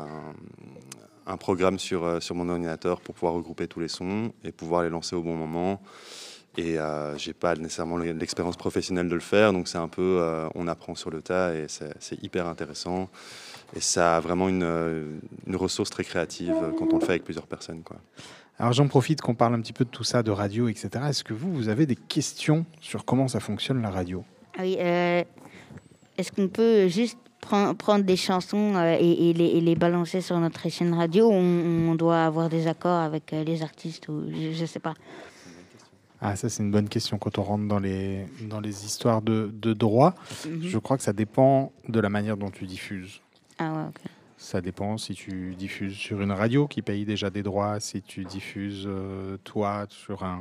un, 1.27 1.37
programme 1.37 1.79
sur, 1.79 2.05
euh, 2.05 2.21
sur 2.21 2.35
mon 2.35 2.49
ordinateur 2.49 3.01
pour 3.01 3.15
pouvoir 3.15 3.35
regrouper 3.35 3.69
tous 3.69 3.81
les 3.81 3.89
sons 3.89 4.33
et 4.45 4.53
pouvoir 4.53 4.83
les 4.83 4.91
lancer 4.91 5.17
au 5.17 5.23
bon 5.23 5.35
moment. 5.35 5.81
Et 6.59 6.79
euh, 6.79 7.17
j'ai 7.19 7.35
pas 7.35 7.55
nécessairement 7.55 7.99
l'expérience 7.99 8.57
professionnelle 8.57 9.09
de 9.09 9.15
le 9.15 9.21
faire, 9.21 9.53
donc 9.53 9.69
c'est 9.69 9.79
un 9.79 9.89
peu, 9.89 10.19
euh, 10.21 10.49
on 10.55 10.69
apprend 10.69 10.95
sur 10.95 11.11
le 11.11 11.21
tas 11.21 11.55
et 11.55 11.67
c'est 11.69 12.23
hyper 12.23 12.47
intéressant. 12.47 13.11
Et 13.75 13.81
ça 13.81 14.17
a 14.17 14.21
vraiment 14.21 14.49
une, 14.49 14.63
euh, 14.63 15.19
une 15.47 15.57
ressource 15.57 15.91
très 15.91 16.05
créative 16.05 16.55
quand 16.79 16.93
on 16.93 16.99
le 16.99 17.05
fait 17.05 17.13
avec 17.13 17.25
plusieurs 17.25 17.47
personnes. 17.47 17.83
Quoi. 17.83 17.99
Alors 18.59 18.73
j'en 18.73 18.89
profite 18.89 19.21
qu'on 19.21 19.35
parle 19.35 19.55
un 19.55 19.61
petit 19.61 19.75
peu 19.75 19.85
de 19.85 19.91
tout 19.91 20.05
ça, 20.05 20.23
de 20.23 20.31
radio, 20.31 20.69
etc. 20.69 20.89
Est-ce 21.09 21.25
que 21.25 21.35
vous, 21.35 21.53
vous 21.53 21.69
avez 21.69 21.85
des 21.85 21.97
questions 21.97 22.65
sur 22.81 23.05
comment 23.05 23.29
ça 23.29 23.41
fonctionne 23.41 23.83
la 23.83 23.91
radio? 23.91 24.25
Ah 24.57 24.63
Oui, 24.63 24.77
euh, 24.79 25.23
est-ce 26.17 26.33
qu'on 26.33 26.49
peut 26.49 26.89
juste 26.89 27.19
prendre, 27.47 27.75
prendre 27.75 28.05
des 28.05 28.17
chansons 28.17 28.75
euh, 28.77 28.97
et, 28.99 29.31
et 29.31 29.33
les, 29.33 29.45
et 29.47 29.61
les 29.61 29.75
balancer 29.77 30.21
sur 30.21 30.39
notre 30.39 30.69
chaîne 30.69 30.93
radio 30.95 31.31
on, 31.31 31.91
on 31.91 31.95
doit 31.95 32.25
avoir 32.25 32.49
des 32.49 32.67
accords 32.67 33.01
avec 33.01 33.33
euh, 33.33 33.45
les 33.45 33.63
artistes 33.63 34.09
ou 34.09 34.25
je, 34.31 34.53
je 34.53 34.67
sais 34.67 34.81
pas. 34.81 34.95
Ah, 36.21 36.35
ça 36.35 36.49
c'est 36.49 36.63
une 36.63 36.71
bonne 36.71 36.89
question 36.89 37.19
quand 37.19 37.39
on 37.39 37.43
rentre 37.43 37.69
dans 37.69 37.79
les, 37.79 38.27
dans 38.49 38.61
les 38.61 38.85
histoires 38.87 39.21
de, 39.23 39.51
de 39.53 39.73
droit. 39.75 40.15
Mhm. 40.47 40.63
Je 40.63 40.79
crois 40.79 40.97
que 40.97 41.03
ça 41.03 41.13
dépend 41.13 41.73
de 41.89 42.01
la 42.01 42.09
manière 42.09 42.37
dont 42.37 42.51
tu 42.51 42.65
diffuses. 42.67 43.21
Ah 43.59 43.73
ouais, 43.73 43.85
ok. 43.89 44.01
Ça 44.39 44.61
dépend 44.61 44.99
si 44.99 45.15
tu 45.15 45.55
diffuses 45.55 45.95
sur 45.95 46.21
une 46.21 46.33
radio 46.33 46.67
qui 46.67 46.83
paye 46.83 47.05
déjà 47.05 47.31
des 47.31 47.43
droits, 47.43 47.81
si 47.81 48.03
tu 48.03 48.25
diffuses 48.25 48.85
euh, 48.87 49.37
toi 49.45 49.87
sur 49.89 50.25
un, 50.25 50.41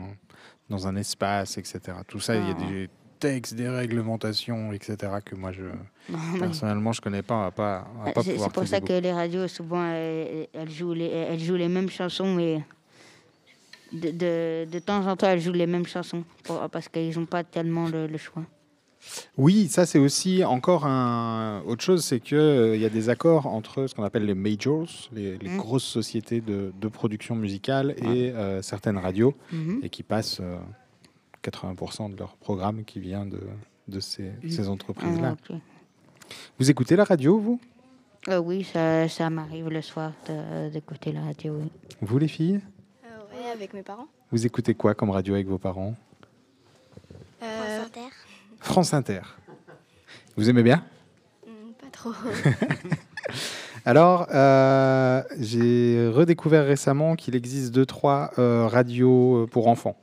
dans 0.69 0.87
un 0.87 0.95
espace, 0.97 1.57
etc. 1.57 1.79
Tout 2.07 2.19
ça, 2.19 2.35
il 2.35 2.45
y 2.47 2.51
a 2.51 2.55
Ah. 2.59 2.63
des 2.71 2.89
textes, 3.27 3.53
des 3.55 3.69
réglementations, 3.69 4.71
etc. 4.73 4.95
que 5.27 5.35
moi, 5.35 5.51
je, 5.51 5.63
personnellement, 6.39 6.91
je 6.93 7.01
connais 7.01 7.21
pas. 7.23 7.35
On 7.35 7.43
va 7.43 7.51
pas, 7.51 7.87
on 7.99 8.03
va 8.05 8.11
pas 8.11 8.23
C'est 8.23 8.37
c'est 8.37 8.51
pour 8.57 8.67
ça 8.67 8.79
que 8.81 8.93
les 9.05 9.11
radios, 9.21 9.47
souvent, 9.47 9.85
elles, 9.85 10.47
elles 10.53 10.69
jouent, 10.71 10.93
les, 10.93 11.07
elles 11.29 11.39
jouent 11.47 11.55
les 11.65 11.69
mêmes 11.69 11.89
chansons, 11.89 12.33
mais 12.39 12.61
de, 13.91 14.09
de, 14.11 14.67
de 14.71 14.79
temps 14.79 15.05
en 15.07 15.15
temps, 15.15 15.27
elles 15.29 15.41
jouent 15.41 15.53
les 15.53 15.67
mêmes 15.67 15.85
chansons 15.87 16.23
pour- 16.43 16.69
parce 16.69 16.87
qu'ils 16.89 17.17
n'ont 17.17 17.25
pas 17.25 17.43
tellement 17.43 17.87
le, 17.87 18.07
le 18.07 18.17
choix. 18.17 18.43
Oui, 19.37 19.67
ça 19.67 19.85
c'est 19.85 19.99
aussi 19.99 20.43
encore 20.43 20.83
un 20.87 21.61
autre 21.67 21.83
chose, 21.83 22.03
c'est 22.03 22.19
que 22.19 22.35
euh, 22.35 22.75
y 22.75 22.85
a 22.85 22.89
des 22.89 23.09
accords 23.09 23.45
entre 23.45 23.85
ce 23.85 23.93
qu'on 23.93 24.03
appelle 24.03 24.25
les 24.25 24.33
majors, 24.33 24.89
les, 25.13 25.37
les 25.37 25.49
Mm. 25.49 25.57
grosses 25.57 25.83
sociétés 25.99 26.41
de, 26.41 26.73
de 26.83 26.87
production 26.87 27.35
musicale 27.35 27.93
et 27.99 28.31
euh, 28.31 28.63
certaines 28.63 28.97
radios, 28.97 29.35
Mhm. 29.51 29.81
et 29.83 29.89
qui 29.89 30.01
passent 30.01 30.39
euh, 30.41 30.57
80% 31.49 32.13
de 32.13 32.17
leur 32.17 32.35
programme 32.37 32.83
qui 32.83 32.99
vient 32.99 33.25
de, 33.25 33.39
de 33.87 33.99
ces, 33.99 34.31
ces 34.49 34.67
entreprises-là. 34.67 35.35
Ah. 35.49 35.53
Vous 36.57 36.69
écoutez 36.69 36.95
la 36.95 37.03
radio, 37.03 37.37
vous? 37.39 37.59
Euh, 38.27 38.39
oui, 38.39 38.63
ça, 38.63 39.07
ça 39.07 39.29
m'arrive 39.29 39.69
le 39.69 39.81
soir 39.81 40.11
d'écouter 40.73 41.11
la 41.11 41.21
radio. 41.21 41.57
Oui. 41.61 41.71
Vous 42.01 42.17
les 42.17 42.27
filles? 42.27 42.61
Ouais, 43.03 43.51
avec 43.53 43.73
mes 43.73 43.83
parents. 43.83 44.07
Vous 44.31 44.45
écoutez 44.45 44.73
quoi 44.73 44.95
comme 44.95 45.11
radio 45.11 45.35
avec 45.35 45.47
vos 45.47 45.59
parents? 45.59 45.93
Euh, 47.43 47.83
France 47.83 47.85
Inter. 47.85 48.09
France 48.59 48.93
Inter. 48.93 49.21
Vous 50.35 50.49
aimez 50.49 50.63
bien? 50.63 50.83
Pas 51.79 51.89
trop. 51.91 52.11
Alors, 53.85 54.27
euh, 54.33 55.21
j'ai 55.39 56.09
redécouvert 56.09 56.65
récemment 56.65 57.15
qu'il 57.15 57.35
existe 57.35 57.71
deux, 57.71 57.85
trois 57.85 58.31
euh, 58.39 58.67
radios 58.67 59.43
euh, 59.43 59.45
pour 59.45 59.67
enfants. 59.67 59.95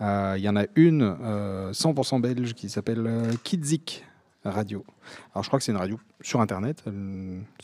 Euh, 0.00 0.34
Il 0.36 0.42
y 0.44 0.48
en 0.48 0.56
a 0.56 0.64
une 0.74 1.16
euh, 1.22 1.72
100% 1.72 2.20
belge 2.20 2.54
qui 2.54 2.68
s'appelle 2.68 3.04
euh, 3.06 3.32
Kidzik 3.44 4.04
Radio. 4.44 4.84
Alors, 5.34 5.42
je 5.42 5.48
crois 5.48 5.58
que 5.58 5.64
c'est 5.64 5.72
une 5.72 5.78
radio 5.78 5.98
sur 6.20 6.40
Internet. 6.40 6.84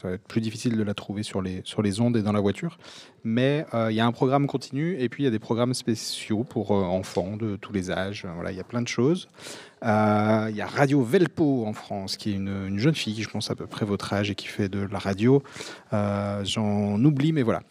Ça 0.01 0.09
va 0.09 0.15
être 0.15 0.27
plus 0.27 0.41
difficile 0.41 0.77
de 0.77 0.83
la 0.83 0.95
trouver 0.95 1.23
sur 1.23 1.41
les, 1.41 1.61
sur 1.65 1.81
les 1.81 2.01
ondes 2.01 2.17
et 2.17 2.23
dans 2.23 2.33
la 2.33 2.41
voiture. 2.41 2.77
Mais 3.23 3.65
euh, 3.73 3.93
il 3.93 3.95
y 3.95 4.01
a 4.01 4.07
un 4.07 4.11
programme 4.13 4.49
continu 4.49 4.97
et 4.99 5.09
puis 5.09 5.23
il 5.23 5.27
y 5.27 5.29
a 5.29 5.31
des 5.31 5.39
programmes 5.39 5.75
spéciaux 5.75 6.43
pour 6.43 6.73
euh, 6.73 6.83
enfants 6.83 7.37
de 7.37 7.55
tous 7.57 7.73
les 7.73 7.93
âges. 7.93 8.27
Voilà, 8.35 8.51
il 8.51 8.57
y 8.57 8.61
a 8.61 8.65
plein 8.65 8.83
de 8.83 8.89
choses. 8.89 9.29
Euh, 9.85 10.49
Il 10.51 10.57
y 10.57 10.61
a 10.61 10.67
Radio 10.67 11.03
Velpo 11.03 11.65
en 11.67 11.73
France, 11.73 12.17
qui 12.17 12.31
est 12.31 12.35
une, 12.35 12.67
une 12.69 12.79
jeune 12.79 12.95
fille, 12.95 13.15
qui 13.15 13.23
je 13.23 13.31
pense 13.31 13.51
à 13.51 13.55
peu 13.55 13.67
près 13.67 13.87
votre 13.87 14.13
âge 14.13 14.31
et 14.31 14.35
qui 14.35 14.47
fait 14.49 14.69
de 14.69 14.81
la 14.91 14.99
radio. 14.99 15.43
Euh, 15.93 16.45
J'en 16.45 17.03
oublie, 17.05 17.33
mais 17.33 17.43
voilà. 17.43 17.63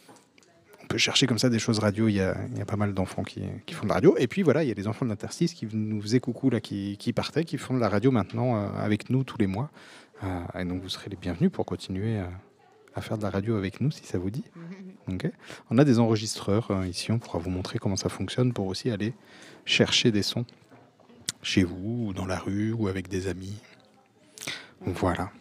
Peut 0.91 0.97
chercher 0.97 1.27
comme 1.27 1.39
ça 1.39 1.49
des 1.49 1.59
choses 1.59 1.79
radio. 1.79 2.07
Il 2.07 2.15
y 2.15 2.21
a, 2.21 2.35
il 2.51 2.57
y 2.57 2.61
a 2.61 2.65
pas 2.65 2.75
mal 2.75 2.93
d'enfants 2.93 3.23
qui, 3.23 3.41
qui 3.65 3.73
font 3.73 3.83
de 3.83 3.89
la 3.89 3.95
radio. 3.95 4.15
Et 4.17 4.27
puis 4.27 4.43
voilà, 4.43 4.63
il 4.63 4.67
y 4.67 4.71
a 4.71 4.75
les 4.75 4.87
enfants 4.87 5.05
de 5.05 5.09
l'interstice 5.09 5.53
qui 5.53 5.67
nous 5.71 6.01
faisaient 6.01 6.19
coucou 6.19 6.49
là, 6.49 6.59
qui, 6.59 6.97
qui 6.97 7.13
partaient, 7.13 7.45
qui 7.45 7.57
font 7.57 7.73
de 7.73 7.79
la 7.79 7.89
radio 7.89 8.11
maintenant 8.11 8.55
euh, 8.55 8.67
avec 8.77 9.09
nous 9.09 9.23
tous 9.23 9.37
les 9.37 9.47
mois. 9.47 9.71
Euh, 10.23 10.59
et 10.59 10.65
donc 10.65 10.81
vous 10.81 10.89
serez 10.89 11.09
les 11.09 11.15
bienvenus 11.15 11.51
pour 11.51 11.65
continuer 11.65 12.19
à, 12.19 12.29
à 12.95 13.01
faire 13.01 13.17
de 13.17 13.23
la 13.23 13.29
radio 13.29 13.55
avec 13.55 13.81
nous 13.81 13.91
si 13.91 14.05
ça 14.05 14.17
vous 14.17 14.29
dit. 14.29 14.43
Ok. 15.11 15.29
On 15.71 15.79
a 15.79 15.83
des 15.83 15.97
enregistreurs 15.97 16.69
euh, 16.69 16.85
ici, 16.85 17.11
on 17.11 17.17
pourra 17.17 17.39
vous 17.39 17.49
montrer 17.49 17.79
comment 17.79 17.95
ça 17.95 18.07
fonctionne 18.07 18.53
pour 18.53 18.67
aussi 18.67 18.91
aller 18.91 19.13
chercher 19.65 20.11
des 20.11 20.21
sons 20.21 20.45
chez 21.41 21.63
vous, 21.63 22.05
ou 22.07 22.13
dans 22.13 22.27
la 22.27 22.37
rue, 22.37 22.71
ou 22.71 22.87
avec 22.87 23.07
des 23.07 23.27
amis. 23.27 23.57
Voilà. 24.85 25.31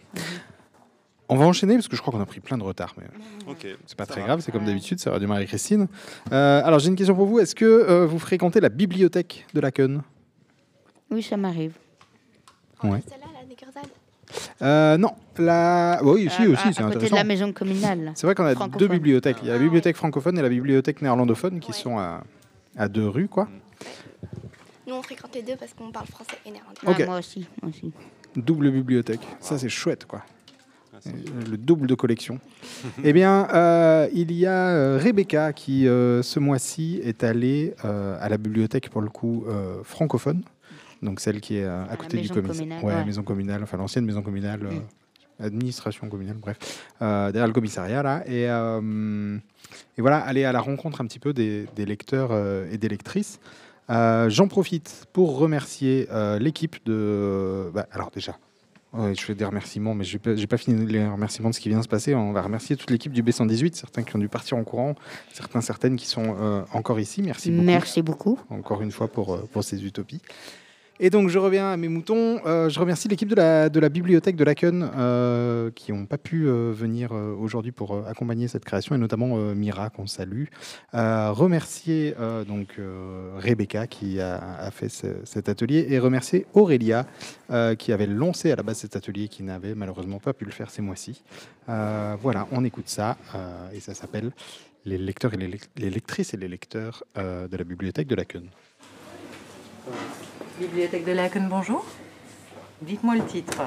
On 1.33 1.37
va 1.37 1.47
enchaîner 1.47 1.75
parce 1.75 1.87
que 1.89 1.97
je 1.97 2.01
crois 2.03 2.13
qu'on 2.13 2.21
a 2.21 2.27
pris 2.27 2.41
plein 2.41 2.59
de 2.59 2.63
retard, 2.65 2.95
mais 2.99 3.05
Ok, 3.49 3.67
c'est 3.87 3.97
pas 3.97 4.05
ça 4.05 4.13
très 4.13 4.21
va. 4.21 4.27
grave, 4.27 4.41
c'est 4.41 4.51
comme 4.53 4.65
d'habitude, 4.65 4.99
c'est 4.99 5.11
Radio 5.11 5.29
Marie-Christine. 5.29 5.87
Euh, 6.33 6.61
alors 6.65 6.79
j'ai 6.81 6.89
une 6.89 6.97
question 6.97 7.15
pour 7.15 7.27
vous, 7.27 7.39
est-ce 7.39 7.55
que 7.55 7.65
euh, 7.65 8.05
vous 8.07 8.19
fréquentez 8.19 8.61
la 8.61 8.69
bibliothèque 8.69 9.47
de 9.55 9.61
Laken 9.61 10.03
Oui, 11.11 11.23
ça 11.23 11.37
m'arrive. 11.37 11.75
Ouais. 12.83 13.01
Euh, 14.63 14.97
non, 14.97 15.13
la... 15.39 16.01
oui, 16.03 16.29
si, 16.31 16.43
À- 16.43 16.49
aussi, 16.49 16.63
c'est 16.63 16.83
côté 16.83 16.83
de 16.83 16.87
intéressant. 16.97 17.17
la 17.17 17.25
maison 17.25 17.53
communale. 17.53 18.13
C'est 18.15 18.27
vrai 18.27 18.35
qu'on 18.35 18.45
a 18.45 18.55
deux 18.69 18.89
bibliothèques. 18.89 19.39
Il 19.43 19.49
y 19.49 19.51
a 19.51 19.55
la 19.55 19.59
bibliothèque 19.59 19.97
francophone 19.97 20.39
et 20.39 20.43
la 20.43 20.49
bibliothèque 20.49 21.03
néerlandophone 21.03 21.59
qui 21.61 21.73
sont 21.73 21.99
à, 21.99 22.23
à 22.77 22.89
deux 22.89 23.09
rues, 23.09 23.29
quoi. 23.29 23.49
Nous, 24.87 24.95
on 24.95 25.03
fréquente 25.03 25.35
les 25.35 25.43
deux 25.43 25.57
parce 25.57 25.75
qu'on 25.75 25.91
parle 25.91 26.07
français 26.07 26.37
et 26.47 26.51
néerlandais. 26.51 26.81
Ah, 26.87 27.07
moi 27.07 27.19
aussi, 27.19 27.47
moi 27.63 27.71
aussi. 27.71 27.93
Double 28.37 28.71
bibliothèque. 28.71 29.21
Ça, 29.41 29.59
c'est 29.59 29.69
chouette, 29.69 30.07
quoi. 30.07 30.23
Euh, 31.07 31.11
Le 31.51 31.57
double 31.57 31.87
de 31.87 31.95
collection. 31.95 32.39
eh 33.05 33.13
bien, 33.13 33.49
euh, 33.55 34.09
il 34.13 34.33
y 34.33 34.47
a 34.47 34.69
euh, 34.71 34.99
Rebecca 35.03 35.53
qui, 35.53 35.87
euh, 35.89 36.23
ce 36.23 36.39
mois-ci, 36.41 37.01
est 37.03 37.25
allée 37.25 37.75
euh, 37.85 38.17
à 38.21 38.29
la 38.29 38.37
bibliothèque, 38.39 38.91
pour 38.91 39.01
le 39.03 39.09
coup, 39.09 39.45
euh, 39.49 39.83
francophone. 39.85 40.43
Donc, 41.03 41.21
celle 41.21 41.41
qui 41.41 41.57
est 41.57 41.65
euh, 41.65 41.85
à, 41.85 41.91
la 41.91 41.97
côté 41.97 42.17
du 42.19 42.23
maison 42.25 42.35
commissariat. 42.35 42.61
communale, 42.63 42.85
Ouais, 42.85 42.95
ouais. 43.01 43.05
maison 43.07 43.23
communale, 43.23 43.63
enfin 43.63 43.77
l'ancienne 43.79 44.05
maison 44.05 44.23
communale, 44.23 44.61
euh, 44.67 44.71
Mm. 45.41 45.45
administration 45.47 46.09
communale, 46.11 46.37
bref, 46.37 46.59
euh, 47.01 47.33
derrière 47.33 47.47
le 47.47 47.55
commissariat, 47.55 48.03
là. 48.03 48.23
Et, 48.27 48.49
euh, 48.51 49.39
et 49.97 50.01
voilà, 50.03 50.19
aller 50.19 50.45
à 50.45 50.53
la 50.53 50.61
rencontre 50.61 51.01
un 51.01 51.07
petit 51.07 51.19
peu 51.19 51.33
des, 51.33 51.67
des 51.75 51.87
lecteurs 51.87 52.29
euh, 52.33 52.71
et 52.71 52.77
des 52.77 52.89
lectrices. 52.89 53.41
Euh, 53.89 54.29
J'en 54.29 54.47
profite 54.49 55.07
pour 55.15 55.39
remercier 55.39 56.07
euh, 56.13 56.39
l'équipe 56.39 56.77
de. 56.85 57.71
bah, 57.75 57.87
alors, 57.91 58.11
déjà, 58.15 58.37
ouais, 58.93 59.15
je 59.15 59.21
fais 59.23 59.35
des 59.35 59.45
remerciements, 59.45 59.95
mais 59.95 60.05
je 60.05 60.19
n'ai 60.27 60.47
pas 60.47 60.57
fini 60.57 60.87
les 60.87 61.07
remerciements 61.07 61.51
de 61.51 61.55
ce 61.55 61.61
qui 61.61 61.69
vient 61.69 61.79
de 61.79 61.85
se 61.85 61.89
passer. 61.89 62.15
On 62.15 62.33
va 62.33 62.43
remercier 62.43 62.77
toute 62.77 62.91
l'équipe 62.91 63.13
du 63.13 63.23
B118, 63.23 63.75
certains 63.75 64.03
qui 64.03 64.17
ont 64.17 64.19
dû 64.19 64.29
partir 64.29 64.57
en 64.57 64.65
courant, 64.65 64.95
certains, 65.33 65.61
certaines 65.61 65.97
qui 65.97 66.07
sont 66.07 66.37
euh, 66.41 66.63
encore 66.73 67.01
ici. 67.01 67.23
Merci 67.23 67.51
beaucoup. 67.51 67.65
Merci 67.65 68.03
beaucoup. 68.03 68.39
Encore 68.51 68.83
une 68.83 68.93
fois 68.93 69.09
pour, 69.09 69.35
euh, 69.35 69.49
pour 69.53 69.65
ces 69.65 69.85
utopies. 69.85 70.21
Et 71.03 71.09
donc 71.09 71.31
je 71.31 71.39
reviens 71.39 71.73
à 71.73 71.77
mes 71.79 71.89
moutons. 71.89 72.41
Euh, 72.45 72.69
je 72.69 72.79
remercie 72.79 73.09
l'équipe 73.09 73.29
de 73.31 73.35
la, 73.35 73.89
bibliothèque 73.89 74.37
de 74.37 74.45
Laken 74.45 74.91
euh, 74.95 75.71
qui 75.75 75.93
n'ont 75.95 76.05
pas 76.05 76.19
pu 76.19 76.47
euh, 76.47 76.73
venir 76.75 77.13
euh, 77.13 77.35
aujourd'hui 77.35 77.73
pour 77.73 78.07
accompagner 78.07 78.49
cette 78.49 78.67
création 78.67 78.95
et 78.95 78.99
notamment 78.99 79.37
Mira 79.55 79.89
qu'on 79.89 80.07
salue. 80.07 80.45
Remercier 80.93 82.15
donc 82.47 82.79
Rebecca 83.39 83.87
qui 83.87 84.21
a, 84.21 84.71
fait 84.73 84.91
ce- 84.91 85.25
cet 85.25 85.49
atelier 85.49 85.87
et 85.89 85.99
remercier 85.99 86.45
Aurélia 86.53 87.07
qui 87.79 87.93
avait 87.93 88.07
lancé 88.07 88.53
à 88.53 88.57
la 88.57 88.63
base 88.63 88.79
cet 88.79 88.95
atelier 88.97 89.29
qui 89.29 89.43
n'avait 89.43 89.75
malheureusement 89.75 90.19
pas 90.19 90.35
pu 90.35 90.45
le 90.45 90.51
faire 90.51 90.71
ces 90.71 90.83
mois-ci. 90.83 91.23
Voilà, 91.67 92.47
on 92.53 92.63
écoute 92.65 92.89
ça 92.89 93.17
et 93.73 93.81
ça 93.81 93.95
s'appelle 93.95 94.33
les 94.85 94.99
lecteurs 94.99 95.33
et 95.35 95.39
les, 95.39 95.49
lec- 95.49 95.69
les 95.79 95.91
lectrices 95.91 96.35
et 96.35 96.37
les 96.37 96.49
lecteurs 96.49 97.05
de 97.17 97.57
la 97.57 97.65
bibliothèque 97.65 98.07
de 98.09 98.15
Laken. 98.17 98.49
Bibliothèque 100.61 101.07
de 101.07 101.13
Laken, 101.13 101.49
bonjour. 101.49 101.87
Dites-moi 102.83 103.15
le 103.15 103.25
titre. 103.25 103.63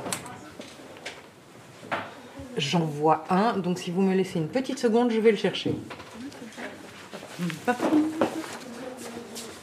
J'en 2.56 2.86
vois 2.86 3.26
un, 3.32 3.58
donc 3.58 3.80
si 3.80 3.90
vous 3.90 4.04
me 4.04 4.14
laissez 4.14 4.38
une 4.38 4.48
petite 4.48 4.78
seconde, 4.78 5.10
je 5.10 5.20
vais 5.20 5.32
le 5.32 5.38
chercher. 5.38 5.74
Je 7.40 7.46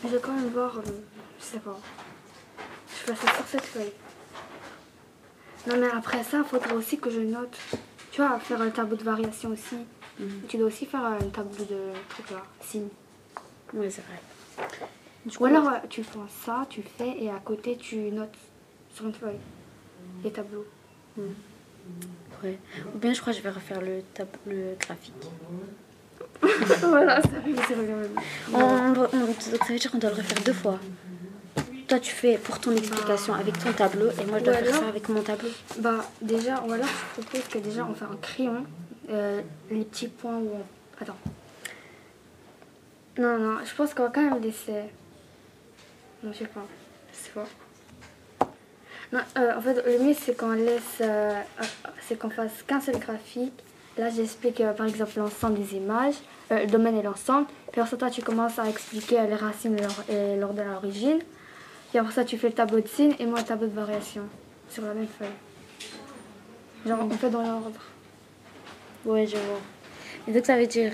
vais 0.08 0.18
quand 0.20 0.32
même 0.32 0.48
voir, 0.48 0.78
euh, 0.78 0.82
je 1.38 1.44
sais 1.44 1.60
pas. 1.60 1.78
Je 2.88 3.12
fais 3.12 3.14
ça 3.14 3.32
sur 3.32 3.46
cette 3.46 3.64
feuille. 3.64 3.92
Non, 5.68 5.76
mais 5.78 5.90
après 5.96 6.24
ça, 6.24 6.38
il 6.38 6.44
faudra 6.44 6.74
aussi 6.74 6.98
que 6.98 7.10
je 7.10 7.20
note. 7.20 7.56
Tu 8.10 8.22
vois, 8.22 8.40
faire 8.40 8.60
un 8.60 8.70
tableau 8.70 8.96
de 8.96 9.04
variation 9.04 9.50
aussi. 9.50 9.76
Tu 10.48 10.56
dois 10.56 10.66
aussi 10.66 10.84
faire 10.84 11.04
un 11.04 11.28
tableau 11.32 11.64
de 11.64 11.92
truc 12.08 12.28
là, 12.32 12.42
signe. 12.60 12.88
Oui, 13.72 13.86
c'est 13.88 14.02
vrai. 14.02 14.18
Ou 15.38 15.44
alors, 15.44 15.68
euh, 15.68 15.76
tu 15.88 16.02
prends 16.02 16.26
ça, 16.28 16.66
tu 16.70 16.80
le 16.82 16.88
fais 16.96 17.22
et 17.22 17.30
à 17.30 17.38
côté, 17.44 17.76
tu 17.76 17.96
notes 18.10 18.34
sur 18.94 19.06
une 19.06 19.12
feuille 19.14 19.38
les 20.24 20.30
tableaux. 20.30 20.66
Ouais. 22.42 22.58
Ou 22.94 22.98
bien 22.98 23.12
je 23.12 23.20
crois 23.20 23.32
que 23.32 23.38
je 23.38 23.42
vais 23.42 23.50
refaire 23.50 23.80
le 23.82 24.02
tableau 24.14 24.74
graphique. 24.78 25.14
voilà, 26.82 27.20
ça 27.20 27.28
fait 27.28 27.54
c'est 27.68 27.74
vrai. 27.74 27.94
On, 28.54 28.58
on 28.58 28.92
doit- 28.92 29.10
on- 29.12 29.26
donc 29.26 29.36
ça 29.40 29.50
veut 29.72 29.78
dire 29.78 29.90
qu'on 29.90 29.98
doit 29.98 30.10
le 30.10 30.16
refaire 30.16 30.42
deux 30.44 30.52
fois. 30.54 30.78
Toi, 31.86 31.98
tu 31.98 32.12
fais 32.12 32.38
pour 32.38 32.58
ton 32.60 32.70
explication 32.74 33.34
avec 33.34 33.58
ton 33.58 33.72
tableau 33.72 34.06
et 34.10 34.24
moi, 34.24 34.38
je 34.38 34.44
dois 34.44 34.54
faire 34.54 34.74
ça 34.76 34.88
avec 34.88 35.08
mon 35.08 35.20
tableau. 35.22 35.48
Bah, 35.80 36.04
déjà, 36.22 36.62
ou 36.62 36.72
alors 36.72 36.86
je 36.86 37.20
propose 37.22 37.48
que 37.48 37.58
déjà 37.58 37.84
on 37.84 37.94
fait 37.94 38.04
un 38.04 38.16
crayon, 38.22 38.64
euh, 39.10 39.42
les 39.70 39.84
petits 39.84 40.08
points 40.08 40.36
où 40.38 40.50
on. 40.54 41.02
Attends. 41.02 41.16
Non, 43.18 43.38
non, 43.38 43.58
je 43.64 43.74
pense 43.74 43.92
qu'on 43.92 44.04
va 44.04 44.08
quand 44.10 44.22
même 44.22 44.40
laisser. 44.40 44.84
Non, 46.22 46.32
je 46.32 46.38
sais 46.38 46.44
pas. 46.46 46.64
C'est 47.12 47.32
pas. 47.32 47.46
Non, 49.12 49.20
euh, 49.38 49.56
en 49.56 49.60
fait, 49.60 49.82
le 49.86 49.98
mieux 50.04 50.14
c'est 50.14 50.36
qu'on 50.36 50.52
laisse. 50.52 50.82
euh, 51.00 51.32
euh, 51.60 51.64
c'est 52.06 52.18
qu'on 52.18 52.30
fasse 52.30 52.62
qu'un 52.66 52.80
seul 52.80 52.98
graphique. 52.98 53.52
Là, 53.98 54.08
j'explique 54.10 54.62
par 54.76 54.86
exemple 54.86 55.12
l'ensemble 55.16 55.58
des 55.58 55.74
images, 55.76 56.14
le 56.50 56.66
domaine 56.66 56.96
et 56.96 57.02
l'ensemble. 57.02 57.46
Puis 57.72 57.80
après 57.80 57.90
ça, 57.90 57.96
toi, 57.96 58.10
tu 58.10 58.22
commences 58.22 58.58
à 58.58 58.68
expliquer 58.68 59.20
les 59.26 59.34
racines 59.34 59.76
et 59.76 59.82
l'or- 59.82 60.04
et 60.08 60.36
l'ordre 60.36 60.54
de 60.54 60.62
l'origine. 60.62 61.18
Puis 61.90 61.98
après 61.98 62.12
ça, 62.12 62.24
tu 62.24 62.38
fais 62.38 62.48
le 62.48 62.54
tableau 62.54 62.80
de 62.80 62.86
signes 62.86 63.14
et 63.18 63.26
moi 63.26 63.40
le 63.40 63.44
tableau 63.44 63.66
de 63.66 63.74
variation 63.74 64.22
sur 64.68 64.84
la 64.84 64.94
même 64.94 65.08
feuille. 65.08 65.28
Genre, 66.86 66.98
on 67.02 67.10
fait 67.10 67.30
dans 67.30 67.42
l'ordre. 67.42 67.80
Ouais, 69.04 69.26
je 69.26 69.36
vois. 69.36 69.60
Et 70.28 70.32
donc, 70.32 70.46
ça 70.46 70.56
veut 70.56 70.66
dire. 70.66 70.92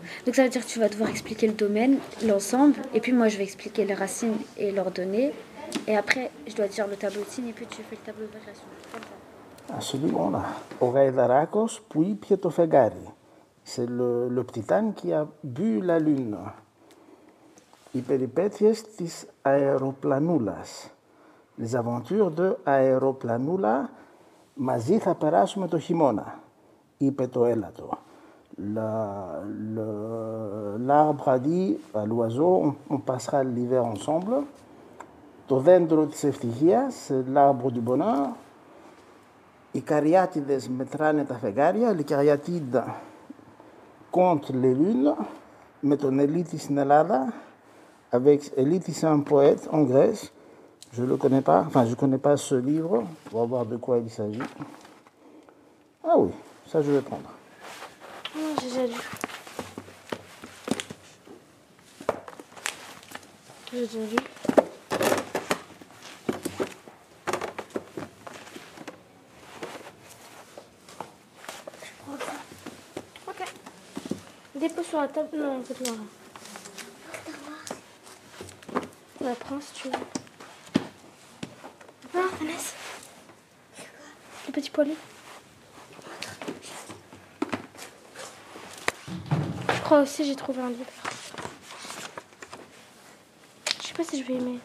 euh, 0.00 0.24
Donc, 0.24 0.34
ça 0.34 0.42
veut 0.44 0.48
dire 0.48 0.64
que 0.64 0.72
tu 0.74 0.78
vas 0.78 0.88
devoir 0.88 1.10
expliquer 1.10 1.46
le 1.46 1.54
domaine, 1.54 1.98
l'ensemble, 2.26 2.76
et 2.94 3.00
puis 3.00 3.12
moi, 3.12 3.28
je 3.28 3.36
vais 3.38 3.44
expliquer 3.44 3.84
les 3.84 3.94
racines 3.94 4.38
et 4.56 4.70
leurs 4.72 4.90
données. 4.90 5.32
Et 5.86 5.96
après, 5.96 6.30
je 6.46 6.54
dois 6.54 6.68
dire 6.68 6.86
le 6.86 6.96
tableau 6.96 7.22
de 7.22 7.30
signe, 7.34 7.48
et 7.48 7.52
puis 7.52 7.66
tu 7.66 7.82
fais 7.82 7.96
le 7.96 8.04
tableau 8.08 8.26
de 8.26 8.32
variation. 8.38 8.68
Comme 8.92 9.02
ça. 9.02 9.16
Ας 9.76 9.94
λοιπόν, 9.94 10.44
ο 10.78 10.86
Γαϊδαράκος 10.86 11.82
που 11.88 12.02
ήπια 12.02 12.38
το 12.38 12.50
φεγγάρι. 12.50 13.14
C'est 13.64 13.88
le, 13.88 14.28
le 14.28 14.42
petit 14.44 14.72
âne 14.72 14.94
qui 14.94 15.12
a 15.12 15.26
bu 15.42 15.80
la 15.80 15.98
lune. 15.98 16.54
Οι 17.92 18.00
περιπέτειες 18.00 18.82
της 18.82 19.26
αεροπλανούλας. 19.42 20.90
Les 21.58 21.74
aventures 21.74 22.30
de 22.36 22.54
αεροπλανούλα 22.64 23.90
μαζί 24.54 24.98
θα 24.98 25.14
περάσουμε 25.14 25.68
το 25.68 25.78
χειμώνα, 25.78 26.40
είπε 26.96 27.26
το 27.26 27.44
έλατο. 27.44 27.98
La- 28.60 29.42
le- 29.46 30.76
L'arbre 30.78 31.28
a 31.28 31.38
dit 31.38 31.76
à 31.94 32.04
l'oiseau, 32.06 32.52
on, 32.66 32.94
on 32.94 32.98
passera 32.98 33.44
l'hiver 33.44 33.84
ensemble. 33.84 34.44
Το 35.46 35.56
δέντρο 35.58 36.06
της 36.06 36.24
ευτυχίας, 36.24 36.94
c'est 36.94 37.24
l'arbre 37.32 37.70
du 37.70 37.80
bonheur. 37.80 38.28
Οι 39.72 39.80
καριάτιδες 39.80 40.68
μετράνε 40.68 41.24
τα 41.24 41.34
φεγγάρια, 41.34 41.96
les 41.98 42.04
caryatides 42.12 42.82
comptent 44.10 44.50
les 44.62 44.74
lunes, 44.74 45.14
με 45.80 45.96
τον 45.96 46.18
Ελίτη 46.18 46.58
στην 46.58 46.76
Ελλάδα, 46.76 47.32
avec 48.10 48.40
Eliti 48.56 48.92
c'est 48.92 49.06
un 49.06 49.20
poète 49.20 49.68
en 49.72 49.82
Grèce, 49.82 50.32
je 50.92 51.02
ne 51.02 51.08
le 51.08 51.16
connais 51.16 51.42
pas, 51.42 51.60
enfin 51.66 51.84
je 51.84 51.90
ne 51.90 51.94
connais 51.96 52.18
pas 52.18 52.36
ce 52.36 52.54
livre, 52.54 53.04
on 53.32 53.38
va 53.40 53.44
voir 53.44 53.66
de 53.66 53.76
quoi 53.76 53.98
il 53.98 54.08
s'agit. 54.10 54.40
Ah 56.04 56.16
oui, 56.18 56.30
ça 56.70 56.80
je 56.82 56.90
vais 56.92 57.02
prendre. 57.02 57.30
Oh, 58.33 58.55
j'ai 58.61 58.67
déjà 58.69 58.85
lu. 58.87 58.93
J'ai 63.73 63.87
déjà 63.87 63.99
lu. 63.99 64.15
Ok. 73.27 73.53
Dépose 74.55 74.85
sur 74.85 75.01
la 75.01 75.07
table. 75.09 75.29
Non, 75.33 75.59
en 75.59 75.63
fait, 75.63 75.79
non. 75.85 75.97
La 79.19 79.35
prends 79.35 79.59
si 79.61 79.73
tu 79.73 79.87
veux. 79.89 79.93
Ah, 82.15 82.27
Vanessa. 82.39 82.75
Le 84.47 84.51
petit 84.53 84.69
poilu. 84.69 84.93
Crois 89.91 90.03
aussi, 90.03 90.23
j'ai 90.23 90.37
trouvé 90.37 90.61
un 90.61 90.69
livre. 90.69 90.85
Je 93.81 93.87
sais 93.87 93.93
pas 93.93 94.05
si 94.05 94.21
je 94.21 94.25
vais 94.25 94.35
aimer. 94.35 94.59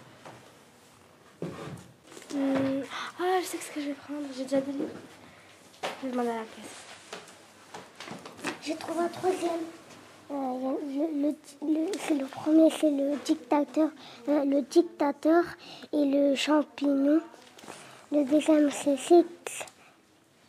Hmm, 2.32 2.82
Ah, 3.18 3.40
je 3.40 3.46
sais 3.46 3.58
ce 3.58 3.72
que 3.72 3.80
je 3.80 3.86
vais 3.88 3.94
prendre. 3.94 4.20
J'ai 4.36 4.44
déjà 4.44 4.60
des. 4.60 4.70
Je 4.72 6.06
vais 6.06 6.12
demander 6.12 6.28
à 6.28 6.34
la 6.34 6.42
caisse. 6.42 6.76
J'ai 8.62 8.76
trouvé 8.76 9.00
un 9.00 9.08
troisième. 9.08 9.64
Euh, 10.30 11.34
le, 11.60 11.86
c'est 12.06 12.14
le 12.14 12.26
premier, 12.26 12.70
c'est 12.80 12.90
le 12.90 13.16
dictateur, 13.24 13.90
euh, 14.28 14.44
le 14.44 14.62
dictateur 14.62 15.42
et 15.92 16.04
le 16.04 16.36
champignon. 16.36 17.20
Le 18.12 18.24
deuxième, 18.24 18.70
c'est 18.70 18.96
Six 18.96 19.24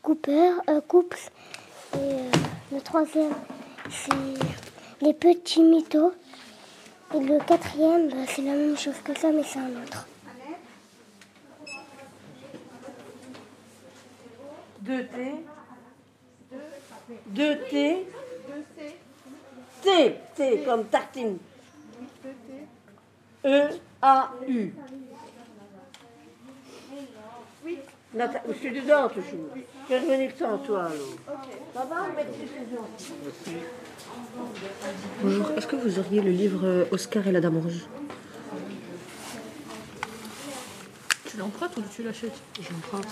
Cooper, 0.03 0.51
euh. 0.69 0.81
Et 0.83 1.97
euh, 1.97 2.31
le 2.71 2.81
troisième, 2.81 3.33
c'est 3.89 4.66
les 5.01 5.13
petits 5.13 5.61
mythos. 5.61 6.13
Et 7.13 7.19
le 7.19 7.39
quatrième, 7.39 8.09
bah, 8.09 8.17
c'est 8.27 8.41
la 8.41 8.53
même 8.53 8.77
chose 8.77 8.95
que 9.03 9.17
ça, 9.17 9.31
mais 9.31 9.43
c'est 9.43 9.59
un 9.59 9.81
autre. 9.81 10.07
Deux 14.81 15.05
T. 15.05 15.35
Deux 17.27 17.57
T. 17.69 18.07
T. 19.81 20.15
T 20.35 20.63
comme 20.63 20.85
tartine. 20.85 21.37
E 23.45 23.69
Nata- 28.13 28.41
Je 28.47 28.53
suis 28.53 28.71
dedans 28.71 29.09
toujours. 29.09 29.49
Je 29.89 29.93
vais 29.93 29.99
revenir 29.99 30.31
sans 30.37 30.57
toi 30.59 30.85
alors. 30.85 31.41
Ça 31.73 31.85
va. 31.85 32.05
Bonjour, 35.21 35.51
est-ce 35.57 35.67
que 35.67 35.75
vous 35.75 35.99
auriez 35.99 36.21
le 36.21 36.31
livre 36.31 36.87
Oscar 36.91 37.27
et 37.27 37.31
la 37.31 37.41
Dame 37.41 37.57
Rouge? 37.57 37.85
Tu 41.29 41.37
l'empruntes 41.37 41.77
ou 41.77 41.81
tu 41.93 42.03
l'achètes? 42.03 42.37
Je 42.61 42.69
l'emprunte. 42.71 43.07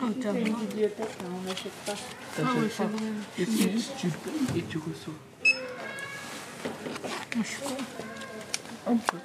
Ah, 0.00 0.04
t'as 0.22 0.32
C'est 0.32 0.40
une 0.40 0.54
bibliothèque, 0.54 1.06
hein, 1.20 1.26
on 1.36 1.48
n'achète 1.48 1.72
pas. 1.86 1.92
Ah 2.38 2.42
oui, 2.56 2.66
c'est 2.70 2.82
vrai. 2.84 3.02
Et 3.38 3.46
tu, 3.46 3.80
tu 3.98 4.08
payes 4.08 4.58
et 4.58 4.62
tu 4.62 4.78
reçois. 4.78 5.14
Je 7.36 7.42
suis 7.46 7.62
con. 7.62 7.74
Un 8.92 8.96
peu. 8.96 9.16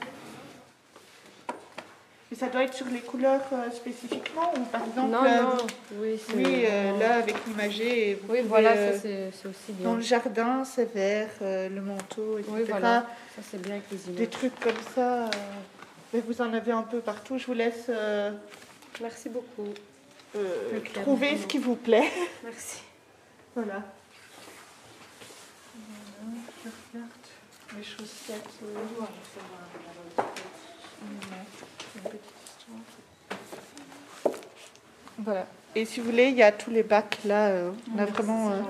Et 2.32 2.36
ça 2.36 2.48
doit 2.48 2.64
être 2.64 2.76
sur 2.76 2.86
les 2.88 3.00
couleurs 3.00 3.42
euh, 3.52 3.72
spécifiquement 3.72 4.54
ou 4.56 4.60
par 4.66 4.84
exemple 4.86 5.10
Non, 5.12 5.24
euh, 5.26 5.42
non, 5.42 5.58
vous- 5.58 6.04
oui, 6.04 6.20
c'est- 6.24 6.36
oui, 6.36 6.64
euh, 6.68 7.00
là 7.00 7.16
avec 7.16 7.36
l'imagé, 7.48 8.20
Oui, 8.22 8.28
pouvez, 8.28 8.42
voilà, 8.44 8.72
euh, 8.74 8.94
ça 8.94 9.00
c'est 9.02 9.32
c'est 9.32 9.48
aussi 9.48 9.72
bien. 9.72 9.90
dans 9.90 9.96
le 9.96 10.02
jardin 10.02 10.64
c'est 10.64 10.94
vert, 10.94 11.32
euh, 11.42 11.70
le 11.70 11.82
manteau, 11.82 12.38
etc. 12.38 12.52
Oui, 12.56 12.64
voilà, 12.70 13.08
ça 13.36 13.42
c'est 13.50 13.60
bien 13.60 13.72
avec 13.76 13.86
les 13.92 13.98
images. 14.06 14.16
Des 14.18 14.28
trucs 14.28 14.60
comme 14.60 14.78
ça, 14.94 15.24
euh, 15.26 15.30
mais 16.14 16.20
vous 16.22 16.40
en 16.40 16.54
avez 16.54 16.72
un 16.72 16.84
peu 16.84 17.00
partout. 17.00 17.40
Je 17.40 17.48
vous 17.48 17.54
laisse 17.54 17.86
euh, 17.90 18.32
Merci 19.02 19.30
beaucoup. 19.30 19.74
euh, 20.36 20.80
trouver 21.02 21.36
ce 21.36 21.48
qui 21.48 21.58
vous 21.58 21.76
plaît. 21.76 22.12
Merci. 22.44 22.82
Voilà. 23.56 23.82
Voilà, 26.22 26.38
Je 26.64 26.70
regarde 26.94 27.10
les 27.76 27.84
chaussettes. 27.84 28.60
euh, 28.64 28.84
histoire. 29.26 30.30
Voilà. 35.18 35.46
Et 35.76 35.86
si 35.86 36.00
vous 36.00 36.08
voulez, 36.10 36.30
il 36.30 36.36
y 36.36 36.44
a 36.44 36.52
tous 36.52 36.72
les 36.72 36.84
bacs 36.84 37.20
là. 37.26 37.48
euh, 37.50 37.72
on 37.94 38.00
a 38.00 38.06
Ouais, 38.06 38.12
vraiment. 38.12 38.52
euh, 38.52 38.62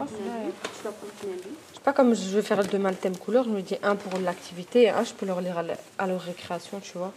Je 0.00 1.74
sais 1.74 1.80
pas, 1.84 1.92
comme 1.92 2.14
je 2.14 2.36
vais 2.36 2.42
faire 2.42 2.64
demain 2.66 2.90
le 2.90 2.96
thème 2.96 3.16
couleur, 3.16 3.44
je 3.44 3.50
me 3.50 3.62
dis 3.62 3.76
un 3.82 3.96
pour 3.96 4.18
l'activité 4.20 4.82
et 4.82 4.90
un, 4.90 5.04
je 5.04 5.12
peux 5.14 5.26
leur 5.26 5.40
lire 5.40 5.58
à, 5.58 5.62
la- 5.62 5.76
à 5.98 6.06
leur 6.06 6.20
récréation, 6.20 6.80
tu 6.80 6.98
vois. 6.98 7.12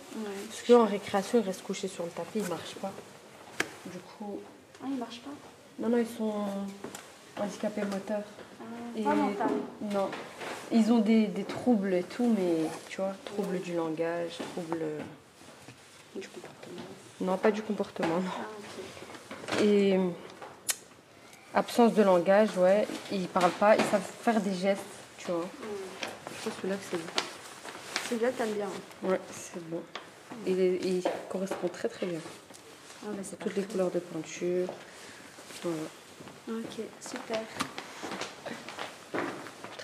Parce 0.49 0.61
qu'en 0.67 0.85
récréation, 0.85 1.39
ils 1.39 1.45
restent 1.45 1.63
couchés 1.63 1.87
sur 1.87 2.03
le 2.03 2.09
tapis, 2.11 2.39
ils 2.39 2.47
marchent 2.47 2.75
pas. 2.75 2.91
Du 3.85 3.97
coup. 3.99 4.39
Ah, 4.81 4.85
il 4.89 4.97
marche 4.97 5.19
pas? 5.21 5.31
Non, 5.79 5.89
non, 5.89 5.97
ils 5.97 6.07
sont 6.17 6.45
handicapés 7.39 7.81
moteurs. 7.83 8.23
Pas 9.03 9.15
mental. 9.15 9.47
Non. 9.81 10.09
Ils 10.71 10.91
ont 10.91 10.99
des, 10.99 11.27
des 11.27 11.43
troubles 11.43 11.93
et 11.93 12.03
tout, 12.03 12.33
mais 12.37 12.67
tu 12.89 12.97
vois, 13.01 13.13
troubles 13.25 13.59
du 13.61 13.75
langage, 13.75 14.37
troubles. 14.53 14.81
Du 16.15 16.27
comportement. 16.27 16.81
Non, 17.21 17.37
pas 17.37 17.51
du 17.51 17.61
comportement, 17.61 18.17
non. 18.19 18.31
Ah, 18.39 19.55
ok. 19.55 19.61
Et 19.63 19.97
euh, 19.97 20.09
absence 21.53 21.93
de 21.93 22.03
langage, 22.03 22.57
ouais. 22.57 22.87
Ils 23.11 23.27
parlent 23.27 23.51
pas, 23.51 23.75
ils 23.75 23.83
savent 23.85 24.01
faire 24.21 24.39
des 24.41 24.53
gestes, 24.53 24.81
tu 25.17 25.31
vois. 25.31 25.45
Je 26.43 26.49
pense 26.49 26.59
que 26.61 26.67
là, 26.67 26.75
c'est 26.89 26.97
bon. 26.97 27.03
C'est 28.09 28.17
bien, 28.19 28.31
t'aimes 28.31 28.53
bien. 28.53 28.69
Ouais, 29.03 29.19
c'est 29.31 29.63
bon. 29.69 29.81
Il, 30.47 30.59
est- 30.59 30.79
il 30.83 31.03
correspond 31.29 31.67
très 31.67 31.89
très 31.89 32.05
bien. 32.05 32.19
Ah, 33.03 33.09
bah, 33.11 33.21
c'est 33.23 33.37
Toutes 33.39 33.55
les 33.55 33.63
couleurs 33.63 33.91
de 33.91 33.99
peinture. 33.99 34.67
Voilà. 35.63 36.59
Ok, 36.59 36.83
super. 36.99 37.41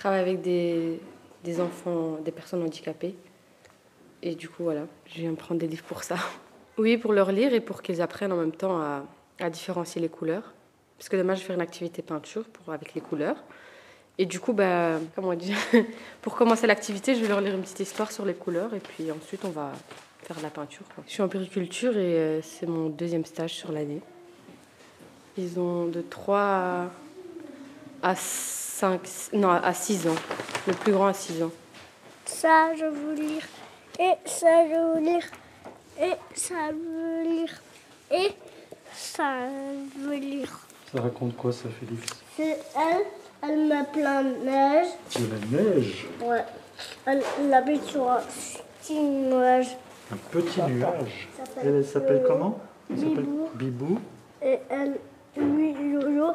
Je 0.00 0.02
travaille 0.02 0.20
avec 0.20 0.40
des, 0.40 0.98
des 1.44 1.60
enfants, 1.60 2.16
des 2.24 2.30
personnes 2.30 2.62
handicapées. 2.62 3.14
Et 4.22 4.34
du 4.34 4.48
coup, 4.48 4.62
voilà, 4.62 4.86
je 5.04 5.20
viens 5.20 5.34
prendre 5.34 5.60
des 5.60 5.66
livres 5.66 5.84
pour 5.84 6.04
ça. 6.04 6.16
Oui, 6.78 6.96
pour 6.96 7.12
leur 7.12 7.30
lire 7.30 7.52
et 7.52 7.60
pour 7.60 7.82
qu'ils 7.82 8.00
apprennent 8.00 8.32
en 8.32 8.38
même 8.38 8.52
temps 8.52 8.80
à, 8.80 9.04
à 9.40 9.50
différencier 9.50 10.00
les 10.00 10.08
couleurs. 10.08 10.54
Parce 10.96 11.10
que 11.10 11.16
demain, 11.18 11.34
je 11.34 11.40
vais 11.40 11.48
faire 11.48 11.56
une 11.56 11.60
activité 11.60 12.00
peinture 12.00 12.44
pour, 12.44 12.72
avec 12.72 12.94
les 12.94 13.02
couleurs. 13.02 13.36
Et 14.16 14.24
du 14.24 14.40
coup, 14.40 14.54
bah, 14.54 14.98
comment 15.14 15.34
dire, 15.34 15.58
pour 16.22 16.34
commencer 16.34 16.66
l'activité, 16.66 17.14
je 17.14 17.20
vais 17.20 17.28
leur 17.28 17.42
lire 17.42 17.54
une 17.54 17.60
petite 17.60 17.80
histoire 17.80 18.10
sur 18.10 18.24
les 18.24 18.32
couleurs. 18.32 18.72
Et 18.72 18.80
puis 18.80 19.12
ensuite, 19.12 19.44
on 19.44 19.50
va 19.50 19.70
faire 20.22 20.40
la 20.40 20.48
peinture. 20.48 20.86
quoi. 20.94 21.04
Je 21.06 21.12
suis 21.12 21.22
en 21.22 21.28
périculture 21.28 21.94
et 21.98 22.16
euh, 22.16 22.40
c'est 22.40 22.66
mon 22.66 22.88
deuxième 22.88 23.26
stage 23.26 23.52
sur 23.52 23.70
l'année. 23.70 24.00
Ils 25.36 25.60
ont 25.60 25.88
de 25.88 26.00
3 26.00 26.90
à 28.02 28.14
5, 28.80 29.00
non, 29.34 29.50
à 29.50 29.74
6 29.74 30.08
ans. 30.08 30.14
Le 30.66 30.72
plus 30.72 30.92
grand 30.92 31.08
à 31.08 31.12
6 31.12 31.42
ans. 31.42 31.50
Ça, 32.24 32.74
je 32.74 32.86
veux 32.86 33.12
lire. 33.12 33.42
Et 33.98 34.12
ça, 34.24 34.64
je 34.66 34.94
veux 34.94 35.00
lire. 35.04 35.24
Et 36.00 36.12
ça, 36.34 36.54
je 36.70 36.74
veux 36.74 37.30
lire. 37.30 37.62
Et 38.10 38.30
ça, 38.94 39.34
je 39.94 40.00
veux 40.00 40.16
lire. 40.16 40.60
Ça 40.90 41.02
raconte 41.02 41.36
quoi 41.36 41.52
ça, 41.52 41.68
Félix? 41.78 42.06
C'est 42.38 42.58
elle, 42.74 43.04
elle 43.42 43.68
met 43.68 43.84
plein 43.92 44.22
de 44.22 44.36
neige. 44.46 44.86
De 45.18 45.26
la 45.26 45.62
neige? 45.62 46.06
Ouais. 46.22 46.44
Elle, 47.04 47.22
elle 47.38 47.52
habite 47.52 47.84
sur 47.84 48.10
un 48.10 48.20
petit 48.80 48.98
nuage. 48.98 49.76
Un 50.10 50.16
petit 50.30 50.62
nuage? 50.62 51.28
Elle, 51.62 51.74
elle 51.74 51.84
s'appelle 51.84 52.24
comment? 52.26 52.58
Elle 52.88 52.98
s'appelle 52.98 53.24
Bibou. 53.24 53.48
Bibou? 53.56 54.00
Et 54.42 54.58
elle, 54.70 54.98
lui, 55.36 55.72
Yoyo, 55.72 56.28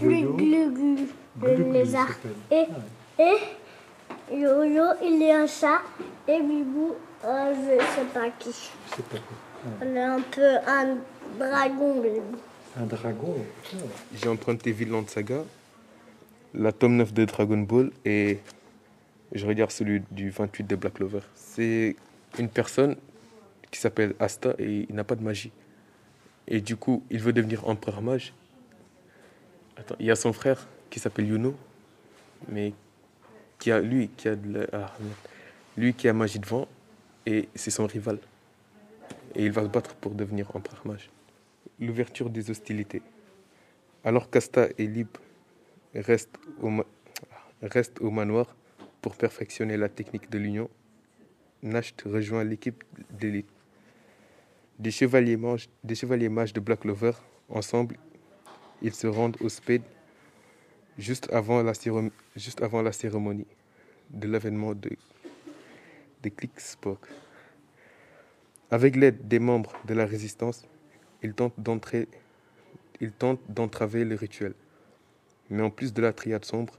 Lui. 0.00 0.22
Glu-Glu, 0.22 1.08
le 1.42 1.72
lézard. 1.72 2.08
il 2.50 2.56
Et, 2.56 2.66
s'appelle. 2.66 3.36
et 4.30 4.36
Yoyo, 4.36 4.84
il 5.02 5.22
est 5.22 5.32
un 5.32 5.46
chat. 5.46 5.80
Et 6.28 6.40
Bibou, 6.40 6.94
euh, 7.24 7.54
je 7.54 7.84
sais 7.84 8.06
pas 8.14 8.30
qui. 8.38 8.50
C'est 8.94 9.04
pas 9.06 9.18
quoi. 9.18 9.36
Ouais. 9.64 9.72
Elle 9.82 9.96
est 9.96 10.02
un 10.02 10.20
peu 10.20 10.56
un 10.66 10.96
dragon, 11.38 12.00
Bibou. 12.00 12.38
Un 12.78 12.86
dragon. 12.86 13.34
J'ai 14.14 14.28
emprunté 14.28 14.70
Vinland 14.72 15.08
Saga, 15.08 15.42
la 16.54 16.72
tome 16.72 16.96
9 16.96 17.12
de 17.12 17.24
Dragon 17.24 17.58
Ball 17.58 17.90
et 18.04 18.38
je 19.32 19.46
regarde 19.46 19.70
celui 19.72 20.02
du 20.10 20.30
28 20.30 20.64
de 20.64 20.76
Black 20.76 20.94
Clover. 20.94 21.20
C'est 21.34 21.96
une 22.38 22.48
personne 22.48 22.96
qui 23.72 23.80
s'appelle 23.80 24.14
Asta 24.20 24.54
et 24.58 24.86
il 24.88 24.94
n'a 24.94 25.04
pas 25.04 25.16
de 25.16 25.22
magie. 25.22 25.50
Et 26.46 26.60
du 26.60 26.76
coup, 26.76 27.02
il 27.10 27.18
veut 27.20 27.32
devenir 27.32 27.68
empereur 27.68 28.02
mage. 28.02 28.32
Attends, 29.76 29.96
il 29.98 30.06
y 30.06 30.10
a 30.10 30.16
son 30.16 30.32
frère 30.32 30.66
qui 30.90 30.98
s'appelle 30.98 31.28
Yuno, 31.28 31.54
mais 32.48 32.72
qui 33.58 33.70
a 33.70 33.80
lui 33.80 34.08
qui 34.16 34.28
a 34.28 34.36
de 34.36 34.58
la- 34.58 34.66
ah, 34.72 34.92
lui 35.76 35.94
qui 35.94 36.08
a 36.08 36.12
magie 36.12 36.38
de 36.38 36.46
vent 36.46 36.66
et 37.26 37.48
c'est 37.54 37.70
son 37.70 37.86
rival. 37.86 38.18
Et 39.34 39.44
il 39.44 39.52
va 39.52 39.62
se 39.62 39.68
battre 39.68 39.94
pour 39.94 40.12
devenir 40.12 40.54
empereur 40.54 40.82
mage. 40.84 41.08
L'ouverture 41.78 42.28
des 42.28 42.50
hostilités. 42.50 43.02
Alors 44.04 44.28
qu'Asta 44.28 44.68
et 44.76 44.86
Lib 44.86 45.08
restent 45.94 46.38
au, 46.60 46.70
au 48.00 48.10
manoir 48.10 48.54
pour 49.00 49.16
perfectionner 49.16 49.76
la 49.76 49.88
technique 49.88 50.30
de 50.30 50.38
l'union, 50.38 50.68
Nasht 51.62 52.02
rejoint 52.06 52.42
l'équipe 52.42 52.82
d'élite. 53.10 53.48
Des 54.78 54.90
chevaliers, 54.90 55.36
mages, 55.36 55.68
des 55.84 55.94
chevaliers 55.94 56.30
mages 56.30 56.54
de 56.54 56.60
Black 56.60 56.80
Clover, 56.80 57.12
ensemble, 57.50 57.96
ils 58.82 58.94
se 58.94 59.06
rendent 59.06 59.36
au 59.40 59.48
Spade 59.50 59.82
juste 61.00 61.32
avant 61.32 61.62
la, 61.62 61.72
juste 62.36 62.62
avant 62.62 62.82
la 62.82 62.92
cérémonie 62.92 63.46
de 64.10 64.28
l'avènement 64.28 64.74
de, 64.74 64.90
de 66.22 66.28
Clicksburg. 66.28 66.98
Avec 68.70 68.94
l'aide 68.96 69.26
des 69.26 69.38
membres 69.38 69.72
de 69.86 69.94
la 69.94 70.06
résistance, 70.06 70.64
il 71.22 71.32
tente 71.34 71.54
d'entrer, 71.58 72.06
il 73.00 73.10
tente 73.12 73.40
d'entraver 73.48 74.04
les 74.04 74.14
rituels. 74.14 74.54
Mais 75.48 75.62
en 75.62 75.70
plus 75.70 75.92
de 75.92 76.00
la 76.02 76.12
triade 76.12 76.44
sombre, 76.44 76.78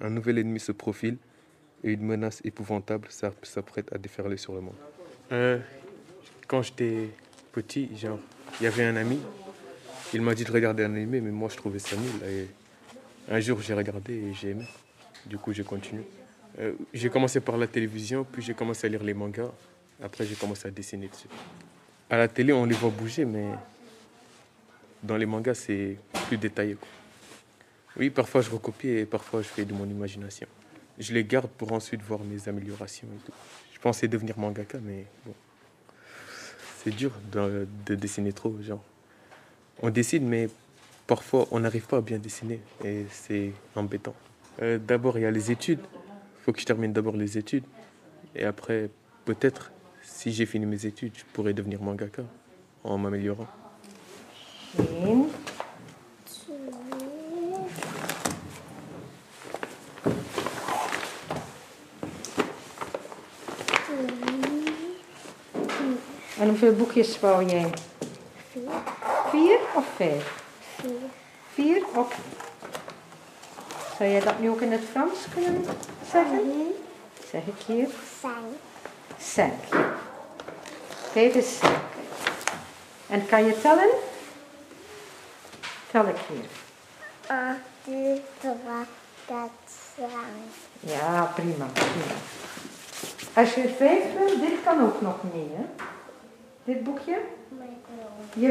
un 0.00 0.10
nouvel 0.10 0.38
ennemi 0.38 0.58
se 0.58 0.72
profile 0.72 1.16
et 1.84 1.92
une 1.92 2.02
menace 2.02 2.40
épouvantable 2.44 3.06
s'a- 3.10 3.32
s'apprête 3.42 3.92
à 3.92 3.98
déferler 3.98 4.36
sur 4.36 4.54
le 4.54 4.60
monde. 4.62 4.74
Euh, 5.30 5.58
quand 6.48 6.62
j'étais 6.62 7.10
petit, 7.52 7.88
il 7.92 8.10
y 8.64 8.66
avait 8.66 8.84
un 8.84 8.96
ami, 8.96 9.20
il 10.14 10.22
m'a 10.22 10.34
dit 10.34 10.44
de 10.44 10.50
regarder 10.50 10.84
un 10.84 10.94
animé, 10.94 11.20
mais 11.20 11.30
moi 11.30 11.48
je 11.50 11.56
trouvais 11.56 11.78
ça 11.78 11.96
nul. 11.96 12.48
Un 13.30 13.40
jour 13.40 13.60
j'ai 13.60 13.74
regardé 13.74 14.14
et 14.14 14.34
j'ai 14.34 14.50
aimé. 14.50 14.64
Du 15.26 15.38
coup 15.38 15.52
j'ai 15.52 15.64
continué. 15.64 16.04
Euh, 16.58 16.74
j'ai 16.92 17.10
commencé 17.10 17.40
par 17.40 17.56
la 17.56 17.66
télévision, 17.66 18.24
puis 18.24 18.42
j'ai 18.42 18.54
commencé 18.54 18.86
à 18.86 18.90
lire 18.90 19.02
les 19.02 19.14
mangas. 19.14 19.50
Après 20.02 20.24
j'ai 20.24 20.34
commencé 20.34 20.68
à 20.68 20.70
dessiner 20.70 21.08
dessus. 21.08 21.28
À 22.10 22.16
la 22.16 22.28
télé 22.28 22.52
on 22.52 22.64
les 22.64 22.74
voit 22.74 22.90
bouger, 22.90 23.24
mais 23.24 23.50
dans 25.02 25.16
les 25.16 25.26
mangas 25.26 25.54
c'est 25.54 25.96
plus 26.26 26.38
détaillé. 26.38 26.76
Oui, 27.96 28.10
parfois 28.10 28.40
je 28.40 28.50
recopie 28.50 28.88
et 28.88 29.06
parfois 29.06 29.42
je 29.42 29.48
fais 29.48 29.64
de 29.64 29.74
mon 29.74 29.86
imagination. 29.86 30.46
Je 30.98 31.12
les 31.12 31.24
garde 31.24 31.50
pour 31.50 31.72
ensuite 31.72 32.02
voir 32.02 32.20
mes 32.20 32.48
améliorations 32.48 33.08
et 33.08 33.26
tout. 33.26 33.32
Je 33.72 33.78
pensais 33.78 34.08
devenir 34.08 34.38
mangaka, 34.38 34.78
mais 34.82 35.04
bon. 35.24 35.34
C'est 36.82 36.90
dur 36.90 37.12
de, 37.32 37.66
de 37.86 37.94
dessiner 37.94 38.32
trop, 38.32 38.56
genre. 38.62 38.82
On 39.80 39.90
dessine, 39.90 40.28
mais 40.28 40.48
parfois 41.08 41.48
on 41.50 41.58
n'arrive 41.58 41.86
pas 41.86 41.96
à 41.96 42.00
bien 42.00 42.18
dessiner 42.18 42.60
et 42.84 43.06
c'est 43.10 43.50
embêtant. 43.74 44.14
Euh, 44.62 44.78
d'abord, 44.78 45.18
il 45.18 45.22
y 45.22 45.26
a 45.26 45.30
les 45.32 45.50
études. 45.50 45.80
Il 45.80 46.44
faut 46.44 46.52
que 46.52 46.60
je 46.60 46.66
termine 46.66 46.92
d'abord 46.92 47.16
les 47.16 47.36
études. 47.36 47.64
Et 48.36 48.44
après, 48.44 48.90
peut-être, 49.24 49.72
si 50.02 50.32
j'ai 50.32 50.46
fini 50.46 50.66
mes 50.66 50.86
études, 50.86 51.12
je 51.16 51.24
pourrais 51.32 51.54
devenir 51.54 51.82
mangaka 51.82 52.22
en 52.84 52.98
m'améliorant. 52.98 53.48
En 66.40 66.48
hoeveel 66.48 66.74
boekjes 66.74 67.20
wou 67.20 67.44
jij? 67.44 67.70
Vier. 68.52 68.70
Vier 69.30 69.58
of 69.74 69.86
vijf? 69.96 70.47
Zou 73.96 74.10
jij 74.10 74.20
dat 74.20 74.38
nu 74.38 74.50
ook 74.50 74.60
in 74.60 74.72
het 74.72 74.84
Frans 74.90 75.18
kunnen 75.34 75.64
zeggen? 76.10 76.74
Zeg 77.30 77.42
ik 77.46 77.62
hier. 77.66 77.88
Cinq. 78.20 78.56
Cinq. 79.20 79.76
Vijf 81.12 81.34
is 81.34 81.58
cinq. 81.58 81.82
En 83.06 83.26
kan 83.26 83.44
je 83.44 83.60
tellen? 83.60 83.90
Tel 85.90 86.06
ik 86.06 86.16
hier. 86.28 86.44
Trois, 88.38 88.86
quatre, 89.26 89.50
cinq. 89.96 90.10
Ja, 90.80 91.32
prima, 91.34 91.66
prima. 91.72 92.14
Als 93.34 93.54
je 93.54 93.74
vijf 93.76 94.02
wil, 94.18 94.40
dit 94.40 94.62
kan 94.64 94.82
ook 94.82 95.00
nog 95.00 95.16
mee, 95.32 95.50
hè? 95.56 95.64
Dit 96.64 96.84
boekje? 96.84 97.20
Je. 98.36 98.48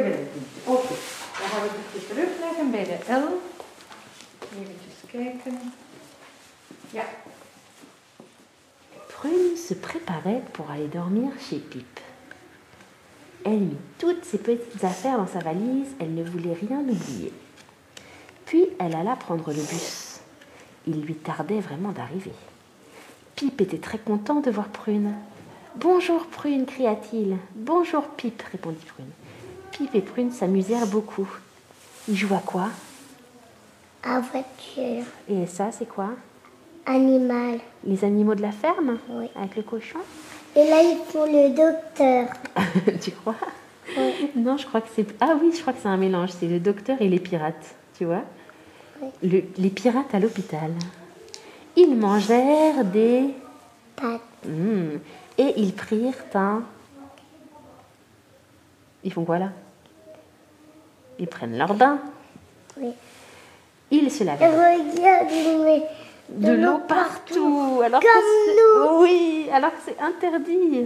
Prune 9.10 9.58
se 9.58 9.74
préparait 9.74 10.42
pour 10.54 10.70
aller 10.70 10.88
dormir 10.88 11.32
chez 11.40 11.58
Pip. 11.58 12.00
Elle 13.44 13.60
mit 13.60 13.78
toutes 13.98 14.26
ses 14.26 14.38
petites 14.38 14.84
affaires 14.84 15.18
dans 15.18 15.28
sa 15.28 15.40
valise, 15.40 15.88
elle 16.00 16.14
ne 16.14 16.24
voulait 16.24 16.54
rien 16.54 16.80
oublier. 16.80 17.34
Puis 18.46 18.68
elle 18.80 18.96
alla 18.96 19.16
prendre 19.16 19.48
le 19.48 19.62
bus. 19.62 20.20
Il 20.86 21.02
lui 21.02 21.16
tardait 21.16 21.60
vraiment 21.60 21.92
d'arriver. 21.92 22.34
Pip 23.36 23.60
était 23.62 23.78
très 23.78 23.98
content 23.98 24.42
de 24.42 24.52
voir 24.52 24.68
Prune. 24.70 25.14
Bonjour 25.80 26.26
Prune, 26.26 26.66
cria-t-il. 26.66 27.38
Bonjour 27.56 28.04
Pip, 28.04 28.42
répondit 28.52 28.84
Prune. 28.86 29.06
Pip 29.72 29.94
et 29.94 30.02
Prune 30.02 30.32
s'amusèrent 30.32 30.88
beaucoup. 30.88 31.28
Ils 32.08 32.16
jouent 32.16 32.34
à 32.36 32.42
quoi? 32.46 32.70
À 34.04 34.20
voiture. 34.20 35.04
Et 35.30 35.46
ça, 35.46 35.72
c'est 35.72 35.88
quoi? 35.88 36.10
Animal. 36.86 37.60
Les 37.84 38.04
animaux 38.04 38.34
de 38.36 38.42
la 38.42 38.52
ferme? 38.52 38.98
Oui. 39.10 39.28
Avec 39.36 39.56
le 39.58 39.64
cochon? 39.64 40.00
Et 40.56 40.68
là, 40.70 40.82
ils 40.82 40.98
font 41.12 41.26
le 41.26 41.50
docteur. 41.50 42.30
tu 43.02 43.12
crois? 43.12 43.36
Non, 44.36 44.58
je 44.58 44.66
crois 44.66 44.82
que 44.82 44.88
c'est. 44.96 45.06
Ah 45.22 45.36
oui, 45.42 45.52
je 45.56 45.62
crois 45.62 45.74
que 45.74 45.80
c'est 45.82 45.88
un 45.90 45.98
mélange. 45.98 46.30
C'est 46.40 46.48
le 46.48 46.60
docteur 46.60 46.98
et 47.02 47.08
les 47.10 47.20
pirates, 47.20 47.76
tu 47.98 48.06
vois? 48.06 48.24
Le- 49.22 49.44
Les 49.58 49.70
pirates 49.70 50.14
à 50.16 50.20
l'hôpital. 50.20 50.72
Ils 51.76 51.96
mangèrent 51.96 52.84
des. 52.86 53.26
Pâtes. 53.96 54.22
Hmm. 54.48 54.98
Et 55.38 55.54
ils 55.58 55.74
prirent 55.74 56.14
un. 56.34 56.64
Ils 59.04 59.14
font 59.14 59.24
quoi 59.24 59.40
là? 59.40 59.50
Ils 61.20 61.28
prennent 61.28 61.58
leur 61.58 61.74
bain. 61.74 62.00
Oui. 62.80 62.92
Ils 63.92 64.12
se 64.12 64.24
lavent. 64.24 64.42
Et 64.42 64.48
regarde, 64.48 65.64
met 65.64 65.84
De 66.30 66.52
l'eau 66.52 66.80
partout. 66.88 67.82
Alors 67.84 68.02
que 68.02 68.06
Comme 68.06 68.24
c'est- 68.46 69.02
Oui, 69.02 69.50
alors 69.54 69.72
que 69.72 69.78
c'est 69.86 70.00
interdit. 70.00 70.86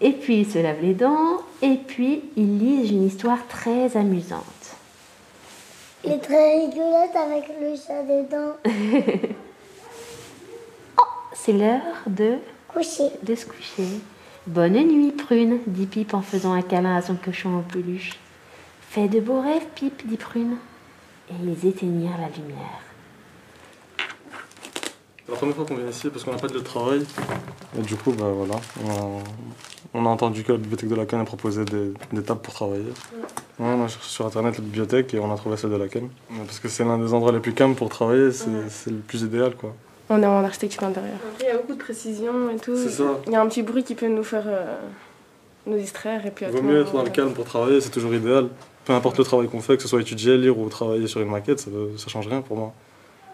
Et 0.00 0.12
puis 0.12 0.40
ils 0.40 0.50
se 0.50 0.58
lavent 0.58 0.80
les 0.82 0.94
dents 0.94 1.38
et 1.62 1.74
puis 1.76 2.22
ils 2.36 2.58
lisent 2.58 2.90
une 2.90 3.06
histoire 3.06 3.46
très 3.48 3.96
amusante. 3.96 4.44
Il 6.04 6.12
est 6.12 6.18
très 6.18 6.60
rigolote 6.60 7.16
avec 7.16 7.48
le 7.60 7.74
chat 7.76 8.02
dedans. 8.04 8.54
C'est 11.34 11.52
l'heure 11.52 11.80
de 12.06 12.38
coucher. 12.68 13.10
De 13.22 13.34
se 13.34 13.46
coucher. 13.46 13.88
Bonne 14.46 14.74
nuit, 14.74 15.12
Prune, 15.12 15.58
dit 15.66 15.86
Pip 15.86 16.14
en 16.14 16.22
faisant 16.22 16.52
un 16.52 16.62
câlin 16.62 16.96
à 16.96 17.02
son 17.02 17.16
cochon 17.16 17.58
en 17.58 17.62
peluche. 17.62 18.18
Fais 18.80 19.08
de 19.08 19.20
beaux 19.20 19.40
rêves, 19.40 19.66
Pip, 19.74 20.06
dit 20.06 20.16
Prune. 20.16 20.56
Et 21.30 21.34
ils 21.42 21.68
éteignirent 21.68 22.18
la 22.18 22.28
lumière. 22.28 22.80
C'est 25.26 25.32
la 25.32 25.36
première 25.36 25.56
fois 25.56 25.66
qu'on 25.66 25.76
vient 25.76 25.88
ici 25.88 26.08
parce 26.08 26.24
qu'on 26.24 26.32
n'a 26.32 26.38
pas 26.38 26.48
de 26.48 26.54
lieu 26.54 26.60
de 26.60 26.64
travail. 26.64 27.04
Et 27.78 27.82
du 27.82 27.96
coup, 27.96 28.12
bah 28.12 28.30
voilà, 28.34 28.54
on, 28.82 29.20
on 29.92 30.06
a 30.06 30.08
entendu 30.08 30.42
que 30.42 30.52
la 30.52 30.58
bibliothèque 30.58 30.88
de 30.88 30.94
la 30.94 31.04
Cannes 31.04 31.26
proposait 31.26 31.66
des, 31.66 31.92
des 32.12 32.22
tables 32.22 32.40
pour 32.40 32.54
travailler. 32.54 32.92
Ouais, 33.58 33.66
on 33.66 33.84
a 33.84 33.88
cherché 33.88 34.08
sur 34.08 34.24
internet 34.24 34.56
la 34.56 34.64
bibliothèque 34.64 35.12
et 35.12 35.18
on 35.18 35.30
a 35.30 35.36
trouvé 35.36 35.58
celle 35.58 35.70
de 35.70 35.76
la 35.76 35.88
Cannes. 35.88 36.08
Parce 36.46 36.60
que 36.60 36.68
c'est 36.68 36.84
l'un 36.84 36.96
des 36.96 37.12
endroits 37.12 37.32
les 37.32 37.40
plus 37.40 37.52
calmes 37.52 37.74
pour 37.74 37.90
travailler, 37.90 38.32
c'est 38.32 38.70
c'est 38.70 38.90
le 38.90 39.00
plus 39.00 39.20
idéal 39.20 39.54
quoi. 39.54 39.74
On 40.10 40.22
est 40.22 40.26
en 40.26 40.42
architecture 40.44 40.84
intérieure. 40.84 41.18
Après, 41.34 41.44
il 41.44 41.48
y 41.48 41.50
a 41.54 41.58
beaucoup 41.58 41.74
de 41.74 41.78
précision 41.78 42.50
et 42.50 42.56
tout. 42.56 42.76
C'est 42.76 42.88
ça. 42.90 43.18
Il 43.26 43.32
y 43.32 43.36
a 43.36 43.40
un 43.42 43.46
petit 43.48 43.62
bruit 43.62 43.84
qui 43.84 43.94
peut 43.94 44.08
nous 44.08 44.24
faire 44.24 44.44
euh, 44.46 44.76
nous 45.66 45.76
distraire. 45.76 46.24
Et 46.26 46.30
puis 46.30 46.46
Il 46.48 46.52
vaut 46.52 46.62
mieux 46.62 46.80
être 46.82 46.92
dans 46.92 47.00
on- 47.00 47.04
le 47.04 47.10
calme 47.10 47.32
pour 47.32 47.44
travailler, 47.44 47.80
c'est 47.80 47.90
toujours 47.90 48.14
idéal. 48.14 48.48
Peu 48.84 48.94
importe 48.94 49.18
le 49.18 49.24
travail 49.24 49.48
qu'on 49.48 49.60
fait, 49.60 49.76
que 49.76 49.82
ce 49.82 49.88
soit 49.88 50.00
étudier, 50.00 50.38
lire 50.38 50.58
ou 50.58 50.66
travailler 50.70 51.06
sur 51.06 51.20
une 51.20 51.28
maquette, 51.30 51.60
ça, 51.60 51.70
ça 51.98 52.08
change 52.08 52.26
rien 52.26 52.40
pour 52.40 52.56
moi. 52.56 52.72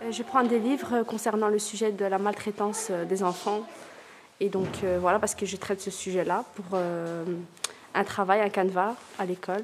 Euh, 0.02 0.10
Je 0.10 0.22
prends 0.24 0.42
des 0.42 0.58
livres 0.58 1.04
concernant 1.06 1.48
le 1.48 1.60
sujet 1.60 1.92
de 1.92 2.04
la 2.04 2.18
maltraitance 2.18 2.88
euh, 2.90 3.04
des 3.04 3.22
enfants. 3.22 3.60
Et 4.40 4.48
donc 4.48 4.66
euh, 4.82 4.98
voilà, 5.00 5.20
parce 5.20 5.36
que 5.36 5.46
je 5.46 5.56
traite 5.56 5.80
ce 5.80 5.92
sujet-là 5.92 6.42
pour 6.56 6.64
euh, 6.74 7.22
un 7.94 8.02
travail, 8.04 8.40
un 8.40 8.48
canevas 8.48 8.94
à 9.20 9.26
l'école. 9.26 9.62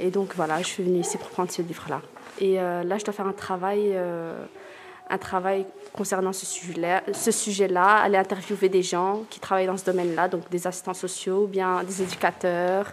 Et 0.00 0.10
donc 0.10 0.32
voilà, 0.34 0.58
je 0.58 0.66
suis 0.66 0.82
venue 0.82 0.98
ici 0.98 1.18
pour 1.18 1.28
prendre 1.28 1.52
ce 1.52 1.62
livre-là. 1.62 2.00
Et 2.40 2.58
euh, 2.60 2.82
là, 2.82 2.98
je 2.98 3.04
dois 3.04 3.14
faire 3.14 3.26
un 3.28 3.32
travail, 3.32 3.92
euh, 3.94 4.34
un 5.10 5.18
travail 5.18 5.66
concernant 5.92 6.32
ce 6.32 6.46
sujet-là, 7.30 7.96
aller 7.96 8.16
interviewer 8.16 8.68
des 8.68 8.82
gens 8.82 9.24
qui 9.30 9.40
travaillent 9.40 9.66
dans 9.66 9.76
ce 9.76 9.84
domaine-là, 9.84 10.28
donc 10.28 10.48
des 10.50 10.66
assistants 10.66 10.94
sociaux, 10.94 11.46
bien 11.46 11.82
des 11.82 12.02
éducateurs 12.02 12.92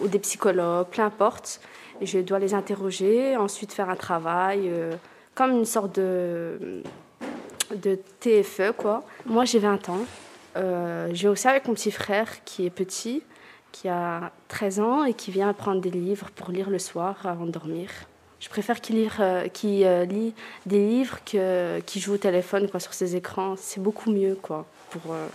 ou 0.00 0.08
des 0.08 0.18
psychologues, 0.18 0.88
peu 0.90 1.02
importe. 1.02 1.60
Je 2.02 2.18
dois 2.18 2.38
les 2.38 2.54
interroger, 2.54 3.36
ensuite 3.36 3.72
faire 3.72 3.88
un 3.88 3.96
travail, 3.96 4.62
euh, 4.66 4.94
comme 5.34 5.52
une 5.52 5.64
sorte 5.64 5.94
de, 5.94 6.82
de 7.74 7.98
TFE, 8.20 8.72
quoi. 8.76 9.04
Moi, 9.26 9.44
j'ai 9.44 9.60
20 9.60 9.88
ans. 9.88 10.00
Euh, 10.56 11.10
je 11.12 11.22
vais 11.22 11.28
aussi 11.28 11.48
avec 11.48 11.66
mon 11.66 11.74
petit 11.74 11.90
frère 11.90 12.44
qui 12.44 12.66
est 12.66 12.70
petit, 12.70 13.22
qui 13.72 13.88
a 13.88 14.32
13 14.48 14.80
ans 14.80 15.04
et 15.04 15.14
qui 15.14 15.30
vient 15.30 15.52
prendre 15.52 15.80
des 15.80 15.90
livres 15.90 16.30
pour 16.34 16.50
lire 16.50 16.70
le 16.70 16.78
soir 16.78 17.16
avant 17.24 17.46
de 17.46 17.50
dormir. 17.50 17.90
Je 18.44 18.50
préfère 18.50 18.76
euh, 19.20 19.48
qu'il, 19.48 19.84
euh, 19.84 20.04
lit 20.04 20.34
des 20.66 20.86
livres 20.86 21.18
que, 21.24 21.80
qu'il 21.80 22.02
joue 22.02 22.12
au 22.12 22.18
téléphone 22.18 22.68
quoi, 22.68 22.78
sur 22.78 22.92
ses 22.92 23.16
écrans. 23.16 23.54
C'est 23.56 23.80
beaucoup 23.80 24.12
mieux 24.12 24.34
quoi, 24.34 24.66
pour 24.90 25.14
euh, 25.14 25.28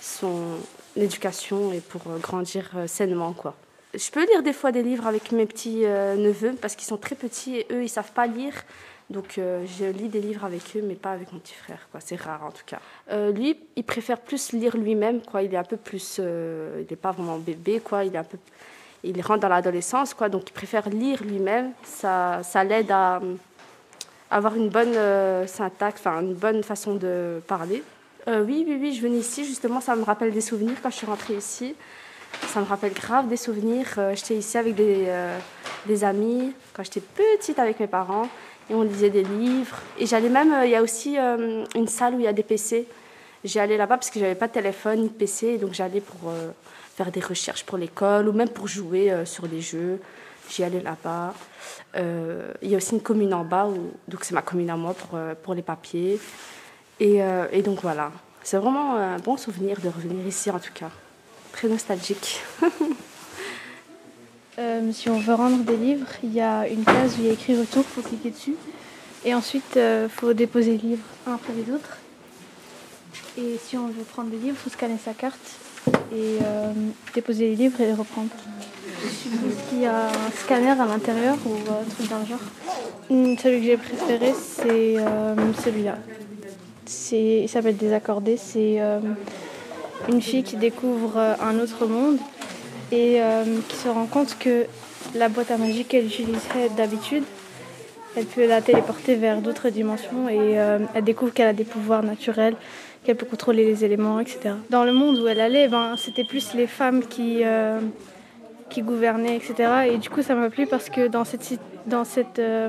son 0.00 0.56
éducation 0.96 1.74
et 1.74 1.80
pour 1.80 2.00
euh, 2.08 2.16
grandir 2.16 2.70
sainement. 2.86 3.34
Quoi. 3.34 3.54
Je 3.92 4.10
peux 4.10 4.26
lire 4.26 4.42
des 4.42 4.54
fois 4.54 4.72
des 4.72 4.82
livres 4.82 5.06
avec 5.06 5.30
mes 5.32 5.44
petits 5.44 5.80
neveux 5.80 6.54
parce 6.58 6.74
qu'ils 6.74 6.86
sont 6.86 6.96
très 6.96 7.16
petits 7.16 7.56
et 7.56 7.66
eux, 7.70 7.82
ils 7.82 7.90
savent 7.90 8.12
pas 8.12 8.26
lire. 8.26 8.54
Donc 9.10 9.34
je 9.36 9.84
lis 9.84 10.08
des 10.08 10.20
livres 10.20 10.44
avec 10.44 10.62
eux, 10.76 10.82
mais 10.82 10.94
pas 10.94 11.12
avec 11.12 11.32
mon 11.32 11.38
petit 11.38 11.54
frère. 11.54 11.86
Quoi. 11.90 12.00
C'est 12.00 12.16
rare 12.16 12.44
en 12.44 12.50
tout 12.50 12.64
cas. 12.66 12.80
Lui, 13.30 13.58
il 13.76 13.84
préfère 13.84 14.20
plus 14.20 14.52
lire 14.52 14.76
lui-même. 14.76 15.20
Quoi. 15.22 15.42
Il 15.42 15.52
est 15.52 15.58
un 15.58 15.64
peu 15.64 15.78
plus... 15.78 16.18
il 16.18 16.86
n'est 16.88 16.96
pas 16.96 17.12
vraiment 17.12 17.38
bébé. 17.38 17.80
Quoi. 17.80 18.04
Il, 18.04 18.14
est 18.14 18.18
un 18.18 18.24
peu, 18.24 18.36
il 19.04 19.20
rentre 19.22 19.40
dans 19.40 19.48
l'adolescence, 19.48 20.14
quoi, 20.14 20.28
donc 20.28 20.44
il 20.48 20.52
préfère 20.52 20.88
lire 20.88 21.22
lui-même. 21.22 21.72
Ça, 21.84 22.40
ça 22.42 22.64
l'aide 22.64 22.90
à 22.90 23.16
euh, 23.16 23.34
avoir 24.30 24.56
une 24.56 24.68
bonne 24.68 24.94
euh, 24.96 25.46
syntaxe, 25.46 26.00
enfin 26.00 26.20
une 26.20 26.34
bonne 26.34 26.62
façon 26.62 26.94
de 26.94 27.40
parler. 27.46 27.82
Euh, 28.26 28.44
oui, 28.44 28.64
oui, 28.66 28.76
oui, 28.80 28.94
je 28.94 29.00
venais 29.00 29.18
ici, 29.18 29.44
justement, 29.44 29.80
ça 29.80 29.94
me 29.94 30.02
rappelle 30.02 30.32
des 30.32 30.40
souvenirs 30.40 30.76
quand 30.82 30.90
je 30.90 30.96
suis 30.96 31.06
rentrée 31.06 31.34
ici. 31.34 31.74
Ça 32.48 32.60
me 32.60 32.66
rappelle 32.66 32.92
grave 32.92 33.28
des 33.28 33.36
souvenirs. 33.36 33.86
J'étais 34.14 34.34
ici 34.34 34.58
avec 34.58 34.74
des, 34.74 35.06
des 35.86 36.04
amis, 36.04 36.52
quand 36.74 36.82
j'étais 36.82 37.00
petite 37.00 37.58
avec 37.58 37.80
mes 37.80 37.86
parents, 37.86 38.28
et 38.68 38.74
on 38.74 38.82
lisait 38.82 39.08
des 39.08 39.22
livres. 39.24 39.78
Et 39.98 40.04
j'allais 40.04 40.28
même, 40.28 40.54
il 40.64 40.70
y 40.70 40.74
a 40.74 40.82
aussi 40.82 41.16
une 41.16 41.88
salle 41.88 42.14
où 42.14 42.18
il 42.18 42.24
y 42.24 42.28
a 42.28 42.34
des 42.34 42.42
PC. 42.42 42.86
J'y 43.44 43.58
allais 43.58 43.78
là-bas 43.78 43.96
parce 43.96 44.10
que 44.10 44.20
j'avais 44.20 44.34
pas 44.34 44.46
de 44.46 44.52
téléphone 44.52 45.00
ni 45.00 45.08
de 45.08 45.14
PC, 45.14 45.56
donc 45.56 45.72
j'allais 45.72 46.02
pour 46.02 46.30
faire 46.98 47.12
des 47.12 47.20
recherches 47.20 47.64
pour 47.64 47.78
l'école 47.78 48.28
ou 48.28 48.32
même 48.32 48.48
pour 48.48 48.66
jouer 48.66 49.12
euh, 49.12 49.24
sur 49.24 49.46
des 49.46 49.60
jeux. 49.60 50.00
J'y 50.50 50.64
allais 50.64 50.80
là-bas. 50.80 51.32
Euh, 51.94 52.52
il 52.60 52.70
y 52.70 52.74
a 52.74 52.78
aussi 52.78 52.94
une 52.94 53.00
commune 53.00 53.32
en 53.34 53.44
bas, 53.44 53.66
où, 53.66 53.92
donc 54.08 54.24
c'est 54.24 54.34
ma 54.34 54.42
commune 54.42 54.70
à 54.70 54.76
moi 54.76 54.94
pour, 54.94 55.10
euh, 55.14 55.34
pour 55.40 55.54
les 55.54 55.62
papiers. 55.62 56.18
Et, 56.98 57.20
et 57.52 57.62
donc 57.62 57.80
voilà, 57.82 58.10
c'est 58.42 58.56
vraiment 58.56 58.96
un 58.96 59.18
bon 59.18 59.36
souvenir 59.36 59.80
de 59.80 59.88
revenir 59.88 60.26
ici 60.26 60.50
en 60.50 60.58
tout 60.58 60.72
cas. 60.74 60.90
Très 61.52 61.68
nostalgique. 61.68 62.40
Si 64.92 65.08
on 65.08 65.20
veut 65.20 65.34
rendre 65.34 65.62
des 65.62 65.76
livres, 65.76 66.08
il 66.24 66.34
y 66.34 66.40
a 66.40 66.66
une 66.66 66.82
case 66.82 67.14
où 67.16 67.20
il 67.20 67.26
y 67.26 67.30
a 67.30 67.32
écrit 67.32 67.56
retour, 67.56 67.84
il 67.88 67.94
faut 67.94 68.08
cliquer 68.08 68.30
dessus. 68.30 68.56
Et 69.24 69.32
ensuite, 69.32 69.76
il 69.76 70.08
faut 70.08 70.32
déposer 70.32 70.72
les 70.72 70.78
livres 70.78 71.04
un 71.28 71.34
après 71.34 71.52
les 71.52 71.72
autres. 71.72 71.98
Et 73.36 73.56
si 73.64 73.76
on 73.76 73.86
veut 73.86 74.02
prendre 74.02 74.30
des 74.30 74.36
livres, 74.36 74.56
il 74.58 74.62
faut 74.64 74.70
scanner 74.70 74.98
sa 74.98 75.14
carte 75.14 75.38
et 76.12 76.38
euh, 76.42 76.72
déposer 77.14 77.50
les 77.50 77.56
livres 77.56 77.80
et 77.80 77.86
les 77.86 77.92
reprendre. 77.92 78.28
Est-ce 79.04 79.68
qu'il 79.68 79.80
y 79.82 79.86
a 79.86 80.06
un 80.06 80.30
scanner 80.34 80.70
à 80.70 80.86
l'intérieur 80.86 81.36
ou 81.46 81.52
un 81.52 81.88
truc 81.88 82.08
dans 82.08 82.18
le 82.18 82.26
genre? 82.26 82.38
Hmm, 83.10 83.36
Celui 83.40 83.60
que 83.60 83.66
j'ai 83.66 83.76
préféré, 83.76 84.32
c'est 84.34 84.98
euh, 84.98 85.34
celui-là. 85.64 85.98
Il 87.12 87.48
s'appelle 87.48 87.76
Désaccordé. 87.76 88.36
C'est 88.36 88.76
euh, 88.80 88.98
une 90.08 90.22
fille 90.22 90.42
qui 90.42 90.56
découvre 90.56 91.18
un 91.18 91.58
autre 91.58 91.86
monde 91.86 92.18
et 92.90 93.20
qui 93.68 93.76
se 93.76 93.88
rend 93.88 94.06
compte 94.06 94.38
que 94.38 94.64
la 95.14 95.28
boîte 95.28 95.50
à 95.50 95.58
magique 95.58 95.88
qu'elle 95.88 96.06
utiliserait 96.06 96.70
d'habitude, 96.74 97.24
elle 98.16 98.24
peut 98.24 98.46
la 98.46 98.62
téléporter 98.62 99.16
vers 99.16 99.42
d'autres 99.42 99.68
dimensions 99.68 100.28
et 100.30 100.52
elle 100.94 101.04
découvre 101.04 101.34
qu'elle 101.34 101.48
a 101.48 101.52
des 101.52 101.64
pouvoirs 101.64 102.02
naturels, 102.02 102.54
qu'elle 103.08 103.16
peut 103.16 103.24
contrôler 103.24 103.64
les 103.64 103.86
éléments, 103.86 104.20
etc. 104.20 104.50
Dans 104.68 104.84
le 104.84 104.92
monde 104.92 105.18
où 105.18 105.26
elle 105.28 105.40
allait, 105.40 105.66
ben, 105.66 105.94
c'était 105.96 106.24
plus 106.24 106.52
les 106.52 106.66
femmes 106.66 107.02
qui, 107.06 107.38
euh, 107.42 107.80
qui 108.68 108.82
gouvernaient, 108.82 109.34
etc. 109.34 109.54
Et 109.90 109.96
du 109.96 110.10
coup, 110.10 110.20
ça 110.20 110.34
m'a 110.34 110.50
plu 110.50 110.66
parce 110.66 110.90
que 110.90 111.08
dans 111.08 111.24
cette... 111.24 111.58
Dans 111.86 112.04
cette 112.04 112.38
euh, 112.38 112.68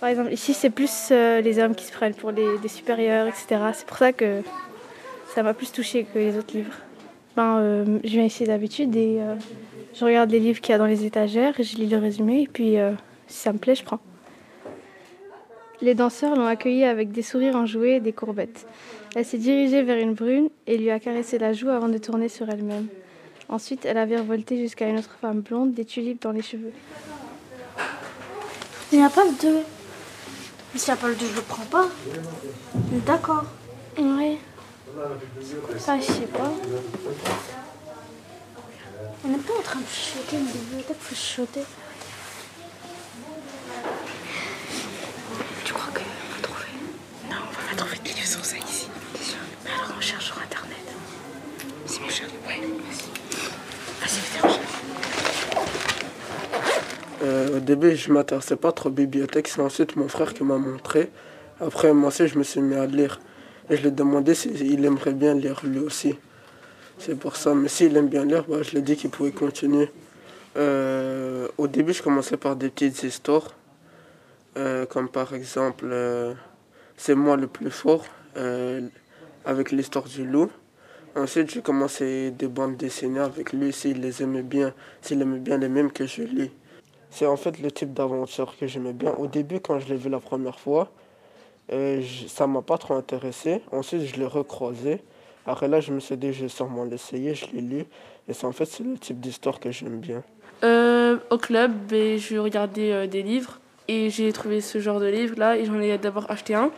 par 0.00 0.08
exemple, 0.08 0.32
ici, 0.32 0.54
c'est 0.54 0.70
plus 0.70 1.08
euh, 1.10 1.42
les 1.42 1.58
hommes 1.58 1.74
qui 1.74 1.84
se 1.84 1.92
prennent 1.92 2.14
pour 2.14 2.30
les, 2.30 2.56
des 2.62 2.68
supérieurs, 2.68 3.26
etc. 3.26 3.60
C'est 3.74 3.86
pour 3.86 3.98
ça 3.98 4.14
que 4.14 4.40
ça 5.34 5.42
m'a 5.42 5.52
plus 5.52 5.70
touché 5.70 6.04
que 6.04 6.18
les 6.18 6.38
autres 6.38 6.56
livres. 6.56 6.72
Ben, 7.36 8.00
je 8.04 8.08
viens 8.08 8.24
ici 8.24 8.44
d'habitude 8.44 8.96
et 8.96 9.20
je 9.94 10.04
regarde 10.04 10.30
les 10.30 10.40
livres 10.40 10.60
qu'il 10.62 10.72
y 10.72 10.74
a 10.74 10.78
dans 10.78 10.86
les 10.86 11.04
étagères, 11.04 11.52
je 11.58 11.76
lis 11.76 11.86
le 11.86 11.98
résumé 11.98 12.42
et 12.42 12.48
puis 12.48 12.76
si 13.28 13.38
ça 13.38 13.52
me 13.52 13.58
plaît, 13.58 13.76
je 13.76 13.84
prends. 13.84 14.00
Les 15.80 15.94
danseurs 15.94 16.34
l'ont 16.34 16.46
accueillie 16.46 16.84
avec 16.84 17.12
des 17.12 17.22
sourires 17.22 17.56
enjoués 17.56 17.96
et 17.96 18.00
des 18.00 18.12
courbettes. 18.12 18.66
Elle 19.14 19.24
s'est 19.24 19.38
dirigée 19.38 19.82
vers 19.82 19.98
une 19.98 20.14
brune 20.14 20.48
et 20.66 20.76
lui 20.76 20.90
a 20.90 20.98
caressé 20.98 21.38
la 21.38 21.52
joue 21.52 21.70
avant 21.70 21.88
de 21.88 21.98
tourner 21.98 22.28
sur 22.28 22.48
elle-même. 22.48 22.88
Ensuite, 23.48 23.86
elle 23.86 23.96
a 23.96 24.04
virevolté 24.04 24.58
jusqu'à 24.58 24.88
une 24.88 24.98
autre 24.98 25.16
femme 25.20 25.40
blonde, 25.40 25.72
des 25.72 25.84
tulipes 25.84 26.20
dans 26.20 26.32
les 26.32 26.42
cheveux. 26.42 26.72
Il 28.92 28.98
n'y 28.98 29.04
a 29.04 29.10
pas 29.10 29.24
le 29.24 29.32
2. 29.40 29.58
Mais 30.72 30.78
s'il 30.78 30.92
n'y 30.92 30.98
a 30.98 31.00
pas 31.00 31.08
le 31.08 31.14
2, 31.14 31.26
je 31.26 31.36
le 31.36 31.42
prends 31.42 31.64
pas. 31.64 31.88
D'accord. 33.06 33.44
Oui. 33.98 34.38
Ça, 35.78 35.98
je 35.98 36.04
sais 36.04 36.26
pas. 36.26 36.52
On 39.24 39.28
n'est 39.28 39.38
pas 39.38 39.52
en 39.58 39.62
train 39.62 39.80
de 39.80 39.86
chuchoter 39.86 40.36
une 40.36 40.46
bibliothèque, 40.46 40.96
faut 41.00 41.14
chuchoter. 41.14 41.62
Tu 45.64 45.72
crois 45.72 45.92
qu'on 45.92 46.00
va 46.00 46.42
trouver 46.42 46.66
Non, 47.30 47.36
on 47.42 47.76
va 47.76 47.84
pas 47.84 47.90
ça 48.28 48.56
alors 49.66 49.94
on 49.96 50.00
cherche 50.00 50.26
sur 50.26 50.38
internet. 50.38 50.76
Si 51.86 52.00
on 52.04 52.08
cherche, 52.10 52.30
ouais, 52.46 52.60
vas-y. 52.60 54.42
Vas-y. 54.42 54.60
Euh, 57.22 57.56
au 57.56 57.60
début, 57.60 57.96
je 57.96 58.12
m'intéressais 58.12 58.56
pas 58.56 58.72
trop 58.72 58.90
aux 58.90 58.92
bibliothèques. 58.92 59.48
C'est 59.48 59.62
ensuite 59.62 59.96
mon 59.96 60.08
frère 60.08 60.34
qui 60.34 60.44
m'a 60.44 60.58
montré. 60.58 61.10
Après, 61.58 61.92
moi 61.94 62.08
aussi, 62.08 62.28
je 62.28 62.38
me 62.38 62.44
suis 62.44 62.60
mis 62.60 62.74
à 62.74 62.84
lire. 62.86 63.18
Et 63.70 63.76
je 63.76 63.82
lui 63.82 63.88
ai 63.88 63.92
demandé 63.92 64.34
s'il 64.34 64.84
aimerait 64.84 65.14
bien 65.14 65.34
lire 65.34 65.60
lui 65.64 65.78
aussi. 65.78 66.14
C'est 66.98 67.18
pour 67.18 67.36
ça. 67.36 67.54
Mais 67.54 67.68
s'il 67.68 67.96
aime 67.96 68.08
bien 68.08 68.26
lire, 68.26 68.44
bah, 68.46 68.62
je 68.62 68.72
lui 68.72 68.78
ai 68.78 68.82
dit 68.82 68.96
qu'il 68.96 69.08
pouvait 69.10 69.32
continuer. 69.32 69.90
Euh, 70.58 71.48
au 71.56 71.66
début, 71.66 71.94
je 71.94 72.02
commençais 72.02 72.36
par 72.36 72.56
des 72.56 72.68
petites 72.68 73.02
histoires. 73.04 73.54
Euh, 74.58 74.84
comme 74.84 75.08
par 75.08 75.34
exemple, 75.34 75.86
C'est 76.98 77.14
moi 77.14 77.36
le 77.36 77.46
plus 77.46 77.70
fort, 77.70 78.04
euh, 78.38 78.80
avec 79.44 79.70
l'histoire 79.72 80.04
du 80.04 80.24
loup. 80.24 80.50
Ensuite, 81.16 81.50
j'ai 81.52 81.62
commencé 81.62 82.30
des 82.30 82.46
bandes 82.48 82.76
dessinées 82.76 83.18
avec 83.20 83.52
lui, 83.52 83.72
s'il 83.72 84.00
les 84.00 84.22
aimait 84.22 84.42
bien, 84.42 84.72
s'il 85.02 85.20
aimait 85.20 85.38
bien 85.40 85.58
les 85.58 85.68
mêmes 85.68 85.90
que 85.90 86.06
je 86.06 86.22
lis. 86.22 86.50
C'est 87.10 87.26
en 87.26 87.36
fait 87.36 87.58
le 87.58 87.70
type 87.72 87.92
d'aventure 87.94 88.54
que 88.58 88.66
j'aimais 88.66 88.92
bien. 88.92 89.12
Au 89.14 89.26
début, 89.26 89.60
quand 89.60 89.78
je 89.80 89.88
l'ai 89.88 89.96
vu 89.96 90.10
la 90.10 90.20
première 90.20 90.58
fois, 90.60 90.90
euh, 91.72 92.00
je- 92.02 92.26
ça 92.28 92.46
m'a 92.46 92.62
pas 92.62 92.78
trop 92.78 92.94
intéressé. 92.94 93.62
Ensuite, 93.72 94.02
je 94.02 94.16
l'ai 94.16 94.26
recroisé. 94.26 95.00
Après 95.46 95.66
là, 95.66 95.80
je 95.80 95.92
me 95.92 96.00
suis 96.00 96.16
dit, 96.16 96.32
je 96.32 96.42
vais 96.42 96.48
sûrement 96.48 96.84
l'essayer, 96.84 97.34
je 97.34 97.46
l'ai 97.52 97.62
lu. 97.62 97.84
Et 98.28 98.34
c'est 98.34 98.46
en 98.46 98.52
fait, 98.52 98.78
le 98.80 98.98
type 98.98 99.18
d'histoire 99.18 99.58
que 99.58 99.70
j'aime 99.70 99.98
bien. 99.98 100.22
Euh, 100.62 101.16
au 101.30 101.38
club, 101.38 101.72
ben, 101.88 102.18
je 102.18 102.36
regardais 102.36 102.92
euh, 102.92 103.06
des 103.06 103.22
livres 103.22 103.58
et 103.88 104.10
j'ai 104.10 104.30
trouvé 104.32 104.60
ce 104.60 104.78
genre 104.78 105.00
de 105.00 105.06
livre 105.06 105.36
là 105.38 105.56
et 105.56 105.64
j'en 105.64 105.80
ai 105.80 105.96
d'abord 105.98 106.30
acheté 106.30 106.54
un. 106.54 106.70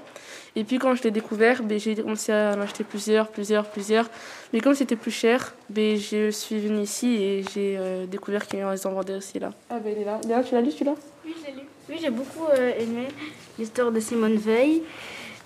Et 0.56 0.64
puis 0.64 0.78
quand 0.78 0.94
je 0.94 1.02
l'ai 1.02 1.10
découvert, 1.10 1.62
ben, 1.62 1.78
j'ai 1.78 1.94
commencé 1.94 2.32
à 2.32 2.55
en 2.56 2.60
acheter 2.60 2.85
plusieurs, 2.85 3.28
plusieurs, 3.28 3.66
plusieurs. 3.68 4.06
Mais 4.52 4.60
comme 4.60 4.74
c'était 4.74 4.97
plus 4.97 5.10
cher, 5.10 5.55
ben, 5.68 5.97
je 5.97 6.31
suis 6.31 6.59
venue 6.59 6.82
ici 6.82 7.22
et 7.22 7.44
j'ai 7.55 7.77
euh, 7.78 8.06
découvert 8.06 8.47
qu'ils 8.47 8.64
en 8.64 8.90
vendaient 8.90 9.16
aussi 9.16 9.39
là. 9.39 9.51
Ah 9.70 9.78
ben 9.78 9.93
il 9.94 10.02
est 10.02 10.05
là. 10.05 10.20
Léa, 10.27 10.43
tu 10.43 10.55
l'as 10.55 10.60
lu 10.60 10.70
celui-là? 10.70 10.94
Oui, 11.24 11.35
j'ai 11.44 11.52
lu. 11.52 11.60
Oui, 11.89 11.98
j'ai 12.01 12.10
beaucoup 12.10 12.47
euh, 12.52 12.72
aimé 12.78 13.06
l'histoire 13.59 13.93
de 13.93 14.01
Simone 14.01 14.36
Veil, 14.36 14.82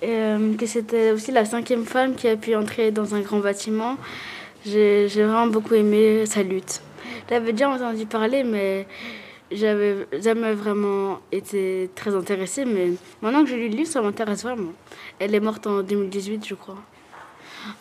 euh, 0.03 0.55
que 0.57 0.67
c'était 0.67 1.11
aussi 1.11 1.33
la 1.33 1.45
cinquième 1.45 1.85
femme 1.85 2.15
qui 2.15 2.29
a 2.29 2.37
pu 2.37 2.55
entrer 2.55 2.91
dans 2.91 3.15
un 3.15 3.21
grand 3.21 3.39
bâtiment. 3.39 3.97
J'ai 4.65 5.09
j'ai 5.09 5.25
vraiment 5.25 5.47
beaucoup 5.47 5.75
aimé 5.75 6.25
sa 6.27 6.43
lutte. 6.43 6.81
J'avais 7.29 7.53
déjà 7.53 7.71
entendu 7.71 8.07
parler, 8.07 8.45
mais 8.45 8.87
j'avais 9.55 10.07
jamais 10.21 10.53
vraiment 10.55 11.21
été 11.33 11.91
très 11.95 12.15
intéressée. 12.15 12.65
Mais 12.65 12.93
maintenant 13.23 13.43
que 13.45 13.51
j'ai 13.51 13.57
lu 13.57 13.69
le 13.69 13.77
livre, 13.77 13.91
ça 13.91 14.03
m'intéresse 14.03 14.43
vraiment. 14.43 14.73
Elle 15.19 15.35
est 15.35 15.41
morte 15.41 15.67
en 15.67 15.83
2018, 15.83 16.47
je 16.47 16.55
crois. 16.55 16.79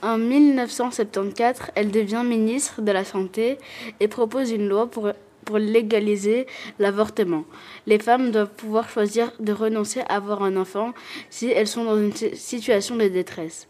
En 0.02 0.18
1974, 0.18 1.72
elle 1.76 1.92
devient 1.92 2.24
ministre 2.26 2.82
de 2.82 2.92
la 2.92 3.04
Santé 3.04 3.58
et 4.00 4.08
propose 4.08 4.52
une 4.52 4.70
loi 4.70 4.90
pour, 4.90 5.12
pour 5.44 5.58
légaliser 5.58 6.48
l'avortement. 6.80 7.44
Les 7.86 8.00
femmes 8.00 8.32
doivent 8.32 8.54
pouvoir 8.56 8.88
choisir 8.90 9.32
de 9.42 9.52
renoncer 9.52 10.00
à 10.08 10.16
avoir 10.16 10.42
un 10.44 10.56
enfant 10.56 10.94
si 11.30 11.48
elles 11.52 11.68
sont 11.68 11.84
dans 11.84 11.98
une 11.98 12.14
si- 12.16 12.36
situation 12.38 12.96
de 12.96 13.10
détresse. 13.10 13.68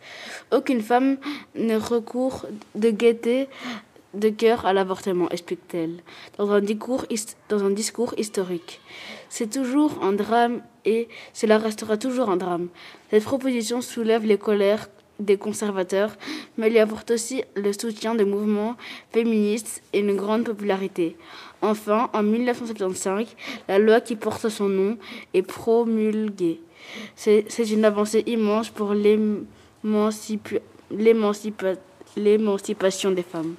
Aucune 0.51 0.81
femme 0.81 1.17
ne 1.55 1.77
recourt 1.77 2.45
de 2.75 2.91
gaieté 2.91 3.47
de 4.13 4.29
cœur 4.29 4.65
à 4.65 4.73
l'avortement, 4.73 5.29
explique-t-elle, 5.29 6.03
dans, 6.37 6.45
dans 6.47 7.63
un 7.65 7.69
discours 7.71 8.13
historique. 8.17 8.81
C'est 9.29 9.49
toujours 9.49 10.03
un 10.03 10.13
drame 10.13 10.61
et 10.85 11.07
cela 11.33 11.57
restera 11.57 11.97
toujours 11.97 12.29
un 12.29 12.37
drame. 12.37 12.67
Cette 13.09 13.23
proposition 13.23 13.81
soulève 13.81 14.25
les 14.25 14.37
colères 14.37 14.87
des 15.19 15.37
conservateurs, 15.37 16.11
mais 16.57 16.67
elle 16.67 16.73
y 16.73 16.79
apporte 16.79 17.11
aussi 17.11 17.43
le 17.55 17.71
soutien 17.73 18.15
des 18.15 18.25
mouvements 18.25 18.75
féministes 19.11 19.81
et 19.93 19.99
une 19.99 20.15
grande 20.15 20.43
popularité. 20.43 21.15
Enfin, 21.61 22.09
en 22.13 22.23
1975, 22.23 23.27
la 23.67 23.79
loi 23.79 24.01
qui 24.01 24.15
porte 24.15 24.49
son 24.49 24.69
nom 24.69 24.97
est 25.33 25.43
promulguée. 25.43 26.59
C'est 27.15 27.45
une 27.71 27.85
avancée 27.85 28.23
immense 28.27 28.69
pour 28.69 28.93
l'émancipa- 28.93 30.61
l'émancipa- 30.91 31.77
l'émancipation 32.17 33.11
des 33.11 33.23
femmes. 33.23 33.55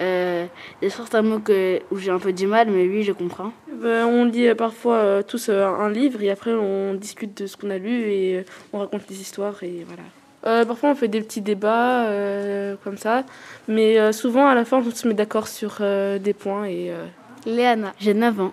Euh, 0.00 0.46
il 0.80 0.88
y 0.88 0.90
a 0.90 0.94
certains 0.94 1.22
mots 1.22 1.38
que, 1.38 1.80
où 1.90 1.98
j'ai 1.98 2.10
un 2.10 2.18
peu 2.18 2.32
du 2.32 2.46
mal, 2.46 2.68
mais 2.70 2.86
oui, 2.88 3.02
je 3.04 3.12
comprends. 3.12 3.52
Ben, 3.72 4.04
on 4.06 4.24
lit 4.24 4.52
parfois 4.54 4.96
euh, 4.96 5.22
tous 5.22 5.48
euh, 5.48 5.64
un 5.66 5.90
livre 5.90 6.22
et 6.22 6.30
après 6.30 6.52
on 6.52 6.94
discute 6.94 7.40
de 7.42 7.46
ce 7.46 7.56
qu'on 7.56 7.70
a 7.70 7.78
lu 7.78 8.00
et 8.10 8.38
euh, 8.38 8.42
on 8.72 8.78
raconte 8.78 9.06
des 9.08 9.20
histoires 9.20 9.62
et 9.62 9.84
voilà. 9.86 10.02
Euh, 10.44 10.64
parfois, 10.64 10.90
on 10.90 10.94
fait 10.96 11.06
des 11.06 11.20
petits 11.20 11.40
débats 11.40 12.06
euh, 12.06 12.74
comme 12.82 12.96
ça. 12.96 13.22
Mais 13.68 14.00
euh, 14.00 14.10
souvent, 14.10 14.48
à 14.48 14.56
la 14.56 14.64
fin, 14.64 14.82
on 14.84 14.90
se 14.90 15.06
met 15.06 15.14
d'accord 15.14 15.46
sur 15.46 15.76
euh, 15.80 16.18
des 16.18 16.32
points. 16.32 16.64
Et, 16.64 16.90
euh, 16.90 17.06
Léana, 17.46 17.92
j'ai 18.00 18.12
9 18.12 18.40
ans. 18.40 18.52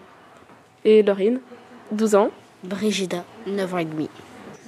et 0.86 1.02
Laurine, 1.02 1.40
12 1.92 2.14
ans. 2.14 2.30
Brigida, 2.64 3.24
9 3.48 3.74
ans 3.74 3.78
et 3.80 3.86
demi. 3.86 4.08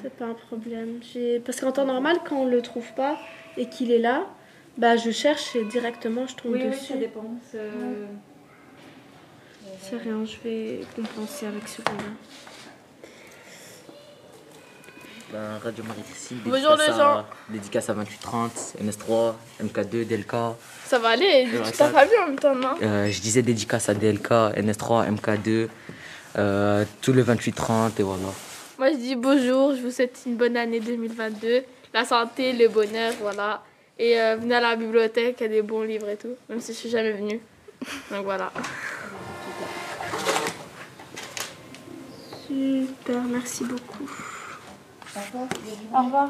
C'est 0.02 0.16
pas 0.18 0.26
un 0.26 0.34
problème. 0.34 1.00
J'ai- 1.14 1.40
Parce 1.46 1.62
qu'en 1.62 1.72
temps 1.72 1.86
normal, 1.86 2.18
quand 2.28 2.38
on 2.38 2.46
le 2.48 2.62
trouve 2.64 2.92
pas 2.96 3.18
et 3.56 3.68
qu'il 3.68 3.92
est 3.92 4.00
là, 4.00 4.24
bah 4.78 4.96
je 4.98 5.12
cherche 5.12 5.56
et 5.56 5.64
directement 5.66 6.26
je 6.28 6.36
tombe 6.36 6.54
Oui, 6.54 6.62
oui, 6.64 6.70
dessus. 6.72 6.86
ça 6.94 6.96
dépend. 6.98 7.26
C'est- 7.52 7.60
rien, 9.98 10.24
je 10.26 10.38
vais 10.48 10.80
compenser 10.96 11.46
avec 11.48 11.68
celui-là. 11.68 12.04
Ben, 15.34 15.58
Radio 15.64 15.84
Bonjour, 16.46 16.76
dédicace 16.76 16.88
les 16.88 16.94
à- 16.94 16.98
gens. 16.98 17.26
Dédicace 17.50 17.90
à 17.90 17.94
2830, 17.94 18.76
NS3, 18.82 19.36
MK2, 19.62 20.04
DLK. 20.06 20.34
Ça 20.86 21.00
va 21.00 21.10
aller, 21.10 21.48
tu 21.50 21.78
pas 21.78 22.06
vu 22.06 22.12
en 22.22 22.28
même 22.28 22.40
temps, 22.40 22.56
non? 22.56 22.76
Euh, 22.82 23.10
je 23.10 23.22
disais 23.22 23.42
dédicace 23.42 23.88
à 23.90 23.94
DLK, 23.94 24.30
NS3, 24.58 25.06
MK2, 25.10 25.70
euh, 26.38 26.84
tous 27.02 27.14
les 27.14 27.24
2830 27.24 27.98
et 28.00 28.04
voilà. 28.04 28.24
Moi, 28.78 28.92
je 28.92 28.98
dis 28.98 29.16
bonjour, 29.16 29.74
je 29.76 29.82
vous 29.82 29.92
souhaite 29.92 30.20
une 30.26 30.36
bonne 30.36 30.58
année 30.58 30.80
2022. 30.82 31.64
La 31.94 32.04
santé, 32.04 32.52
le 32.54 32.68
bonheur, 32.68 33.14
voilà. 33.22 33.64
Et 34.02 34.20
euh, 34.20 34.36
venez 34.36 34.56
à 34.56 34.60
la 34.60 34.76
bibliothèque, 34.76 35.36
il 35.42 35.44
y 35.44 35.46
a 35.46 35.50
des 35.50 35.62
bons 35.62 35.84
livres 35.84 36.10
et 36.10 36.18
tout, 36.18 36.36
même 36.50 36.60
si 36.60 36.74
je 36.74 36.78
suis 36.80 36.90
jamais 36.90 37.12
venue. 37.12 37.40
Donc 38.10 38.24
voilà. 38.24 38.52
Super, 42.48 43.22
merci 43.30 43.64
beaucoup. 43.64 44.10
Au 45.94 46.04
revoir. 46.04 46.30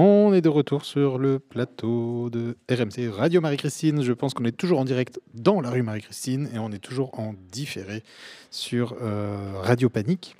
On 0.00 0.32
est 0.32 0.40
de 0.42 0.48
retour 0.48 0.84
sur 0.84 1.18
le 1.18 1.40
plateau 1.40 2.30
de 2.30 2.56
RMC 2.70 3.08
Radio 3.10 3.40
Marie-Christine. 3.40 4.00
Je 4.04 4.12
pense 4.12 4.32
qu'on 4.32 4.44
est 4.44 4.56
toujours 4.56 4.78
en 4.78 4.84
direct 4.84 5.18
dans 5.34 5.60
la 5.60 5.70
rue 5.70 5.82
Marie-Christine 5.82 6.48
et 6.54 6.60
on 6.60 6.70
est 6.70 6.78
toujours 6.78 7.18
en 7.18 7.34
différé 7.50 8.04
sur 8.52 8.94
euh, 9.02 9.54
Radio 9.56 9.88
Panique. 9.88 10.36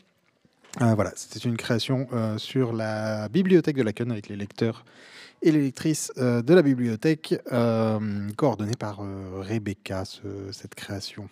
Euh, 0.81 0.95
voilà, 0.95 1.11
c'était 1.17 1.41
une 1.41 1.57
création 1.57 2.07
euh, 2.13 2.39
sur 2.39 2.73
la 2.73 3.29
bibliothèque 3.31 3.75
de 3.75 3.83
la 3.83 3.91
avec 4.13 4.29
les 4.29 4.37
lecteurs 4.37 4.85
et 5.43 5.51
les 5.51 5.61
lectrices 5.63 6.13
de 6.17 6.55
la 6.55 6.63
bibliothèque, 6.63 7.35
coordonnée 8.37 8.77
par 8.79 9.01
Rebecca, 9.41 10.05
ce- 10.05 10.53
cette 10.53 10.77
création. 10.77 11.29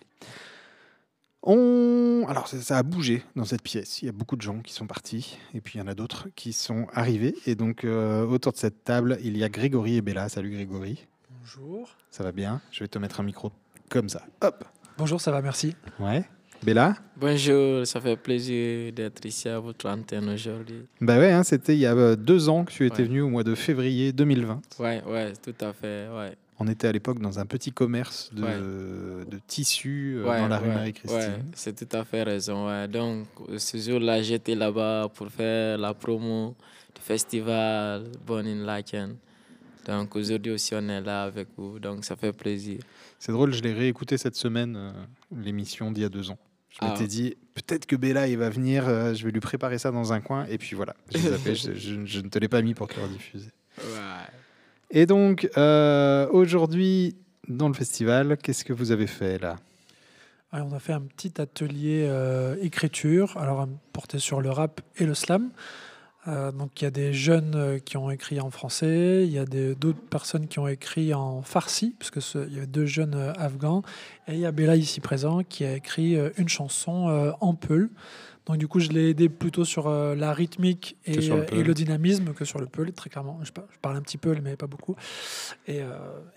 On... 1.43 2.25
Alors, 2.27 2.47
ça, 2.47 2.59
ça 2.61 2.77
a 2.77 2.83
bougé 2.83 3.23
dans 3.35 3.45
cette 3.45 3.61
pièce. 3.61 4.01
Il 4.01 4.05
y 4.05 4.09
a 4.09 4.11
beaucoup 4.11 4.35
de 4.35 4.41
gens 4.41 4.59
qui 4.59 4.73
sont 4.73 4.87
partis, 4.87 5.37
et 5.53 5.61
puis 5.61 5.77
il 5.77 5.81
y 5.81 5.83
en 5.83 5.87
a 5.87 5.93
d'autres 5.95 6.27
qui 6.35 6.53
sont 6.53 6.87
arrivés. 6.93 7.35
Et 7.45 7.55
donc, 7.55 7.83
euh, 7.83 8.25
autour 8.25 8.53
de 8.53 8.57
cette 8.57 8.83
table, 8.83 9.17
il 9.23 9.37
y 9.37 9.43
a 9.43 9.49
Grégory 9.49 9.97
et 9.97 10.01
Bella. 10.01 10.29
Salut 10.29 10.51
Grégory. 10.51 11.07
Bonjour. 11.39 11.95
Ça 12.09 12.23
va 12.23 12.31
bien? 12.31 12.61
Je 12.71 12.83
vais 12.83 12.87
te 12.87 12.99
mettre 12.99 13.19
un 13.19 13.23
micro 13.23 13.51
comme 13.89 14.09
ça. 14.09 14.23
Hop 14.41 14.65
Bonjour, 14.97 15.21
ça 15.21 15.31
va, 15.31 15.41
merci. 15.41 15.75
Ouais. 15.99 16.25
Bella? 16.63 16.95
Bonjour, 17.15 17.85
ça 17.85 18.01
fait 18.01 18.17
plaisir 18.17 18.91
d'être 18.91 19.23
ici 19.25 19.47
à 19.47 19.59
votre 19.59 19.87
antenne 19.87 20.27
aujourd'hui. 20.29 20.87
Bah 20.99 21.19
ouais, 21.19 21.31
hein, 21.31 21.43
c'était 21.43 21.75
il 21.75 21.79
y 21.79 21.85
a 21.85 21.93
euh, 21.93 22.15
deux 22.15 22.49
ans 22.49 22.65
que 22.65 22.71
tu 22.71 22.85
étais 22.85 23.03
venu 23.03 23.21
au 23.21 23.29
mois 23.29 23.43
de 23.43 23.53
février 23.53 24.11
2020. 24.11 24.61
Ouais, 24.79 25.03
ouais, 25.07 25.33
tout 25.33 25.53
à 25.61 25.71
fait, 25.71 26.07
ouais. 26.09 26.35
On 26.59 26.67
était 26.67 26.87
à 26.87 26.91
l'époque 26.91 27.19
dans 27.19 27.37
un 27.39 27.45
petit 27.45 27.71
commerce 27.71 28.31
de, 28.33 28.43
Ouais. 28.43 28.55
de 29.29 29.39
tissus 29.45 30.15
euh, 30.17 30.27
Ouais, 30.29 30.39
dans 30.39 30.47
la 30.47 30.57
rue 30.57 30.69
ouais, 30.69 30.73
Marie-Christine. 30.75 31.43
C'est 31.53 31.75
tout 31.87 31.95
à 31.97 32.03
fait 32.03 32.23
raison. 32.23 32.87
Donc, 32.87 33.27
ce 33.57 33.77
jour-là, 33.77 34.21
j'étais 34.23 34.55
là-bas 34.55 35.09
pour 35.13 35.27
faire 35.29 35.77
la 35.77 35.93
promo 35.93 36.55
du 36.95 37.01
festival 37.01 38.05
Born 38.25 38.47
in 38.47 38.65
Laken. 38.65 39.15
Donc, 39.85 40.15
aujourd'hui 40.15 40.51
aussi, 40.51 40.73
on 40.75 40.89
est 40.89 40.99
là 41.01 41.23
avec 41.23 41.47
vous. 41.55 41.79
Donc, 41.79 42.03
ça 42.03 42.15
fait 42.15 42.33
plaisir. 42.33 42.79
C'est 43.19 43.31
drôle, 43.31 43.53
je 43.53 43.61
l'ai 43.61 43.73
réécouté 43.73 44.17
cette 44.17 44.35
semaine, 44.35 44.75
euh, 44.75 44.91
l'émission 45.43 45.91
d'il 45.91 46.01
y 46.01 46.05
a 46.05 46.09
deux 46.09 46.29
ans. 46.31 46.37
Je 46.69 46.77
Ah. 46.81 46.89
m'étais 46.91 47.07
dit, 47.07 47.35
peut-être 47.53 47.85
que 47.85 47.95
Bella, 47.95 48.27
il 48.27 48.37
va 48.37 48.49
venir, 48.49 48.87
euh, 48.87 49.13
je 49.13 49.23
vais 49.25 49.31
lui 49.31 49.39
préparer 49.39 49.77
ça 49.77 49.91
dans 49.91 50.11
un 50.11 50.19
coin. 50.21 50.45
Et 50.47 50.57
puis 50.57 50.75
voilà, 50.75 50.95
j'ai 51.09 51.19
zappé, 51.19 51.55
je, 51.55 51.73
je- 51.73 52.05
je 52.05 52.19
ne 52.19 52.27
te 52.29 52.37
l'ai 52.39 52.49
pas 52.49 52.61
mis 52.61 52.73
pour 52.73 52.87
te 52.87 52.95
le 52.99 53.03
rediffuser. 53.05 53.49
Ouais. 53.77 53.83
Et 54.89 55.05
donc, 55.05 55.49
euh, 55.57 56.27
aujourd'hui, 56.31 57.15
dans 57.47 57.67
le 57.67 57.73
festival, 57.73 58.37
qu'est-ce 58.37 58.63
que 58.63 58.73
vous 58.73 58.91
avez 58.91 59.07
fait 59.07 59.37
là? 59.39 59.57
On 60.53 60.71
a 60.71 60.79
fait 60.79 60.93
un 60.93 61.01
petit 61.01 61.41
atelier 61.41 62.05
euh, 62.07 62.55
écriture, 62.61 63.37
alors 63.37 63.61
euh, 63.61 63.65
porté 63.91 64.17
sur 64.17 64.41
le 64.41 64.49
rap 64.49 64.81
et 64.97 65.05
le 65.05 65.13
slam. 65.13 65.49
Donc 66.25 66.81
il 66.81 66.83
y 66.83 66.87
a 66.87 66.91
des 66.91 67.13
jeunes 67.13 67.79
qui 67.85 67.95
ont 67.95 68.11
écrit 68.11 68.41
en 68.41 68.51
français, 68.51 69.23
il 69.25 69.31
y 69.31 69.39
a 69.39 69.45
d'autres 69.45 70.01
personnes 70.09 70.49
qui 70.49 70.59
ont 70.59 70.67
écrit 70.67 71.13
en 71.13 71.41
farsi, 71.41 71.95
puisque 71.97 72.19
il 72.35 72.53
y 72.53 72.57
avait 72.57 72.67
deux 72.67 72.85
jeunes 72.85 73.15
afghans, 73.37 73.81
et 74.27 74.33
il 74.33 74.39
y 74.39 74.45
a 74.45 74.51
Bella 74.51 74.75
ici 74.75 74.99
présent 74.99 75.43
qui 75.47 75.63
a 75.63 75.73
écrit 75.73 76.17
une 76.37 76.49
chanson 76.49 77.33
en 77.39 77.53
peul. 77.53 77.89
Donc 78.47 78.57
du 78.57 78.67
coup 78.67 78.79
je 78.79 78.89
l'ai 78.89 79.09
aidé 79.09 79.27
plutôt 79.29 79.65
sur 79.65 79.87
euh, 79.87 80.15
la 80.15 80.33
rythmique 80.33 80.95
et, 81.05 81.17
le 81.17 81.35
euh, 81.35 81.45
et 81.51 81.63
le 81.63 81.73
dynamisme 81.73 82.33
que 82.33 82.45
sur 82.45 82.59
le 82.59 82.65
peul, 82.65 82.93
très 82.93 83.09
clairement. 83.09 83.39
Je, 83.43 83.51
par- 83.51 83.65
je 83.71 83.77
parle 83.79 83.97
un 83.97 84.01
petit 84.01 84.17
peu, 84.17 84.33
mais 84.41 84.55
pas 84.55 84.67
beaucoup. 84.67 84.95
Et, 85.67 85.81
euh, 85.81 85.87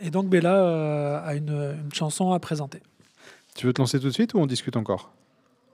et 0.01 0.11
donc 0.11 0.29
Bella 0.29 0.57
euh, 0.57 1.21
a 1.25 1.35
une, 1.37 1.51
une 1.51 1.95
chanson 1.95 2.33
à 2.33 2.41
présenter. 2.41 2.81
Tu 3.55 3.65
veux 3.67 3.73
te 3.73 3.81
lancer 3.81 4.01
tout 4.01 4.09
de 4.09 4.13
suite 4.13 4.35
ou 4.35 4.39
on 4.41 4.47
discute 4.47 4.77
encore? 4.77 5.13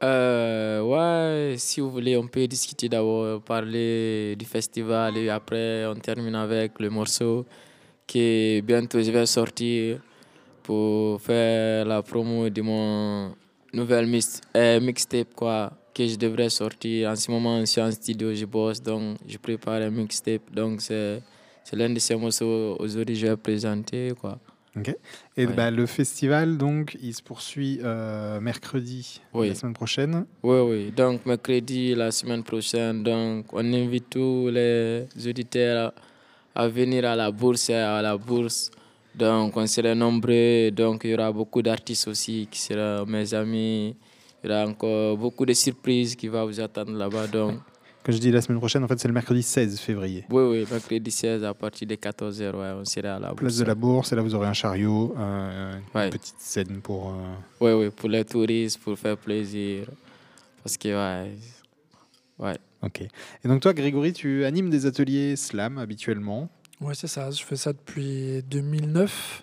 Euh, 0.03 0.83
ouais, 0.83 1.57
si 1.57 1.81
vous 1.81 1.91
voulez, 1.91 2.19
on 2.19 2.29
peut 2.29 2.47
discuter 2.47 2.87
d'abord, 2.91 3.41
parler 3.41 4.37
du 4.37 4.45
festival 4.45 5.17
et 5.17 5.31
après 5.31 5.87
on 5.87 5.95
termine 5.95 6.35
avec 6.35 6.79
le 6.81 6.91
morceau 6.91 7.47
qui 8.07 8.61
bientôt 8.63 9.01
je 9.03 9.11
vais 9.11 9.25
sortir 9.25 10.01
pour 10.63 11.19
faire 11.23 11.87
la 11.87 12.03
promo 12.03 12.51
de 12.51 12.61
mon 12.61 13.35
nouvel 13.73 14.07
mix, 14.07 14.41
euh, 14.55 14.81
mixtape 14.81 15.33
quoi 15.35 15.73
que 15.97 16.05
je 16.13 16.17
devrais 16.25 16.51
sortir. 16.51 17.11
En 17.13 17.17
ce 17.17 17.31
moment, 17.35 17.55
je 17.61 17.67
suis 17.73 17.81
en 17.81 17.91
studio, 18.01 18.35
je 18.41 18.45
bosse 18.57 18.81
donc 18.91 19.05
je 19.33 19.39
prépare 19.47 19.81
un 19.89 19.91
mixtape 20.01 20.47
donc 20.61 20.75
c'est 20.87 21.23
c'est 21.65 21.77
l'un 21.81 21.91
de 21.97 22.01
ces 22.07 22.15
morceaux 22.23 22.77
aujourd'hui 22.85 23.17
je 23.23 23.27
vais 23.29 23.37
présenter 23.49 24.13
quoi. 24.21 24.35
Ok. 24.79 24.89
Et 25.39 25.47
Ouais. 25.47 25.55
bah, 25.59 25.71
le 25.71 25.87
festival, 25.87 26.59
donc, 26.59 26.99
il 27.03 27.15
se 27.15 27.23
poursuit 27.23 27.75
euh, 27.83 28.39
mercredi 28.41 29.23
Oui. 29.33 29.49
la 29.49 29.55
semaine 29.55 29.73
prochaine. 29.83 30.27
Oui, 30.43 30.59
oui. 30.69 30.81
Donc, 31.01 31.25
mercredi, 31.25 31.95
la 31.95 32.11
semaine 32.11 32.43
prochaine, 32.51 33.03
donc, 33.03 33.47
on 33.55 33.65
invite 33.73 34.11
tous 34.11 34.51
les 34.59 35.07
auditeurs 35.31 35.95
à, 36.55 36.63
à 36.65 36.69
venir 36.69 37.07
à 37.07 37.17
la 37.17 37.31
bourse, 37.31 37.71
à 37.71 38.03
la 38.03 38.15
bourse. 38.19 38.71
Donc, 39.15 39.57
on 39.57 39.67
sera 39.67 39.95
nombreux. 39.95 40.71
Donc, 40.73 41.05
il 41.05 41.11
y 41.13 41.15
aura 41.15 41.33
beaucoup 41.33 41.63
d'artistes 41.63 42.07
aussi 42.09 42.47
qui 42.51 42.61
seront 42.61 43.07
mes 43.07 43.33
amis. 43.33 43.97
Il 44.47 44.53
y 44.53 44.55
aura 44.55 44.65
encore 44.67 45.17
beaucoup 45.19 45.45
de 45.45 45.53
surprises 45.53 46.15
qui 46.15 46.29
vont 46.29 46.47
vous 46.47 46.61
attendre 46.61 46.93
là-bas. 46.93 47.27
Donc, 47.27 47.59
Quand 48.05 48.13
je 48.13 48.19
dis 48.19 48.31
la 48.31 48.41
semaine 48.41 48.59
prochaine, 48.61 48.85
en 48.85 48.87
fait, 48.89 48.97
c'est 49.01 49.09
le 49.09 49.15
mercredi 49.15 49.43
16 49.43 49.81
février. 49.81 50.25
oui, 50.31 50.43
oui, 50.45 50.67
mercredi 50.71 51.11
16 51.11 51.43
à 51.43 51.53
partir 51.53 51.89
de 51.89 51.97
14h, 51.97 52.55
ouais, 52.55 52.73
on 52.81 52.85
sera 52.85 53.17
à 53.17 53.19
la 53.19 53.29
bourse. 53.31 53.41
Place 53.41 53.57
de 53.57 53.65
la 53.65 53.75
Bourse, 53.75 54.13
et 54.13 54.15
là, 54.17 54.23
vous 54.23 54.35
aurez 54.37 54.47
un 54.47 54.53
chariot, 54.53 55.13
euh, 55.19 55.73
une 55.79 55.83
Ouais. 56.01 56.11
petite 56.11 56.37
scène 56.39 56.81
pour. 56.81 57.09
euh, 57.11 57.35
Oui, 57.61 57.73
oui, 57.73 57.91
pour 57.91 58.09
les 58.09 58.25
touristes, 58.25 58.79
pour 58.81 58.97
faire 58.97 59.17
plaisir. 59.17 59.87
Parce 60.63 60.77
que, 60.77 60.89
ouais. 60.89 61.33
Ouais. 62.39 62.57
Ok. 62.83 63.01
Et 63.01 63.49
donc, 63.49 63.61
toi, 63.63 63.73
Grégory, 63.73 64.13
tu 64.13 64.45
animes 64.45 64.71
des 64.71 64.87
ateliers 64.87 65.35
slam 65.35 65.79
habituellement. 65.79 66.49
Ouais, 66.81 66.95
c'est 66.95 67.09
ça. 67.09 67.31
Je 67.33 67.43
fais 67.43 67.57
ça 67.57 67.73
depuis 67.73 68.43
2009. 68.49 69.43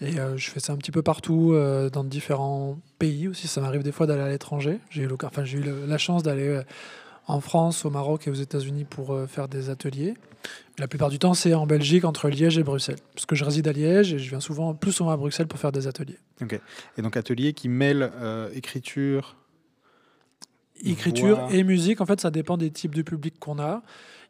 Et 0.00 0.18
euh, 0.18 0.36
je 0.36 0.50
fais 0.50 0.60
ça 0.60 0.72
un 0.72 0.76
petit 0.76 0.90
peu 0.90 1.02
partout, 1.02 1.52
euh, 1.54 1.88
dans 1.88 2.04
différents 2.04 2.78
pays 2.98 3.28
aussi. 3.28 3.48
Ça 3.48 3.60
m'arrive 3.62 3.82
des 3.82 3.92
fois 3.92 4.06
d'aller 4.06 4.22
à 4.22 4.28
l'étranger. 4.28 4.78
J'ai 4.90 5.02
eu, 5.04 5.08
enfin, 5.24 5.44
j'ai 5.44 5.58
eu 5.58 5.62
le- 5.62 5.86
la 5.86 5.96
chance 5.98 6.22
d'aller 6.22 6.48
euh, 6.48 6.62
en 7.26 7.40
France, 7.40 7.84
au 7.86 7.90
Maroc 7.90 8.26
et 8.26 8.30
aux 8.30 8.34
États-Unis 8.34 8.84
pour 8.84 9.12
euh, 9.14 9.26
faire 9.26 9.48
des 9.48 9.70
ateliers. 9.70 10.14
La 10.78 10.86
plupart 10.86 11.08
du 11.08 11.18
temps, 11.18 11.32
c'est 11.32 11.54
en 11.54 11.66
Belgique, 11.66 12.04
entre 12.04 12.28
Liège 12.28 12.58
et 12.58 12.62
Bruxelles. 12.62 12.98
Parce 13.14 13.24
que 13.24 13.34
je 13.34 13.44
réside 13.44 13.66
à 13.68 13.72
Liège 13.72 14.12
et 14.12 14.18
je 14.18 14.28
viens 14.28 14.40
souvent, 14.40 14.74
plus 14.74 14.92
souvent 14.92 15.10
à 15.10 15.16
Bruxelles 15.16 15.46
pour 15.48 15.58
faire 15.58 15.72
des 15.72 15.86
ateliers. 15.86 16.18
Ok. 16.42 16.60
Et 16.98 17.02
donc, 17.02 17.16
atelier 17.16 17.54
qui 17.54 17.68
mêle 17.70 18.12
écriture. 18.54 19.36
écriture 20.84 21.48
et 21.50 21.64
musique. 21.64 22.00
En 22.02 22.06
fait, 22.06 22.20
ça 22.20 22.30
dépend 22.30 22.56
des 22.58 22.70
types 22.70 22.94
de 22.94 23.02
public 23.02 23.38
qu'on 23.40 23.58
a. 23.58 23.82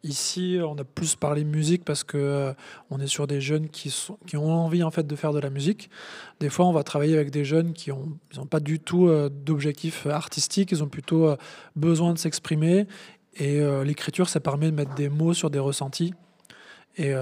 Ici, 0.06 0.58
on 0.62 0.76
a 0.78 0.84
plus 0.84 1.16
parlé 1.16 1.42
musique 1.42 1.84
parce 1.84 2.04
que 2.04 2.16
euh, 2.16 2.52
on 2.90 3.00
est 3.00 3.08
sur 3.08 3.26
des 3.26 3.40
jeunes 3.40 3.68
qui, 3.68 3.92
ont 4.36 4.52
envie 4.52 4.84
en 4.84 4.92
fait 4.92 5.04
de 5.04 5.16
faire 5.16 5.32
de 5.32 5.40
la 5.40 5.50
musique. 5.50 5.90
Des 6.38 6.48
fois, 6.48 6.66
on 6.66 6.72
va 6.72 6.84
travailler 6.84 7.14
avec 7.14 7.30
des 7.30 7.44
jeunes 7.44 7.72
qui 7.72 7.90
ont, 7.90 8.16
ils 8.32 8.38
ont 8.38 8.46
pas 8.46 8.60
du 8.60 8.78
tout 8.78 9.08
euh, 9.08 9.28
d'objectif 9.28 10.06
artistique. 10.06 10.70
Ils 10.70 10.84
ont 10.84 10.88
plutôt 10.88 11.26
euh, 11.26 11.36
besoin 11.74 12.12
de 12.12 12.18
s'exprimer. 12.18 12.86
Et 13.34 13.60
euh, 13.60 13.82
l'écriture, 13.82 14.28
ça 14.28 14.38
permet 14.38 14.70
de 14.70 14.76
mettre 14.76 14.94
des 14.94 15.08
mots 15.08 15.34
sur 15.34 15.50
des 15.50 15.58
ressentis. 15.58 16.14
Et, 16.98 17.12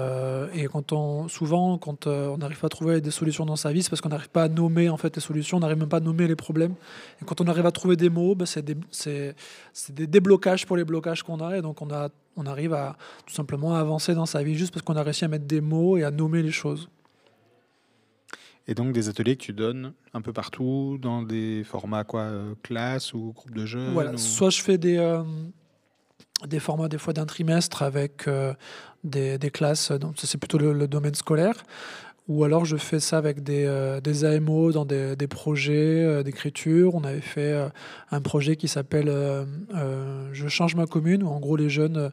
quand 0.71 0.93
on, 0.93 1.27
souvent, 1.27 1.77
quand 1.77 2.07
on 2.07 2.37
n'arrive 2.37 2.59
pas 2.59 2.67
à 2.67 2.69
trouver 2.69 3.01
des 3.01 3.11
solutions 3.11 3.45
dans 3.45 3.57
sa 3.57 3.73
vie, 3.73 3.83
c'est 3.83 3.89
parce 3.89 3.99
qu'on 3.99 4.07
n'arrive 4.07 4.29
pas 4.29 4.43
à 4.43 4.47
nommer 4.47 4.87
en 4.87 4.95
fait 4.95 5.13
les 5.13 5.21
solutions, 5.21 5.57
on 5.57 5.59
n'arrive 5.59 5.77
même 5.77 5.89
pas 5.89 5.97
à 5.97 5.99
nommer 5.99 6.29
les 6.29 6.37
problèmes. 6.37 6.75
Et 7.21 7.25
quand 7.25 7.41
on 7.41 7.47
arrive 7.47 7.65
à 7.65 7.71
trouver 7.71 7.97
des 7.97 8.09
mots, 8.09 8.35
ben, 8.35 8.45
c'est 8.45 8.63
des, 8.63 8.77
des 9.89 10.07
déblocages 10.07 10.65
pour 10.65 10.77
les 10.77 10.85
blocages 10.85 11.23
qu'on 11.23 11.41
a. 11.41 11.57
Et 11.57 11.61
donc 11.61 11.81
on, 11.81 11.91
a, 11.91 12.07
on 12.37 12.45
arrive 12.45 12.73
à 12.73 12.97
tout 13.25 13.33
simplement 13.33 13.75
à 13.75 13.79
avancer 13.79 14.13
dans 14.15 14.25
sa 14.25 14.43
vie 14.43 14.55
juste 14.55 14.73
parce 14.73 14.83
qu'on 14.83 14.95
a 14.95 15.03
réussi 15.03 15.25
à 15.25 15.27
mettre 15.27 15.45
des 15.45 15.61
mots 15.61 15.97
et 15.97 16.03
à 16.03 16.11
nommer 16.11 16.41
les 16.43 16.51
choses. 16.51 16.89
Et 18.67 18.73
donc 18.73 18.93
des 18.93 19.09
ateliers 19.09 19.35
que 19.35 19.43
tu 19.43 19.53
donnes 19.53 19.93
un 20.13 20.21
peu 20.21 20.33
partout, 20.33 20.97
dans 20.99 21.21
des 21.21 21.63
formats 21.63 22.03
quoi, 22.03 22.21
euh, 22.21 22.55
classe 22.63 23.13
ou 23.13 23.31
groupe 23.33 23.53
de 23.53 23.65
jeunes 23.65 23.93
Voilà, 23.93 24.13
ou- 24.13 24.17
soit 24.17 24.49
je 24.49 24.61
fais 24.61 24.77
des, 24.79 24.97
euh, 24.97 25.21
des 26.47 26.59
formats 26.59 26.87
des 26.89 26.97
fois 26.97 27.13
d'un 27.13 27.27
trimestre 27.27 27.83
avec 27.83 28.27
euh, 28.27 28.53
des, 29.03 29.37
des 29.37 29.51
classes, 29.51 29.91
donc 29.91 30.15
c'est 30.17 30.39
plutôt 30.39 30.57
le, 30.57 30.73
le 30.73 30.87
domaine 30.87 31.13
scolaire, 31.13 31.53
ou 32.27 32.43
alors 32.43 32.65
je 32.65 32.77
fais 32.77 32.99
ça 32.99 33.17
avec 33.17 33.43
des, 33.43 33.65
euh, 33.65 34.01
des 34.01 34.25
AMO 34.25 34.71
dans 34.71 34.85
des, 34.85 35.15
des 35.15 35.27
projets 35.27 36.03
euh, 36.03 36.23
d'écriture. 36.23 36.95
On 36.95 37.03
avait 37.03 37.21
fait 37.21 37.53
euh, 37.53 37.69
un 38.11 38.21
projet 38.21 38.55
qui 38.55 38.67
s'appelle 38.67 39.09
euh, 39.09 39.45
euh, 39.75 40.29
Je 40.33 40.47
change 40.47 40.75
ma 40.75 40.87
commune, 40.87 41.21
où 41.23 41.27
en 41.27 41.39
gros 41.39 41.55
les 41.55 41.69
jeunes 41.69 41.97
euh, 41.97 42.09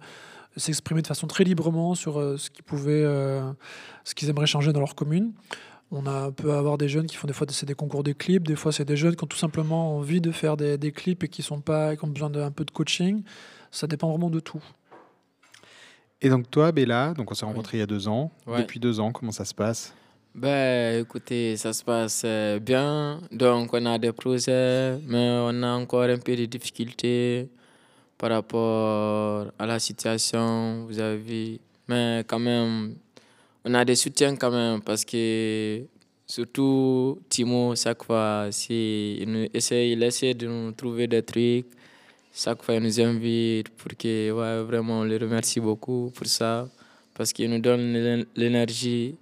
s'exprimaient 0.56 1.02
de 1.02 1.06
façon 1.06 1.26
très 1.26 1.44
librement 1.44 1.94
sur 1.94 2.18
euh, 2.18 2.36
ce 2.36 2.50
qu'ils 2.50 2.64
pouvaient, 2.64 3.04
euh, 3.04 3.50
ce 4.04 4.14
qu'ils 4.14 4.28
aimeraient 4.28 4.46
changer 4.46 4.72
dans 4.72 4.80
leur 4.80 4.94
commune. 4.94 5.32
On 5.90 6.06
a, 6.06 6.30
peut 6.30 6.52
avoir 6.52 6.78
des 6.78 6.88
jeunes 6.88 7.06
qui 7.06 7.16
font 7.16 7.26
des 7.26 7.34
fois 7.34 7.46
c'est 7.50 7.66
des 7.66 7.74
concours 7.74 8.02
de 8.02 8.12
clips, 8.12 8.46
des 8.46 8.56
fois 8.56 8.72
c'est 8.72 8.84
des 8.84 8.96
jeunes 8.96 9.14
qui 9.16 9.24
ont 9.24 9.26
tout 9.26 9.36
simplement 9.36 9.96
envie 9.96 10.20
de 10.20 10.30
faire 10.30 10.56
des, 10.56 10.78
des 10.78 10.92
clips 10.92 11.24
et 11.24 11.28
qui 11.28 11.42
sont 11.42 11.60
pas, 11.60 11.96
qui 11.96 12.04
ont 12.04 12.08
besoin 12.08 12.30
d'un 12.30 12.50
peu 12.50 12.64
de 12.64 12.70
coaching. 12.70 13.22
Ça 13.70 13.86
dépend 13.86 14.10
vraiment 14.10 14.30
de 14.30 14.40
tout. 14.40 14.62
Et 16.20 16.28
donc 16.28 16.50
toi, 16.50 16.70
Bella, 16.70 17.14
donc 17.14 17.30
on 17.30 17.34
s'est 17.34 17.44
rencontrés 17.44 17.78
il 17.78 17.80
y 17.80 17.82
a 17.82 17.86
deux 17.86 18.08
ans. 18.08 18.30
Ouais. 18.46 18.60
Depuis 18.60 18.78
deux 18.78 19.00
ans, 19.00 19.10
comment 19.10 19.32
ça 19.32 19.44
se 19.44 19.54
passe? 19.54 19.94
Ben, 20.34 21.00
écoutez, 21.02 21.56
ça 21.58 21.72
se 21.74 21.84
passe 21.84 22.22
euh, 22.24 22.58
bien. 22.58 23.20
Donc, 23.30 23.70
on 23.74 23.84
a 23.84 23.98
des 23.98 24.12
projets, 24.12 24.98
mais 25.06 25.28
on 25.42 25.62
a 25.62 25.72
encore 25.72 26.04
un 26.04 26.18
peu 26.18 26.34
de 26.34 26.46
difficultés 26.46 27.48
par 28.18 28.30
rapport 28.30 29.48
à 29.58 29.66
la 29.66 29.78
situation, 29.78 30.86
vous 30.86 30.98
avez 31.00 31.18
vu. 31.18 31.58
Mais 31.88 32.24
quand 32.26 32.38
même, 32.38 32.96
on 33.64 33.74
a 33.74 33.84
des 33.84 33.96
soutiens 33.96 34.36
quand 34.36 34.50
même 34.52 34.82
parce 34.82 35.04
que 35.04 35.82
surtout 36.26 37.20
Timo, 37.28 37.74
chaque 37.76 38.04
fois, 38.04 38.48
si 38.52 39.18
il, 39.20 39.30
nous 39.32 39.46
essaie, 39.54 39.90
il 39.92 40.02
essaie 40.02 40.34
de 40.34 40.46
nous 40.48 40.72
trouver 40.72 41.06
des 41.08 41.22
trucs. 41.22 41.66
Chaque 42.34 42.62
fois, 42.62 42.74
il 42.76 42.82
nous 42.82 43.00
invite 43.00 43.70
pour 43.70 43.92
que, 43.98 44.30
ouais, 44.32 44.64
vraiment, 44.64 45.00
on 45.00 45.04
le 45.04 45.16
remercie 45.18 45.60
beaucoup 45.60 46.12
pour 46.14 46.26
ça 46.26 46.68
parce 47.14 47.32
qu'il 47.32 47.50
nous 47.50 47.60
donne 47.60 47.92
l'é- 47.94 48.26
l'énergie. 48.36 49.16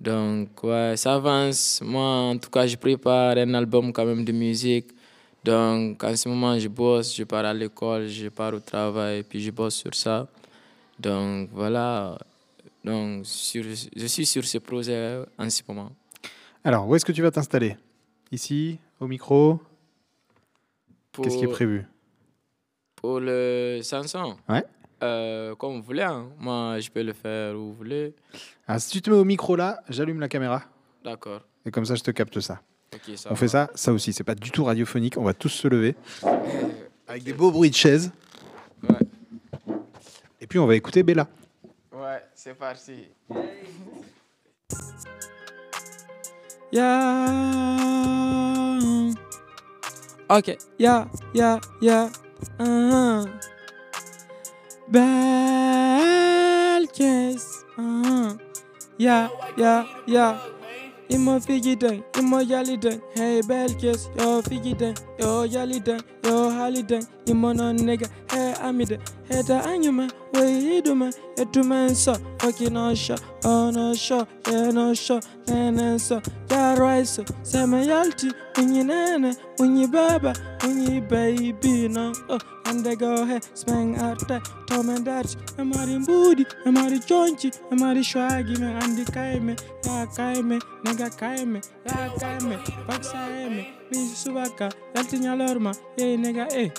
Donc, 0.00 0.62
ouais, 0.62 0.94
ça 0.96 1.14
avance. 1.14 1.80
Moi, 1.82 2.04
en 2.04 2.38
tout 2.38 2.50
cas, 2.50 2.66
je 2.66 2.76
prépare 2.76 3.36
un 3.38 3.54
album 3.54 3.92
quand 3.92 4.04
même 4.04 4.24
de 4.24 4.32
musique. 4.32 4.88
Donc, 5.42 6.02
en 6.02 6.16
ce 6.16 6.28
moment, 6.28 6.58
je 6.58 6.68
bosse, 6.68 7.14
je 7.14 7.24
pars 7.24 7.44
à 7.44 7.54
l'école, 7.54 8.08
je 8.08 8.28
pars 8.28 8.52
au 8.52 8.60
travail, 8.60 9.22
puis 9.22 9.40
je 9.40 9.50
bosse 9.50 9.76
sur 9.76 9.94
ça. 9.94 10.26
Donc, 10.98 11.48
voilà. 11.52 12.18
Donc, 12.84 13.24
sur, 13.24 13.64
je 13.64 14.06
suis 14.06 14.26
sur 14.26 14.44
ce 14.44 14.58
projet 14.58 15.22
en 15.38 15.48
ce 15.48 15.62
moment. 15.66 15.90
Alors, 16.62 16.88
où 16.88 16.94
est-ce 16.94 17.04
que 17.04 17.12
tu 17.12 17.22
vas 17.22 17.30
t'installer? 17.30 17.76
Ici, 18.32 18.78
au 19.00 19.06
micro? 19.06 19.60
Qu'est-ce 21.12 21.38
qui 21.38 21.44
est 21.44 21.48
prévu? 21.48 21.86
Pour 22.96 23.20
le 23.20 23.80
chanson 23.82 24.36
Ouais. 24.48 24.64
Euh, 25.02 25.54
Comme 25.56 25.76
vous 25.76 25.82
voulez. 25.82 26.02
hein. 26.02 26.28
Moi, 26.38 26.78
je 26.80 26.90
peux 26.90 27.02
le 27.02 27.12
faire 27.12 27.54
où 27.54 27.66
vous 27.68 27.74
voulez. 27.74 28.14
Ah, 28.66 28.78
Si 28.78 28.90
tu 28.90 29.00
te 29.02 29.10
mets 29.10 29.16
au 29.16 29.24
micro 29.24 29.56
là, 29.56 29.80
j'allume 29.88 30.20
la 30.20 30.28
caméra. 30.28 30.62
D'accord. 31.04 31.42
Et 31.64 31.70
comme 31.70 31.84
ça, 31.84 31.94
je 31.94 32.02
te 32.02 32.10
capte 32.10 32.40
ça. 32.40 32.60
Ok, 32.94 33.16
ça 33.16 33.28
on 33.30 33.34
va. 33.34 33.36
fait 33.40 33.48
ça, 33.48 33.70
ça 33.74 33.92
aussi, 33.92 34.12
c'est 34.12 34.24
pas 34.24 34.34
du 34.34 34.50
tout 34.50 34.64
radiophonique. 34.64 35.16
On 35.18 35.24
va 35.24 35.34
tous 35.34 35.48
se 35.48 35.66
lever. 35.68 35.94
Avec 37.08 37.22
des 37.24 37.32
beaux 37.32 37.50
bruits 37.50 37.70
de 37.70 37.74
chaises. 37.74 38.10
Et 40.40 40.46
puis 40.46 40.58
on 40.58 40.66
va 40.66 40.74
écouter 40.76 41.02
Bella. 41.02 41.26
Ouais, 41.92 42.22
c'est 42.34 42.54
parti. 42.54 43.08
Yeah. 47.46 49.12
Okay. 50.28 50.58
Yeah. 50.78 51.06
Yeah. 51.34 51.60
Yeah. 51.80 52.10
Uh-huh. 52.58 53.24
Belle 53.24 53.30
caisse. 56.92 57.64
Uh-huh. 57.78 58.36
Yeah. 58.98 59.28
Yeah. 59.56 59.86
Yeah. 60.06 60.38
Imo 61.08 61.38
figi 61.38 61.76
dang, 61.78 62.02
imo 62.18 62.40
yali 62.42 62.76
dang. 62.80 63.00
Hey, 63.14 63.40
belle 63.42 63.74
caisse. 63.74 64.08
Yo 64.18 64.42
figi 64.42 64.74
dang, 64.76 64.96
yo 65.18 65.46
yali 65.46 65.78
dang, 65.84 66.00
yo 66.24 66.50
hali 66.50 66.82
dang. 66.82 67.06
Imo 67.26 67.52
non 67.52 67.76
nigga. 67.76 68.08
Hey, 68.28 68.54
amide. 68.60 68.98
Hey, 69.28 69.42
da 69.42 69.62
anyuma. 69.62 70.10
Way 70.34 70.60
he 70.60 70.80
do 70.80 70.94
man. 70.96 71.12
Etu 71.36 71.64
man 71.64 71.94
so. 71.94 72.14
Fucking 72.40 72.72
no 72.72 72.94
shot. 72.94 73.22
Oh 73.44 73.70
no 73.70 73.94
shot. 73.94 74.28
Yeah 74.48 74.70
no 74.72 74.94
shot. 74.94 75.24
Nene 75.46 75.98
so. 75.98 76.20
Yeah 76.50 76.74
right 76.76 77.06
so. 77.06 77.24
Sema 77.42 77.76
yalti. 77.84 78.32
Unyi 78.54 78.84
nene. 78.84 79.36
Unyi 79.58 79.86
baba. 79.90 80.32
Unyi 80.60 81.00
baby 81.08 81.88
no. 81.88 82.12
Oh. 82.28 82.38
and 82.66 82.84
they 82.84 82.96
go 82.96 83.24
hey 83.24 83.40
spang 83.54 83.96
out 83.96 84.18
that 84.28 84.42
Tom 84.66 84.88
and 84.88 85.04
that 85.06 85.34
I'm 85.58 85.72
out 85.72 85.88
in 85.88 86.04
booty 86.04 86.44
I'm 86.64 86.76
out 86.76 86.92
in 86.92 87.00
chonchi? 87.00 87.56
I'm 87.70 87.82
out 87.82 87.94
the 87.94 88.02
shaggy 88.02 88.56
me 88.60 88.66
and 88.66 88.98
the 88.98 89.04
kaime 89.12 89.54
la 89.86 90.06
kaime 90.06 90.60
nigga 90.84 91.08
kaime 91.20 91.62
la 91.86 92.08
kaime 92.20 92.56
paksaime 92.86 93.66
Miss 93.90 94.24
Subaka 94.24 94.72
Latinya 94.94 95.36
Lorma 95.36 95.72
yeah 95.96 96.16
nigga 96.16 96.46
eh 96.52 96.70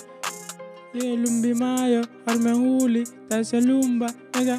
yeah 0.94 1.16
lumbi 1.16 1.54
mayo 1.58 2.02
arme 2.26 2.52
huli 2.52 3.02
that's 3.28 3.52
a 3.52 3.56
lumba 3.60 4.08
nigga 4.32 4.58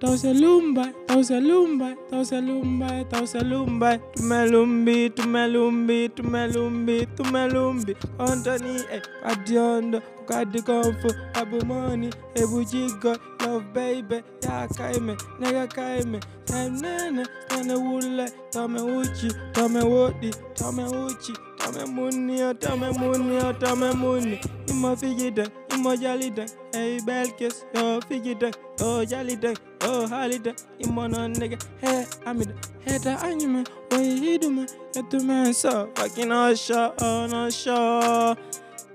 Tausalumba, 0.00 0.92
tausalumba, 1.06 1.96
tausalumba, 2.10 3.04
tausalumba, 3.10 3.98
tumelumbi, 4.14 5.10
tumelumbi, 5.10 6.08
tumelumbi, 6.08 7.06
tumelumbi. 7.16 7.96
Antoni, 8.18 8.76
eh, 8.92 9.02
adiondo, 9.24 10.00
kukadi 10.00 10.62
komfu, 10.62 11.08
abu 11.34 11.66
money, 11.66 12.10
ebu 12.34 12.64
jigo, 12.64 13.16
love 13.44 13.64
baby, 13.74 14.22
ya 14.42 14.68
kaime, 14.68 15.16
nega 15.40 15.66
kaime, 15.66 16.20
time 16.44 16.80
nene, 16.80 17.26
tone 17.48 17.74
wule, 17.74 18.30
tome 18.50 18.80
uchi, 18.80 19.28
tome 19.52 19.80
wodi, 19.80 20.30
tome 20.54 20.84
uchi, 20.84 21.32
tome 21.58 21.84
muni, 21.86 22.54
tome 22.54 22.90
muni, 22.98 23.40
tome 23.60 23.92
muni, 23.94 24.38
imafigida, 24.68 25.48
Imo 25.78 25.94
imo 25.94 25.96
jalida, 25.96 26.44
hey 26.72 26.98
belkis, 27.00 27.64
yo 27.72 28.00
figida, 28.00 28.50
yo 28.80 29.04
jalida, 29.06 29.54
yo 29.82 30.08
halida, 30.08 30.52
imo 30.80 31.06
no 31.06 31.28
nigga, 31.28 31.56
hey 31.80 32.04
amida, 32.26 32.52
hey 32.84 32.98
ta 32.98 33.16
anyuma, 33.22 33.62
way 33.92 34.18
hiduma, 34.18 34.66
yetu 34.94 35.22
man? 35.24 35.54
So, 35.54 35.88
fucking 35.94 36.28
no 36.28 36.52
show, 36.56 36.92
oh 37.00 37.28
no 37.28 37.48
show, 37.50 38.34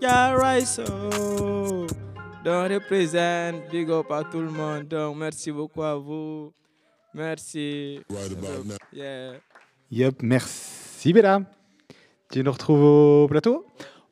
yeah 0.02 0.34
right 0.34 0.68
so. 0.68 0.84
Donc 2.44 2.70
représente, 2.70 3.70
big 3.72 3.90
up 3.90 4.12
à 4.12 4.26
tout 4.26 4.42
le 4.42 4.52
monde, 4.52 4.90
donc 4.90 5.16
merci 5.16 5.54
beaucoup 5.54 5.84
à 5.84 5.96
vous, 5.96 6.52
merci. 7.14 8.02
Yeah. 8.92 9.36
Yep, 9.90 10.22
merci 10.22 11.14
Bella. 11.14 11.40
Tu 12.30 12.44
nous 12.44 12.52
retrouves 12.52 12.84
au 12.84 13.28
plateau? 13.28 13.66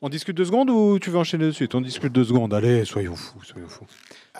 On 0.04 0.08
discute 0.08 0.36
deux 0.36 0.44
secondes 0.44 0.68
ou 0.68 0.98
tu 0.98 1.10
veux 1.10 1.18
enchaîner 1.18 1.44
dessus 1.46 1.68
On 1.74 1.80
discute 1.80 2.12
deux 2.12 2.24
secondes. 2.24 2.52
Allez, 2.52 2.84
soyons 2.84 3.14
fous, 3.14 3.40
soyons 3.44 3.68
fous. 3.68 3.86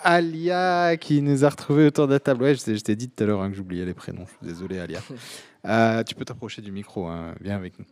Alia 0.02 0.97
qui 0.97 1.22
nous 1.22 1.44
a 1.44 1.48
retrouvés 1.48 1.86
autour 1.86 2.09
de 2.09 2.14
la 2.14 2.18
table. 2.20 2.43
Ouais, 2.43 2.55
je 2.56 2.64
t'ai- 2.80 2.97
dit 2.97 3.09
tout 3.09 3.22
à 3.22 3.26
l'heure 3.28 3.40
hein, 3.43 3.48
que 3.51 3.56
j'oubliais 3.56 3.84
les 3.84 3.94
prénoms. 3.94 4.24
Je 4.26 4.47
suis 4.48 4.55
désolé, 4.55 4.78
Alia. 4.78 5.01
Euh, 5.64 6.02
tu 6.02 6.16
peux 6.16 6.24
t'approcher 6.24 6.60
du 6.60 6.72
micro. 6.72 7.06
hein. 7.06 7.36
Viens 7.40 7.55
avec 7.55 7.78
nous. 7.78 7.84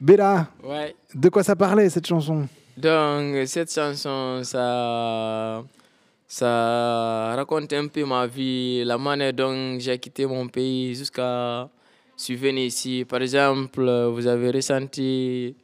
Bella, 0.00 0.46
Ouais. 0.62 0.94
de 1.12 1.28
quoi 1.28 1.42
ça 1.42 1.56
parlait 1.56 1.90
cette 1.90 2.06
chanson? 2.06 2.46
Donc, 2.76 3.48
cette 3.48 3.72
chanson, 3.74 4.40
ça, 4.44 5.64
ça 6.28 7.34
raconte 7.34 7.72
un 7.72 7.88
peu 7.88 8.04
ma 8.04 8.28
vie, 8.28 8.84
la 8.84 8.96
manière 8.98 9.32
dont 9.32 9.76
j'ai 9.80 9.98
quitté 9.98 10.26
mon 10.26 10.46
pays 10.46 10.94
jusqu'à 10.94 11.68
venu 12.28 12.60
ici. 12.60 13.04
Par 13.04 13.20
exemple, 13.20 13.82
vous 14.12 14.24
avez 14.28 14.52
ressenti 14.52 15.56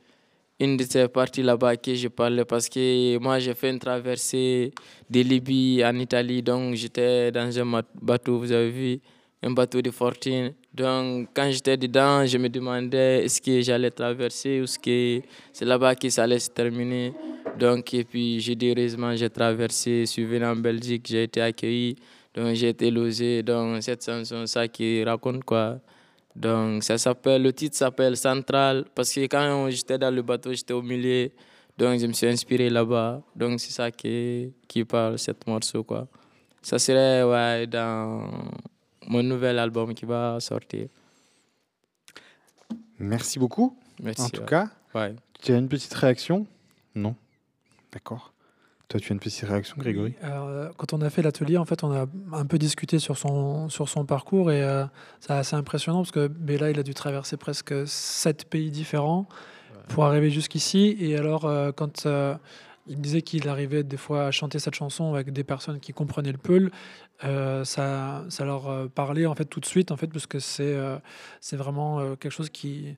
une 0.61 0.77
de 0.77 0.85
ces 0.85 1.09
parties 1.09 1.43
là-bas 1.43 1.77
que 1.77 1.95
je 1.95 2.09
parlais 2.09 2.45
parce 2.45 2.69
que 2.69 3.19
moi, 3.19 3.39
j'ai 3.39 3.55
fait 3.55 3.71
une 3.71 3.79
traversée 3.79 4.73
de 5.09 5.21
Libye 5.21 5.83
en 5.85 5.97
Italie. 5.97 6.43
Donc, 6.43 6.75
j'étais 6.75 7.33
dans 7.33 7.59
un 7.59 7.83
bateau, 8.01 8.39
vous 8.39 8.53
avez 8.53 8.71
vu, 8.71 9.01
un 9.43 9.51
bateau 9.53 9.81
de 9.81 9.91
fortune. 9.91 10.53
Donc, 10.75 11.29
quand 11.35 11.51
j'étais 11.51 11.77
dedans, 11.77 12.27
je 12.27 12.37
me 12.37 12.49
demandais 12.49 13.25
est-ce 13.25 13.41
que 13.41 13.61
j'allais 13.63 13.91
traverser 13.91 14.61
ou 14.61 14.65
est-ce 14.65 14.79
que 14.79 15.27
c'est 15.53 15.65
là-bas 15.65 15.95
que 15.95 16.11
ça 16.11 16.25
allait 16.25 16.39
se 16.39 16.51
terminer. 16.51 17.15
Donc, 17.59 17.95
et 17.95 18.05
puis, 18.05 18.39
j'ai 18.41 18.55
dit 18.55 18.71
heureusement, 18.71 19.17
j'ai 19.17 19.31
traversé, 19.31 20.01
je 20.01 20.11
suis 20.11 20.25
venu 20.25 20.45
en 20.45 20.57
Belgique, 20.57 21.07
j'ai 21.09 21.25
été 21.25 21.41
accueilli. 21.41 21.97
Donc 22.35 22.55
j'ai 22.55 22.69
été 22.69 22.91
logé 22.91 23.43
dans 23.43 23.81
cette 23.81 24.05
chanson, 24.05 24.47
ça 24.47 24.69
qui 24.69 25.03
raconte 25.03 25.43
quoi. 25.43 25.81
Donc 26.37 26.85
ça 26.85 26.97
s'appelle, 26.97 27.43
le 27.43 27.53
titre 27.53 27.77
s'appelle 27.77 28.17
Central 28.17 28.85
parce 28.95 29.13
que 29.13 29.21
quand 29.27 29.69
j'étais 29.71 29.99
dans 29.99 30.15
le 30.15 30.23
bateau, 30.23 30.53
j'étais 30.53 30.73
au 30.73 30.83
milieu. 30.83 31.31
Donc 31.77 31.99
je 31.99 32.07
me 32.07 32.13
suis 32.13 32.27
inspiré 32.29 32.71
là-bas. 32.71 33.23
Donc 33.35 33.59
c'est 33.61 33.73
ça 33.73 33.91
qui, 33.91 34.53
qui 34.69 34.85
parle, 34.85 35.19
cette 35.19 35.47
morceau 35.47 35.83
quoi. 35.83 36.07
Ça 36.63 36.79
serait 36.79 37.23
ouais, 37.25 37.67
dans 37.67 38.31
mon 39.09 39.23
nouvel 39.23 39.59
album 39.59 39.95
qui 39.95 40.05
va 40.05 40.39
sortir. 40.41 40.89
Merci 42.99 43.39
beaucoup. 43.39 43.77
Merci, 44.03 44.23
en 44.23 44.29
tout 44.29 44.41
ouais. 44.43 44.47
cas, 44.47 44.69
Ouais. 44.95 45.15
tu 45.43 45.53
as 45.53 45.57
une 45.59 45.69
petite 45.69 45.93
réaction? 45.95 46.47
Non. 46.95 47.15
D'accord. 47.93 48.33
Toi, 48.91 48.99
tu 48.99 49.13
as 49.13 49.15
une 49.15 49.21
petite 49.21 49.45
réaction, 49.49 49.77
Grégory 49.79 50.15
Alors, 50.21 50.49
euh, 50.49 50.69
quand 50.77 50.93
on 50.93 51.01
a 51.01 51.11
fait 51.11 51.23
l'atelier, 51.23 51.57
en 51.59 51.65
fait, 51.65 51.85
on 51.85 51.93
a 51.93 52.07
un 52.33 52.45
peu 52.45 52.59
discuté 52.59 52.99
sur 52.99 53.17
son, 53.17 53.69
sur 53.69 53.89
son 53.89 54.05
parcours 54.05 54.51
et 54.51 54.65
euh, 54.65 54.85
c'est 55.21 55.33
assez 55.33 55.55
impressionnant 55.55 55.99
parce 56.01 56.11
que 56.11 56.27
Bella, 56.27 56.71
il 56.73 56.79
a 56.81 56.83
dû 56.83 56.93
traverser 56.93 57.37
presque 57.37 57.73
sept 57.87 58.47
pays 58.47 58.73
différents 58.73 59.29
pour 59.87 60.07
arriver 60.07 60.29
jusqu'ici. 60.31 60.97
Et 60.99 61.17
alors, 61.17 61.45
euh, 61.45 61.71
quand 61.71 62.05
euh, 62.07 62.35
il 62.89 62.97
me 62.97 63.03
disait 63.03 63.23
qu'il 63.23 63.49
arrivait 63.49 63.85
des 63.85 63.97
fois 63.97 64.27
à 64.27 64.33
chanter 64.33 64.59
cette 64.59 64.75
chanson 64.75 65.15
avec 65.15 65.33
des 65.33 65.45
personnes 65.45 65.79
qui 65.79 65.93
comprenaient 65.93 66.33
le 66.33 66.39
peul, 66.39 66.73
ça, 67.65 68.25
ça 68.29 68.45
leur 68.45 68.89
parlait 68.91 69.27
en 69.27 69.37
fait 69.37 69.45
tout 69.45 69.61
de 69.61 69.67
suite, 69.67 69.93
en 69.93 69.97
fait, 69.97 70.09
parce 70.09 70.27
que 70.27 70.41
c'est 70.41 70.75
c'est 71.41 71.57
vraiment 71.57 72.17
quelque 72.17 72.33
chose 72.33 72.49
qui, 72.51 72.97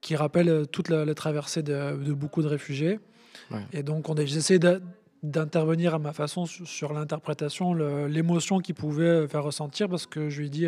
qui 0.00 0.14
rappelle 0.14 0.66
toute 0.70 0.90
la, 0.90 1.04
la 1.04 1.14
traversée 1.14 1.62
de, 1.64 1.96
de 1.96 2.12
beaucoup 2.12 2.42
de 2.42 2.46
réfugiés. 2.46 3.00
Ouais. 3.50 3.64
Et 3.72 3.82
donc, 3.82 4.08
on 4.10 4.14
a- 4.14 4.24
j'essaie 4.26 4.58
de- 4.58 4.82
d'intervenir 5.22 5.94
à 5.94 5.98
ma 5.98 6.12
façon 6.12 6.46
sur, 6.46 6.66
sur 6.66 6.92
l'interprétation, 6.92 7.74
l'émotion 7.74 8.58
qu'il 8.60 8.74
pouvait 8.74 9.04
euh, 9.04 9.28
faire 9.28 9.42
ressentir, 9.42 9.88
parce 9.88 10.06
que 10.06 10.28
je 10.28 10.40
lui 10.40 10.50
dis, 10.50 10.66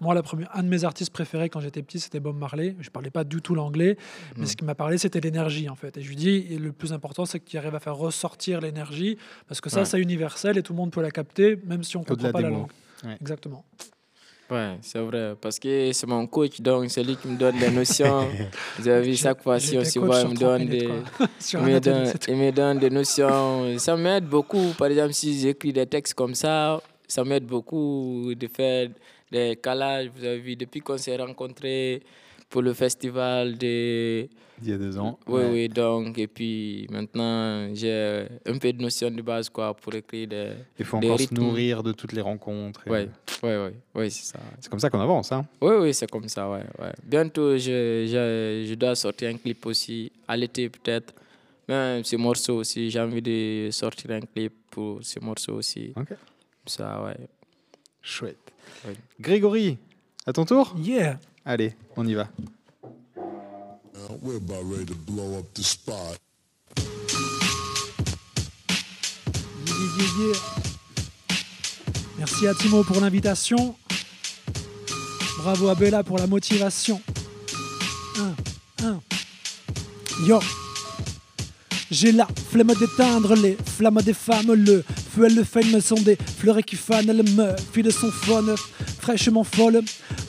moi, 0.00 0.14
la 0.14 0.22
première, 0.22 0.48
un 0.56 0.62
de 0.62 0.68
mes 0.68 0.84
artistes 0.84 1.12
préférés 1.12 1.48
quand 1.50 1.60
j'étais 1.60 1.82
petit, 1.82 2.00
c'était 2.00 2.20
Bob 2.20 2.36
Marley. 2.38 2.76
Je 2.80 2.90
parlais 2.90 3.10
pas 3.10 3.24
du 3.24 3.42
tout 3.42 3.54
l'anglais, 3.54 3.96
mais 4.36 4.42
Mhm. 4.42 4.46
ce 4.46 4.56
qui 4.56 4.64
m'a 4.64 4.74
parlé, 4.74 4.96
c'était 4.98 5.20
l'énergie, 5.20 5.68
en 5.68 5.74
fait. 5.76 5.96
Et 5.98 6.02
je 6.02 6.08
lui 6.08 6.16
dis, 6.16 6.30
et 6.50 6.58
le 6.58 6.72
plus 6.72 6.92
important, 6.92 7.26
c'est 7.26 7.40
qu'il 7.40 7.58
arrive 7.58 7.74
à 7.74 7.80
faire 7.80 7.96
ressortir 7.96 8.60
l'énergie, 8.60 9.18
parce 9.48 9.60
que 9.60 9.68
ça, 9.70 9.80
Ouais. 9.80 9.84
c'est 9.84 10.00
universel 10.00 10.56
et 10.58 10.62
tout 10.62 10.72
le 10.72 10.78
monde 10.78 10.90
peut 10.92 11.02
la 11.02 11.10
capter, 11.10 11.56
même 11.66 11.82
si 11.82 11.96
on 11.96 12.00
comprend 12.00 12.14
Au-delà 12.14 12.32
pas 12.32 12.40
la 12.40 12.50
langue. 12.50 12.70
Ouais. 13.04 13.16
Exactement. 13.20 13.64
Ouais, 14.50 14.78
c'est 14.82 14.98
vrai. 14.98 15.34
Parce 15.40 15.58
que 15.58 15.92
c'est 15.92 16.06
mon 16.06 16.26
coach, 16.26 16.60
donc 16.60 16.90
c'est 16.90 17.04
lui 17.04 17.16
qui 17.16 17.28
me 17.28 17.36
donne 17.36 17.56
les 17.58 17.70
notions. 17.70 18.28
Vous 18.78 18.88
avez 18.88 19.02
vu, 19.02 19.16
chaque 19.16 19.42
fois, 19.42 19.60
si 19.60 19.78
on 19.78 19.84
se 19.84 19.98
voit, 19.98 20.22
il 20.22 20.28
me 20.30 20.34
30 20.34 20.38
donne 20.38 20.66
des, 20.66 20.88
il 21.52 21.58
me 21.60 21.78
donne, 21.78 22.12
il 22.26 22.36
me 22.36 22.50
donne 22.50 22.78
des 22.78 22.90
notions. 22.90 23.78
Ça 23.78 23.96
m'aide 23.96 24.26
beaucoup. 24.26 24.72
Par 24.76 24.88
exemple, 24.88 25.12
si 25.12 25.38
j'écris 25.38 25.72
des 25.72 25.86
textes 25.86 26.14
comme 26.14 26.34
ça, 26.34 26.80
ça 27.06 27.22
m'aide 27.22 27.46
beaucoup 27.46 28.32
de 28.34 28.46
faire 28.48 28.88
des 29.30 29.56
calages. 29.62 30.10
Vous 30.16 30.24
avez 30.24 30.38
vu, 30.38 30.56
depuis 30.56 30.80
qu'on 30.80 30.98
s'est 30.98 31.16
rencontrés 31.16 32.02
pour 32.50 32.60
le 32.62 32.74
festival 32.74 33.56
de... 33.56 34.26
Il 34.62 34.68
y 34.68 34.72
a 34.74 34.76
deux 34.76 34.98
ans. 34.98 35.18
Oui, 35.26 35.40
Ouais. 35.40 35.50
oui, 35.52 35.68
donc, 35.70 36.18
et 36.18 36.26
puis 36.26 36.86
maintenant, 36.90 37.72
j'ai 37.74 38.26
un 38.44 38.58
peu 38.58 38.70
de 38.74 38.82
notion 38.82 39.10
de 39.10 39.22
base, 39.22 39.48
quoi, 39.48 39.72
pour 39.72 39.94
écrire 39.94 40.28
des 40.28 40.50
Il 40.78 40.84
faut 40.84 40.98
des 40.98 41.06
encore 41.08 41.20
se 41.20 41.32
nourrir 41.32 41.82
de 41.82 41.92
toutes 41.92 42.12
les 42.12 42.20
rencontres. 42.20 42.82
ouais, 42.86 43.08
ouais, 43.42 43.72
ouais, 43.94 44.10
c'est 44.10 44.26
ça. 44.32 44.38
C'est 44.60 44.68
comme 44.68 44.78
ça 44.80 44.90
qu'on 44.90 45.00
avance. 45.00 45.32
Hein. 45.32 45.46
Oui, 45.62 45.74
oui, 45.80 45.94
c'est 45.94 46.10
comme 46.10 46.28
ça, 46.28 46.50
ouais, 46.50 46.64
ouais. 46.78 46.92
Bientôt, 47.02 47.56
je, 47.56 48.04
je, 48.06 48.66
je 48.68 48.74
dois 48.74 48.94
sortir 48.96 49.30
un 49.30 49.38
clip 49.38 49.64
aussi, 49.64 50.12
à 50.28 50.36
l'été 50.36 50.68
peut-être. 50.68 51.14
Même 51.68 52.04
ce 52.04 52.16
morceau 52.16 52.56
aussi, 52.56 52.90
j'ai 52.90 53.00
envie 53.00 53.22
de 53.22 53.68
sortir 53.70 54.10
un 54.10 54.20
clip 54.20 54.52
pour 54.70 54.98
ce 55.02 55.20
morceau 55.20 55.54
aussi. 55.54 55.92
Ok. 55.96 56.08
Ça, 56.66 57.02
ouais. 57.04 57.16
Chouette. 58.02 58.52
Ouais. 58.86 58.94
Grégory, 59.18 59.78
à 60.26 60.32
ton 60.34 60.44
tour 60.44 60.74
Yeah. 60.78 61.18
Allez, 61.44 61.74
on 61.96 62.06
y 62.06 62.14
va. 62.14 62.28
We're 64.22 64.36
about 64.36 64.64
ready 64.64 64.86
to 64.86 64.94
blow 64.94 65.38
up 65.38 65.54
the 65.54 65.62
spot. 65.62 66.18
Yeah, 69.66 69.74
yeah, 69.98 70.08
yeah. 70.18 70.36
Merci 72.18 72.46
à 72.46 72.54
Timo 72.54 72.84
pour 72.84 73.00
l'invitation. 73.00 73.74
Bravo 75.38 75.68
à 75.68 75.74
Bella 75.74 76.02
pour 76.02 76.18
la 76.18 76.26
motivation. 76.26 77.00
Un, 78.18 78.34
un. 78.84 79.00
Yo. 80.26 80.40
J'ai 81.90 82.12
la 82.12 82.28
flemme 82.50 82.74
d'éteindre 82.78 83.34
les 83.34 83.56
flammes 83.64 84.02
des 84.02 84.12
femmes. 84.12 84.52
Le 84.52 84.84
feu 85.14 85.26
et 85.26 85.30
le 85.30 85.44
fame 85.44 85.80
sont 85.80 86.00
des 86.00 86.16
fleurs 86.16 86.62
qui 86.62 86.76
fanent. 86.76 87.08
Elle 87.08 87.22
me 87.22 87.56
file 87.72 87.90
son 87.90 88.10
phone, 88.10 88.54
fraîchement 89.00 89.44
folle. 89.44 89.82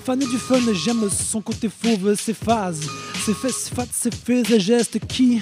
Fan 0.04 0.18
du 0.18 0.38
fun, 0.38 0.60
j'aime 0.74 1.08
son 1.12 1.42
côté 1.42 1.70
fauve, 1.70 2.16
ses 2.16 2.34
phases, 2.34 2.82
ses 3.24 3.36
fesses 3.36 3.70
fat, 3.70 3.86
ses 3.94 4.10
faits 4.10 4.50
et 4.50 4.60
gestes 4.60 4.98
qui 5.08 5.40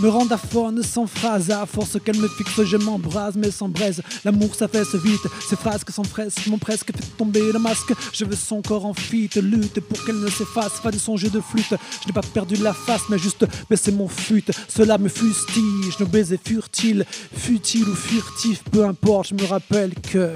me 0.00 0.08
rendent 0.08 0.32
aphone 0.32 0.82
sans 0.82 1.06
phrase. 1.06 1.50
À 1.50 1.64
force 1.64 1.96
qu'elle 2.04 2.18
me 2.18 2.28
fixe, 2.28 2.62
je 2.62 2.76
m'embrase, 2.76 3.36
mais 3.36 3.50
sans 3.50 3.68
braise. 3.68 4.02
L'amour 4.22 4.54
s'affaisse 4.54 4.94
vite, 4.96 5.22
ses 5.48 5.56
phrases 5.56 5.82
que 5.82 5.92
sans 5.92 6.04
fresque 6.04 6.46
m'ont 6.46 6.58
presque 6.58 6.94
fait 6.94 7.16
tomber 7.16 7.52
le 7.52 7.58
masque. 7.58 7.94
Je 8.12 8.26
veux 8.26 8.36
son 8.36 8.60
corps 8.60 8.84
en 8.84 8.92
fuite, 8.92 9.36
lutte 9.36 9.80
pour 9.80 10.04
qu'elle 10.04 10.20
ne 10.20 10.28
s'efface 10.28 10.80
pas 10.82 10.90
de 10.90 10.98
son 10.98 11.16
jeu 11.16 11.30
de 11.30 11.40
flûte. 11.40 11.74
Je 12.02 12.06
n'ai 12.06 12.12
pas 12.12 12.20
perdu 12.20 12.56
la 12.56 12.74
face, 12.74 13.02
mais 13.08 13.18
juste 13.18 13.46
baissé 13.70 13.92
mon 13.92 14.08
fut. 14.08 14.44
Cela 14.68 14.98
me 14.98 15.08
fustige, 15.08 15.98
nos 16.00 16.06
baisers 16.06 16.38
furtiles, 16.44 17.06
futiles 17.34 17.88
ou 17.88 17.94
furtifs, 17.94 18.62
peu 18.70 18.84
importe, 18.84 19.30
je 19.30 19.42
me 19.42 19.48
rappelle 19.48 19.94
que 19.94 20.34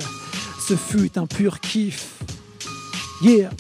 ce 0.67 0.77
fut 0.77 1.19
un 1.19 1.27
pur 1.27 1.61
kiff. 1.61 2.07
Yeah! 3.23 3.51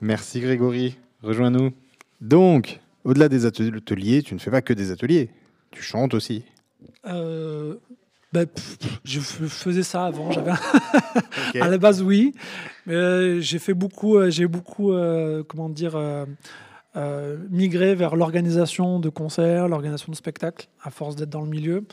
Merci 0.00 0.40
Grégory. 0.40 0.96
Rejoins-nous. 1.22 1.72
Donc, 2.20 2.80
au-delà 3.04 3.28
des 3.28 3.46
ateliers, 3.46 4.22
tu 4.22 4.34
ne 4.34 4.40
fais 4.40 4.50
pas 4.50 4.62
que 4.62 4.72
des 4.72 4.90
ateliers. 4.90 5.30
Tu 5.70 5.82
chantes 5.82 6.14
aussi. 6.14 6.44
Euh, 7.06 7.76
bah, 8.32 8.46
pff, 8.46 8.78
je 9.04 9.20
faisais 9.20 9.82
ça 9.82 10.06
avant. 10.06 10.30
J'avais 10.32 10.52
à 11.60 11.68
la 11.68 11.78
base 11.78 12.02
oui, 12.02 12.34
mais 12.86 12.94
euh, 12.94 13.40
j'ai 13.40 13.58
fait 13.58 13.74
beaucoup. 13.74 14.16
euh, 14.16 14.30
j'ai 14.30 14.46
beaucoup 14.46 14.92
euh, 14.92 15.42
comment 15.46 15.68
dire 15.68 15.96
euh, 16.96 17.36
migré 17.50 17.94
vers 17.94 18.16
l'organisation 18.16 18.98
de 18.98 19.08
concerts, 19.08 19.68
l'organisation 19.68 20.10
de 20.10 20.16
spectacles, 20.16 20.68
à 20.82 20.90
force 20.90 21.16
d'être 21.16 21.30
dans 21.30 21.42
le 21.42 21.48
milieu. 21.48 21.84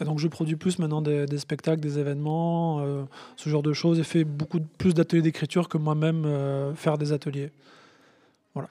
Et 0.00 0.04
donc 0.04 0.18
je 0.18 0.28
produis 0.28 0.56
plus 0.56 0.78
maintenant 0.78 1.02
des, 1.02 1.26
des 1.26 1.38
spectacles, 1.38 1.80
des 1.80 1.98
événements, 1.98 2.80
euh, 2.80 3.04
ce 3.36 3.48
genre 3.48 3.62
de 3.62 3.72
choses, 3.72 3.98
et 3.98 4.04
fais 4.04 4.24
beaucoup 4.24 4.58
de- 4.58 4.66
plus 4.78 4.94
d'ateliers 4.94 5.22
d'écriture 5.22 5.68
que 5.68 5.78
moi-même 5.78 6.24
euh, 6.26 6.74
faire 6.74 6.98
des 6.98 7.12
ateliers. 7.12 7.50
Voilà. 8.54 8.68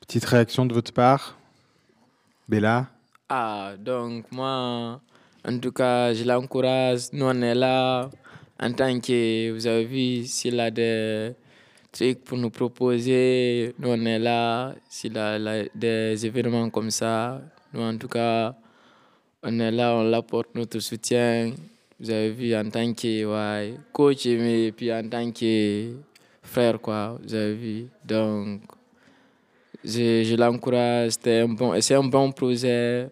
Petite 0.00 0.24
réaction 0.24 0.66
de 0.66 0.74
votre 0.74 0.92
part 0.92 1.36
Bella? 2.48 2.88
Ah, 3.28 3.72
donc 3.78 4.30
moi, 4.30 5.00
en 5.46 5.58
tout 5.58 5.72
cas, 5.72 6.12
je 6.12 6.24
l'encourage. 6.24 7.12
Nous, 7.12 7.24
on 7.24 7.40
est 7.42 7.54
là 7.54 8.10
en 8.60 8.72
tant 8.72 9.00
que, 9.00 9.50
vous 9.50 9.66
avez 9.66 9.84
vu, 9.84 10.24
s'il 10.24 10.60
a 10.60 10.70
des 10.70 11.32
trucs 11.94 12.24
pour 12.24 12.36
nous 12.36 12.50
proposer, 12.50 13.72
nous, 13.78 13.88
on 13.88 14.04
est 14.04 14.18
là. 14.18 14.74
S'il 14.88 15.16
a 15.16 15.64
des 15.74 16.26
événements 16.26 16.68
comme 16.68 16.90
ça, 16.90 17.40
nous, 17.72 17.82
en 17.82 17.96
tout 17.96 18.08
cas, 18.08 18.54
on 19.42 19.58
est 19.60 19.70
là, 19.70 19.94
on 19.96 20.02
l'apporte 20.02 20.54
notre 20.54 20.80
soutien. 20.80 21.52
Vous 22.00 22.10
avez 22.10 22.30
vu, 22.30 22.54
en 22.54 22.68
tant 22.68 22.92
que 22.92 23.74
coach, 23.92 24.26
mais 24.26 24.72
puis 24.72 24.92
en 24.92 25.08
tant 25.08 25.30
que 25.30 25.92
frère, 26.42 26.80
quoi, 26.80 27.16
vous 27.22 27.34
avez 27.34 27.54
vu. 27.54 27.86
Donc, 28.04 28.62
je, 29.84 30.24
je 30.24 30.34
l'encourage. 30.34 31.12
C'était 31.12 31.40
un 31.40 31.48
bon, 31.48 31.80
c'est 31.80 31.94
un 31.94 32.02
bon 32.02 32.32
projet 32.32 33.08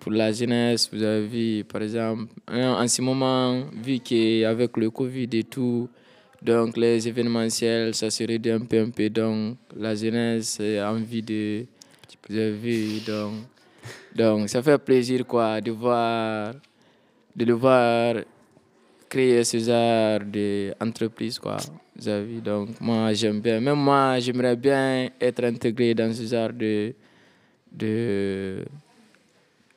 pour 0.00 0.12
la 0.12 0.32
jeunesse. 0.32 0.88
Vous 0.90 1.02
avez 1.02 1.26
vu, 1.26 1.64
par 1.64 1.82
exemple, 1.82 2.32
en 2.50 2.88
ce 2.88 3.02
moment, 3.02 3.64
vu 3.82 3.98
qu'avec 3.98 4.76
le 4.78 4.90
Covid 4.90 5.28
et 5.32 5.44
tout, 5.44 5.88
donc 6.44 6.76
les 6.76 7.08
événementiels, 7.08 7.94
ça 7.94 8.10
se 8.10 8.22
réduit 8.22 8.52
un 8.52 8.60
peu, 8.60 8.78
un 8.78 8.90
peu. 8.90 9.08
Donc 9.08 9.56
la 9.74 9.94
jeunesse 9.94 10.60
a 10.60 10.92
envie 10.92 11.22
de. 11.22 11.64
Avez 12.30 12.52
vu, 12.52 13.00
donc, 13.06 13.32
donc 14.14 14.48
ça 14.48 14.62
fait 14.62 14.78
plaisir 14.78 15.26
quoi, 15.26 15.60
de 15.60 15.70
voir, 15.70 16.54
de 17.36 17.44
le 17.44 17.52
voir 17.52 18.16
créer 19.08 19.44
ce 19.44 19.58
genre 19.58 20.20
d'entreprise. 20.20 21.38
Quoi. 21.38 21.56
Vu, 21.96 22.40
donc 22.40 22.80
moi 22.80 23.12
j'aime 23.14 23.40
bien. 23.40 23.60
Même 23.60 23.78
moi, 23.78 24.18
j'aimerais 24.20 24.56
bien 24.56 25.10
être 25.20 25.44
intégré 25.44 25.94
dans 25.94 26.12
ce 26.12 26.24
genre 26.24 26.52
de. 26.52 26.94
de 27.72 28.64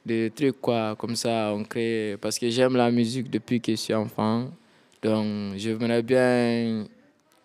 des 0.06 0.32
trucs 0.32 0.62
quoi 0.62 0.96
comme 0.96 1.18
ça 1.18 1.52
on 1.54 1.66
crée 1.66 2.16
parce 2.22 2.40
que 2.40 2.50
j'aime 2.50 2.78
la 2.78 2.90
musique 2.90 3.30
depuis 3.30 3.60
que 3.60 3.74
je 3.74 3.76
suis 3.76 3.94
enfant 3.94 4.50
donc 5.02 5.56
j'aimerais 5.58 6.02
bien 6.04 6.86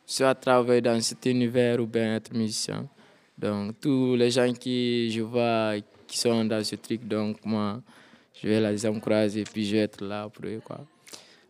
soit 0.07 0.35
travailler 0.35 0.81
dans 0.81 1.01
cet 1.01 1.27
univers 1.27 1.81
ou 1.81 1.87
bien 1.87 2.16
être 2.16 2.33
musicien 2.35 2.89
donc 3.39 3.81
tous 3.81 4.15
les 4.15 4.31
gens 4.31 4.53
qui 4.53 5.11
je 5.11 5.20
vois 5.20 5.74
qui 6.12 6.19
sont 6.19 6.45
dans 6.45 6.62
ce 6.62 6.77
truc. 6.77 7.09
Donc, 7.09 7.39
moi, 7.45 7.81
je 8.41 8.47
vais 8.47 8.61
les 8.61 8.87
encourager 8.87 9.41
et 9.41 9.45
puis 9.45 9.65
je 9.65 9.73
vais 9.73 9.83
être 9.83 10.05
là 10.05 10.29
pour 10.29 10.45
eux. 10.45 10.61
Quoi. 10.62 10.81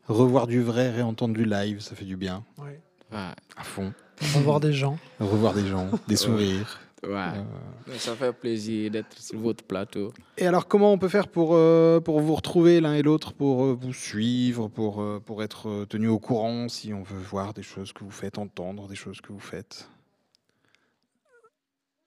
Revoir 0.06 0.46
du 0.46 0.62
vrai, 0.62 0.90
réentendre 0.90 1.34
du 1.34 1.44
live, 1.44 1.80
ça 1.80 1.96
fait 1.96 2.04
du 2.04 2.16
bien. 2.16 2.44
Ouais. 2.58 2.80
Ouais. 3.10 3.34
À 3.56 3.64
fond. 3.64 3.92
Revoir 4.36 4.60
des 4.60 4.72
gens. 4.72 4.96
Revoir 5.18 5.52
des 5.52 5.66
gens, 5.66 5.90
des 6.06 6.16
sourires. 6.16 6.80
Ouais. 7.04 7.38
Donc, 7.86 7.96
Ça 7.96 8.14
fait 8.14 8.32
plaisir 8.32 8.90
d'être 8.90 9.18
sur 9.18 9.38
votre 9.40 9.64
plateau. 9.64 10.12
Et 10.38 10.46
alors, 10.46 10.68
comment 10.68 10.92
on 10.92 10.98
peut 10.98 11.08
faire 11.08 11.26
pour, 11.28 11.50
euh, 11.54 11.98
pour 12.00 12.20
vous 12.20 12.34
retrouver 12.34 12.80
l'un 12.80 12.94
et 12.94 13.02
l'autre, 13.02 13.32
pour 13.32 13.64
euh, 13.64 13.72
vous 13.78 13.92
suivre, 13.92 14.68
pour, 14.68 15.02
euh, 15.02 15.18
pour 15.18 15.42
être 15.42 15.68
euh, 15.68 15.84
tenu 15.84 16.06
au 16.08 16.20
courant 16.20 16.68
si 16.68 16.94
on 16.94 17.02
veut 17.02 17.18
voir 17.18 17.54
des 17.54 17.62
choses 17.64 17.92
que 17.92 18.04
vous 18.04 18.10
faites, 18.12 18.38
entendre 18.38 18.86
des 18.86 18.94
choses 18.94 19.20
que 19.20 19.32
vous 19.32 19.40
faites? 19.40 19.88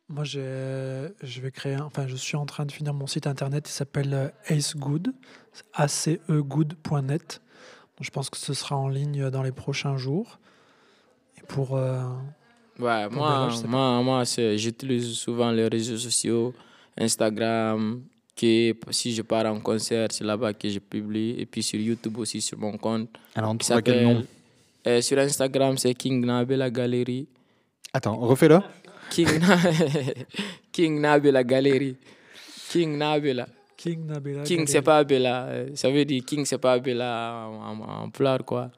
Moi, 0.07 0.23
j'ai- 0.23 1.09
je 1.23 1.41
vais 1.41 1.51
créer, 1.51 1.77
enfin, 1.77 2.07
je 2.07 2.15
suis 2.15 2.37
en 2.37 2.45
train 2.45 2.65
de 2.65 2.71
finir 2.71 2.93
mon 2.93 3.07
site 3.07 3.25
internet. 3.27 3.67
Il 3.67 3.71
s'appelle 3.73 4.13
euh, 4.13 4.29
acegood, 4.47 5.13
acegood.net. 5.73 7.41
Je 8.01 8.09
pense 8.11 8.29
que 8.29 8.37
ce 8.37 8.53
sera 8.53 8.75
en 8.77 8.87
ligne 8.87 9.29
dans 9.29 9.41
les 9.41 9.51
prochains 9.51 9.97
jours. 9.97 10.39
Et 11.37 11.41
pour, 11.47 11.75
euh, 11.75 12.03
Ouais, 12.79 13.07
moi, 13.09 13.49
moi, 13.67 14.01
moi 14.03 14.23
j'utilise 14.55 15.13
souvent 15.13 15.51
les 15.51 15.67
réseaux 15.67 15.97
sociaux, 15.97 16.53
Instagram, 16.97 18.01
qui, 18.35 18.73
si 18.91 19.13
je 19.15 19.21
pars 19.21 19.45
en 19.45 19.59
concert, 19.61 20.07
c'est 20.11 20.23
là-bas 20.25 20.53
que 20.53 20.67
je 20.69 20.79
publie. 20.79 21.35
Et 21.39 21.45
puis 21.45 21.63
sur 21.63 21.79
YouTube 21.79 22.17
aussi, 22.17 22.41
sur 22.41 22.57
mon 22.57 22.77
compte. 22.77 23.09
Alors, 23.33 23.51
on 23.51 23.57
trouve 23.57 23.81
quel 23.81 24.03
nom? 24.03 24.23
euh, 24.87 25.01
Sur 25.01 25.17
Instagram, 25.19 25.77
c'est 25.77 25.93
King 25.93 26.25
Nabela 26.25 26.69
Galerie. 26.69 27.27
Attends, 27.93 28.17
refais-le. 28.17 28.59
King, 29.09 29.27
King 30.71 30.99
Nabela 30.99 31.43
Galerie. 31.43 31.95
King 32.69 32.97
Nabela. 32.97 33.47
King 33.77 34.05
Nabela 34.05 34.43
King, 34.43 34.65
c'est 34.67 34.81
pas 34.81 35.03
Bella. 35.03 35.45
euh, 35.47 35.69
Ça 35.75 35.89
veut 35.89 36.03
dire 36.05 36.23
King, 36.25 36.43
c'est 36.45 36.57
pas 36.57 36.79
Bella 36.79 37.47
en, 37.47 37.79
en, 37.79 38.03
en 38.05 38.09
pleurs, 38.09 38.43
quoi. 38.43 38.71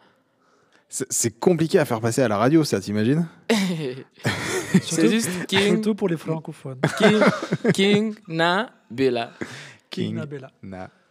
C'est- 0.89 1.37
compliqué 1.39 1.79
à 1.79 1.85
faire 1.85 1.99
passer 1.99 2.21
à 2.21 2.27
la 2.27 2.37
radio, 2.37 2.63
ça, 2.63 2.79
t'imagines 2.79 3.27
c'est 4.81 5.09
juste 5.09 5.45
King. 5.47 5.73
surtout 5.75 5.95
pour 5.95 6.07
les 6.09 6.17
francophones. 6.17 6.79
King, 6.97 7.19
King 7.73 8.15
Na 8.27 8.69
Bella. 8.89 9.31
King. 9.89 10.15
Na 10.15 10.25
Bella. 10.25 10.51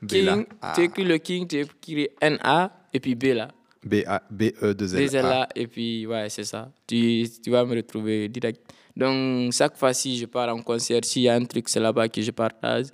King, 0.08 0.46
Ah. 0.62 0.72
tu 0.74 0.82
écris 0.82 1.04
le 1.04 1.18
King, 1.18 1.46
tu 1.46 1.60
écris 1.60 2.08
N-A 2.20 2.70
et 2.92 3.00
puis 3.00 3.14
Bella. 3.14 3.48
B-A-B-E-2-L. 3.84 5.08
Des 5.10 5.22
là 5.22 5.48
et 5.54 5.66
puis 5.66 6.06
ouais, 6.06 6.28
c'est 6.28 6.44
ça. 6.44 6.70
Tu, 6.86 7.24
tu 7.42 7.50
vas 7.50 7.64
me 7.64 7.76
retrouver 7.76 8.28
direct. 8.28 8.60
Donc, 8.96 9.52
chaque 9.52 9.76
fois, 9.76 9.92
si 9.92 10.16
je 10.18 10.26
pars 10.26 10.48
en 10.54 10.60
concert, 10.62 11.04
s'il 11.04 11.22
y 11.22 11.28
a 11.28 11.34
un 11.34 11.44
truc, 11.44 11.68
c'est 11.68 11.78
là-bas 11.80 12.08
que 12.08 12.20
je 12.22 12.30
partage. 12.30 12.86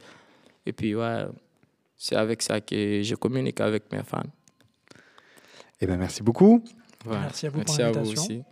Et 0.66 0.72
puis, 0.72 0.94
ouais, 0.94 1.26
c'est 1.96 2.16
avec 2.16 2.42
ça 2.42 2.60
que 2.60 3.02
je 3.02 3.14
communique 3.14 3.60
avec 3.60 3.84
mes 3.92 4.02
fans. 4.02 4.22
Eh 5.82 5.86
ben, 5.86 5.96
merci 5.98 6.22
beaucoup. 6.22 6.62
Ouais, 7.06 7.16
Merci 7.20 7.46
à 7.46 7.50
vous 7.50 7.56
pour 7.60 7.64
merci 7.76 7.80
l'invitation. 7.82 8.22
aussi. 8.22 8.42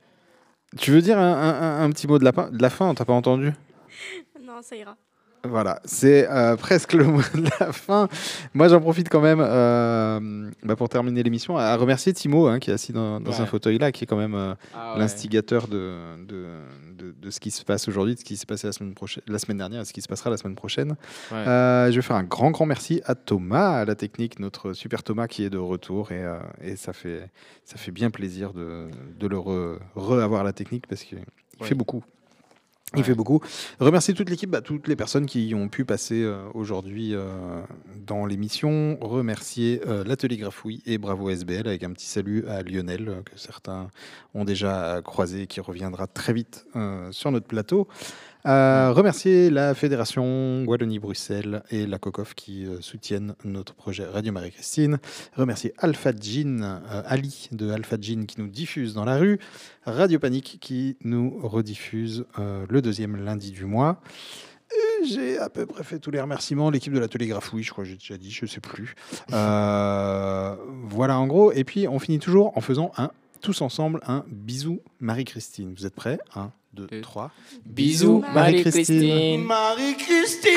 Tu 0.77 0.91
veux 0.91 1.01
dire 1.01 1.17
un, 1.19 1.33
un- 1.33 1.85
un 1.85 1.91
petit 1.91 2.07
mot 2.09 2.19
de 2.19 2.25
la, 2.25 2.33
pa- 2.33 2.51
de 2.51 2.61
la 2.61 2.71
fin 2.71 2.89
On 2.89 2.95
t'a 2.95 3.05
pas 3.05 3.13
entendu? 3.13 3.53
Non, 4.45 4.63
ça 4.63 4.75
ira. 4.75 4.97
Voilà, 5.45 5.81
c'est 5.85 6.29
euh, 6.29 6.57
presque 6.67 6.93
le 6.93 7.05
mot 7.05 7.21
de 7.35 7.49
la 7.61 7.73
fin. 7.73 8.09
Moi, 8.53 8.67
j'en 8.69 8.81
profite 8.81 9.09
quand 9.09 9.21
même 9.21 9.39
euh, 9.41 10.51
bah, 10.65 10.75
pour 10.77 10.89
terminer 10.89 11.23
l'émission 11.23 11.57
à 11.57 11.77
remercier 11.77 12.13
Timo, 12.13 12.49
hein, 12.49 12.59
qui 12.59 12.71
est 12.71 12.75
assis 12.75 12.93
dans, 12.93 13.21
dans 13.21 13.31
Ouais. 13.31 13.41
un 13.41 13.47
fauteuil 13.47 13.79
là, 13.79 13.93
qui 13.93 14.05
est 14.05 14.07
quand 14.09 14.17
même 14.17 14.35
euh, 14.35 14.55
Ah 14.75 14.95
ouais. 14.95 14.99
l'instigateur 14.99 15.69
de, 15.69 15.95
de, 16.27 16.47
de- 17.01 17.15
de 17.19 17.31
ce 17.31 17.41
qui 17.41 17.51
se 17.51 17.65
passe 17.65 17.89
aujourd'hui, 17.89 18.15
de 18.15 18.21
ce 18.21 18.25
qui 18.25 18.37
s'est 18.37 18.47
passé 18.47 18.67
la 18.67 18.73
semaine, 18.73 18.95
prochaine, 18.95 19.23
la 19.27 19.39
semaine 19.39 19.59
dernière 19.59 19.81
et 19.81 19.85
ce 19.85 19.93
qui 19.93 20.03
se 20.03 20.09
passera 20.09 20.31
la 20.31 20.37
semaine 20.37 20.55
prochaine. 20.55 20.97
Ouais. 21.33 21.37
Euh, 21.39 21.91
je 21.91 21.97
vais 21.97 22.03
faire 22.03 22.17
un 22.17 22.25
grand, 22.25 22.51
grand 22.51 22.67
merci 22.67 23.01
à 23.05 23.15
Thomas, 23.15 23.81
à 23.81 23.85
la 23.85 23.95
technique, 23.95 24.39
notre 24.39 24.73
super 24.73 25.03
Thomas 25.03 25.27
qui 25.27 25.45
est 25.45 25.51
de 25.51 25.59
retour. 25.59 26.13
Et, 26.13 26.23
euh, 26.23 26.39
et 26.63 26.77
ça, 26.77 26.93
fait, 26.93 27.31
ça 27.65 27.77
fait 27.77 27.91
bien 27.93 28.11
plaisir 28.11 28.53
de, 28.53 28.89
de 29.19 29.27
le 29.27 29.37
re- 29.39 29.79
re-avoir 29.95 30.45
la 30.45 30.53
technique 30.53 30.87
parce 30.87 31.03
qu'il 31.03 31.19
Ouais. 31.61 31.67
fait 31.67 31.75
beaucoup. 31.75 32.03
Il 32.97 33.05
fait 33.05 33.15
beaucoup. 33.15 33.41
Remercier 33.79 34.15
toute 34.15 34.29
l'équipe, 34.31 34.51
bah, 34.51 34.63
toutes 34.63 34.89
les 34.89 34.97
personnes 34.97 35.27
qui 35.27 35.55
ont 35.55 35.69
pu 35.69 35.85
passer 35.85 36.23
euh, 36.23 36.43
aujourd'hui 36.55 37.15
euh, 37.15 37.63
dans 38.07 38.27
l'émission. 38.27 38.99
Remercier 39.01 39.81
euh, 39.87 40.03
l'atelier 40.03 40.37
Grafouille 40.37 40.83
et 40.87 40.99
Bravo 40.99 41.31
SBL 41.31 41.69
avec 41.69 41.85
un 41.85 41.93
petit 41.93 42.07
salut 42.07 42.45
à 42.49 42.63
Lionel 42.63 43.09
euh, 43.09 43.23
que 43.23 43.39
certains 43.39 43.91
ont 44.35 44.45
déjà 44.45 45.01
croisé 45.05 45.43
et 45.43 45.47
qui 45.47 45.61
reviendra 45.61 46.09
très 46.09 46.33
vite 46.33 46.67
euh, 46.75 47.13
sur 47.13 47.31
notre 47.31 47.47
plateau. 47.47 47.87
Euh, 48.47 48.93
remercier 48.93 49.51
la 49.51 49.75
Fédération 49.75 50.65
Wallonie-Bruxelles 50.67 51.63
et 51.71 51.87
la 51.87 51.99
COCOF 51.99 52.35
qui 52.35 52.65
euh, 52.65 52.81
soutiennent 52.81 53.35
notre 53.45 53.75
projet 53.75 54.05
Radio 54.05 54.33
Marie-Christine. 54.33 54.99
Remercier 55.37 55.75
Alpha 55.79 56.13
Jean, 56.19 56.63
euh, 56.63 57.03
Ali 57.05 57.49
de 57.53 57.71
Alpha 57.71 57.97
Jean 58.01 58.25
qui 58.25 58.41
nous 58.41 58.49
diffuse 58.49 58.95
dans 58.95 59.05
la 59.05 59.19
rue. 59.19 59.39
Radio 59.85 60.19
Panique 60.19 60.59
qui 60.61 60.97
nous 61.03 61.39
rediffuse 61.43 62.25
le 62.39 62.81
deuxième 62.81 63.17
lundi 63.17 63.51
du 63.51 63.65
mois. 63.65 64.01
J'ai 65.05 65.39
à 65.39 65.49
peu 65.49 65.67
près 65.67 65.83
fait 65.83 65.99
tous 65.99 66.11
les 66.11 66.21
remerciements. 66.21 66.71
L'équipe 66.71 66.93
de 66.93 66.99
l'atelier 66.99 67.27
Grafouille, 67.27 67.63
je 67.63 67.71
crois 67.71 67.85
que 67.85 67.91
j'ai 67.91 67.97
déjà 67.97 68.17
dit, 68.17 68.31
je 68.31 68.47
sais 68.47 68.61
plus. 68.61 68.95
Voilà 69.29 71.19
en 71.19 71.27
gros. 71.27 71.53
Et 71.53 71.65
puis 71.65 71.89
on 71.89 71.99
finit 71.99 72.19
toujours 72.19 72.57
en 72.57 72.61
faisant 72.61 72.93
un 72.97 73.11
tous 73.41 73.63
ensemble 73.63 74.01
un 74.07 74.25
bisou 74.29 74.81
Marie-Christine. 75.01 75.75
Vous 75.77 75.87
êtes 75.87 75.95
prêts? 75.95 76.19
1, 76.35 76.53
2, 76.77 76.87
3. 77.03 77.31
Bisous, 77.67 78.23
Marie-Christine. 78.33 79.43
Marie-Christine. 79.45 80.51